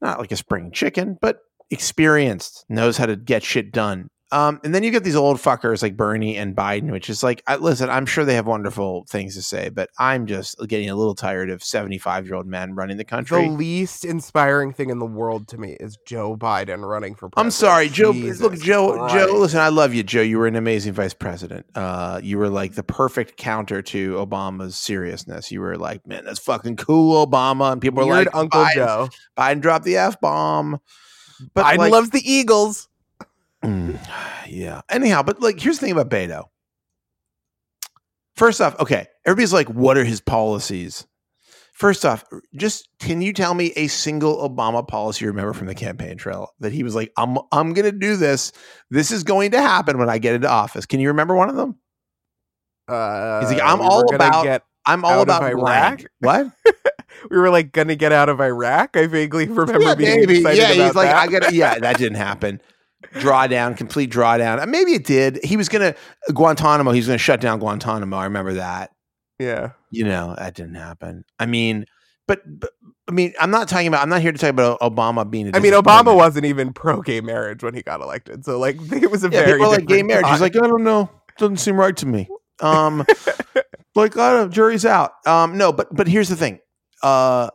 Not 0.00 0.18
like 0.18 0.32
a 0.32 0.36
spring 0.36 0.70
chicken, 0.72 1.18
but 1.20 1.38
experienced, 1.70 2.64
knows 2.68 2.96
how 2.96 3.06
to 3.06 3.16
get 3.16 3.42
shit 3.42 3.72
done. 3.72 4.08
Um, 4.32 4.60
and 4.64 4.74
then 4.74 4.82
you 4.82 4.90
get 4.90 5.04
these 5.04 5.14
old 5.14 5.36
fuckers 5.36 5.82
like 5.82 5.94
Bernie 5.94 6.38
and 6.38 6.56
Biden, 6.56 6.90
which 6.90 7.10
is 7.10 7.22
like, 7.22 7.42
I, 7.46 7.56
listen, 7.56 7.90
I'm 7.90 8.06
sure 8.06 8.24
they 8.24 8.34
have 8.34 8.46
wonderful 8.46 9.04
things 9.06 9.34
to 9.34 9.42
say, 9.42 9.68
but 9.68 9.90
I'm 9.98 10.26
just 10.26 10.56
getting 10.68 10.88
a 10.88 10.96
little 10.96 11.14
tired 11.14 11.50
of 11.50 11.62
75 11.62 12.24
year 12.26 12.36
old 12.36 12.46
men 12.46 12.74
running 12.74 12.96
the 12.96 13.04
country. 13.04 13.46
The 13.46 13.52
least 13.52 14.06
inspiring 14.06 14.72
thing 14.72 14.88
in 14.88 14.98
the 14.98 15.06
world 15.06 15.48
to 15.48 15.58
me 15.58 15.76
is 15.78 15.98
Joe 16.06 16.34
Biden 16.34 16.82
running 16.82 17.14
for 17.14 17.28
president. 17.28 17.46
I'm 17.46 17.50
sorry, 17.50 17.90
Joe. 17.90 18.14
Jesus 18.14 18.40
look, 18.40 18.58
Joe. 18.58 18.96
Christ. 18.96 19.14
Joe. 19.14 19.34
Listen, 19.36 19.60
I 19.60 19.68
love 19.68 19.92
you, 19.92 20.02
Joe. 20.02 20.22
You 20.22 20.38
were 20.38 20.46
an 20.46 20.56
amazing 20.56 20.94
vice 20.94 21.12
president. 21.12 21.66
Uh, 21.74 22.18
you 22.22 22.38
were 22.38 22.48
like 22.48 22.74
the 22.74 22.82
perfect 22.82 23.36
counter 23.36 23.82
to 23.82 24.14
Obama's 24.14 24.76
seriousness. 24.76 25.52
You 25.52 25.60
were 25.60 25.76
like, 25.76 26.06
man, 26.06 26.24
that's 26.24 26.40
fucking 26.40 26.76
cool, 26.76 27.26
Obama. 27.26 27.72
And 27.72 27.82
people 27.82 28.06
were 28.06 28.14
Weird 28.14 28.26
like, 28.28 28.34
Uncle 28.34 28.62
Biden, 28.62 28.74
Joe. 28.74 29.08
Biden 29.36 29.60
dropped 29.60 29.84
the 29.84 29.98
f 29.98 30.18
bomb. 30.22 30.80
But 31.52 31.66
Biden 31.66 31.78
like, 31.78 31.92
loves 31.92 32.10
the 32.10 32.22
Eagles. 32.24 32.88
Mm, 33.64 33.98
yeah. 34.48 34.82
Anyhow, 34.88 35.22
but 35.22 35.40
like, 35.40 35.60
here's 35.60 35.78
the 35.78 35.86
thing 35.86 35.92
about 35.92 36.10
Beto. 36.10 36.44
First 38.36 38.60
off, 38.60 38.78
okay, 38.80 39.06
everybody's 39.26 39.52
like, 39.52 39.68
what 39.68 39.96
are 39.98 40.04
his 40.04 40.20
policies? 40.20 41.06
First 41.74 42.04
off, 42.04 42.24
just 42.54 42.88
can 43.00 43.22
you 43.22 43.32
tell 43.32 43.54
me 43.54 43.72
a 43.76 43.88
single 43.88 44.48
Obama 44.48 44.86
policy 44.86 45.24
you 45.24 45.30
remember 45.30 45.52
from 45.52 45.66
the 45.66 45.74
campaign 45.74 46.16
trail 46.16 46.48
that 46.60 46.72
he 46.72 46.82
was 46.82 46.94
like, 46.94 47.12
I'm 47.16 47.38
I'm 47.50 47.72
gonna 47.72 47.92
do 47.92 48.16
this. 48.16 48.52
This 48.90 49.10
is 49.10 49.24
going 49.24 49.50
to 49.52 49.60
happen 49.60 49.98
when 49.98 50.08
I 50.08 50.18
get 50.18 50.34
into 50.34 50.48
office. 50.48 50.86
Can 50.86 51.00
you 51.00 51.08
remember 51.08 51.34
one 51.34 51.48
of 51.48 51.56
them? 51.56 51.76
Uh, 52.88 53.40
He's 53.40 53.50
like, 53.52 53.62
I'm 53.62 53.78
we 53.80 53.86
all 53.86 54.14
about- 54.14 54.62
I'm 54.84 55.04
all 55.04 55.20
about 55.22 55.44
Iraq? 55.44 56.02
What? 56.18 56.48
we 57.30 57.36
were 57.36 57.50
like 57.50 57.72
gonna 57.72 57.94
get 57.96 58.12
out 58.12 58.28
of 58.28 58.40
Iraq. 58.40 58.96
I 58.96 59.06
vaguely 59.06 59.46
remember 59.46 59.80
yeah, 59.80 59.94
being 59.94 60.20
maybe. 60.20 60.38
excited 60.38 60.58
Yeah, 60.58 60.72
about 60.72 60.86
he's 60.86 60.94
like, 60.94 61.08
that. 61.08 61.16
I 61.16 61.26
gotta. 61.28 61.54
Yeah, 61.54 61.78
that 61.78 61.98
didn't 61.98 62.18
happen. 62.18 62.60
Drawdown, 63.14 63.76
complete 63.76 64.10
drawdown. 64.10 64.60
Uh, 64.60 64.66
Maybe 64.66 64.92
it 64.92 65.04
did. 65.04 65.40
He 65.44 65.56
was 65.56 65.68
gonna 65.68 65.94
Guantanamo. 66.32 66.90
He 66.92 66.98
was 67.00 67.06
gonna 67.06 67.18
shut 67.18 67.40
down 67.40 67.58
Guantanamo. 67.58 68.16
I 68.16 68.24
remember 68.24 68.54
that. 68.54 68.90
yeah. 69.38 69.70
you 69.90 70.04
know 70.04 70.34
that 70.38 70.54
didn't 70.54 70.76
happen 70.76 71.24
i 71.38 71.46
mean 71.46 71.84
but, 72.28 72.40
but 72.46 72.70
i 73.08 73.12
mean 73.12 73.32
i'm 73.40 73.50
not 73.50 73.66
talking 73.68 73.88
about 73.88 74.00
i'm 74.02 74.08
not 74.08 74.20
here 74.22 74.30
to 74.30 74.38
talk 74.38 74.50
about 74.50 74.78
obama 74.80 75.28
being 75.28 75.48
a 75.48 75.56
I 75.56 75.60
mean, 75.60 75.72
Obama 75.72 76.14
wasn't 76.16 76.46
even 76.46 76.72
pro 76.72 77.00
gay 77.02 77.20
marriage 77.20 77.62
when 77.62 77.74
he 77.74 77.82
got 77.82 78.00
elected. 78.00 78.44
So 78.44 78.58
like, 78.58 78.76
it 78.92 79.10
was 79.10 79.24
a 79.24 79.28
yeah 79.30 79.44
very 79.44 79.58
people 79.58 79.70
like 79.72 79.86
gay 79.86 80.02
marriage 80.02 80.26
he's 80.28 80.40
like 80.40 80.54
i 80.56 80.60
don't 80.60 80.84
know 80.84 81.10
doesn't 81.38 81.56
seem 81.58 81.76
right 81.76 81.96
to 81.96 82.06
me 82.06 82.28
um 82.60 83.04
like 83.94 84.16
i 84.16 84.30
don't 84.32 84.42
know. 84.44 84.48
jury's 84.48 84.86
out 84.86 85.12
um 85.26 85.58
no 85.58 85.72
but 85.72 85.88
but 85.94 86.06
here's 86.06 86.28
the 86.28 86.36
thing 86.36 86.60
uh 87.02 87.50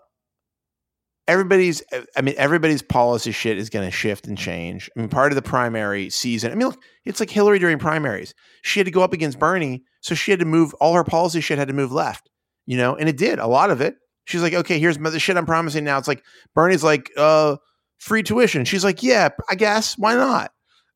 everybody's 1.27 1.83
i 2.15 2.21
mean 2.21 2.35
everybody's 2.37 2.81
policy 2.81 3.31
shit 3.31 3.57
is 3.57 3.69
going 3.69 3.85
to 3.85 3.91
shift 3.91 4.27
and 4.27 4.37
change. 4.37 4.89
I 4.95 4.99
mean 4.99 5.09
part 5.09 5.31
of 5.31 5.35
the 5.35 5.41
primary 5.41 6.09
season 6.09 6.51
i 6.51 6.55
mean 6.55 6.67
look 6.67 6.81
it's 7.05 7.19
like 7.19 7.29
hillary 7.29 7.59
during 7.59 7.79
primaries. 7.79 8.33
She 8.61 8.79
had 8.79 8.85
to 8.85 8.91
go 8.91 9.01
up 9.01 9.13
against 9.13 9.39
bernie 9.39 9.83
so 10.01 10.15
she 10.15 10.31
had 10.31 10.39
to 10.39 10.45
move 10.45 10.73
all 10.75 10.93
her 10.93 11.03
policy 11.03 11.41
shit 11.41 11.57
had 11.57 11.67
to 11.67 11.73
move 11.73 11.91
left 11.91 12.29
you 12.65 12.77
know 12.77 12.95
and 12.95 13.09
it 13.09 13.17
did 13.17 13.39
a 13.39 13.47
lot 13.47 13.69
of 13.69 13.81
it. 13.81 13.95
She's 14.25 14.41
like 14.41 14.53
okay 14.53 14.79
here's 14.79 14.97
the 14.97 15.19
shit 15.19 15.37
i'm 15.37 15.45
promising 15.45 15.83
now. 15.83 15.97
It's 15.97 16.07
like 16.07 16.23
bernie's 16.53 16.83
like 16.83 17.11
uh 17.17 17.57
free 17.97 18.23
tuition. 18.23 18.65
She's 18.65 18.83
like 18.83 19.03
yeah 19.03 19.29
i 19.49 19.55
guess 19.55 19.97
why 19.97 20.15
not? 20.15 20.51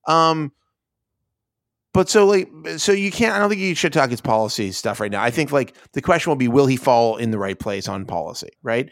Um 0.07 0.51
but 1.93 2.09
so 2.09 2.25
like 2.25 2.49
so 2.77 2.93
you 2.93 3.11
can't 3.11 3.35
i 3.35 3.39
don't 3.39 3.49
think 3.49 3.61
you 3.61 3.75
should 3.75 3.91
talk 3.91 4.09
his 4.09 4.21
policy 4.21 4.71
stuff 4.71 5.01
right 5.01 5.11
now. 5.11 5.21
I 5.21 5.29
think 5.29 5.51
like 5.51 5.75
the 5.91 6.01
question 6.01 6.31
will 6.31 6.37
be 6.37 6.47
will 6.47 6.67
he 6.67 6.77
fall 6.77 7.17
in 7.17 7.31
the 7.31 7.37
right 7.37 7.59
place 7.59 7.89
on 7.89 8.05
policy 8.05 8.49
right 8.63 8.89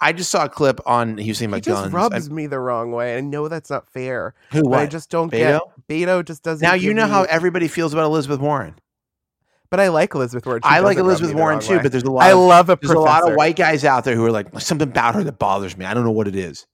i 0.00 0.12
just 0.12 0.30
saw 0.30 0.44
a 0.44 0.48
clip 0.48 0.80
on 0.86 1.18
he 1.18 1.30
was 1.30 1.38
saying 1.38 1.50
he 1.50 1.54
about 1.56 1.62
just 1.64 1.82
guns 1.82 1.92
rubs 1.92 2.30
me 2.30 2.46
the 2.46 2.58
wrong 2.60 2.92
way. 2.92 3.16
I 3.16 3.20
know 3.20 3.48
that's 3.48 3.70
not 3.70 3.88
fair, 3.88 4.34
I, 4.52 4.56
who 4.56 4.62
but 4.70 4.78
I 4.80 4.86
just 4.86 5.10
don't 5.10 5.30
Beto? 5.32 5.60
get 5.88 5.88
Beto. 5.88 6.24
Just 6.24 6.42
doesn't. 6.42 6.66
now 6.66 6.74
you 6.74 6.94
know 6.94 7.04
me- 7.06 7.10
how 7.10 7.22
everybody 7.24 7.68
feels 7.68 7.92
about 7.92 8.04
elizabeth 8.06 8.40
warren 8.40 8.74
But 9.70 9.80
I 9.80 9.88
like 9.88 10.14
Elizabeth 10.14 10.46
Warren. 10.46 10.62
She 10.62 10.68
i 10.68 10.80
like 10.80 10.96
elizabeth 10.98 11.34
warren 11.34 11.60
too 11.60 11.76
way. 11.76 11.82
but 11.82 11.92
there's 11.92 12.04
a 12.04 12.10
lot 12.10 12.24
I 12.24 12.30
of, 12.32 12.38
love 12.38 12.70
a 12.70 12.76
there's 12.80 12.90
a 12.92 12.98
lot 12.98 13.28
of 13.28 13.34
white 13.36 13.56
guys 13.56 13.84
out 13.84 14.04
there 14.04 14.14
who 14.14 14.24
are 14.24 14.32
like 14.32 14.58
something 14.60 14.88
about 14.88 15.14
her 15.14 15.24
that 15.24 15.38
bothers 15.38 15.76
me 15.76 15.84
i 15.84 15.92
don't 15.94 16.04
know 16.04 16.10
what 16.10 16.26
it 16.28 16.36
is 16.36 16.66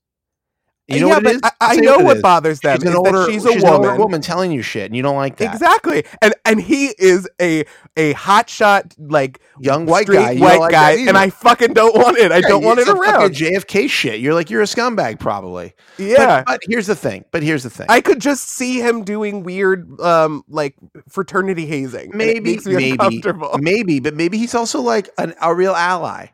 you 0.88 1.00
know 1.00 1.08
yeah, 1.08 1.14
what 1.14 1.26
it 1.26 1.40
but 1.42 1.54
I, 1.60 1.72
I 1.72 1.76
know 1.76 1.98
what 1.98 2.20
bothers 2.22 2.60
them 2.60 2.78
she's 2.78 2.84
an 2.84 2.94
older 2.94 3.26
that 3.26 3.30
she's 3.30 3.44
a 3.44 3.52
she's 3.52 3.64
an 3.64 3.70
older 3.70 3.88
woman. 3.90 3.98
woman 3.98 4.20
telling 4.20 4.52
you 4.52 4.62
shit 4.62 4.86
and 4.86 4.96
you 4.96 5.02
don't 5.02 5.16
like 5.16 5.36
that 5.38 5.54
Exactly, 5.54 6.04
and 6.22 6.34
and 6.44 6.60
he 6.60 6.88
is 6.98 7.28
a 7.40 7.64
a 7.96 8.14
hotshot 8.14 8.94
like 8.98 9.40
young 9.56 9.86
white 9.86 10.06
guy 10.06 10.34
white 10.36 10.58
like 10.58 10.72
guy, 10.72 10.92
and 11.08 11.16
I 11.16 11.30
fucking 11.30 11.74
don't 11.74 11.94
want 11.94 12.18
it. 12.18 12.32
I 12.32 12.40
Yeah, 12.40 12.48
don't 12.48 12.64
want 12.64 12.80
it 12.80 12.88
around. 12.88 13.32
JFK 13.34 13.88
shit. 13.88 14.20
You're 14.20 14.34
like 14.34 14.50
you're 14.50 14.62
a 14.62 14.66
scumbag, 14.66 15.20
probably. 15.20 15.74
Yeah, 15.98 16.42
But, 16.42 16.46
but 16.46 16.60
here's 16.68 16.86
the 16.86 16.96
thing. 16.96 17.24
But 17.30 17.42
here's 17.42 17.62
the 17.62 17.70
thing. 17.70 17.86
I 17.88 18.00
could 18.00 18.20
just 18.20 18.48
see 18.48 18.80
him 18.80 19.04
doing 19.04 19.42
weird, 19.42 20.00
um, 20.00 20.44
like 20.48 20.76
fraternity 21.08 21.66
hazing. 21.66 22.10
maybe, 22.14 22.58
maybe, 22.66 23.22
maybe, 23.58 24.00
but 24.00 24.14
maybe 24.14 24.38
he's 24.38 24.54
also 24.54 24.80
like 24.80 25.08
an, 25.18 25.34
a 25.40 25.54
real 25.54 25.74
ally. 25.74 26.26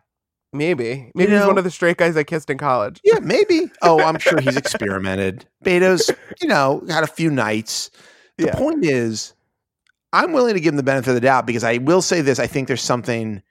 Maybe, 0.52 1.10
maybe 1.14 1.30
You 1.30 1.36
he's 1.36 1.40
know- 1.42 1.46
one 1.48 1.58
of 1.58 1.64
the 1.64 1.70
straight 1.70 1.96
guys 1.96 2.16
I 2.16 2.24
kissed 2.24 2.50
in 2.50 2.58
college. 2.58 3.00
Yeah, 3.04 3.20
maybe. 3.20 3.70
Oh, 3.82 4.00
I'm 4.00 4.18
sure 4.18 4.40
he's 4.40 4.56
experimented. 4.56 5.46
Beto's, 5.64 6.10
you 6.40 6.48
know, 6.48 6.82
had 6.88 7.04
a 7.04 7.08
few 7.08 7.30
nights. 7.30 7.90
The 8.36 8.46
Yeah. 8.46 8.54
point 8.56 8.84
is, 8.84 9.34
I'm 10.12 10.32
willing 10.32 10.54
to 10.54 10.60
give 10.60 10.72
him 10.72 10.76
the 10.76 10.82
benefit 10.82 11.10
of 11.10 11.14
the 11.14 11.20
doubt 11.20 11.46
because 11.46 11.62
I 11.62 11.76
will 11.78 12.02
say 12.02 12.20
this: 12.20 12.40
I 12.40 12.48
think 12.48 12.66
there's 12.66 12.82
something 12.82 13.42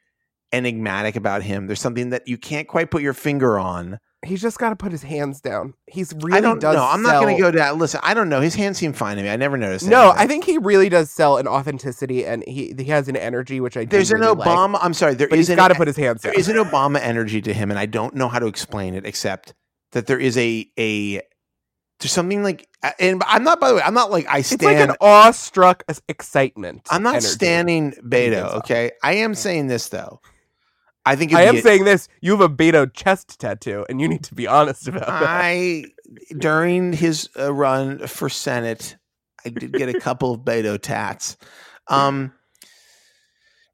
enigmatic 0.52 1.16
about 1.16 1.42
him. 1.44 1.68
There's 1.68 1.80
something 1.80 2.10
that 2.10 2.28
you 2.28 2.38
can't 2.38 2.68
quite 2.68 2.92
put 2.92 3.02
your 3.02 3.14
finger 3.14 3.58
on. 3.58 4.00
He's 4.26 4.42
just 4.42 4.60
got 4.60 4.70
to 4.70 4.76
put 4.76 4.92
his 4.92 5.02
hands 5.02 5.40
down. 5.40 5.74
He's 5.88 6.14
really 6.14 6.38
I 6.38 6.42
don't 6.42 6.60
does 6.60 6.76
know. 6.76 6.84
I'm 6.84 7.02
not 7.02 7.22
going 7.22 7.36
to 7.38 7.42
go 7.42 7.52
down. 7.52 7.80
Listen, 7.80 8.02
I 8.04 8.14
don't 8.14 8.28
know. 8.28 8.42
His 8.42 8.54
hands 8.54 8.78
seem 8.78 8.92
fine 8.92 9.16
to 9.16 9.24
me. 9.24 9.30
I 9.30 9.38
never 9.38 9.56
noticed. 9.56 9.88
No, 9.88 10.10
anything. 10.10 10.20
I 10.20 10.28
think 10.28 10.44
he 10.44 10.58
really 10.58 10.90
does 10.90 11.10
sell 11.10 11.38
an 11.38 11.48
authenticity, 11.48 12.26
and 12.26 12.44
he 12.46 12.74
he 12.78 12.86
has 12.86 13.08
an 13.08 13.16
energy 13.16 13.62
which 13.62 13.78
I 13.78 13.86
do 13.86 13.92
there's 13.92 14.12
an 14.12 14.20
really 14.20 14.36
like. 14.36 14.48
Obama. 14.48 14.78
I'm 14.82 14.94
sorry. 14.94 15.14
There 15.14 15.30
but 15.30 15.40
is 15.40 15.48
he's 15.48 15.56
got 15.56 15.70
to 15.70 15.76
put 15.76 15.88
his 15.88 15.96
hands 15.96 16.22
down. 16.22 16.34
there 16.34 16.40
is 16.40 16.50
an 16.50 16.58
Obama 16.58 17.00
energy 17.00 17.42
to 17.42 17.54
him, 17.54 17.70
and 17.70 17.80
I 17.80 17.86
don't 17.86 18.14
know 18.14 18.28
how 18.28 18.40
to 18.40 18.48
explain 18.48 18.94
it 18.94 19.06
except 19.06 19.54
that 19.94 20.08
there 20.08 20.20
is 20.20 20.38
a 20.38 20.70
a 20.78 21.22
there's 22.00 22.12
something 22.12 22.44
like 22.44 22.68
and 23.00 23.22
I'm 23.26 23.44
not 23.44 23.60
by 23.60 23.70
the 23.70 23.76
way 23.76 23.82
I'm 23.82 23.94
not 23.94 24.12
like 24.12 24.26
I 24.28 24.40
It's 24.40 24.50
stand 24.50 24.64
like 24.64 24.90
an 24.90 24.96
awestruck 25.02 25.84
excitement. 26.08 26.88
I'm 26.90 27.04
not 27.04 27.24
standing 27.24 27.92
Beto, 28.04 28.56
okay? 28.60 28.92
I 29.04 29.14
am 29.14 29.36
saying 29.36 29.68
this 29.68 29.90
though. 29.90 30.22
I 31.10 31.16
think 31.16 31.34
I 31.34 31.42
am 31.44 31.56
be- 31.56 31.62
saying 31.62 31.86
this. 31.86 32.08
You 32.22 32.32
have 32.32 32.42
a 32.42 32.50
Beto 32.50 32.94
chest 32.94 33.40
tattoo, 33.40 33.84
and 33.90 34.00
you 34.00 34.08
need 34.08 34.24
to 34.26 34.36
be 34.36 34.46
honest 34.46 34.88
about 34.88 35.08
that. 35.08 35.24
I 35.24 35.86
during 36.38 36.94
his 36.94 37.30
uh, 37.36 37.52
run 37.52 38.06
for 38.06 38.30
Senate, 38.30 38.96
I 39.44 39.50
did 39.50 39.74
get 39.74 39.90
a 39.90 40.00
couple 40.00 40.36
of 40.36 40.42
Beto 40.42 40.80
tats. 40.80 41.36
Um, 41.88 42.34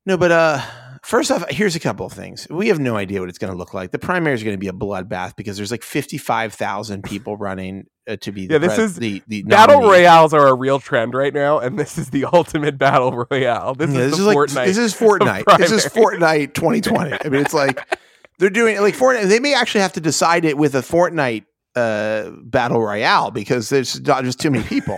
no, 0.06 0.16
but 0.16 0.32
uh, 0.32 0.62
first 1.06 1.32
off, 1.32 1.50
here's 1.50 1.76
a 1.76 1.80
couple 1.80 2.06
of 2.06 2.14
things. 2.14 2.48
We 2.50 2.68
have 2.70 2.80
no 2.80 2.98
idea 2.98 3.20
what 3.20 3.30
it's 3.30 3.38
going 3.38 3.52
to 3.54 3.58
look 3.58 3.74
like. 3.74 3.92
The 3.92 4.00
primary 4.00 4.34
is 4.36 4.44
going 4.44 4.56
to 4.56 4.60
be 4.60 4.68
a 4.68 4.74
bloodbath 4.74 5.36
because 5.36 5.58
there's 5.58 5.72
like 5.72 5.84
55,000 5.84 7.04
people 7.04 7.38
running 7.38 7.86
uh, 8.08 8.16
to 8.18 8.32
be 8.32 8.42
Yeah, 8.42 8.58
the, 8.58 8.60
this 8.60 8.76
pres- 8.76 8.92
is- 8.92 8.96
the, 8.98 9.24
the 9.28 9.44
Battle 9.44 9.82
nominee. 9.82 9.92
royales 10.00 10.34
are 10.34 10.48
a 10.48 10.54
real 10.54 10.80
trend 10.80 11.14
right 11.14 11.34
now, 11.34 11.60
and 11.60 11.78
this 11.80 11.98
is 11.98 12.10
the 12.10 12.26
ultimate 12.34 12.78
battle 12.78 13.26
royale. 13.32 13.76
This 13.76 13.92
Yeah, 13.92 14.02
is 14.02 14.12
this 14.12 14.20
is 14.20 14.26
like 14.26 14.38
Fortnite. 14.38 14.66
this 14.66 14.78
is 14.78 14.94
Fortnite. 15.46 15.58
This 15.58 15.72
is. 15.72 15.86
Fortnite 15.86 16.54
2020. 16.54 17.14
I 17.14 17.30
mean, 17.30 17.42
it's 17.42 17.54
like 17.54 17.98
they're 18.40 18.50
doing 18.50 18.80
like 18.82 18.96
Fortnite. 18.96 19.28
They 19.30 19.40
may 19.40 19.54
actually 19.54 19.82
have 19.82 19.94
to 19.94 20.02
decide 20.02 20.46
it 20.46 20.58
with 20.58 20.76
a 20.76 20.82
Fortnite 20.82 21.46
uh, 21.76 22.32
battle 22.44 22.82
royale 22.82 23.32
because 23.32 23.70
there's 23.70 24.00
not 24.02 24.24
just 24.24 24.40
too 24.40 24.50
many 24.52 24.64
people. 24.64 24.98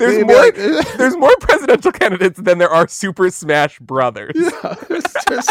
There's 0.00 0.24
more. 0.24 0.36
like- 0.36 0.54
there's 0.96 1.16
more 1.16 1.34
presidential 1.40 1.92
candidates 1.92 2.40
than 2.40 2.58
there 2.58 2.70
are 2.70 2.88
Super 2.88 3.30
Smash 3.30 3.78
Brothers. 3.78 4.32
yeah, 4.34 4.74
there's, 4.88 5.04
there's, 5.28 5.46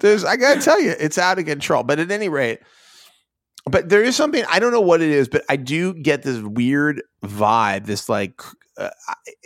there's, 0.00 0.24
I 0.24 0.36
gotta 0.36 0.60
tell 0.60 0.80
you, 0.80 0.94
it's 0.98 1.18
out 1.18 1.38
of 1.38 1.46
control. 1.46 1.82
But 1.84 2.00
at 2.00 2.10
any 2.10 2.28
rate, 2.28 2.58
but 3.66 3.88
there 3.88 4.02
is 4.02 4.16
something 4.16 4.44
I 4.50 4.58
don't 4.58 4.72
know 4.72 4.80
what 4.80 5.00
it 5.02 5.10
is, 5.10 5.28
but 5.28 5.44
I 5.48 5.56
do 5.56 5.94
get 5.94 6.22
this 6.22 6.40
weird 6.40 7.02
vibe. 7.24 7.86
This 7.86 8.08
like, 8.08 8.40
uh, 8.76 8.90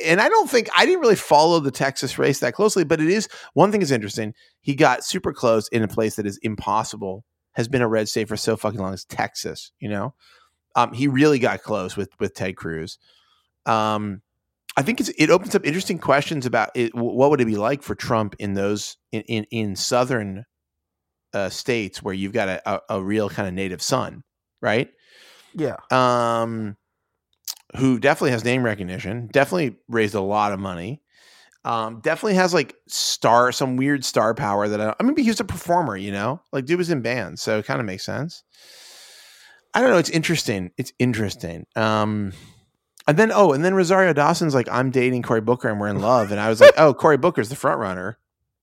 and 0.05 0.21
I 0.21 0.29
don't 0.29 0.49
think 0.49 0.69
I 0.75 0.87
didn't 0.87 1.01
really 1.01 1.17
follow 1.17 1.61
the 1.61 1.71
Texas 1.71 2.19
race 2.19 2.39
that 2.39 2.55
closely, 2.55 2.85
but 2.85 3.01
it 3.01 3.09
is 3.09 3.29
one 3.53 3.71
thing 3.73 3.83
is 3.83 3.91
interesting. 3.91 4.33
He 4.63 4.75
got 4.75 5.05
super 5.05 5.33
close 5.35 5.69
in 5.69 5.83
a 5.83 5.89
place 5.89 6.17
that 6.17 6.27
is 6.27 6.39
impossible. 6.39 7.25
Has 7.53 7.69
been 7.69 7.83
a 7.83 7.89
red 7.89 8.09
state 8.09 8.29
for 8.29 8.37
so 8.37 8.57
fucking 8.57 8.79
long 8.81 8.93
as 8.95 9.05
Texas. 9.05 9.73
You 9.81 9.89
know, 9.89 10.15
um, 10.75 10.93
he 10.93 11.09
really 11.09 11.39
got 11.39 11.63
close 11.63 11.97
with 11.97 12.11
with 12.21 12.35
Ted 12.35 12.57
Cruz. 12.57 12.99
Um, 13.67 14.23
I 14.77 14.83
think 14.83 15.01
it's, 15.01 15.09
it 15.17 15.31
opens 15.31 15.55
up 15.55 15.65
interesting 15.65 15.99
questions 15.99 16.45
about 16.45 16.71
it, 16.75 16.95
what 16.95 17.31
would 17.31 17.41
it 17.41 17.47
be 17.47 17.57
like 17.57 17.83
for 17.83 17.95
Trump 17.95 18.37
in 18.39 18.55
those 18.55 18.97
in 19.13 19.23
in, 19.23 19.45
in 19.51 19.77
southern 19.77 20.45
uh, 21.33 21.49
states 21.49 22.03
where 22.03 22.15
you've 22.15 22.33
got 22.33 22.49
a, 22.49 22.71
a, 22.71 22.81
a 22.91 23.03
real 23.03 23.29
kind 23.31 23.49
of 23.49 23.55
native 23.55 23.83
son, 23.83 24.23
right? 24.61 24.91
Yeah. 25.55 25.77
Um, 25.91 26.77
who 27.77 27.99
definitely 27.99 28.31
has 28.31 28.45
name 28.45 28.63
recognition, 28.63 29.29
definitely 29.33 29.77
raised 29.89 30.15
a 30.15 30.21
lot 30.21 30.53
of 30.53 30.61
money, 30.61 31.03
um, 31.65 32.01
definitely 32.01 32.35
has 32.35 32.55
like 32.55 32.75
star 32.87 33.53
some 33.53 33.77
weird 33.77 34.05
star 34.05 34.35
power 34.35 34.69
that 34.69 34.81
I, 34.81 34.95
I 35.01 35.03
mean 35.03 35.17
he 35.17 35.29
was 35.29 35.41
a 35.41 35.45
performer, 35.45 35.97
you 35.97 36.13
know, 36.13 36.41
like 36.53 36.65
dude 36.65 36.79
was 36.79 36.91
in 36.91 37.03
bands, 37.03 37.43
so 37.43 37.59
it 37.59 37.67
kind 37.67 37.81
of 37.81 37.87
makes 37.87 38.05
sense. 38.05 38.45
I 39.75 39.81
don't 39.81 39.91
know. 39.91 39.99
It's 39.99 40.11
interesting. 40.11 40.71
It's 40.79 40.93
interesting. 40.99 41.67
Um, 41.77 42.33
and 43.07 43.19
then 43.19 43.31
oh, 43.33 43.53
and 43.53 43.65
then 43.65 43.75
Rosario 43.75 44.13
Dawson's 44.13 44.55
like, 44.55 44.69
I'm 44.71 44.91
dating 44.91 45.23
Cory 45.23 45.41
Booker 45.41 45.69
and 45.69 45.81
we're 45.81 45.89
in 45.89 46.01
love, 46.01 46.31
and 46.31 46.41
I 46.41 46.49
was 46.49 46.61
like, 46.61 46.75
oh, 46.77 46.95
Cory 46.99 47.17
Booker's 47.17 47.49
the 47.49 47.57
front 47.57 47.79
runner. 47.79 48.19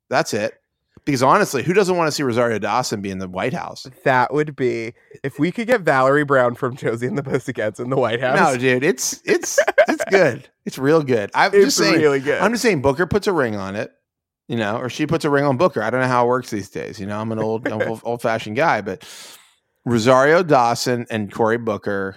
That's 0.09 0.33
it. 0.33 0.59
Because 1.05 1.23
honestly, 1.23 1.63
who 1.63 1.73
doesn't 1.73 1.97
want 1.97 2.07
to 2.07 2.11
see 2.13 2.23
Rosario 2.23 2.59
Dawson 2.59 3.01
be 3.01 3.09
in 3.09 3.17
the 3.17 3.27
White 3.27 3.53
House? 3.53 3.87
That 4.05 4.33
would 4.33 4.55
be 4.55 4.93
if 5.21 5.37
we 5.37 5.51
could 5.51 5.67
get 5.67 5.81
Valerie 5.81 6.23
Brown 6.23 6.55
from 6.55 6.77
Josie 6.77 7.07
and 7.07 7.17
the 7.17 7.23
Pussycats 7.23 7.79
in 7.79 7.89
the 7.89 7.97
White 7.97 8.21
House. 8.21 8.37
No, 8.37 8.57
dude, 8.57 8.83
it's 8.83 9.21
it's 9.25 9.59
it's 9.89 10.05
good. 10.05 10.47
It's 10.65 10.77
real 10.77 11.03
good. 11.03 11.29
I'm 11.33 11.53
it's 11.53 11.65
just 11.65 11.77
saying. 11.77 11.99
really 11.99 12.21
good. 12.21 12.39
I'm 12.41 12.51
just 12.51 12.63
saying. 12.63 12.81
Booker 12.81 13.05
puts 13.05 13.27
a 13.27 13.33
ring 13.33 13.57
on 13.57 13.75
it, 13.75 13.91
you 14.47 14.55
know, 14.55 14.77
or 14.77 14.89
she 14.89 15.05
puts 15.05 15.25
a 15.25 15.29
ring 15.29 15.43
on 15.43 15.57
Booker. 15.57 15.83
I 15.83 15.89
don't 15.89 15.99
know 15.99 16.07
how 16.07 16.25
it 16.25 16.29
works 16.29 16.49
these 16.49 16.69
days. 16.69 16.99
You 16.99 17.05
know, 17.05 17.19
I'm 17.19 17.31
an 17.33 17.39
old 17.39 17.67
old, 17.71 18.01
old 18.05 18.21
fashioned 18.21 18.55
guy, 18.55 18.79
but 18.79 19.03
Rosario 19.85 20.41
Dawson 20.41 21.05
and 21.09 21.31
Cory 21.31 21.57
Booker. 21.57 22.15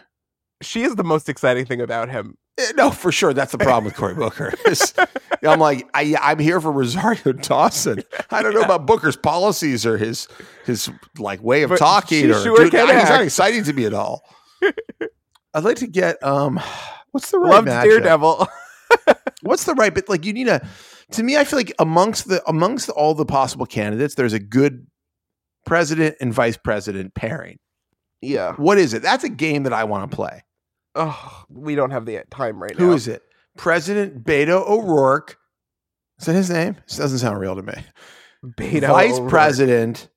She 0.62 0.82
is 0.82 0.94
the 0.96 1.04
most 1.04 1.28
exciting 1.28 1.66
thing 1.66 1.80
about 1.80 2.08
him. 2.08 2.36
eh, 2.58 2.72
No, 2.76 2.90
for 2.90 3.12
sure. 3.12 3.32
That's 3.34 3.52
the 3.52 3.58
problem 3.58 3.84
with 3.84 3.94
Cory 3.96 4.14
Booker. 4.14 4.52
I'm 5.42 5.60
like, 5.60 5.88
I, 5.94 6.16
I'm 6.20 6.38
here 6.38 6.60
for 6.60 6.72
Rosario 6.72 7.32
Dawson. 7.32 8.02
I 8.30 8.42
don't 8.42 8.54
know 8.54 8.62
about 8.62 8.86
Booker's 8.86 9.16
policies 9.16 9.84
or 9.84 9.96
his 9.98 10.28
his 10.64 10.90
like 11.18 11.42
way 11.42 11.62
of 11.62 11.70
But 11.70 11.78
talking. 11.78 12.30
Or 12.30 12.42
sure 12.42 12.56
dude, 12.56 12.72
he's 12.72 13.08
not 13.08 13.20
exciting 13.22 13.64
to 13.64 13.72
me 13.72 13.84
at 13.84 13.94
all. 13.94 14.22
I'd 15.54 15.64
like 15.64 15.76
to 15.78 15.86
get 15.86 16.22
um, 16.22 16.60
what's 17.12 17.30
the 17.30 17.38
right 17.38 17.50
Loved 17.50 17.68
matchup? 17.68 17.84
Daredevil. 17.84 18.48
what's 19.42 19.64
the 19.64 19.74
right 19.74 19.94
but 19.94 20.08
like 20.08 20.24
you 20.24 20.32
need 20.32 20.46
a 20.48 20.66
to 21.10 21.22
me 21.22 21.36
i 21.36 21.42
feel 21.44 21.58
like 21.58 21.72
amongst 21.80 22.28
the 22.28 22.40
amongst 22.48 22.88
all 22.90 23.14
the 23.14 23.26
possible 23.26 23.66
candidates 23.66 24.14
there's 24.14 24.32
a 24.32 24.38
good 24.38 24.86
president 25.66 26.14
and 26.20 26.32
vice 26.32 26.56
president 26.56 27.12
pairing 27.14 27.58
yeah. 28.26 28.52
what 28.54 28.78
is 28.78 28.94
it? 28.94 29.02
That's 29.02 29.24
a 29.24 29.28
game 29.28 29.64
that 29.64 29.72
i 29.72 29.84
want 29.84 30.10
to 30.10 30.14
play. 30.14 30.42
Oh, 30.94 31.44
we 31.50 31.74
don't 31.74 31.90
have 31.90 32.06
the 32.06 32.22
time 32.30 32.62
right 32.62 32.76
now. 32.76 32.86
Who 32.86 32.92
is 32.92 33.06
it? 33.06 33.22
President 33.56 34.24
beto 34.24 34.66
o'rourke. 34.66 35.38
Is 36.18 36.26
that 36.26 36.34
his 36.34 36.50
name? 36.50 36.76
This 36.86 36.96
doesn't 36.96 37.18
sound 37.18 37.38
real 37.38 37.56
to 37.56 37.62
me. 37.62 37.74
Beto 38.44 38.88
vice 38.88 39.14
O'Rourke. 39.14 39.30
president. 39.30 40.08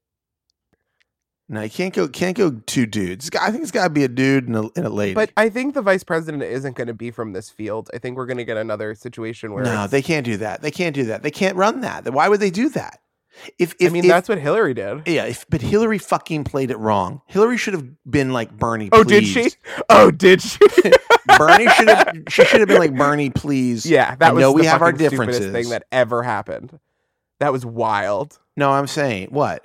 No 1.52 1.62
you 1.64 1.70
can't 1.70 1.94
go 1.94 2.08
can't 2.08 2.38
go 2.38 2.52
two 2.68 2.86
dudes. 2.86 3.30
I 3.40 3.50
think 3.50 3.64
it's 3.64 3.72
got 3.72 3.86
to 3.86 3.90
be 3.90 4.04
a 4.04 4.08
dude 4.08 4.48
and 4.48 4.56
a, 4.56 4.70
and 4.76 4.86
a 4.86 4.90
lady. 4.90 5.16
But 5.16 5.32
I 5.36 5.50
think 5.50 5.74
the 5.74 5.82
vice 5.82 6.04
president 6.04 6.44
isn't 6.44 6.76
going 6.76 6.88
to 6.88 6.94
be 6.94 7.10
from 7.10 7.34
this 7.34 7.50
field. 7.50 7.90
I 7.94 7.98
think 7.98 8.18
we're 8.18 8.28
going 8.28 8.38
to 8.38 8.46
get 8.46 8.56
another 8.58 8.94
situation 8.94 9.54
where 9.54 9.64
no 9.64 9.72
it's- 9.72 9.90
they 9.90 10.04
can't 10.04 10.26
do 10.26 10.38
that. 10.38 10.62
They 10.62 10.72
can't 10.72 10.94
do 10.94 11.06
that. 11.06 11.24
They 11.24 11.32
can't 11.32 11.58
run 11.58 11.82
that. 11.82 12.08
Why 12.14 12.30
would 12.30 12.40
they 12.40 12.52
do 12.52 12.70
that 12.70 13.00
if, 13.58 13.76
if 13.80 13.90
I 13.90 13.94
mean, 13.94 14.04
if- 14.06 14.10
that's 14.10 14.28
what 14.30 14.38
Hillary 14.40 14.74
did. 14.74 15.08
Yeah, 15.08 15.26
if, 15.26 15.46
but 15.50 15.62
Hillary 15.62 15.98
fucking 15.98 16.44
played 16.44 16.72
it 16.72 16.78
wrong. 16.78 17.22
Hillary 17.28 17.58
should 17.58 17.74
have 17.74 17.86
been 18.10 18.32
like 18.34 18.52
Bernie. 18.58 18.90
Oh, 18.92 19.04
did 19.04 19.26
she? 19.26 19.52
Oh, 19.90 20.12
did 20.12 20.42
she? 20.42 20.60
Bernie 21.38 21.68
should 21.70 21.88
have. 21.90 22.14
She 22.30 22.44
should 22.46 22.60
have 22.60 22.68
been 22.70 22.80
like 22.80 22.96
Bernie, 22.96 23.30
please. 23.30 23.86
yeah, 23.86 24.16
that 24.16 24.30
I 24.30 24.34
was 24.34 24.42
know 24.42 24.50
the 24.52 24.56
we 24.62 24.66
have 24.66 24.82
our 24.82 24.92
differences. 24.92 25.52
thing 25.52 25.70
that 25.70 25.84
ever 25.92 26.24
happened. 26.24 26.80
That 27.40 27.52
was 27.54 27.66
wild. 27.66 28.38
No, 28.58 28.72
I'm 28.72 28.88
saying 28.88 29.30
what? 29.32 29.64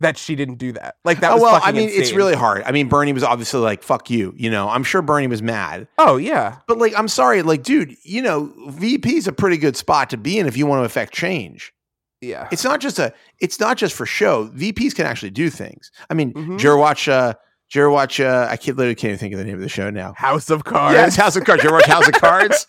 That 0.00 0.18
she 0.18 0.34
didn't 0.34 0.56
do 0.56 0.72
that. 0.72 0.96
Like 1.04 1.20
that 1.20 1.30
oh 1.32 1.34
was 1.34 1.42
well, 1.42 1.60
I 1.62 1.70
mean, 1.70 1.88
it's 1.88 2.12
really 2.12 2.34
hard. 2.34 2.62
I 2.64 2.72
mean, 2.72 2.88
Bernie 2.88 3.12
was 3.12 3.22
obviously 3.22 3.60
like, 3.60 3.84
"Fuck 3.84 4.10
you," 4.10 4.34
you 4.36 4.50
know. 4.50 4.68
I'm 4.68 4.82
sure 4.82 5.00
Bernie 5.02 5.28
was 5.28 5.42
mad, 5.42 5.86
Oh 5.98 6.16
yeah. 6.16 6.56
but 6.66 6.78
like, 6.78 6.92
I'm 6.98 7.06
sorry, 7.06 7.42
like, 7.42 7.62
dude, 7.62 7.94
you 8.02 8.20
know, 8.22 8.52
VP 8.70 9.14
is 9.16 9.28
a 9.28 9.32
pretty 9.32 9.58
good 9.58 9.76
spot 9.76 10.10
to 10.10 10.16
be 10.16 10.38
in 10.40 10.46
if 10.46 10.56
you 10.56 10.66
want 10.66 10.80
to 10.80 10.84
affect 10.84 11.12
change. 11.14 11.72
Yeah. 12.22 12.48
It's 12.50 12.64
not 12.64 12.80
just 12.80 12.98
a. 12.98 13.12
It's 13.40 13.60
not 13.60 13.76
just 13.76 13.94
for 13.94 14.06
show. 14.06 14.48
VPs 14.48 14.94
can 14.94 15.04
actually 15.06 15.30
do 15.30 15.50
things. 15.50 15.90
I 16.08 16.14
mean, 16.14 16.32
Mhm. 16.32 16.64
ever 16.64 16.76
watch? 16.78 17.08
Uh, 17.08 17.34
did 17.68 17.74
you 17.78 17.82
ever 17.82 17.90
watch? 17.90 18.20
Uh, 18.20 18.46
I 18.48 18.56
can't 18.56 18.78
literally 18.78 18.94
can't 18.94 19.10
even 19.10 19.18
think 19.18 19.32
of 19.34 19.38
the 19.38 19.44
name 19.44 19.56
of 19.56 19.60
the 19.60 19.68
show 19.68 19.90
now. 19.90 20.14
House 20.16 20.48
of 20.48 20.64
Cards. 20.64 20.94
Yes, 20.94 21.16
House 21.16 21.36
of 21.36 21.44
Cards. 21.44 21.62
Ever 21.64 21.74
watch 21.74 21.86
House 21.86 22.06
of 22.08 22.14
Cards? 22.20 22.66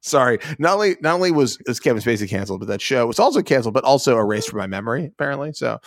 Sorry. 0.00 0.40
Not 0.58 0.74
only 0.74 0.96
not 1.00 1.14
only 1.14 1.30
was, 1.30 1.58
was 1.66 1.78
Kevin 1.78 2.02
Spacey 2.02 2.28
canceled, 2.28 2.58
but 2.60 2.66
that 2.68 2.80
show 2.82 3.06
was 3.06 3.20
also 3.20 3.40
canceled, 3.40 3.72
but 3.74 3.84
also 3.84 4.18
erased 4.18 4.50
from 4.50 4.58
my 4.58 4.66
memory, 4.66 5.06
apparently. 5.06 5.52
So 5.52 5.78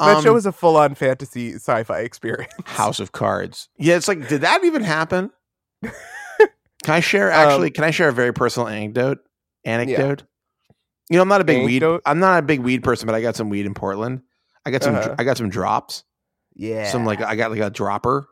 that 0.00 0.16
um, 0.16 0.24
show 0.24 0.32
was 0.32 0.46
a 0.46 0.52
full-on 0.52 0.96
fantasy 0.96 1.52
sci-fi 1.54 2.00
experience. 2.00 2.52
House 2.64 2.98
of 2.98 3.12
Cards. 3.12 3.68
Yeah, 3.78 3.94
it's 3.94 4.08
like, 4.08 4.26
did 4.26 4.40
that 4.40 4.64
even 4.64 4.82
happen? 4.82 5.30
Can 5.82 6.94
I 6.94 6.98
share 7.00 7.30
actually? 7.30 7.68
Um, 7.68 7.72
can 7.74 7.84
I 7.84 7.92
share 7.92 8.08
a 8.08 8.12
very 8.12 8.32
personal 8.34 8.66
anecdote? 8.66 9.18
Anecdote. 9.64 10.24
You 11.10 11.16
know, 11.16 11.22
I'm 11.22 11.28
not 11.28 11.40
a 11.40 11.44
big 11.44 11.58
Anecdote? 11.58 11.92
weed. 11.94 12.00
I'm 12.06 12.20
not 12.20 12.38
a 12.38 12.46
big 12.46 12.60
weed 12.60 12.82
person, 12.82 13.06
but 13.06 13.14
I 13.14 13.20
got 13.20 13.36
some 13.36 13.48
weed 13.50 13.66
in 13.66 13.74
Portland. 13.74 14.22
I 14.64 14.70
got 14.70 14.82
some. 14.82 14.94
Uh-huh. 14.94 15.14
I 15.18 15.24
got 15.24 15.36
some 15.36 15.50
drops. 15.50 16.04
Yeah. 16.54 16.90
Some 16.90 17.04
like 17.04 17.20
I 17.20 17.36
got 17.36 17.50
like 17.50 17.60
a 17.60 17.70
dropper. 17.70 18.26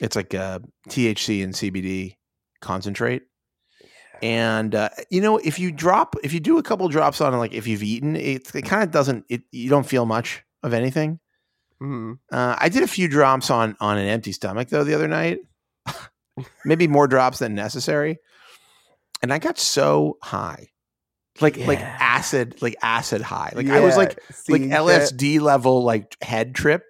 It's 0.00 0.16
like 0.16 0.34
a 0.34 0.62
THC 0.88 1.42
and 1.42 1.54
CBD 1.54 2.16
concentrate. 2.60 3.22
And 4.22 4.74
uh, 4.74 4.88
you 5.10 5.20
know, 5.20 5.38
if 5.38 5.58
you 5.58 5.70
drop, 5.70 6.16
if 6.24 6.32
you 6.32 6.40
do 6.40 6.58
a 6.58 6.62
couple 6.62 6.88
drops 6.88 7.20
on, 7.20 7.36
like 7.38 7.52
if 7.52 7.66
you've 7.66 7.82
eaten, 7.82 8.16
it, 8.16 8.54
it 8.54 8.62
kind 8.62 8.82
of 8.82 8.90
doesn't. 8.90 9.24
It 9.28 9.42
you 9.52 9.68
don't 9.70 9.86
feel 9.86 10.06
much 10.06 10.42
of 10.62 10.72
anything. 10.72 11.20
Mhm. 11.82 12.18
Uh, 12.32 12.56
I 12.58 12.70
did 12.70 12.82
a 12.82 12.88
few 12.88 13.08
drops 13.08 13.50
on 13.50 13.76
on 13.80 13.98
an 13.98 14.08
empty 14.08 14.32
stomach 14.32 14.68
though 14.68 14.84
the 14.84 14.94
other 14.94 15.08
night. 15.08 15.40
Maybe 16.64 16.88
more 16.88 17.06
drops 17.06 17.38
than 17.38 17.54
necessary, 17.54 18.18
and 19.22 19.32
I 19.32 19.38
got 19.38 19.58
so 19.58 20.16
high, 20.22 20.68
like 21.40 21.56
like 21.58 21.80
acid, 21.80 22.60
like 22.62 22.76
acid 22.82 23.20
high. 23.22 23.52
Like 23.54 23.68
I 23.68 23.80
was 23.80 23.96
like 23.96 24.18
Yeah, 24.48 24.52
like 24.52 24.62
LSD 24.62 25.40
level 25.40 25.82
like 25.84 26.16
head 26.22 26.54
trip. 26.54 26.82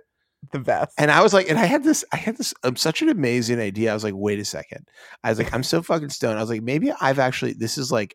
the 0.52 0.58
best. 0.60 0.92
And 0.98 1.10
I 1.10 1.22
was 1.22 1.34
like, 1.34 1.48
and 1.50 1.58
I 1.58 1.64
had 1.64 1.82
this, 1.82 2.04
I 2.12 2.16
had 2.16 2.36
this, 2.36 2.54
um, 2.62 2.76
such 2.76 3.02
an 3.02 3.08
amazing 3.08 3.58
idea. 3.58 3.90
I 3.90 3.94
was 3.94 4.04
like, 4.04 4.14
wait 4.16 4.38
a 4.38 4.44
second. 4.44 4.86
I 5.24 5.30
was 5.30 5.38
like, 5.38 5.52
I'm 5.52 5.62
so 5.64 5.82
fucking 5.82 6.10
stoned. 6.10 6.38
I 6.38 6.40
was 6.40 6.50
like, 6.50 6.62
maybe 6.62 6.92
I've 7.00 7.18
actually, 7.18 7.54
this 7.54 7.78
is 7.78 7.90
like, 7.90 8.14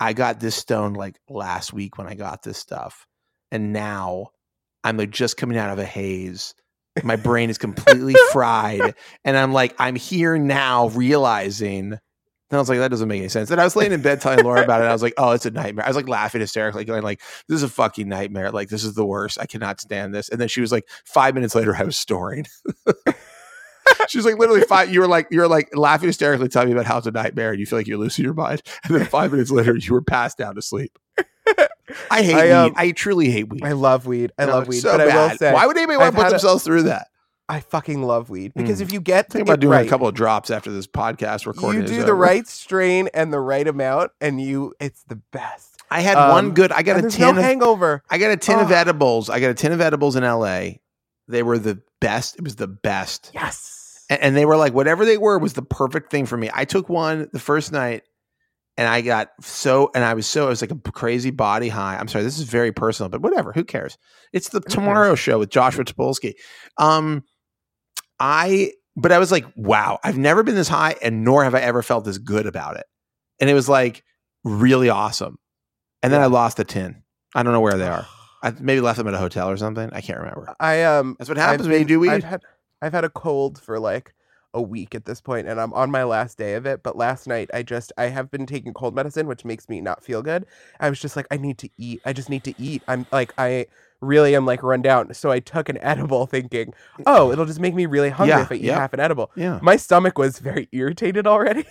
I 0.00 0.12
got 0.12 0.40
this 0.40 0.56
stone 0.56 0.94
like 0.94 1.16
last 1.28 1.72
week 1.72 1.98
when 1.98 2.08
I 2.08 2.14
got 2.14 2.42
this 2.42 2.58
stuff. 2.58 3.06
And 3.52 3.72
now 3.72 4.28
I'm 4.82 4.96
like 4.96 5.10
just 5.10 5.36
coming 5.36 5.58
out 5.58 5.70
of 5.70 5.78
a 5.78 5.84
haze. 5.84 6.54
My 7.04 7.16
brain 7.16 7.50
is 7.50 7.58
completely 7.58 8.14
fried. 8.32 8.94
And 9.24 9.36
I'm 9.36 9.52
like, 9.52 9.74
I'm 9.78 9.94
here 9.94 10.36
now 10.38 10.88
realizing 10.88 11.98
Then 12.50 12.58
I 12.58 12.60
was 12.60 12.68
like, 12.68 12.78
that 12.80 12.90
doesn't 12.90 13.06
make 13.08 13.20
any 13.20 13.28
sense. 13.28 13.50
And 13.52 13.60
I 13.60 13.64
was 13.64 13.76
laying 13.76 13.92
in 13.92 14.02
bed 14.02 14.20
telling 14.20 14.44
Laura 14.44 14.62
about 14.64 14.82
it. 14.82 14.86
I 14.86 14.92
was 14.92 15.02
like, 15.02 15.14
oh, 15.16 15.30
it's 15.30 15.46
a 15.46 15.50
nightmare. 15.52 15.84
I 15.84 15.88
was 15.88 15.96
like 15.96 16.08
laughing 16.08 16.40
hysterically, 16.40 16.84
going 16.84 17.02
like, 17.04 17.20
this 17.48 17.56
is 17.56 17.62
a 17.62 17.68
fucking 17.68 18.08
nightmare. 18.08 18.50
Like, 18.50 18.68
this 18.68 18.82
is 18.82 18.94
the 18.94 19.04
worst. 19.06 19.38
I 19.40 19.46
cannot 19.46 19.80
stand 19.80 20.12
this. 20.12 20.28
And 20.28 20.40
then 20.40 20.48
she 20.48 20.60
was 20.60 20.72
like, 20.72 20.88
five 21.04 21.34
minutes 21.34 21.54
later, 21.54 21.74
I 21.76 21.84
was 21.84 21.96
snoring. 21.96 22.46
she 24.08 24.18
was 24.18 24.24
like, 24.24 24.36
literally 24.38 24.62
five. 24.62 24.92
You 24.92 25.00
were 25.00 25.06
like, 25.06 25.28
you 25.30 25.40
were 25.40 25.48
like 25.48 25.68
laughing 25.76 26.08
hysterically, 26.08 26.48
telling 26.48 26.68
me 26.68 26.74
about 26.74 26.86
how 26.86 26.98
it's 26.98 27.06
a 27.06 27.12
nightmare, 27.12 27.50
and 27.52 27.60
you 27.60 27.66
feel 27.66 27.78
like 27.78 27.86
you're 27.86 27.98
losing 27.98 28.24
your 28.24 28.34
mind. 28.34 28.62
And 28.84 28.94
then 28.96 29.06
five 29.06 29.30
minutes 29.32 29.50
later, 29.50 29.76
you 29.76 29.92
were 29.92 30.02
passed 30.02 30.36
down 30.38 30.56
to 30.56 30.62
sleep. 30.62 30.98
I 32.10 32.22
hate 32.22 32.34
I, 32.34 32.42
weed. 32.44 32.52
um, 32.52 32.72
I 32.76 32.90
truly 32.92 33.30
hate 33.30 33.48
weed. 33.48 33.64
I 33.64 33.72
love 33.72 34.06
weed. 34.06 34.32
I 34.38 34.46
No, 34.46 34.52
love 34.58 34.68
weed, 34.68 34.80
so 34.80 34.92
but 34.92 35.00
I 35.00 35.04
will 35.06 35.28
bad. 35.28 35.38
say, 35.38 35.52
why 35.52 35.66
would 35.66 35.76
anybody 35.76 35.98
want 35.98 36.14
to 36.14 36.16
put 36.20 36.26
a- 36.28 36.30
themselves 36.30 36.62
through 36.64 36.84
that? 36.84 37.08
I 37.50 37.60
fucking 37.60 38.02
love 38.02 38.30
weed 38.30 38.52
because 38.54 38.78
Mm. 38.78 38.82
if 38.82 38.92
you 38.92 39.00
get 39.00 39.28
Think 39.30 39.42
about 39.48 39.58
doing 39.60 39.72
right, 39.72 39.86
a 39.86 39.88
couple 39.88 40.06
of 40.06 40.14
drops 40.14 40.50
after 40.50 40.70
this 40.70 40.86
podcast 40.86 41.46
recording. 41.46 41.82
you 41.82 41.86
do 41.88 41.96
the 41.96 42.02
over. 42.04 42.14
right 42.14 42.46
strain 42.46 43.08
and 43.12 43.32
the 43.32 43.40
right 43.40 43.66
amount, 43.66 44.12
and 44.20 44.40
you 44.40 44.72
it's 44.80 45.02
the 45.08 45.16
best. 45.32 45.82
I 45.90 46.00
had 46.02 46.16
Um, 46.16 46.30
one 46.30 46.50
good. 46.52 46.70
I 46.70 46.82
got 46.82 47.04
a 47.04 47.08
tin. 47.10 47.20
no 47.22 47.30
of, 47.30 47.36
hangover. 47.38 48.02
I 48.08 48.18
got 48.18 48.30
a 48.30 48.36
tin 48.36 48.60
of 48.60 48.70
Oh. 48.70 48.74
edibles. 48.74 49.28
I 49.28 49.40
got 49.40 49.50
a 49.50 49.54
tin 49.54 49.72
of 49.72 49.80
edibles 49.80 50.14
in 50.14 50.22
L.A. 50.22 50.80
They 51.26 51.42
were 51.42 51.58
the 51.58 51.80
best. 52.00 52.36
It 52.36 52.44
was 52.44 52.54
the 52.56 52.68
best. 52.68 53.30
Yes. 53.34 54.04
and, 54.08 54.20
and 54.22 54.36
they 54.36 54.44
were 54.46 54.56
like 54.56 54.72
whatever 54.72 55.04
they 55.04 55.18
were 55.18 55.38
was 55.38 55.52
the 55.54 55.62
perfect 55.62 56.10
thing 56.10 56.26
for 56.26 56.36
me. 56.36 56.50
I 56.54 56.64
took 56.64 56.88
one 56.88 57.28
the 57.32 57.38
first 57.40 57.72
night, 57.72 58.02
and 58.76 58.86
I 58.88 59.00
got 59.00 59.30
so 59.40 59.90
and 59.94 60.04
I 60.04 60.14
was 60.14 60.26
so 60.28 60.46
it 60.46 60.50
was 60.50 60.60
like 60.62 60.70
a 60.70 60.92
crazy 60.92 61.30
body 61.30 61.68
high. 61.68 61.96
I'm 61.96 62.06
sorry, 62.08 62.22
this 62.24 62.38
is 62.38 62.44
very 62.44 62.70
personal, 62.72 63.08
but 63.10 63.20
whatever. 63.22 63.52
Who 63.52 63.64
cares? 63.64 63.98
It's 64.32 64.48
the? 64.50 64.60
Tomorrow 64.60 65.16
Show 65.16 65.38
with 65.40 65.50
Joshua 65.50 65.84
Topolsky. 65.84 66.34
Um, 66.78 67.24
I 68.20 68.72
but 68.96 69.12
I 69.12 69.18
was 69.18 69.32
like, 69.32 69.46
wow, 69.56 69.98
I've 70.04 70.18
never 70.18 70.42
been 70.42 70.54
this 70.54 70.68
high, 70.68 70.96
and 71.02 71.24
nor 71.24 71.42
have 71.44 71.54
I 71.54 71.60
ever 71.60 71.82
felt 71.82 72.04
this 72.04 72.18
good 72.18 72.46
about 72.46 72.76
it. 72.76 72.84
And 73.40 73.48
it 73.48 73.54
was 73.54 73.68
like 73.68 74.04
really 74.44 74.90
awesome. 74.90 75.38
And 76.02 76.12
then 76.12 76.20
I 76.20 76.26
lost 76.26 76.56
the 76.56 76.64
tin. 76.64 77.02
I 77.34 77.42
don't 77.42 77.52
know 77.52 77.60
where 77.60 77.76
they 77.76 77.88
are. 77.88 78.06
I 78.42 78.52
maybe 78.58 78.80
left 78.80 78.96
them 78.98 79.06
at 79.06 79.14
a 79.14 79.18
hotel 79.18 79.50
or 79.50 79.56
something. 79.56 79.90
I 79.92 80.00
can't 80.00 80.18
remember. 80.18 80.54
I 80.60 80.82
um 80.84 81.16
That's 81.18 81.28
what 81.28 81.38
I've 81.38 81.44
happens 81.44 81.68
when 81.68 81.78
you 81.80 81.84
do 81.84 82.00
weed. 82.00 82.10
I've 82.10 82.24
had 82.24 82.42
I've 82.80 82.92
had 82.92 83.04
a 83.04 83.10
cold 83.10 83.60
for 83.60 83.78
like 83.78 84.14
a 84.54 84.62
week 84.62 84.94
at 84.94 85.04
this 85.04 85.20
point 85.20 85.46
and 85.46 85.60
I'm 85.60 85.72
on 85.74 85.90
my 85.90 86.04
last 86.04 86.38
day 86.38 86.54
of 86.54 86.66
it, 86.66 86.82
but 86.82 86.96
last 86.96 87.26
night 87.26 87.50
I 87.52 87.62
just 87.62 87.92
I 87.98 88.04
have 88.04 88.30
been 88.30 88.46
taking 88.46 88.72
cold 88.72 88.94
medicine 88.94 89.26
which 89.26 89.44
makes 89.44 89.68
me 89.68 89.82
not 89.82 90.02
feel 90.02 90.22
good. 90.22 90.46
I 90.80 90.88
was 90.88 90.98
just 90.98 91.16
like 91.16 91.26
I 91.30 91.36
need 91.36 91.58
to 91.58 91.68
eat. 91.76 92.00
I 92.06 92.14
just 92.14 92.30
need 92.30 92.44
to 92.44 92.54
eat. 92.58 92.82
I'm 92.88 93.06
like 93.12 93.34
I 93.36 93.66
really 94.00 94.34
am 94.34 94.46
like 94.46 94.62
run 94.62 94.82
down. 94.82 95.12
So 95.14 95.30
I 95.30 95.40
took 95.40 95.68
an 95.68 95.78
edible 95.82 96.26
thinking, 96.26 96.74
"Oh, 97.06 97.30
it'll 97.32 97.46
just 97.46 97.60
make 97.60 97.74
me 97.74 97.86
really 97.86 98.10
hungry 98.10 98.36
Yeah, 98.36 98.42
if 98.42 98.52
I 98.52 98.54
eat 98.56 98.62
yep. 98.62 98.78
half 98.78 98.92
an 98.92 99.00
edible." 99.00 99.30
yeah. 99.36 99.58
My 99.62 99.76
stomach 99.76 100.18
was 100.18 100.38
very 100.38 100.68
irritated 100.72 101.26
already. 101.26 101.64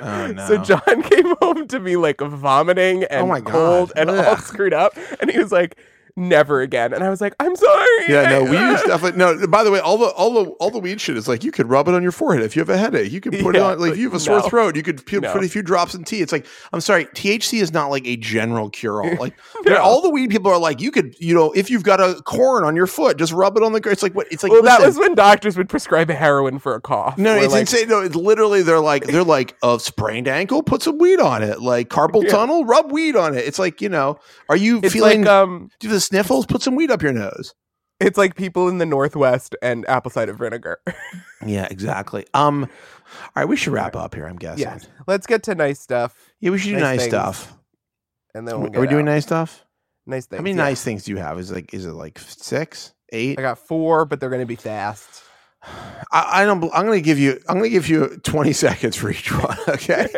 Oh 0.00 0.26
no. 0.34 0.46
So 0.48 0.58
John 0.58 1.02
came 1.10 1.34
home 1.40 1.68
to 1.68 1.80
me 1.80 1.96
like 1.96 2.20
vomiting 2.20 3.04
and 3.04 3.30
Oh 3.30 3.40
cold 3.42 3.92
and 3.96 4.10
all 4.10 4.36
screwed 4.38 4.72
up, 4.74 4.96
and 5.20 5.30
he 5.30 5.38
was 5.38 5.52
like, 5.52 5.76
"Never 6.16 6.60
again." 6.60 6.92
And 6.92 7.02
I 7.02 7.10
was 7.10 7.20
like, 7.20 7.34
"I'm 7.40 7.54
sorry." 7.56 7.88
Yeah, 8.08 8.28
no, 8.28 8.44
weed 8.44 8.74
is 8.74 8.82
definitely 8.82 9.18
no. 9.18 9.46
By 9.46 9.64
the 9.64 9.70
way, 9.70 9.80
all 9.80 9.98
the 9.98 10.06
all 10.06 10.32
the 10.32 10.50
all 10.52 10.70
the 10.70 10.78
weed 10.78 11.00
shit 11.00 11.16
is 11.16 11.28
like 11.28 11.44
you 11.44 11.52
could 11.52 11.68
rub 11.68 11.88
it 11.88 11.94
on 11.94 12.02
your 12.02 12.12
forehead 12.12 12.44
if 12.44 12.56
you 12.56 12.60
have 12.60 12.68
a 12.70 12.76
headache. 12.76 13.10
You 13.12 13.20
could 13.20 13.38
put 13.40 13.56
it 13.56 13.62
on 13.62 13.78
like 13.78 13.92
if 13.92 13.98
you 13.98 14.04
have 14.04 14.14
a 14.14 14.20
sore 14.20 14.38
no. 14.40 14.48
throat. 14.48 14.76
You 14.76 14.82
could 14.82 15.04
put, 15.06 15.22
No. 15.22 15.32
put 15.32 15.44
a 15.44 15.48
few 15.48 15.62
drops 15.62 15.94
in 15.94 16.04
tea. 16.04 16.20
It's 16.20 16.32
like 16.32 16.46
I'm 16.72 16.80
sorry, 16.80 17.06
THC 17.06 17.60
is 17.60 17.72
not 17.72 17.88
like 17.88 18.06
a 18.06 18.16
general 18.16 18.70
cure 18.70 19.02
all. 19.02 19.16
Like 19.22 19.34
No. 19.64 19.76
all 19.76 20.02
the 20.02 20.10
weed 20.10 20.30
people 20.30 20.50
are 20.50 20.58
like 20.58 20.80
you 20.80 20.90
could 20.90 21.14
you 21.20 21.34
know 21.34 21.52
if 21.52 21.70
you've 21.70 21.84
got 21.84 22.00
a 22.00 22.20
corn 22.22 22.64
on 22.64 22.74
your 22.76 22.86
foot, 22.86 23.16
just 23.18 23.32
rub 23.32 23.56
it 23.56 23.62
on 23.62 23.72
the. 23.72 23.80
It's 23.90 24.02
like 24.02 24.14
what 24.14 24.26
it's 24.30 24.42
like. 24.42 24.52
well, 24.52 24.62
that 24.62 24.80
was 24.80 24.98
when 24.98 25.14
doctors 25.14 25.56
would 25.56 25.68
prescribe 25.68 26.08
heroin 26.10 26.58
for 26.58 26.74
a 26.74 26.80
cough. 26.80 27.18
no, 27.18 27.36
it's 27.36 27.52
like, 27.52 27.60
insane. 27.62 27.88
No, 27.88 28.00
it's 28.00 28.14
literally 28.16 28.62
they're 28.62 28.80
like 28.80 29.04
they're 29.04 29.22
like 29.24 29.56
a 29.62 29.78
sprained 29.78 30.28
ankle, 30.28 30.62
put 30.62 30.82
some 30.82 30.98
weed 30.98 31.20
on 31.20 31.42
it. 31.42 31.60
Like 31.60 31.88
carpal 31.88 32.24
Yeah. 32.24 32.30
tunnel, 32.30 32.64
rub 32.64 32.90
weed 32.92 33.16
on 33.16 33.36
it. 33.36 33.44
It's 33.44 33.58
like 33.58 33.80
you 33.80 33.88
know, 33.88 34.18
are 34.48 34.56
you 34.56 34.80
It's 34.82 34.92
feeling? 34.92 35.22
like 35.22 35.30
um, 35.30 35.70
do 35.78 35.88
the 35.88 36.00
sniffles? 36.02 36.46
Put 36.46 36.62
some 36.62 36.74
weed 36.76 36.90
up 36.90 37.02
your 37.02 37.12
nose. 37.12 37.54
it's 38.00 38.18
like 38.18 38.34
people 38.36 38.68
in 38.68 38.78
the 38.78 38.86
Northwest 38.86 39.54
and 39.62 39.88
apple 39.88 40.10
cider 40.10 40.32
vinegar. 40.34 40.78
Yeah, 41.44 41.66
exactly. 41.68 42.24
Um, 42.34 42.62
all 42.64 43.30
right, 43.34 43.48
we 43.48 43.56
should 43.56 43.72
wrap 43.72 43.96
up 43.96 44.14
here. 44.14 44.26
I'm 44.26 44.36
guessing. 44.36 44.60
yes, 44.62 44.86
let's 45.08 45.26
get 45.26 45.42
to 45.44 45.56
nice 45.56 45.80
stuff, 45.80 46.14
Yeah, 46.38 46.50
we 46.52 46.58
should 46.58 46.68
do 46.70 46.78
Nice 46.78 47.02
stuff. 47.04 47.52
and 48.32 48.46
then 48.46 48.54
Are 48.54 48.58
we'll 48.60 48.70
we 48.70 48.86
get 48.86 48.90
doing 48.90 49.08
out. 49.08 49.12
nice 49.12 49.24
stuff? 49.24 49.64
nice 50.06 50.26
things. 50.26 50.38
How 50.38 50.42
many 50.44 50.54
yeah. 50.56 50.62
nice 50.62 50.84
things 50.84 51.02
do 51.02 51.10
you 51.10 51.16
have? 51.18 51.40
Is 51.40 51.50
it 51.50 51.54
like 51.54 51.74
is 51.74 51.84
it 51.84 51.94
like 51.94 52.20
six, 52.20 52.94
eight? 53.12 53.40
I 53.40 53.42
got 53.42 53.58
four, 53.58 54.04
but 54.04 54.20
they're 54.20 54.30
gonna 54.30 54.46
be 54.46 54.54
fast. 54.54 55.22
I, 56.12 56.42
I 56.42 56.44
don't. 56.44 56.62
I'm 56.74 56.86
going 56.86 56.98
to 56.98 57.04
give 57.04 57.18
you. 57.18 57.40
I'm 57.48 57.56
going 57.58 57.70
to 57.70 57.74
give 57.74 57.88
you 57.88 58.18
20 58.24 58.52
seconds 58.66 58.96
for 58.96 59.10
each 59.10 59.30
one. 59.32 59.56
Okay. 59.68 60.08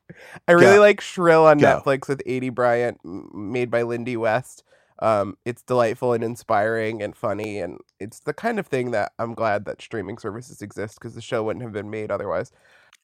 I 0.48 0.52
really 0.52 0.76
Go. 0.76 0.80
like 0.80 1.00
Shrill 1.00 1.46
on 1.46 1.58
Go. 1.58 1.66
Netflix 1.82 2.08
with 2.08 2.22
Aidy 2.26 2.52
Bryant, 2.54 2.98
made 3.04 3.70
by 3.70 3.82
Lindy 3.82 4.16
West. 4.16 4.64
Um, 5.00 5.36
it's 5.44 5.62
delightful 5.62 6.12
and 6.12 6.22
inspiring 6.24 7.02
and 7.02 7.16
funny, 7.16 7.58
and 7.60 7.78
it's 8.00 8.20
the 8.20 8.34
kind 8.34 8.58
of 8.58 8.66
thing 8.66 8.92
that 8.92 9.12
I'm 9.18 9.34
glad 9.34 9.64
that 9.66 9.82
streaming 9.82 10.18
services 10.18 10.62
exist 10.62 10.98
because 11.00 11.14
the 11.14 11.20
show 11.22 11.42
wouldn't 11.44 11.64
have 11.64 11.72
been 11.72 11.90
made 11.90 12.10
otherwise. 12.10 12.52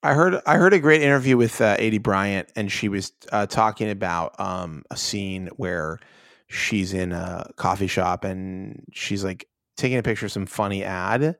I 0.02 0.14
heard. 0.14 0.40
I 0.46 0.56
heard 0.56 0.72
a 0.72 0.78
great 0.78 1.02
interview 1.02 1.36
with 1.36 1.60
uh, 1.60 1.76
Aidy 1.76 2.02
Bryant, 2.02 2.50
and 2.56 2.72
she 2.72 2.88
was 2.88 3.12
uh, 3.32 3.46
talking 3.46 3.90
about 3.90 4.38
um, 4.40 4.82
a 4.90 4.96
scene 4.96 5.48
where 5.56 5.98
she's 6.48 6.92
in 6.94 7.12
a 7.12 7.50
coffee 7.56 7.86
shop 7.86 8.24
and 8.24 8.82
she's 8.92 9.22
like 9.22 9.46
taking 9.76 9.98
a 9.98 10.02
picture 10.02 10.26
of 10.26 10.32
some 10.32 10.46
funny 10.46 10.82
ad, 10.84 11.36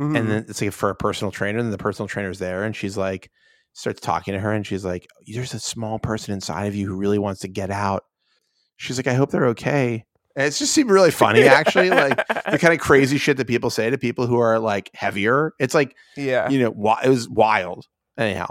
Mhm. 0.00 0.16
and 0.18 0.30
then 0.30 0.46
it's 0.48 0.62
like 0.62 0.72
for 0.72 0.90
a 0.90 0.94
personal 0.96 1.30
trainer 1.32 1.58
and 1.58 1.72
the 1.72 1.78
personal 1.78 2.08
trainer's 2.08 2.38
there 2.38 2.64
and 2.64 2.76
she's 2.76 2.96
like 2.96 3.30
starts 3.74 4.00
talking 4.00 4.34
to 4.34 4.40
her 4.40 4.52
and 4.52 4.66
she's 4.66 4.84
like 4.84 5.06
there's 5.26 5.54
a 5.54 5.60
small 5.60 5.98
person 5.98 6.34
inside 6.34 6.66
of 6.66 6.74
you 6.76 6.86
who 6.88 6.96
really 6.96 7.18
wants 7.18 7.40
to 7.40 7.48
get 7.48 7.70
out 7.70 8.04
she's 8.78 8.96
like 8.96 9.06
i 9.06 9.12
hope 9.12 9.30
they're 9.30 9.48
okay 9.48 10.04
and 10.34 10.46
it's 10.46 10.58
just 10.58 10.72
seemed 10.72 10.90
really 10.90 11.10
funny 11.10 11.42
actually 11.42 11.90
like 11.90 12.16
the 12.50 12.58
kind 12.60 12.72
of 12.72 12.80
crazy 12.80 13.18
shit 13.18 13.36
that 13.36 13.46
people 13.46 13.68
say 13.68 13.90
to 13.90 13.98
people 13.98 14.26
who 14.26 14.38
are 14.38 14.58
like 14.58 14.88
heavier 14.94 15.52
it's 15.60 15.74
like 15.74 15.94
yeah, 16.16 16.48
you 16.48 16.58
know 16.58 16.70
wi- 16.70 17.00
it 17.04 17.08
was 17.10 17.28
wild 17.28 17.86
anyhow 18.16 18.46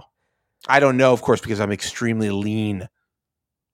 i 0.68 0.80
don't 0.80 0.98
know 0.98 1.12
of 1.14 1.22
course 1.24 1.42
because 1.42 1.60
i'm 1.60 1.72
extremely 1.72 2.30
lean 2.30 2.88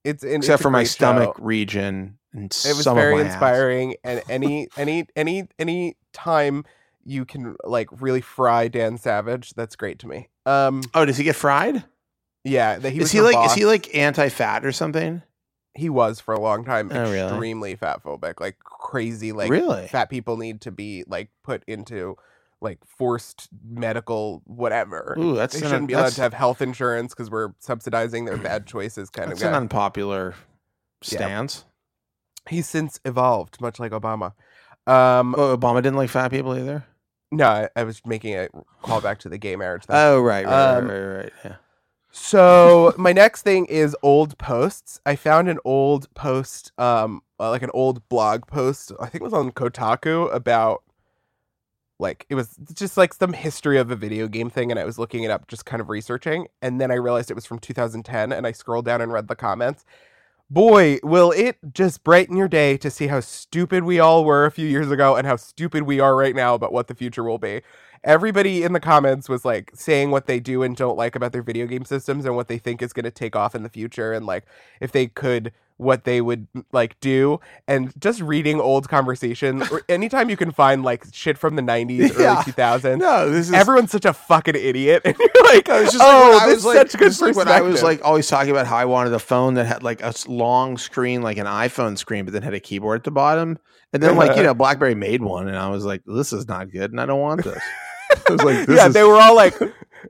it's 0.06 0.24
and 0.24 0.36
except 0.36 0.56
it's 0.56 0.62
for 0.62 0.70
my 0.70 0.84
stomach 0.84 1.36
show. 1.38 1.44
region 1.44 2.18
and 2.34 2.46
It 2.66 2.76
was 2.76 2.86
very 2.86 3.16
my 3.16 3.22
ass. 3.22 3.34
inspiring, 3.34 3.96
and 4.04 4.22
any 4.30 4.68
any 4.76 5.06
any 5.16 5.48
any 5.60 5.98
time 6.14 6.66
you 7.06 7.26
can 7.26 7.56
like 7.64 7.88
really 8.02 8.22
fry 8.22 8.68
Dan 8.70 8.98
Savage, 8.98 9.52
that's 9.52 9.76
great 9.76 10.00
to 10.00 10.08
me. 10.08 10.30
Um, 10.48 10.82
oh 10.96 11.06
does 11.06 11.16
he 11.18 11.24
get 11.24 11.36
fried 11.36 11.84
yeah, 12.44 12.80
that 12.80 12.90
he 12.92 13.00
was 13.00 13.10
is 13.10 13.12
he 13.14 13.22
like 13.22 13.36
boss. 13.36 13.52
is 13.52 13.58
he 13.58 13.66
like 13.66 13.96
anti-fat 13.96 14.66
or 14.66 14.72
something 14.72 15.22
he 15.76 15.90
was 15.90 16.20
for 16.20 16.34
a 16.34 16.40
long 16.40 16.64
time 16.64 16.92
Oh, 16.92 17.10
really? 17.10 17.22
extremely 17.24 17.76
fat 17.76 18.04
phobic, 18.04 18.40
like 18.40 18.60
crazy, 18.60 19.32
like 19.32 19.50
really 19.52 19.88
fat 19.88 20.10
people 20.10 20.38
need 20.38 20.62
to 20.62 20.72
be 20.72 21.04
like 21.08 21.30
put 21.44 21.64
into 21.68 22.16
like 22.62 22.80
forced 22.86 23.50
medical 23.68 24.42
whatever. 24.46 25.18
Ooh, 25.20 25.36
that's 25.36 25.54
they 25.54 25.62
shouldn't 25.62 25.88
be 25.88 25.94
allowed 25.94 26.14
to 26.14 26.22
have 26.22 26.34
health 26.34 26.62
insurance 26.62 27.14
because 27.14 27.30
we're 27.30 27.54
subsidizing 27.60 28.26
their 28.26 28.38
bad 28.38 28.66
choices. 28.68 29.10
Kind 29.10 29.30
That's 29.30 29.42
of 29.42 29.48
an 29.48 29.54
guy. 29.54 29.58
unpopular 29.60 30.36
stance. 31.02 31.66
He's 32.48 32.68
since 32.68 33.00
evolved, 33.06 33.60
much 33.62 33.80
like 33.80 33.92
Obama. 33.92 34.34
Um, 34.86 35.34
Oh, 35.38 35.56
Obama 35.58 35.78
didn't 35.78 35.96
like 35.96 36.10
fat 36.10 36.30
people 36.30 36.56
either. 36.58 36.86
no, 37.32 37.48
I, 37.48 37.70
I 37.76 37.84
was 37.84 38.02
making 38.06 38.36
a 38.36 38.48
callback 38.84 39.18
to 39.20 39.30
the 39.30 39.38
gay 39.38 39.56
marriage 39.56 39.86
thing. 39.86 39.96
Oh, 39.96 40.22
right, 40.22 40.46
right, 40.46 40.78
Um, 40.78 40.88
right, 40.88 41.00
right, 41.00 41.16
right. 41.24 41.34
Yeah. 41.46 41.56
So 42.16 42.94
my 42.98 43.12
next 43.12 43.42
thing 43.42 43.66
is 43.66 43.96
old 44.04 44.38
posts. 44.38 45.02
I 45.06 45.16
found 45.16 45.50
an 45.50 45.58
old 45.66 46.14
post, 46.14 46.72
um, 46.78 47.24
uh, 47.40 47.50
like 47.50 47.64
an 47.64 47.72
old 47.74 48.08
blog 48.08 48.46
post. 48.46 48.92
I 49.00 49.08
think 49.08 49.22
it 49.22 49.24
was 49.24 49.34
on 49.34 49.52
Kotaku 49.52 50.32
about, 50.34 50.84
like, 52.00 52.26
it 52.30 52.36
was 52.36 52.56
just 52.74 52.98
like 52.98 53.14
some 53.14 53.34
history 53.34 53.80
of 53.80 53.90
a 53.92 53.96
video 53.96 54.28
game 54.28 54.50
thing, 54.50 54.70
and 54.72 54.80
I 54.80 54.86
was 54.86 55.00
looking 55.00 55.24
it 55.24 55.32
up, 55.32 55.48
just 55.48 55.66
kind 55.66 55.82
of 55.82 55.90
researching, 55.90 56.48
and 56.62 56.80
then 56.80 56.92
I 56.92 56.96
realized 56.96 57.32
it 57.32 57.36
was 57.36 57.46
from 57.48 57.60
2010, 57.60 58.32
and 58.32 58.46
I 58.46 58.52
scrolled 58.52 58.86
down 58.86 59.02
and 59.02 59.12
read 59.12 59.28
the 59.28 59.36
comments. 59.36 59.84
Boy, 60.54 61.00
will 61.02 61.32
it 61.32 61.58
just 61.74 62.04
brighten 62.04 62.38
your 62.38 62.48
day 62.48 62.78
to 62.78 62.92
see 62.92 63.08
how 63.08 63.22
stupid 63.22 63.84
we 63.84 64.00
all 64.00 64.24
were 64.24 64.46
a 64.46 64.52
few 64.52 64.68
years 64.68 64.92
ago 64.92 65.16
and 65.16 65.26
how 65.26 65.36
stupid 65.36 65.82
we 65.82 66.00
are 66.00 66.16
right 66.16 66.36
now 66.36 66.54
about 66.54 66.72
what 66.72 66.86
the 66.86 66.94
future 66.94 67.24
will 67.24 67.40
be. 67.40 67.64
Everybody 68.04 68.62
in 68.62 68.72
the 68.72 68.80
comments 68.80 69.28
was 69.28 69.46
like 69.46 69.72
saying 69.74 70.12
what 70.12 70.28
they 70.28 70.40
do 70.40 70.62
and 70.62 70.76
don't 70.76 70.96
like 70.96 71.16
about 71.16 71.32
their 71.32 71.42
video 71.42 71.66
game 71.66 71.86
systems 71.86 72.24
and 72.24 72.36
what 72.36 72.50
they 72.50 72.60
think 72.60 72.84
is 72.84 72.94
going 72.94 73.06
to 73.06 73.10
take 73.10 73.36
off 73.36 73.56
in 73.56 73.64
the 73.64 73.70
future 73.70 74.14
and 74.14 74.28
like 74.28 74.46
if 74.80 74.92
they 74.92 75.08
could 75.08 75.54
what 75.78 76.04
they 76.04 76.22
would 76.22 76.48
like 76.72 77.00
do 77.00 77.40
and 77.68 77.94
just 78.00 78.22
reading 78.22 78.60
old 78.60 78.88
conversations 78.88 79.70
or 79.72 79.82
anytime 79.90 80.30
you 80.30 80.38
can 80.38 80.52
find 80.52 80.84
like 80.84 81.04
shit 81.12 81.38
from 81.38 81.56
the 81.56 81.62
90s 81.62 82.18
Yeah. 82.18 82.34
early 82.36 82.44
2000s 82.44 82.98
No, 83.00 83.30
this 83.30 83.48
is. 83.50 83.54
everyone's 83.54 83.92
such 83.92 84.06
a 84.06 84.14
fucking 84.14 84.56
idiot 84.56 85.02
and 85.06 85.16
you're 85.18 85.44
like 85.46 85.68
it's 85.68 85.92
just 85.94 86.04
oh 86.04 86.38
like 86.38 86.48
this 86.50 86.64
like, 86.66 86.78
such 86.90 87.00
good 87.00 87.22
like 87.22 87.36
when 87.36 87.48
I 87.48 87.62
was 87.62 87.82
like 87.84 88.04
always 88.04 88.28
talking 88.28 88.52
about 88.52 88.68
how 88.68 88.78
I 88.78 88.86
wanted 88.86 89.14
a 89.14 89.20
phone 89.20 89.56
that 89.56 89.66
had 89.66 89.84
like 89.84 90.02
a 90.02 90.14
long 90.28 90.78
screen, 90.78 91.22
like 91.22 91.38
an 91.38 91.46
iPhone 91.48 91.98
screen, 91.98 92.26
but 92.26 92.34
then 92.34 92.42
had 92.44 92.54
a 92.54 92.60
keyboard 92.60 93.00
at 93.00 93.04
the 93.04 93.12
bottom. 93.12 93.58
And 93.92 94.02
then 94.02 94.16
like 94.16 94.36
you 94.38 94.44
know, 94.48 94.54
BlackBerry 94.54 94.96
made 94.96 95.22
one, 95.22 95.48
and 95.48 95.58
I 95.58 95.70
was 95.70 95.86
like, 95.86 96.02
this 96.06 96.34
is 96.34 96.48
not 96.48 96.72
good, 96.72 96.92
and 96.92 97.00
I 97.00 97.06
don't 97.06 97.20
want 97.20 97.44
this. 97.44 97.62
I 98.28 98.32
was 98.32 98.44
like, 98.44 98.66
this 98.66 98.78
yeah 98.78 98.88
is, 98.88 98.94
they 98.94 99.04
were 99.04 99.16
all 99.20 99.36
like 99.36 99.56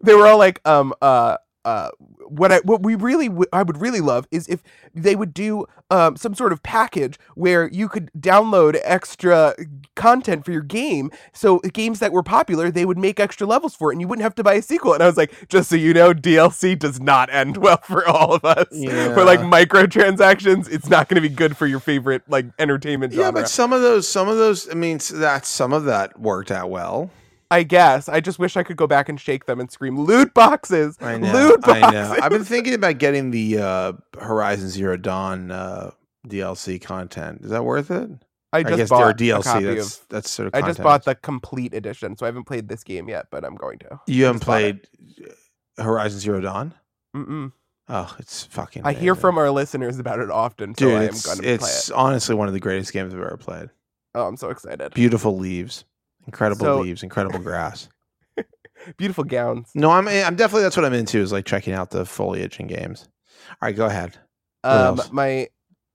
they 0.02 0.14
were 0.14 0.28
all 0.28 0.38
like 0.38 0.60
um 0.68 0.94
uh 1.02 1.38
uh 1.66 1.90
what 2.28 2.52
I 2.52 2.60
what 2.60 2.84
we 2.84 2.96
really 2.96 3.28
w- 3.28 3.46
I 3.54 3.64
would 3.64 3.80
really 3.80 4.02
love 4.02 4.28
is 4.32 4.48
if 4.48 4.64
they 4.94 5.16
would 5.16 5.34
do 5.34 5.66
um 5.90 6.16
some 6.18 6.34
sort 6.36 6.52
of 6.52 6.62
package 6.64 7.18
where 7.36 7.68
you 7.70 7.88
could 7.88 8.12
download 8.18 8.80
extra 8.84 9.56
content 9.96 10.46
for 10.46 10.52
your 10.52 10.62
game. 10.62 11.12
So 11.34 11.60
games 11.60 12.00
that 12.00 12.12
were 12.12 12.24
popular, 12.24 12.72
they 12.72 12.86
would 12.86 12.98
make 12.98 13.20
extra 13.20 13.46
levels 13.48 13.76
for 13.76 13.92
it, 13.92 13.96
and 13.96 14.02
you 14.02 14.08
wouldn't 14.08 14.24
have 14.24 14.36
to 14.36 14.44
buy 14.44 14.56
a 14.56 14.62
sequel. 14.62 14.94
And 14.94 15.04
I 15.04 15.08
was 15.08 15.18
like, 15.18 15.48
just 15.50 15.70
so 15.70 15.76
you 15.76 15.94
know, 15.94 16.14
DLC 16.14 16.78
does 16.78 17.00
not 17.00 17.30
end 17.32 17.58
well 17.58 17.78
for 17.84 18.08
all 18.08 18.34
of 18.34 18.44
us. 18.46 18.68
For 18.70 19.24
like 19.24 19.40
microtransactions, 19.40 20.70
it's 20.72 20.90
not 20.90 21.10
going 21.10 21.22
to 21.22 21.28
be 21.28 21.34
good 21.34 21.56
for 21.58 21.68
your 21.68 21.80
favorite 21.80 22.24
like 22.28 22.46
entertainment 22.60 23.14
genre. 23.14 23.26
Yeah, 23.28 23.32
but 23.32 23.50
some 23.50 23.74
of 23.74 23.82
those, 23.82 24.08
some 24.08 24.28
of 24.28 24.38
those, 24.38 24.70
I 24.70 24.74
mean, 24.74 25.00
that 25.14 25.46
some 25.46 25.74
of 25.74 25.86
that 25.86 26.20
worked 26.20 26.52
out 26.52 26.70
well. 26.70 27.12
I 27.54 27.62
guess 27.64 28.10
I 28.10 28.20
just 28.20 28.40
wish 28.40 28.58
I 28.58 28.64
could 28.64 28.78
go 28.78 28.88
back 28.88 29.10
and 29.10 29.20
shake 29.20 29.46
them 29.46 29.60
and 29.60 29.72
scream 29.72 30.00
loot 30.00 30.34
boxes. 30.34 30.98
I 31.00 31.18
know. 31.18 31.32
Loot 31.32 31.62
boxes. 31.62 31.84
I 31.84 31.92
know. 31.92 32.16
I've 32.22 32.32
been 32.32 32.44
thinking 32.44 32.74
about 32.74 32.98
getting 32.98 33.30
the 33.30 33.60
uh, 33.60 33.94
Horizon 34.20 34.70
Zero 34.70 34.98
Dawn 34.98 35.52
uh, 35.52 35.92
DLC 36.28 36.82
content. 36.82 37.42
Is 37.44 37.52
that 37.52 37.64
worth 37.64 37.92
it? 37.92 38.10
I 38.52 38.60
I 38.60 38.64
just 38.64 38.78
guess 38.78 38.90
bought 38.90 39.18
DLC. 39.18 39.44
copy 39.44 39.66
That's 39.66 40.00
of. 40.00 40.08
that's 40.10 40.32
sort 40.32 40.48
of. 40.48 40.56
I 40.56 40.62
just 40.62 40.82
bought 40.82 41.06
the 41.06 41.14
complete 41.16 41.74
edition, 41.76 42.18
so 42.18 42.26
I 42.26 42.28
haven't 42.28 42.46
played 42.46 42.68
this 42.70 42.84
game 42.84 43.08
yet, 43.08 43.28
but 43.32 43.46
I'm 43.46 43.56
going 43.56 43.80
to. 43.80 44.00
You 44.08 44.26
haven't 44.26 44.40
just 44.42 44.48
bought 44.48 44.62
it. 44.62 44.90
played 45.18 45.30
uh, 45.78 45.84
Horizon 45.84 46.20
Zero 46.20 46.42
Dawn? 46.42 46.74
Mm-mm. 47.16 47.52
Oh, 47.90 48.16
it's 48.18 48.46
fucking. 48.46 48.84
I 48.86 48.94
hear 48.94 49.14
from 49.14 49.38
our 49.38 49.52
listeners 49.52 50.00
about 50.00 50.20
it 50.20 50.32
often, 50.32 50.74
so 50.76 50.86
dude. 50.86 50.94
I 50.96 51.04
am 51.04 51.12
going 51.12 51.38
to 51.38 51.44
play 51.44 51.50
it. 51.50 51.62
it's 51.62 51.92
honestly 51.92 52.34
one 52.34 52.48
of 52.48 52.54
the 52.54 52.60
greatest 52.60 52.94
games 52.94 53.14
I've 53.14 53.20
ever 53.20 53.38
played. 53.38 53.70
Oh, 54.16 54.28
I'm 54.28 54.38
so 54.38 54.50
excited! 54.50 54.94
Beautiful 54.94 55.38
leaves, 55.38 55.84
incredible 56.28 56.66
So- 56.66 56.80
leaves, 56.82 57.04
incredible 57.04 57.40
grass. 57.40 57.90
Beautiful 58.98 59.24
gowns. 59.24 59.70
No, 59.76 59.92
I'm 59.92 60.08
I'm 60.08 60.36
definitely 60.36 60.64
that's 60.64 60.76
what 60.76 60.86
I'm 60.86 60.94
into 60.94 61.18
is 61.20 61.32
like 61.32 61.46
checking 61.46 61.74
out 61.74 61.92
the 61.92 62.06
foliage 62.06 62.60
in 62.60 62.68
games. 62.68 63.08
All 63.50 63.56
right, 63.68 63.76
go 63.76 63.86
ahead. 63.86 64.18
What 64.62 64.72
Um, 64.74 65.00
else? 65.00 65.12
my 65.12 65.48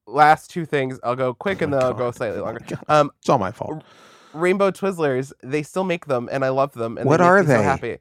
last 0.06 0.50
two 0.50 0.64
things. 0.64 0.98
I'll 1.02 1.16
go 1.16 1.34
quick 1.34 1.60
Oh 1.60 1.64
and 1.64 1.72
then 1.74 1.82
I'll 1.82 1.92
go 1.94 2.10
slightly 2.12 2.40
Oh 2.40 2.44
longer. 2.44 2.64
Um, 2.88 3.10
It's 3.20 3.28
all 3.28 3.38
my 3.38 3.52
fault. 3.52 3.82
Rainbow 4.32 4.70
Twizzlers, 4.70 5.32
they 5.42 5.62
still 5.62 5.84
make 5.84 6.06
them, 6.06 6.28
and 6.30 6.44
I 6.44 6.50
love 6.50 6.72
them. 6.72 6.96
And 6.98 7.06
What 7.06 7.18
they 7.18 7.24
make 7.24 7.28
are 7.30 7.40
me 7.40 7.46
so 7.46 7.58
they? 7.58 7.62
happy. 7.62 7.98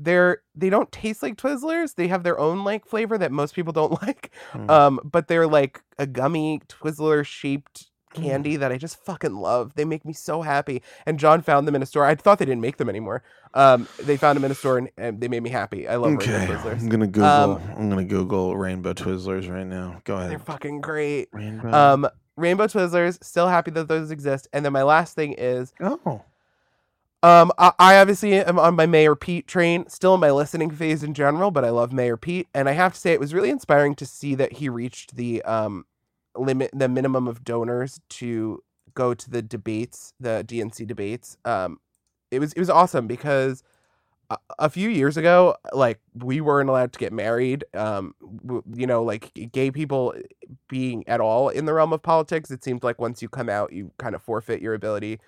They're 0.00 0.42
they 0.54 0.70
don't 0.70 0.90
taste 0.92 1.22
like 1.24 1.36
Twizzlers. 1.36 1.96
They 1.96 2.06
have 2.06 2.22
their 2.22 2.38
own 2.38 2.62
like 2.62 2.86
flavor 2.86 3.18
that 3.18 3.32
most 3.32 3.54
people 3.56 3.72
don't 3.72 4.00
like. 4.02 4.30
Hmm. 4.52 4.70
Um, 4.70 5.00
but 5.02 5.26
they're 5.26 5.48
like 5.48 5.82
a 5.98 6.06
gummy 6.06 6.60
Twizzler 6.68 7.24
shaped 7.26 7.82
Mm. 7.82 7.87
Candy 8.14 8.56
that 8.56 8.72
I 8.72 8.78
just 8.78 9.02
fucking 9.04 9.34
love. 9.36 9.74
They 9.74 9.84
make 9.84 10.04
me 10.04 10.12
so 10.12 10.42
happy. 10.42 10.82
And 11.06 11.18
John 11.18 11.42
found 11.42 11.66
them 11.68 11.74
in 11.74 11.82
a 11.82 11.86
store. 11.86 12.04
I 12.04 12.14
thought 12.14 12.38
they 12.38 12.44
didn't 12.44 12.60
make 12.60 12.76
them 12.76 12.88
anymore. 12.88 13.22
Um, 13.54 13.88
they 14.02 14.16
found 14.16 14.36
them 14.36 14.44
in 14.44 14.50
a 14.50 14.54
store 14.54 14.78
and, 14.78 14.90
and 14.96 15.20
they 15.20 15.28
made 15.28 15.42
me 15.42 15.50
happy. 15.50 15.88
I 15.88 15.96
love 15.96 16.12
okay, 16.14 16.46
Rainbow 16.46 16.54
I'm 16.54 16.60
Twizzlers. 16.78 16.88
gonna 16.88 17.06
Google. 17.06 17.24
Um, 17.24 17.62
I'm 17.76 17.88
gonna 17.88 18.04
Google 18.04 18.56
rainbow 18.56 18.92
Twizzlers 18.92 19.50
right 19.50 19.66
now. 19.66 20.00
Go 20.04 20.16
ahead. 20.16 20.30
They're 20.30 20.38
fucking 20.38 20.80
great. 20.80 21.28
Rainbow. 21.32 21.72
Um, 21.72 22.08
Rainbow 22.36 22.66
Twizzlers, 22.66 23.22
still 23.24 23.48
happy 23.48 23.70
that 23.72 23.88
those 23.88 24.10
exist. 24.10 24.48
And 24.52 24.64
then 24.64 24.72
my 24.72 24.82
last 24.84 25.14
thing 25.14 25.32
is 25.36 25.72
oh, 25.80 26.22
Um, 27.22 27.50
I, 27.58 27.72
I 27.80 27.98
obviously 27.98 28.34
am 28.34 28.60
on 28.60 28.76
my 28.76 28.86
Mayor 28.86 29.16
Pete 29.16 29.48
train, 29.48 29.88
still 29.88 30.14
in 30.14 30.20
my 30.20 30.30
listening 30.30 30.70
phase 30.70 31.02
in 31.02 31.14
general, 31.14 31.50
but 31.50 31.64
I 31.64 31.70
love 31.70 31.92
Mayor 31.92 32.16
Pete, 32.16 32.46
and 32.54 32.68
I 32.68 32.72
have 32.72 32.94
to 32.94 33.00
say 33.00 33.12
it 33.12 33.18
was 33.18 33.34
really 33.34 33.50
inspiring 33.50 33.96
to 33.96 34.06
see 34.06 34.36
that 34.36 34.52
he 34.52 34.68
reached 34.68 35.16
the 35.16 35.42
um 35.42 35.84
limit, 36.40 36.70
the 36.72 36.88
minimum 36.88 37.26
of 37.28 37.44
donors 37.44 38.00
to 38.10 38.62
go 38.94 39.14
to 39.14 39.30
the 39.30 39.42
debates, 39.42 40.12
the 40.20 40.44
DNC 40.46 40.86
debates. 40.86 41.36
Um, 41.44 41.78
it 42.30 42.40
was 42.40 42.52
it 42.52 42.60
was 42.60 42.70
awesome 42.70 43.06
because 43.06 43.62
a, 44.30 44.38
a 44.58 44.70
few 44.70 44.88
years 44.88 45.16
ago, 45.16 45.56
like 45.72 46.00
we 46.14 46.40
weren't 46.40 46.68
allowed 46.68 46.92
to 46.92 46.98
get 46.98 47.12
married. 47.12 47.64
Um, 47.74 48.14
you 48.74 48.86
know, 48.86 49.02
like 49.02 49.32
gay 49.52 49.70
people 49.70 50.14
being 50.68 51.06
at 51.08 51.20
all 51.20 51.48
in 51.48 51.64
the 51.64 51.74
realm 51.74 51.92
of 51.92 52.02
politics, 52.02 52.50
it 52.50 52.64
seemed 52.64 52.82
like 52.82 53.00
once 53.00 53.22
you 53.22 53.28
come 53.28 53.48
out, 53.48 53.72
you 53.72 53.92
kind 53.98 54.14
of 54.14 54.22
forfeit 54.22 54.60
your 54.60 54.74
ability 54.74 55.20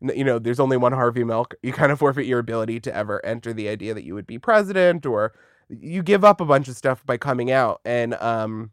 you 0.00 0.24
know, 0.24 0.38
there's 0.38 0.60
only 0.60 0.76
one 0.76 0.92
Harvey 0.92 1.24
Milk. 1.24 1.54
You 1.62 1.72
kind 1.72 1.90
of 1.90 1.98
forfeit 1.98 2.26
your 2.26 2.38
ability 2.38 2.80
to 2.80 2.94
ever 2.94 3.24
enter 3.24 3.52
the 3.52 3.68
idea 3.68 3.94
that 3.94 4.04
you 4.04 4.14
would 4.14 4.26
be 4.26 4.38
president, 4.38 5.04
or 5.04 5.32
you 5.68 6.02
give 6.02 6.24
up 6.24 6.40
a 6.40 6.44
bunch 6.44 6.68
of 6.68 6.76
stuff 6.76 7.04
by 7.04 7.16
coming 7.16 7.50
out. 7.50 7.80
And 7.84 8.14
um, 8.14 8.70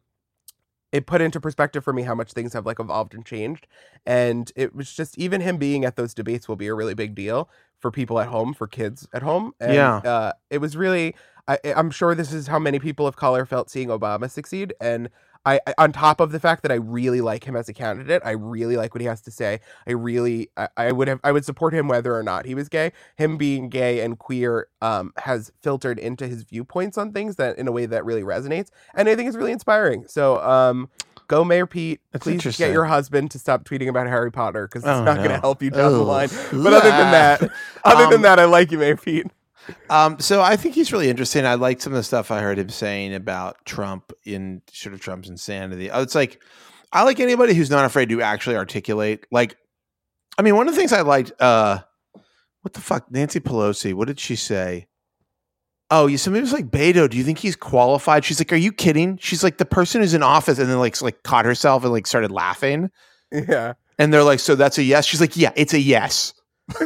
it 0.96 1.06
put 1.06 1.20
into 1.22 1.40
perspective 1.42 1.84
for 1.84 1.94
me 1.94 2.04
how 2.04 2.16
much 2.16 2.32
things 2.32 2.54
have 2.54 2.66
like 2.66 2.80
evolved 2.80 3.14
and 3.14 3.26
changed. 3.26 3.68
And 4.06 4.52
it 4.56 4.74
was 4.74 4.94
just 4.94 5.18
even 5.18 5.42
him 5.42 5.58
being 5.58 5.84
at 5.84 5.96
those 5.98 6.14
debates 6.14 6.48
will 6.48 6.56
be 6.56 6.68
a 6.68 6.74
really 6.74 6.94
big 6.94 7.16
deal 7.16 7.50
for 7.80 7.92
people 7.92 8.18
at 8.20 8.28
home, 8.30 8.54
for 8.54 8.68
kids 8.68 9.08
at 9.14 9.22
home. 9.22 9.54
And, 9.60 9.74
Yeah. 9.74 9.98
uh, 9.98 10.32
it 10.50 10.60
was 10.60 10.78
really. 10.78 11.16
I, 11.48 11.60
I'm 11.76 11.92
sure 11.92 12.16
this 12.16 12.34
is 12.34 12.48
how 12.48 12.58
many 12.58 12.80
people 12.80 13.06
of 13.06 13.16
color 13.18 13.46
felt 13.46 13.70
seeing 13.70 13.90
Obama 13.90 14.32
succeed, 14.32 14.74
and 14.82 15.10
I, 15.46 15.60
I 15.68 15.74
on 15.78 15.92
top 15.92 16.20
of 16.20 16.32
the 16.32 16.40
fact 16.40 16.62
that 16.64 16.72
I 16.72 16.76
really 16.76 17.22
like 17.22 17.44
him 17.44 17.56
as 17.56 17.70
a 17.70 17.74
candidate, 17.74 18.22
I 18.26 18.32
really 18.32 18.78
like 18.78 18.94
what 18.96 19.02
he 19.02 19.08
has 19.08 19.22
to 19.22 19.32
say. 19.32 19.60
I 19.88 19.92
really 19.92 20.50
I, 20.58 20.68
I 20.78 20.92
would 20.92 21.08
have 21.08 21.20
I 21.24 21.32
would 21.32 21.46
support 21.46 21.74
him 21.74 21.88
whether 21.88 22.16
or 22.16 22.24
not 22.24 22.46
he 22.46 22.56
was 22.56 22.70
gay. 22.70 22.92
Him 23.18 23.38
being 23.38 23.70
gay 23.70 24.02
and 24.02 24.18
queer 24.18 24.68
um 24.82 25.14
has 25.18 25.52
filtered 25.62 26.00
into 26.00 26.28
his 26.28 26.44
viewpoints 26.44 26.98
on 26.98 27.12
things 27.12 27.36
that 27.38 27.58
in 27.58 27.68
a 27.68 27.72
way 27.72 27.86
that 27.86 28.06
really 28.06 28.24
resonates. 28.24 28.70
And 28.96 29.08
I 29.08 29.16
think 29.16 29.28
it's 29.28 29.38
really 29.38 29.52
inspiring. 29.52 30.06
So 30.08 30.42
um 30.42 30.90
go 31.28 31.44
Mayor 31.44 31.66
Pete. 31.68 32.02
That's 32.12 32.24
Please 32.24 32.44
get 32.58 32.72
your 32.72 32.86
husband 32.86 33.32
to 33.32 33.40
stop 33.40 33.64
tweeting 33.66 33.88
about 33.88 34.08
Harry 34.08 34.32
Potter 34.32 34.68
because 34.68 34.84
it's 34.84 34.90
Oh, 34.90 35.04
not 35.04 35.18
no. 35.18 35.24
gonna 35.24 35.40
help 35.40 35.62
you 35.64 35.70
down 35.72 35.92
the 35.94 36.00
line. 36.04 36.30
But 36.52 36.74
other 36.74 36.90
than 36.90 37.12
that, 37.12 37.42
other 37.84 38.04
Um, 38.06 38.12
than 38.12 38.22
that, 38.24 38.40
I 38.40 38.46
like 38.46 38.72
you, 38.72 38.78
Mayor 38.80 38.96
Pete. 38.98 39.28
Um, 39.90 40.20
so 40.20 40.42
I 40.42 40.56
think 40.56 40.76
he's 40.76 40.92
really 40.92 41.10
interesting. 41.10 41.46
I 41.46 41.56
liked 41.56 41.82
some 41.82 41.94
of 41.94 41.98
the 41.98 42.04
stuff 42.04 42.32
I 42.32 42.42
heard 42.42 42.60
him 42.60 42.70
saying 42.70 43.14
about 43.14 43.64
Trump 43.66 44.14
in 44.24 44.62
sort 44.72 44.94
of 44.94 45.02
Trump's 45.02 45.30
insanity. 45.30 45.90
It's 45.92 46.16
like 46.16 46.42
I 46.92 47.04
like 47.04 47.20
anybody 47.20 47.54
who's 47.54 47.70
not 47.70 47.86
afraid 47.86 48.10
to 48.10 48.22
actually 48.22 48.56
articulate. 48.56 49.26
Like, 49.32 49.58
I 50.38 50.42
mean, 50.42 50.56
one 50.56 50.68
of 50.68 50.74
the 50.74 50.80
things 50.80 50.94
I 50.94 51.02
liked. 51.02 51.34
Uh, 51.42 51.80
what 52.62 52.74
the 52.74 52.82
fuck, 52.82 53.12
Nancy 53.12 53.40
Pelosi? 53.40 53.94
What 53.94 54.08
did 54.08 54.20
she 54.20 54.36
say? 54.36 54.88
Oh, 55.92 56.08
you 56.08 56.18
somebody 56.18 56.42
was 56.42 56.54
like 56.54 56.72
Beto. 56.72 57.08
Do 57.08 57.18
you 57.18 57.24
think 57.24 57.38
he's 57.38 57.56
qualified? 57.56 58.26
She's 58.26 58.40
like, 58.40 58.52
Are 58.52 58.58
you 58.58 58.72
kidding? 58.72 59.18
She's 59.18 59.44
like 59.44 59.60
the 59.60 59.66
person 59.66 60.02
who's 60.02 60.16
in 60.16 60.24
office, 60.24 60.58
and 60.58 60.68
then 60.68 60.80
like 60.80 61.00
like 61.02 61.22
caught 61.22 61.46
herself 61.46 61.84
and 61.84 61.92
like 61.92 62.08
started 62.08 62.32
laughing. 62.32 62.90
Yeah. 63.32 63.74
And 64.00 64.14
they're 64.14 64.24
like, 64.24 64.40
So 64.40 64.56
that's 64.56 64.78
a 64.78 64.84
yes? 64.84 65.06
She's 65.06 65.22
like, 65.22 65.38
Yeah, 65.38 65.52
it's 65.56 65.74
a 65.74 65.80
yes. 65.80 66.34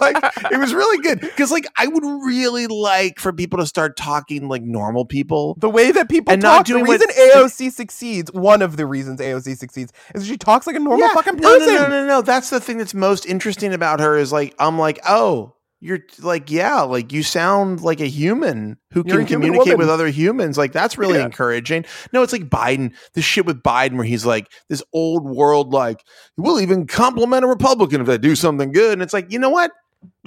like 0.00 0.16
it 0.50 0.58
was 0.58 0.74
really 0.74 1.02
good 1.02 1.20
because 1.20 1.50
like 1.50 1.66
I 1.78 1.86
would 1.86 2.02
really 2.04 2.66
like 2.66 3.18
for 3.20 3.32
people 3.32 3.58
to 3.58 3.66
start 3.66 3.96
talking 3.96 4.48
like 4.48 4.62
normal 4.62 5.04
people. 5.04 5.56
The 5.58 5.70
way 5.70 5.92
that 5.92 6.08
people 6.08 6.32
And 6.32 6.42
not 6.42 6.58
talk, 6.58 6.66
doing 6.66 6.84
the 6.84 6.88
what- 6.88 7.00
reason 7.00 7.30
AOC 7.34 7.72
succeeds, 7.72 8.32
one 8.32 8.62
of 8.62 8.76
the 8.76 8.86
reasons 8.86 9.20
AOC 9.20 9.56
succeeds, 9.56 9.92
is 10.14 10.26
she 10.26 10.36
talks 10.36 10.66
like 10.66 10.76
a 10.76 10.80
normal 10.80 11.08
fucking 11.10 11.36
person. 11.36 11.42
no, 11.42 11.58
person. 11.58 11.74
no, 11.74 11.82
no, 11.88 12.00
no, 12.02 12.06
no. 12.06 12.22
That's 12.22 12.50
the 12.50 12.60
thing 12.60 12.78
that's 12.78 12.94
most 12.94 13.26
interesting 13.26 13.72
about 13.72 14.00
her 14.00 14.16
is 14.16 14.32
like 14.32 14.54
I'm 14.58 14.78
like, 14.78 14.98
oh, 15.08 15.54
you're 15.80 16.00
like, 16.20 16.50
yeah, 16.50 16.80
like 16.82 17.12
you 17.12 17.22
sound 17.22 17.82
like 17.82 18.00
a 18.00 18.06
human 18.06 18.78
who 18.92 19.04
You're 19.06 19.18
can 19.18 19.26
human 19.26 19.48
communicate 19.48 19.78
with 19.78 19.88
other 19.90 20.08
humans. 20.08 20.56
Like 20.56 20.72
that's 20.72 20.96
really 20.96 21.18
Yeah. 21.18 21.26
encouraging. 21.26 21.84
No, 22.12 22.22
it's 22.22 22.32
like 22.32 22.48
Biden, 22.48 22.94
this 23.14 23.24
shit 23.24 23.44
with 23.46 23.62
Biden 23.62 23.96
where 23.96 24.04
he's 24.04 24.24
like 24.24 24.50
this 24.68 24.82
old 24.92 25.24
world, 25.24 25.72
like 25.72 26.02
we'll 26.36 26.60
even 26.60 26.86
compliment 26.86 27.44
a 27.44 27.46
Republican 27.48 28.00
if 28.00 28.06
they 28.06 28.18
do 28.18 28.34
something 28.34 28.72
good. 28.72 28.94
And 28.94 29.02
it's 29.02 29.12
like, 29.12 29.30
you 29.30 29.38
know 29.38 29.50
what? 29.50 29.70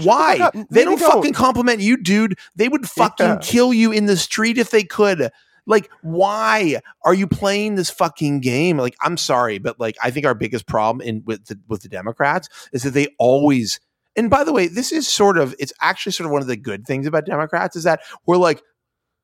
Why? 0.03 0.37
They 0.69 0.83
don't, 0.83 0.99
don't. 0.99 1.11
fucking 1.13 1.33
compliment 1.33 1.79
you, 1.79 1.97
dude. 1.97 2.37
They 2.55 2.69
would 2.69 2.87
fucking 2.87 3.25
Yeah. 3.25 3.39
kill 3.41 3.73
you 3.73 3.91
in 3.91 4.05
the 4.05 4.17
street 4.17 4.57
if 4.57 4.71
they 4.71 4.83
could. 4.83 5.29
Like, 5.65 5.89
why 6.01 6.79
are 7.03 7.13
you 7.13 7.27
playing 7.27 7.75
this 7.75 7.89
fucking 7.89 8.39
game? 8.41 8.77
Like, 8.77 8.95
I'm 9.01 9.17
sorry, 9.17 9.57
but 9.59 9.79
like, 9.79 9.95
I 10.01 10.09
think 10.11 10.25
our 10.25 10.33
biggest 10.33 10.67
problem 10.67 11.05
in 11.07 11.23
with 11.25 11.45
the 11.45 11.59
with 11.67 11.81
the 11.81 11.89
Democrats 11.89 12.49
is 12.73 12.83
that 12.83 12.91
they 12.91 13.07
always. 13.19 13.79
And 14.15 14.29
by 14.29 14.43
the 14.43 14.51
way, 14.53 14.67
this 14.67 14.91
is 14.91 15.07
sort 15.07 15.37
of 15.37 15.55
it's 15.59 15.73
actually 15.81 16.11
sort 16.13 16.25
of 16.25 16.31
one 16.31 16.41
of 16.41 16.47
the 16.47 16.57
good 16.57 16.85
things 16.85 17.05
about 17.07 17.25
Democrats 17.25 17.75
is 17.75 17.83
that 17.83 18.01
we're 18.25 18.37
like, 18.37 18.61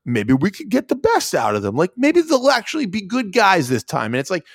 maybe 0.05 0.33
we 0.33 0.51
could 0.51 0.69
get 0.69 0.87
the 0.87 0.95
best 0.95 1.33
out 1.33 1.55
of 1.55 1.63
them. 1.63 1.75
Like, 1.75 1.91
maybe 1.97 2.21
they'll 2.21 2.49
actually 2.49 2.85
be 2.85 3.01
good 3.01 3.33
guys 3.33 3.67
this 3.67 3.83
time. 3.83 4.13
And 4.13 4.19
it's 4.19 4.29
like, 4.29 4.45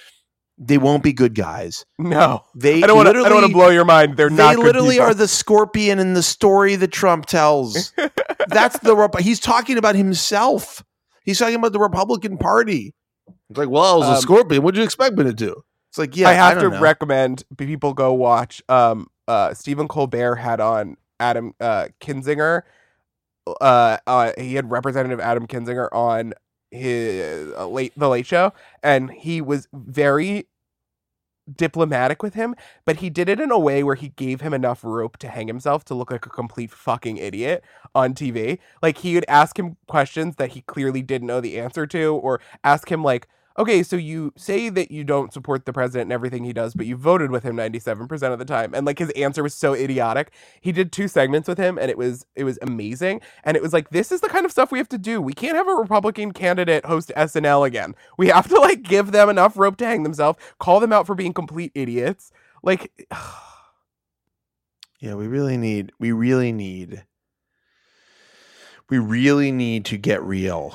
they 0.63 0.79
won't 0.79 1.03
be 1.03 1.13
good 1.13 1.35
guys. 1.35 1.85
No. 1.99 2.45
They 2.55 2.83
I 2.83 2.87
don't 2.87 2.97
want 2.97 3.07
to. 3.07 3.11
I 3.11 3.13
don't 3.15 3.23
want 3.23 3.35
literally- 3.35 3.53
blow 3.55 3.69
your 3.71 3.85
mind. 3.87 4.17
They're 4.17 4.29
they 4.29 4.37
not. 4.37 4.57
good 4.57 4.65
literally 4.67 4.97
people. 4.97 5.07
are 5.07 5.15
the 5.15 5.27
scorpion 5.29 5.99
in 5.99 6.13
the 6.15 6.23
story 6.23 6.77
that 6.77 6.93
Trump 6.93 7.25
tells. 7.27 7.93
That's 8.49 8.79
the 8.81 9.09
he's 9.21 9.41
talking 9.41 9.79
about 9.79 9.95
himself. 9.95 10.85
He's 11.25 11.39
talking 11.39 11.55
about 11.57 11.73
the 11.73 11.81
Republican 11.81 12.37
Party. 12.39 12.95
It's 13.49 13.59
like, 13.59 13.69
well, 13.71 13.95
I 13.95 13.97
was 13.97 14.07
Um, 14.09 14.15
a 14.15 14.21
scorpion. 14.21 14.63
What'd 14.63 14.77
you 14.79 14.85
expect 14.85 15.17
me 15.17 15.25
to 15.25 15.33
do? 15.33 15.63
It's 15.91 15.99
like, 15.99 16.17
yeah, 16.17 16.29
I 16.29 16.33
have 16.35 16.55
to 16.57 16.61
don't 16.63 16.73
know. 16.75 16.81
recommend 16.81 17.43
people 17.57 17.95
go 17.95 18.13
watch. 18.13 18.63
Um, 18.69 19.07
uh, 19.31 19.55
Stephen 19.55 19.87
Colbert 19.87 20.37
had 20.37 20.61
on 20.61 20.97
Adam 21.21 21.55
uh 21.61 21.87
Kinzinger. 22.01 22.63
Uh, 23.61 23.97
uh, 24.07 24.33
he 24.39 24.55
had 24.55 24.71
Representative 24.71 25.21
Adam 25.21 25.47
Kinzinger 25.47 25.89
on 25.93 26.35
his 26.71 27.53
uh, 27.57 27.67
late 27.69 27.93
the 27.97 28.09
Late 28.09 28.27
Show, 28.27 28.53
and 28.83 29.11
he 29.13 29.41
was 29.41 29.69
very 29.73 30.47
diplomatic 31.57 32.23
with 32.23 32.35
him, 32.35 32.55
but 32.85 32.97
he 32.97 33.11
did 33.11 33.29
it 33.29 33.41
in 33.41 33.51
a 33.51 33.59
way 33.59 33.83
where 33.83 33.95
he 33.97 34.11
gave 34.11 34.41
him 34.41 34.55
enough 34.55 34.85
rope 34.85 35.17
to 35.19 35.29
hang 35.29 35.47
himself 35.49 35.85
to 35.85 35.95
look 35.95 36.11
like 36.11 36.27
a 36.27 36.31
complete 36.31 36.71
fucking 36.71 37.17
idiot 37.17 37.65
on 37.95 38.15
TV. 38.15 38.59
Like 38.83 38.99
he 38.99 39.15
would 39.15 39.25
ask 39.29 39.59
him 39.59 39.77
questions 39.89 40.37
that 40.37 40.51
he 40.51 40.63
clearly 40.63 41.03
didn't 41.03 41.27
know 41.29 41.41
the 41.41 41.59
answer 41.59 41.87
to, 41.89 42.15
or 42.17 42.41
ask 42.65 42.91
him 42.91 43.03
like, 43.05 43.29
okay, 43.61 43.83
so 43.83 43.97
you 43.97 44.33
say 44.37 44.71
that 44.71 44.91
you 44.91 45.05
don't 45.05 45.35
support 45.35 45.67
the 45.67 45.73
president 45.73 46.07
and 46.07 46.13
everything 46.13 46.45
he 46.45 46.53
does, 46.53 46.73
but 46.73 46.87
you 46.87 46.97
voted 46.97 47.31
with 47.31 47.43
him 47.43 47.57
97% 47.57 48.33
of 48.33 48.39
the 48.39 48.45
time. 48.47 48.73
And 48.75 48.87
like 48.87 48.99
his 48.99 49.11
answer 49.11 49.43
was 49.43 49.55
so 49.55 49.75
idiotic. 49.75 50.33
He 50.63 50.73
did 50.73 50.93
two 50.93 51.09
segments 51.09 51.47
with 51.47 51.59
him 51.59 51.79
and 51.79 51.91
it 51.91 51.99
was 51.99 52.25
it 52.35 52.45
was 52.45 52.59
amazing. 52.63 53.21
And 53.45 53.59
it 53.59 53.63
was 53.63 53.75
like 53.75 53.91
this 53.91 54.11
is 54.11 54.23
the 54.23 54.29
kind 54.31 54.47
of 54.47 54.51
stuff 54.53 54.73
we 54.73 54.79
have 54.79 54.89
to 54.89 54.99
do. 54.99 55.21
We 55.21 55.35
can't 55.35 55.57
have 55.57 55.69
a 55.69 55.75
Republican 55.75 56.33
candidate 56.33 56.87
host 56.87 57.13
SNL 57.17 57.67
again. 57.67 57.95
We 58.17 58.29
have 58.29 58.49
to 58.49 58.59
like 58.59 58.83
give 58.83 59.13
them 59.13 59.29
enough 59.29 59.59
rope 59.59 59.77
to 59.79 59.87
hang 59.87 60.05
themselves, 60.05 60.39
call 60.59 60.81
them 60.81 60.93
out 60.93 61.07
for 61.07 61.15
being 61.15 61.35
complete 61.35 61.73
idiots. 61.75 62.33
Like 62.63 62.91
Yeah, 65.01 65.15
we 65.15 65.27
really 65.27 65.59
need 65.59 65.93
we 65.99 66.13
really 66.13 66.53
need 66.53 67.05
we 68.89 68.99
really 68.99 69.53
need 69.53 69.85
to 69.87 69.99
get 69.99 70.23
real 70.23 70.75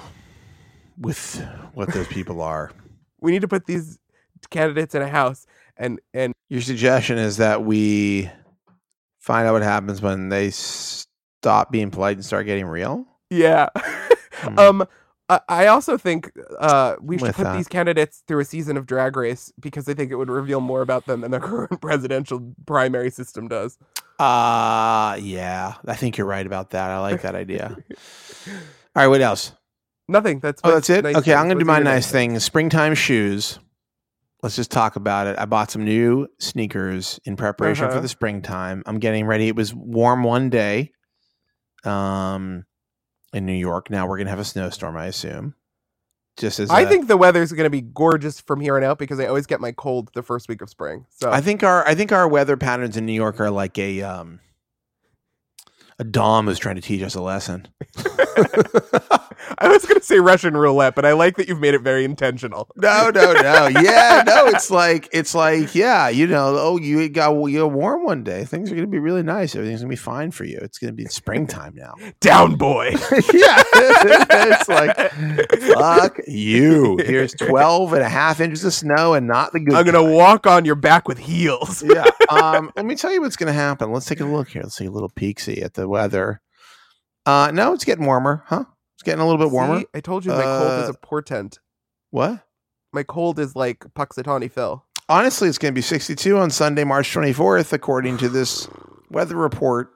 with 0.97 1.45
what 1.73 1.91
those 1.93 2.07
people 2.07 2.41
are. 2.41 2.71
we 3.21 3.31
need 3.31 3.41
to 3.41 3.47
put 3.47 3.65
these 3.65 3.97
candidates 4.49 4.93
in 4.95 5.01
a 5.01 5.07
house 5.09 5.45
and 5.77 5.99
and 6.13 6.33
Your 6.49 6.61
suggestion 6.61 7.17
is 7.17 7.37
that 7.37 7.63
we 7.65 8.29
find 9.19 9.47
out 9.47 9.53
what 9.53 9.63
happens 9.63 10.01
when 10.01 10.29
they 10.29 10.51
stop 10.51 11.71
being 11.71 11.89
polite 11.91 12.17
and 12.17 12.25
start 12.25 12.45
getting 12.45 12.65
real? 12.65 13.05
yeah. 13.29 13.69
Hmm. 14.37 14.59
um 14.59 14.87
I- 15.29 15.39
I 15.49 15.67
also 15.67 15.97
think 15.97 16.31
uh, 16.59 16.97
we 17.01 17.17
should 17.17 17.27
With 17.29 17.35
put 17.37 17.43
that. 17.45 17.55
these 17.57 17.67
candidates 17.69 18.21
through 18.27 18.41
a 18.41 18.45
season 18.45 18.77
of 18.77 18.85
Drag 18.85 19.15
Race 19.17 19.51
because 19.59 19.87
I 19.89 19.93
think 19.95 20.11
it 20.11 20.17
would 20.17 20.29
reveal 20.29 20.59
more 20.61 20.81
about 20.81 21.05
them 21.07 21.21
than 21.21 21.31
the 21.31 21.39
current 21.49 21.81
presidential 21.81 22.53
primary 22.67 23.09
system 23.09 23.47
does. 23.47 23.77
Uh 24.19 25.17
yeah. 25.21 25.75
I 25.87 25.95
think 25.95 26.17
you're 26.17 26.27
right 26.27 26.45
about 26.45 26.71
that. 26.71 26.91
I 26.91 26.99
like 26.99 27.21
that 27.23 27.33
idea. 27.33 27.75
All 28.47 28.53
right, 28.95 29.07
what 29.07 29.21
else? 29.21 29.53
Nothing. 30.07 30.39
That's 30.39 30.61
Oh, 30.63 30.71
that's 30.71 30.89
it? 30.89 31.03
nice 31.03 31.15
okay, 31.15 31.31
thing. 31.31 31.33
I'm 31.37 31.45
going 31.45 31.57
to 31.57 31.63
do 31.63 31.67
my 31.67 31.79
nice 31.79 32.11
thing. 32.11 32.37
Springtime 32.39 32.93
shoes. 32.95 33.59
Let's 34.43 34.55
just 34.55 34.69
talk 34.71 34.95
about 34.95 35.25
it. 35.27 35.37
I 35.39 35.45
bought 35.45 35.71
some 35.71 35.83
new 35.83 36.27
sneakers 36.39 37.19
in 37.25 37.35
preparation 37.35 37.85
for 37.87 37.93
Uh-huh. 37.93 38.01
the 38.01 38.07
springtime. 38.07 38.83
I'm 38.85 38.99
getting 38.99 39.25
ready. 39.25 39.47
It 39.47 39.55
was 39.55 39.73
warm 39.73 40.23
one 40.23 40.49
day 40.51 40.91
um, 41.83 42.65
in 43.33 43.45
New 43.47 43.53
York. 43.53 43.89
Now 43.89 44.07
we're 44.07 44.17
going 44.17 44.27
to 44.27 44.31
have 44.31 44.39
a 44.39 44.43
snowstorm, 44.45 44.95
I 44.97 45.07
assume. 45.07 45.55
Just 46.37 46.59
as 46.59 46.69
I 46.69 46.81
a- 46.81 46.87
think 46.87 47.07
the 47.07 47.17
weather's 47.17 47.51
going 47.53 47.63
to 47.63 47.69
be 47.71 47.81
gorgeous 47.81 48.39
from 48.41 48.59
here 48.61 48.75
on 48.77 48.83
out 48.83 48.99
because 48.99 49.19
I 49.19 49.25
always 49.25 49.47
get 49.47 49.61
my 49.61 49.71
cold 49.71 50.11
the 50.13 50.21
first 50.21 50.47
week 50.49 50.61
of 50.61 50.69
spring. 50.69 51.05
So 51.09 51.31
I 51.31 51.39
think 51.41 51.63
our 51.63 51.87
I 51.87 51.95
think 51.95 52.11
our 52.11 52.27
weather 52.27 52.57
patterns 52.57 52.97
in 52.97 53.05
New 53.05 53.13
York 53.13 53.39
are 53.39 53.49
like 53.49 53.77
a 53.79 54.01
um 54.01 54.41
a 55.97 56.03
dom 56.03 56.47
who's 56.47 56.59
trying 56.59 56.75
to 56.75 56.81
teach 56.81 57.01
us 57.01 57.15
a 57.15 57.21
lesson. 57.21 57.69
I 59.57 59.67
was 59.67 59.85
going 59.85 59.99
to 59.99 60.05
say 60.05 60.19
Russian 60.19 60.55
roulette, 60.55 60.95
but 60.95 61.05
I 61.05 61.13
like 61.13 61.37
that 61.37 61.47
you've 61.47 61.59
made 61.59 61.73
it 61.73 61.81
very 61.81 62.05
intentional. 62.05 62.69
No, 62.75 63.09
no, 63.13 63.33
no. 63.33 63.67
Yeah, 63.67 64.23
no. 64.25 64.47
It's 64.47 64.71
like 64.71 65.09
it's 65.11 65.35
like 65.35 65.75
yeah. 65.75 66.09
You 66.09 66.27
know, 66.27 66.55
oh, 66.57 66.77
you 66.77 67.07
got 67.09 67.33
you 67.49 67.59
got 67.59 67.71
warm 67.71 68.03
one 68.05 68.23
day. 68.23 68.45
Things 68.45 68.71
are 68.71 68.75
going 68.75 68.87
to 68.87 68.91
be 68.91 68.99
really 68.99 69.23
nice. 69.23 69.55
Everything's 69.55 69.81
going 69.81 69.89
to 69.89 69.93
be 69.93 69.95
fine 69.95 70.31
for 70.31 70.45
you. 70.45 70.59
It's 70.61 70.77
going 70.77 70.91
to 70.91 70.95
be 70.95 71.05
springtime 71.05 71.73
now. 71.75 71.95
Down 72.19 72.55
boy. 72.55 72.85
yeah, 73.33 73.63
it's 73.73 74.69
like 74.69 74.95
fuck 75.73 76.19
you. 76.27 76.97
Here's 76.97 77.33
12 77.33 77.93
and 77.93 78.01
a 78.01 78.09
half 78.09 78.39
inches 78.39 78.63
of 78.63 78.73
snow 78.73 79.13
and 79.13 79.27
not 79.27 79.51
the 79.53 79.59
good. 79.59 79.75
I'm 79.75 79.85
going 79.85 80.05
to 80.05 80.15
walk 80.15 80.47
on 80.47 80.65
your 80.65 80.75
back 80.75 81.07
with 81.07 81.17
heels. 81.17 81.83
yeah. 81.83 82.05
Um, 82.27 82.71
let 82.75 82.85
me 82.85 82.95
tell 82.95 83.13
you 83.13 83.21
what's 83.21 83.35
going 83.35 83.47
to 83.47 83.53
happen. 83.53 83.91
Let's 83.91 84.07
take 84.07 84.19
a 84.19 84.25
look 84.25 84.49
here. 84.49 84.63
Let's 84.63 84.75
take 84.75 84.87
a 84.87 84.91
little 84.91 85.09
peek 85.09 85.39
see 85.39 85.61
at 85.61 85.75
the 85.75 85.87
weather. 85.87 86.41
Uh, 87.25 87.51
no, 87.53 87.73
it's 87.73 87.85
getting 87.85 88.05
warmer, 88.05 88.43
huh? 88.47 88.65
Getting 89.05 89.21
a 89.21 89.25
little 89.25 89.39
bit 89.39 89.51
warmer. 89.51 89.79
See? 89.81 89.85
I 89.93 89.99
told 90.01 90.25
you 90.25 90.31
my 90.31 90.43
cold 90.43 90.83
is 90.83 90.89
Uh, 90.89 90.93
a 90.93 91.05
portent. 91.05 91.59
What? 92.11 92.43
My 92.91 93.03
cold 93.03 93.39
is 93.39 93.55
like 93.55 93.79
Punxsutawney 93.93 94.51
Phil. 94.51 94.83
Honestly, 95.07 95.47
it's 95.47 95.57
going 95.57 95.71
to 95.73 95.75
be 95.75 95.81
62 95.83 96.37
on 96.37 96.49
Sunday, 96.49 96.83
March 96.83 97.13
24th, 97.13 97.71
according 97.73 98.17
to 98.17 98.29
this 98.29 98.67
weather 99.11 99.35
report. 99.35 99.91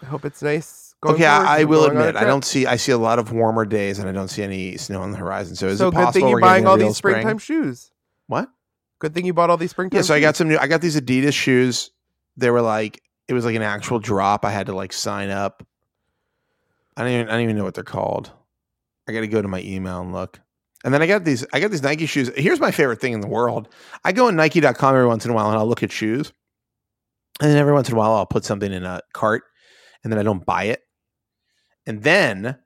I 0.00 0.06
hope 0.06 0.24
it's 0.24 0.42
nice. 0.42 0.94
Going 1.00 1.16
okay, 1.16 1.26
I, 1.26 1.60
I 1.60 1.64
will 1.64 1.86
going 1.86 1.96
on 1.96 2.04
a 2.04 2.08
admit, 2.10 2.22
I 2.22 2.24
don't 2.24 2.44
see. 2.44 2.64
I 2.64 2.76
see 2.76 2.92
a 2.92 2.98
lot 2.98 3.18
of 3.18 3.32
warmer 3.32 3.64
days, 3.64 3.98
and 3.98 4.08
I 4.08 4.12
don't 4.12 4.28
see 4.28 4.44
any 4.44 4.76
snow 4.76 5.02
on 5.02 5.10
the 5.10 5.18
horizon. 5.18 5.56
So 5.56 5.66
is 5.66 5.78
so 5.78 5.88
it 5.88 5.90
good 5.90 5.96
possible 5.96 6.12
thing 6.12 6.28
you're 6.28 6.40
buying 6.40 6.66
all 6.68 6.76
these 6.76 6.96
spring? 6.96 7.14
springtime 7.14 7.38
shoes. 7.38 7.90
What? 8.28 8.48
Good 9.00 9.12
thing 9.12 9.26
you 9.26 9.32
bought 9.34 9.50
all 9.50 9.56
these 9.56 9.72
springtime. 9.72 9.98
Yeah, 9.98 10.02
so 10.02 10.14
I 10.14 10.20
got 10.20 10.36
some 10.36 10.46
new. 10.46 10.58
I 10.58 10.68
got 10.68 10.80
these 10.80 10.94
Adidas 11.00 11.34
shoes. 11.34 11.90
They 12.36 12.50
were 12.50 12.62
like 12.62 13.02
it 13.26 13.34
was 13.34 13.44
like 13.44 13.56
an 13.56 13.62
actual 13.62 13.98
drop. 13.98 14.44
I 14.44 14.52
had 14.52 14.66
to 14.66 14.74
like 14.74 14.92
sign 14.92 15.30
up. 15.30 15.66
I 16.96 17.02
don't 17.02 17.10
even. 17.10 17.28
I 17.28 17.32
don't 17.32 17.40
even 17.42 17.56
know 17.56 17.64
what 17.64 17.74
they're 17.74 17.82
called. 17.82 18.30
I 19.08 19.12
got 19.12 19.20
to 19.20 19.28
go 19.28 19.42
to 19.42 19.48
my 19.48 19.60
email 19.62 20.00
and 20.00 20.12
look. 20.12 20.40
And 20.84 20.92
then 20.92 21.00
I 21.02 21.06
got 21.06 21.24
these. 21.24 21.46
I 21.52 21.60
got 21.60 21.70
these 21.70 21.82
Nike 21.82 22.06
shoes. 22.06 22.30
Here's 22.36 22.60
my 22.60 22.70
favorite 22.70 23.00
thing 23.00 23.12
in 23.12 23.20
the 23.20 23.28
world. 23.28 23.68
I 24.04 24.12
go 24.12 24.26
on 24.28 24.36
Nike.com 24.36 24.94
every 24.94 25.06
once 25.06 25.24
in 25.24 25.30
a 25.30 25.34
while 25.34 25.48
and 25.48 25.56
I'll 25.58 25.66
look 25.66 25.82
at 25.82 25.92
shoes. 25.92 26.32
And 27.40 27.50
then 27.50 27.58
every 27.58 27.72
once 27.72 27.88
in 27.88 27.94
a 27.94 27.98
while 27.98 28.12
I'll 28.12 28.26
put 28.26 28.44
something 28.44 28.72
in 28.72 28.84
a 28.84 29.00
cart, 29.12 29.42
and 30.04 30.12
then 30.12 30.18
I 30.18 30.22
don't 30.22 30.44
buy 30.44 30.64
it. 30.64 30.80
And 31.86 32.02
then 32.02 32.58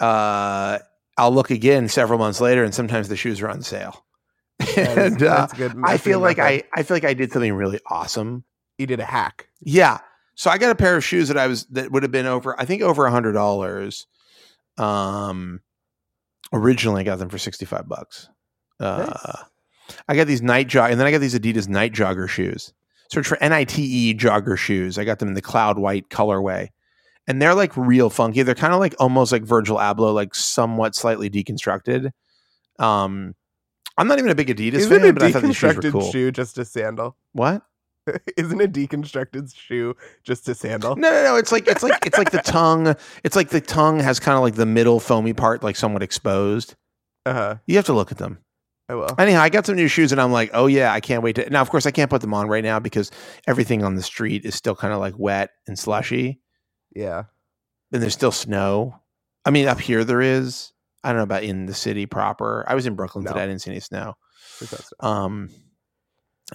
uh, 0.00 0.78
I'll 1.18 1.32
look 1.32 1.50
again 1.50 1.88
several 1.88 2.18
months 2.18 2.40
later, 2.40 2.62
and 2.64 2.74
sometimes 2.74 3.08
the 3.08 3.16
shoes 3.16 3.40
are 3.40 3.48
on 3.48 3.62
sale. 3.62 4.04
That 4.58 4.68
is- 4.78 5.12
and 5.14 5.22
uh, 5.22 5.34
that's 5.36 5.52
good. 5.54 5.72
I 5.84 5.96
feel 5.98 6.20
like. 6.20 6.38
I, 6.38 6.62
I 6.74 6.82
feel 6.84 6.94
like 6.96 7.04
I 7.04 7.14
did 7.14 7.32
something 7.32 7.52
really 7.52 7.80
awesome. 7.90 8.44
you 8.78 8.86
did 8.86 9.00
a 9.00 9.04
hack. 9.04 9.48
Yeah. 9.60 9.98
So 10.34 10.50
I 10.50 10.56
got 10.58 10.70
a 10.70 10.74
pair 10.74 10.96
of 10.96 11.04
shoes 11.04 11.28
that 11.28 11.36
I 11.36 11.46
was 11.46 11.66
that 11.66 11.90
would 11.90 12.02
have 12.02 12.12
been 12.12 12.26
over 12.26 12.58
I 12.58 12.64
think 12.64 12.80
over 12.82 13.04
a 13.06 13.10
hundred 13.10 13.32
dollars. 13.32 14.06
Um 14.78 15.60
originally 16.52 17.00
I 17.00 17.04
got 17.04 17.18
them 17.18 17.28
for 17.28 17.38
sixty 17.38 17.64
five 17.64 17.88
bucks. 17.88 18.28
Uh 18.80 19.06
Nice. 19.08 19.44
I 20.08 20.16
got 20.16 20.26
these 20.26 20.42
night 20.42 20.68
jog 20.68 20.90
and 20.90 20.98
then 20.98 21.06
I 21.06 21.10
got 21.10 21.18
these 21.18 21.38
Adidas 21.38 21.68
night 21.68 21.92
jogger 21.92 22.28
shoes. 22.28 22.72
Search 23.10 23.26
for 23.26 23.36
NITE 23.40 23.78
E 23.78 24.14
jogger 24.14 24.56
shoes. 24.56 24.98
I 24.98 25.04
got 25.04 25.18
them 25.18 25.28
in 25.28 25.34
the 25.34 25.42
cloud 25.42 25.78
white 25.78 26.08
colorway. 26.08 26.68
And 27.26 27.40
they're 27.42 27.54
like 27.54 27.76
real 27.76 28.08
funky. 28.10 28.42
They're 28.42 28.54
kind 28.54 28.72
of 28.72 28.80
like 28.80 28.94
almost 28.98 29.32
like 29.32 29.42
Virgil 29.42 29.76
Abloh, 29.76 30.14
like 30.14 30.34
somewhat 30.34 30.94
slightly 30.94 31.28
deconstructed. 31.28 32.10
Um 32.78 33.34
I'm 33.98 34.08
not 34.08 34.18
even 34.18 34.30
a 34.30 34.34
big 34.34 34.48
Adidas 34.48 34.74
Isn't 34.74 35.00
fan, 35.00 35.08
a 35.10 35.12
but 35.12 35.22
I 35.22 35.32
thought 35.32 35.42
these 35.42 35.56
shoes 35.56 35.76
were 35.76 35.90
cool. 35.90 36.10
shoe 36.10 36.30
just 36.32 36.56
a 36.58 36.64
sandal? 36.64 37.16
What? 37.32 37.62
Isn't 38.36 38.60
a 38.60 38.68
deconstructed 38.68 39.54
shoe 39.54 39.94
just 40.24 40.48
a 40.48 40.54
sandal? 40.54 40.96
No, 40.96 41.10
no, 41.10 41.22
no. 41.24 41.36
It's 41.36 41.52
like 41.52 41.68
it's 41.68 41.82
like 41.82 42.04
it's 42.06 42.18
like 42.18 42.30
the 42.30 42.38
tongue. 42.44 42.94
It's 43.24 43.36
like 43.36 43.50
the 43.50 43.60
tongue 43.60 44.00
has 44.00 44.18
kind 44.20 44.36
of 44.36 44.42
like 44.42 44.54
the 44.54 44.66
middle 44.66 45.00
foamy 45.00 45.32
part, 45.32 45.62
like 45.62 45.76
somewhat 45.76 46.02
exposed. 46.02 46.74
Uh 47.26 47.32
huh. 47.32 47.56
You 47.66 47.76
have 47.76 47.86
to 47.86 47.92
look 47.92 48.10
at 48.12 48.18
them. 48.18 48.38
I 48.88 48.94
will. 48.96 49.14
Anyhow, 49.18 49.40
I 49.40 49.48
got 49.48 49.64
some 49.66 49.76
new 49.76 49.86
shoes, 49.88 50.10
and 50.10 50.20
I'm 50.20 50.32
like, 50.32 50.50
oh 50.52 50.66
yeah, 50.66 50.92
I 50.92 51.00
can't 51.00 51.22
wait 51.22 51.36
to. 51.36 51.48
Now, 51.48 51.60
of 51.62 51.70
course, 51.70 51.86
I 51.86 51.92
can't 51.92 52.10
put 52.10 52.20
them 52.20 52.34
on 52.34 52.48
right 52.48 52.64
now 52.64 52.80
because 52.80 53.10
everything 53.46 53.84
on 53.84 53.94
the 53.94 54.02
street 54.02 54.44
is 54.44 54.54
still 54.56 54.74
kind 54.74 54.92
of 54.92 54.98
like 54.98 55.14
wet 55.16 55.50
and 55.68 55.78
slushy, 55.78 56.40
Yeah. 56.94 57.24
and 57.92 58.02
there's 58.02 58.12
still 58.14 58.32
snow. 58.32 58.96
I 59.44 59.50
mean, 59.50 59.68
up 59.68 59.80
here 59.80 60.02
there 60.04 60.20
is. 60.20 60.72
I 61.04 61.08
don't 61.08 61.16
know 61.18 61.22
about 61.24 61.42
in 61.44 61.66
the 61.66 61.74
city 61.74 62.06
proper. 62.06 62.64
I 62.68 62.74
was 62.74 62.86
in 62.86 62.94
Brooklyn 62.94 63.24
No. 63.24 63.30
today. 63.32 63.44
I 63.44 63.46
didn't 63.46 63.62
see 63.62 63.70
any 63.70 63.80
snow. 63.80 64.14
Um. 65.00 65.48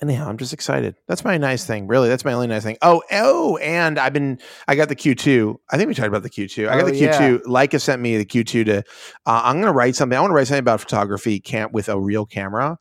Anyhow, 0.02 0.30
I'm 0.30 0.38
just 0.38 0.54
excited. 0.54 0.96
That's 1.08 1.24
my 1.24 1.38
nice 1.38 1.66
thing. 1.66 1.88
Really, 1.88 2.08
that's 2.08 2.24
my 2.24 2.34
only 2.34 2.46
nice 2.46 2.64
thing. 2.64 2.78
Oh, 2.84 3.02
oh, 3.12 3.58
and 3.58 3.98
I've 3.98 4.14
been. 4.14 4.40
I 4.68 4.76
got 4.76 4.90
the 4.90 4.96
Q2. 4.96 5.56
I 5.72 5.78
think 5.78 5.88
we 5.88 5.96
talked 5.96 6.08
about 6.08 6.22
the 6.22 6.30
Q2. 6.30 6.70
I 6.70 6.76
got 6.76 6.84
Oh, 6.84 6.92
the 6.92 7.00
Q2. 7.00 7.44
Leica 7.46 7.82
sent 7.82 8.02
me 8.02 8.16
the 8.18 8.26
Q2 8.26 8.66
to. 8.66 8.78
Uh, 9.26 9.42
I'm 9.44 9.56
going 9.56 9.66
to 9.66 9.72
write 9.72 9.96
something. 9.96 10.16
I 10.16 10.22
want 10.22 10.32
to 10.32 10.36
write 10.36 10.48
something 10.48 10.60
about 10.60 10.82
photography 10.82 11.40
camp 11.40 11.72
with 11.74 11.90
a 11.90 12.00
real 12.00 12.28
camera, 12.28 12.78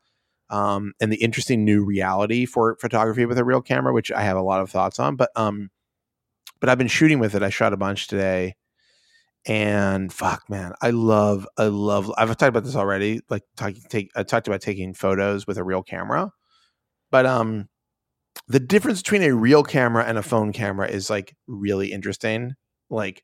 um, 0.51 0.93
and 1.01 1.11
the 1.11 1.17
interesting 1.17 1.65
new 1.65 1.83
reality 1.83 2.45
for 2.45 2.77
photography 2.79 3.25
with 3.25 3.39
a 3.39 3.43
real 3.43 3.61
camera, 3.61 3.93
which 3.93 4.11
I 4.11 4.21
have 4.21 4.37
a 4.37 4.43
lot 4.43 4.61
of 4.61 4.69
thoughts 4.69 4.99
on. 4.99 5.15
But 5.15 5.31
um, 5.35 5.69
but 6.59 6.69
I've 6.69 6.77
been 6.77 6.87
shooting 6.87 7.17
with 7.17 7.33
it. 7.33 7.41
I 7.41 7.49
shot 7.49 7.73
a 7.73 7.77
bunch 7.77 8.07
today, 8.07 8.55
and 9.47 10.13
fuck, 10.13 10.49
man, 10.49 10.73
I 10.83 10.91
love, 10.91 11.47
I 11.57 11.65
love. 11.65 12.11
I've 12.15 12.29
talked 12.29 12.43
about 12.49 12.63
this 12.63 12.75
already. 12.75 13.21
Like, 13.29 13.43
talking, 13.55 13.81
take, 13.89 14.11
I 14.15 14.21
talked 14.23 14.47
about 14.47 14.61
taking 14.61 14.93
photos 14.93 15.47
with 15.47 15.57
a 15.57 15.63
real 15.63 15.81
camera, 15.81 16.31
but 17.11 17.25
um, 17.25 17.67
the 18.47 18.59
difference 18.59 19.01
between 19.01 19.23
a 19.23 19.33
real 19.33 19.63
camera 19.63 20.03
and 20.05 20.17
a 20.17 20.23
phone 20.23 20.53
camera 20.53 20.87
is 20.87 21.09
like 21.09 21.35
really 21.47 21.91
interesting. 21.91 22.53
Like, 22.89 23.23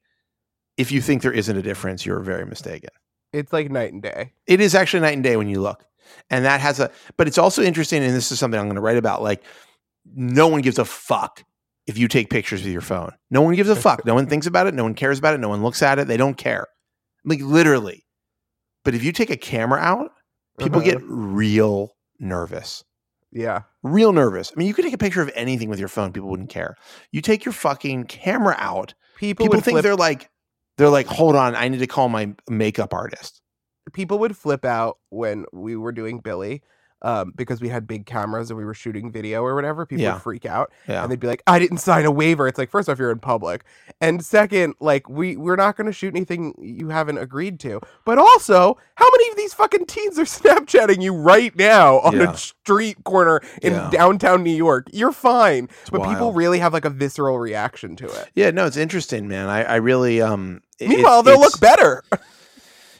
if 0.78 0.92
you 0.92 1.02
think 1.02 1.22
there 1.22 1.32
isn't 1.32 1.56
a 1.58 1.62
difference, 1.62 2.06
you're 2.06 2.20
very 2.22 2.46
mistaken. 2.46 2.90
It's 3.32 3.54
like 3.54 3.70
night 3.72 3.94
and 3.94 4.02
day. 4.02 4.34
It 4.48 4.60
is 4.62 4.76
actually 4.76 5.00
night 5.02 5.14
and 5.16 5.24
day 5.24 5.38
when 5.38 5.48
you 5.48 5.62
look. 5.62 5.86
And 6.30 6.46
that 6.46 6.60
has 6.62 6.80
a, 6.80 6.92
but 7.18 7.28
it's 7.28 7.38
also 7.38 7.62
interesting. 7.64 8.04
And 8.04 8.14
this 8.14 8.32
is 8.32 8.38
something 8.40 8.60
I'm 8.60 8.66
going 8.68 8.76
to 8.76 8.82
write 8.82 8.98
about. 8.98 9.22
Like, 9.24 9.44
no 10.14 10.48
one 10.48 10.62
gives 10.62 10.78
a 10.78 10.86
fuck 10.86 11.44
if 11.88 11.98
you 11.98 12.08
take 12.08 12.30
pictures 12.30 12.62
with 12.64 12.72
your 12.72 12.82
phone. 12.82 13.12
No 13.32 13.42
one 13.42 13.56
gives 13.56 13.70
a 13.70 13.76
fuck. 13.76 14.06
No 14.06 14.14
one 14.14 14.28
thinks 14.28 14.46
about 14.46 14.68
it. 14.68 14.74
No 14.74 14.84
one 14.84 14.94
cares 14.94 15.18
about 15.20 15.34
it. 15.34 15.40
No 15.40 15.50
one 15.50 15.64
looks 15.64 15.82
at 15.82 16.00
it. 16.00 16.08
They 16.08 16.18
don't 16.18 16.38
care. 16.38 16.68
Like, 17.24 17.40
literally. 17.42 18.06
But 18.84 18.96
if 18.96 19.04
you 19.04 19.12
take 19.14 19.30
a 19.30 19.38
camera 19.38 19.80
out, 19.80 20.12
people 20.60 20.80
Uh-huh. 20.82 20.92
get 20.92 21.02
real 21.04 21.92
nervous. 22.20 22.84
Yeah. 23.34 23.64
Real 23.82 24.14
nervous. 24.14 24.52
I 24.56 24.60
mean, 24.60 24.68
you 24.68 24.74
could 24.74 24.86
take 24.86 24.94
a 24.94 24.98
picture 24.98 25.22
of 25.22 25.32
anything 25.36 25.68
with 25.70 25.80
your 25.80 25.88
phone, 25.88 26.14
people 26.14 26.30
wouldn't 26.30 26.50
care. 26.50 26.76
You 27.12 27.22
take 27.22 27.44
your 27.46 27.54
fucking 27.54 28.06
camera 28.06 28.56
out, 28.58 28.94
People, 29.18 29.46
people 29.46 29.62
think 29.62 29.76
flip, 29.76 29.84
they're 29.84 29.96
like, 29.96 30.30
they're 30.78 30.90
like, 30.90 31.08
hold 31.08 31.36
on, 31.36 31.56
I 31.56 31.68
need 31.68 31.80
to 31.80 31.88
call 31.88 32.10
my 32.10 32.34
makeup 32.50 32.94
artist. 32.94 33.42
people 33.94 34.20
would 34.20 34.38
flip 34.38 34.66
out 34.66 34.98
when 35.10 35.46
we 35.52 35.76
were 35.76 35.92
doing 35.92 36.20
Billy. 36.20 36.62
Um, 37.06 37.34
because 37.36 37.60
we 37.60 37.68
had 37.68 37.86
big 37.86 38.06
cameras 38.06 38.50
and 38.50 38.58
we 38.58 38.64
were 38.64 38.74
shooting 38.74 39.12
video 39.12 39.44
or 39.44 39.56
whatever, 39.56 39.86
people 39.86 40.04
Yeah. 40.04 40.14
would 40.14 40.22
freak 40.22 40.46
out 40.46 40.72
Yeah. 40.88 41.04
and 41.04 41.12
they'd 41.12 41.20
be 41.20 41.28
like, 41.28 41.44
"I 41.46 41.60
didn't 41.60 41.80
sign 41.80 42.06
a 42.06 42.12
waiver." 42.12 42.48
It's 42.48 42.58
like, 42.58 42.70
first 42.70 42.88
off, 42.88 42.98
you're 42.98 43.12
in 43.12 43.20
public, 43.20 43.66
and 44.00 44.24
second, 44.24 44.76
like 44.80 45.10
we 45.10 45.36
we're 45.36 45.58
not 45.58 45.76
going 45.76 45.88
to 45.88 45.92
shoot 45.94 46.16
anything 46.16 46.54
you 46.62 46.90
haven't 46.90 47.18
agreed 47.18 47.60
to. 47.60 47.82
But 48.06 48.20
also, 48.20 48.78
how 48.96 49.10
many 49.12 49.30
of 49.32 49.36
these 49.36 49.54
fucking 49.54 49.86
teens 49.88 50.18
are 50.18 50.24
Snapchatting 50.40 51.02
you 51.02 51.14
right 51.14 51.54
now 51.58 52.00
on 52.00 52.16
Yeah. 52.16 52.32
a 52.32 52.38
street 52.38 53.04
corner 53.04 53.42
in 53.62 53.74
downtown 53.90 54.42
New 54.42 54.56
York? 54.56 54.88
You're 54.94 55.12
fine, 55.12 55.68
but 55.92 56.04
people 56.08 56.32
really 56.32 56.60
have 56.60 56.72
like 56.72 56.86
a 56.86 56.90
visceral 56.90 57.38
reaction 57.38 57.98
to 57.98 58.06
it. 58.06 58.30
Yeah, 58.34 58.52
no, 58.52 58.66
it's 58.66 58.78
interesting, 58.78 59.28
man. 59.28 59.50
I, 59.50 59.64
I 59.64 59.76
really 59.76 60.22
um 60.22 60.62
it- 60.80 60.88
Meanwhile, 60.88 61.20
it's- 61.20 61.26
they'll 61.36 61.42
look 61.42 61.60
better. 61.60 62.02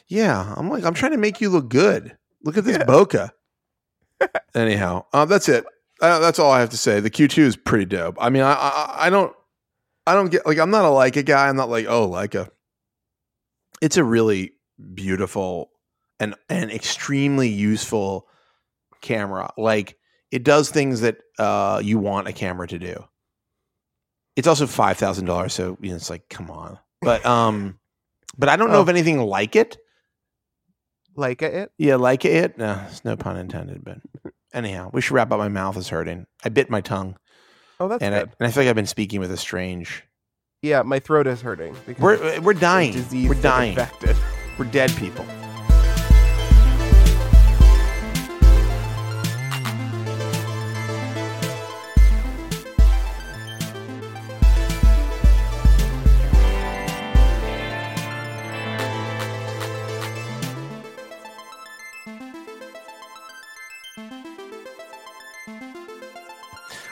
Yeah, 0.06 0.52
I'm 0.56 0.68
like, 0.68 0.84
I'm 0.84 0.94
trying 0.94 1.12
to 1.12 1.18
make 1.18 1.40
you 1.40 1.48
look 1.48 1.68
good. 1.70 2.16
Look 2.42 2.58
at 2.58 2.64
this 2.64 2.76
Yeah. 2.76 2.84
bokeh. 2.84 3.30
Anyhow, 4.54 5.04
uh, 5.12 5.24
that's 5.24 5.48
it. 5.48 5.64
Uh, 6.00 6.18
that's 6.18 6.38
all 6.38 6.50
I 6.50 6.60
have 6.60 6.70
to 6.70 6.76
say. 6.76 7.00
The 7.00 7.10
Q2 7.10 7.38
is 7.38 7.56
pretty 7.56 7.84
dope. 7.86 8.16
I 8.20 8.28
mean, 8.30 8.42
I, 8.42 8.52
I 8.52 8.94
I 9.06 9.10
don't 9.10 9.34
I 10.06 10.14
don't 10.14 10.30
get 10.30 10.44
like 10.46 10.58
I'm 10.58 10.70
not 10.70 10.84
a 10.84 10.88
Leica 10.88 11.24
guy. 11.24 11.48
I'm 11.48 11.56
not 11.56 11.70
like 11.70 11.86
oh 11.88 12.08
Leica. 12.08 12.48
It's 13.80 13.96
a 13.96 14.04
really 14.04 14.52
beautiful 14.94 15.70
and 16.20 16.34
and 16.48 16.70
extremely 16.70 17.48
useful 17.48 18.26
camera. 19.00 19.52
Like 19.56 19.96
it 20.30 20.42
does 20.44 20.70
things 20.70 21.00
that 21.02 21.18
uh, 21.38 21.80
you 21.82 21.98
want 21.98 22.28
a 22.28 22.32
camera 22.32 22.66
to 22.68 22.78
do. 22.78 23.04
It's 24.36 24.48
also 24.48 24.66
five 24.66 24.96
thousand 24.98 25.26
dollars, 25.26 25.52
so 25.54 25.78
you 25.80 25.90
know, 25.90 25.96
it's 25.96 26.10
like 26.10 26.28
come 26.28 26.50
on. 26.50 26.78
But 27.00 27.24
um, 27.24 27.78
but 28.36 28.48
I 28.48 28.56
don't 28.56 28.70
know 28.70 28.78
Oh. 28.78 28.82
of 28.82 28.88
anything 28.88 29.20
like 29.20 29.54
it. 29.56 29.76
Like 31.16 31.42
it. 31.42 31.70
Yeah, 31.78 31.96
like 31.96 32.24
it. 32.24 32.58
No, 32.58 32.80
it's 32.88 33.04
no 33.04 33.16
pun 33.16 33.36
intended. 33.36 33.84
But 33.84 33.98
anyhow, 34.52 34.90
we 34.92 35.00
should 35.00 35.14
wrap 35.14 35.30
up. 35.32 35.38
My 35.38 35.48
mouth 35.48 35.76
is 35.76 35.88
hurting. 35.88 36.26
I 36.44 36.48
bit 36.48 36.70
my 36.70 36.80
tongue, 36.80 37.16
Oh, 37.80 37.88
that's 37.88 38.02
and 38.02 38.14
I, 38.14 38.20
good. 38.20 38.30
and 38.40 38.48
I 38.48 38.50
feel 38.50 38.62
like 38.64 38.70
I've 38.70 38.76
been 38.76 38.86
speaking 38.86 39.20
with 39.20 39.30
a 39.30 39.36
strange. 39.36 40.02
yeah, 40.62 40.82
my 40.82 40.98
throat 40.98 41.26
is 41.26 41.40
hurting. 41.42 41.76
We're 41.98 42.40
we're 42.40 42.54
dying. 42.54 42.94
We're 43.28 43.34
dying. 43.40 43.70
Infected. 43.72 44.16
We're 44.58 44.66
dead 44.66 44.90
people. 44.96 45.24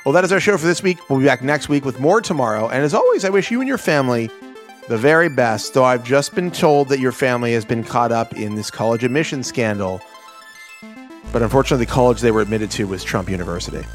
Well, 0.05 0.13
that 0.15 0.25
is 0.25 0.33
our 0.33 0.41
show 0.41 0.59
for 0.59 0.67
this 0.67 0.83
week. 0.83 0.99
We'll 1.09 1.21
be 1.21 1.27
back 1.27 1.43
next 1.43 1.69
week 1.69 1.85
with 1.85 2.01
more 2.01 2.21
tomorrow. 2.21 2.69
And 2.69 2.83
as 2.83 2.93
always, 2.93 3.25
I 3.25 3.31
wish 3.31 3.53
you 3.53 3.61
and 3.61 3.69
your 3.69 3.79
family 3.79 4.31
the 4.89 4.99
very 4.99 5.29
best, 5.29 5.75
though 5.75 5.85
I've 5.85 6.03
just 6.03 6.35
been 6.35 6.51
told 6.51 6.89
that 6.89 6.99
your 6.99 7.13
family 7.13 7.53
has 7.53 7.65
been 7.65 7.85
caught 7.85 8.11
up 8.11 8.35
in 8.37 8.57
this 8.57 8.69
college 8.69 9.05
admission 9.05 9.45
scandal. 9.45 10.01
But 11.33 11.43
unfortunately, 11.43 11.87
the 11.87 11.93
college 11.93 12.21
they 12.21 12.33
were 12.33 12.41
admitted 12.41 12.73
to 12.73 12.89
was 12.89 13.05
Trump 13.05 13.31
University. 13.31 13.87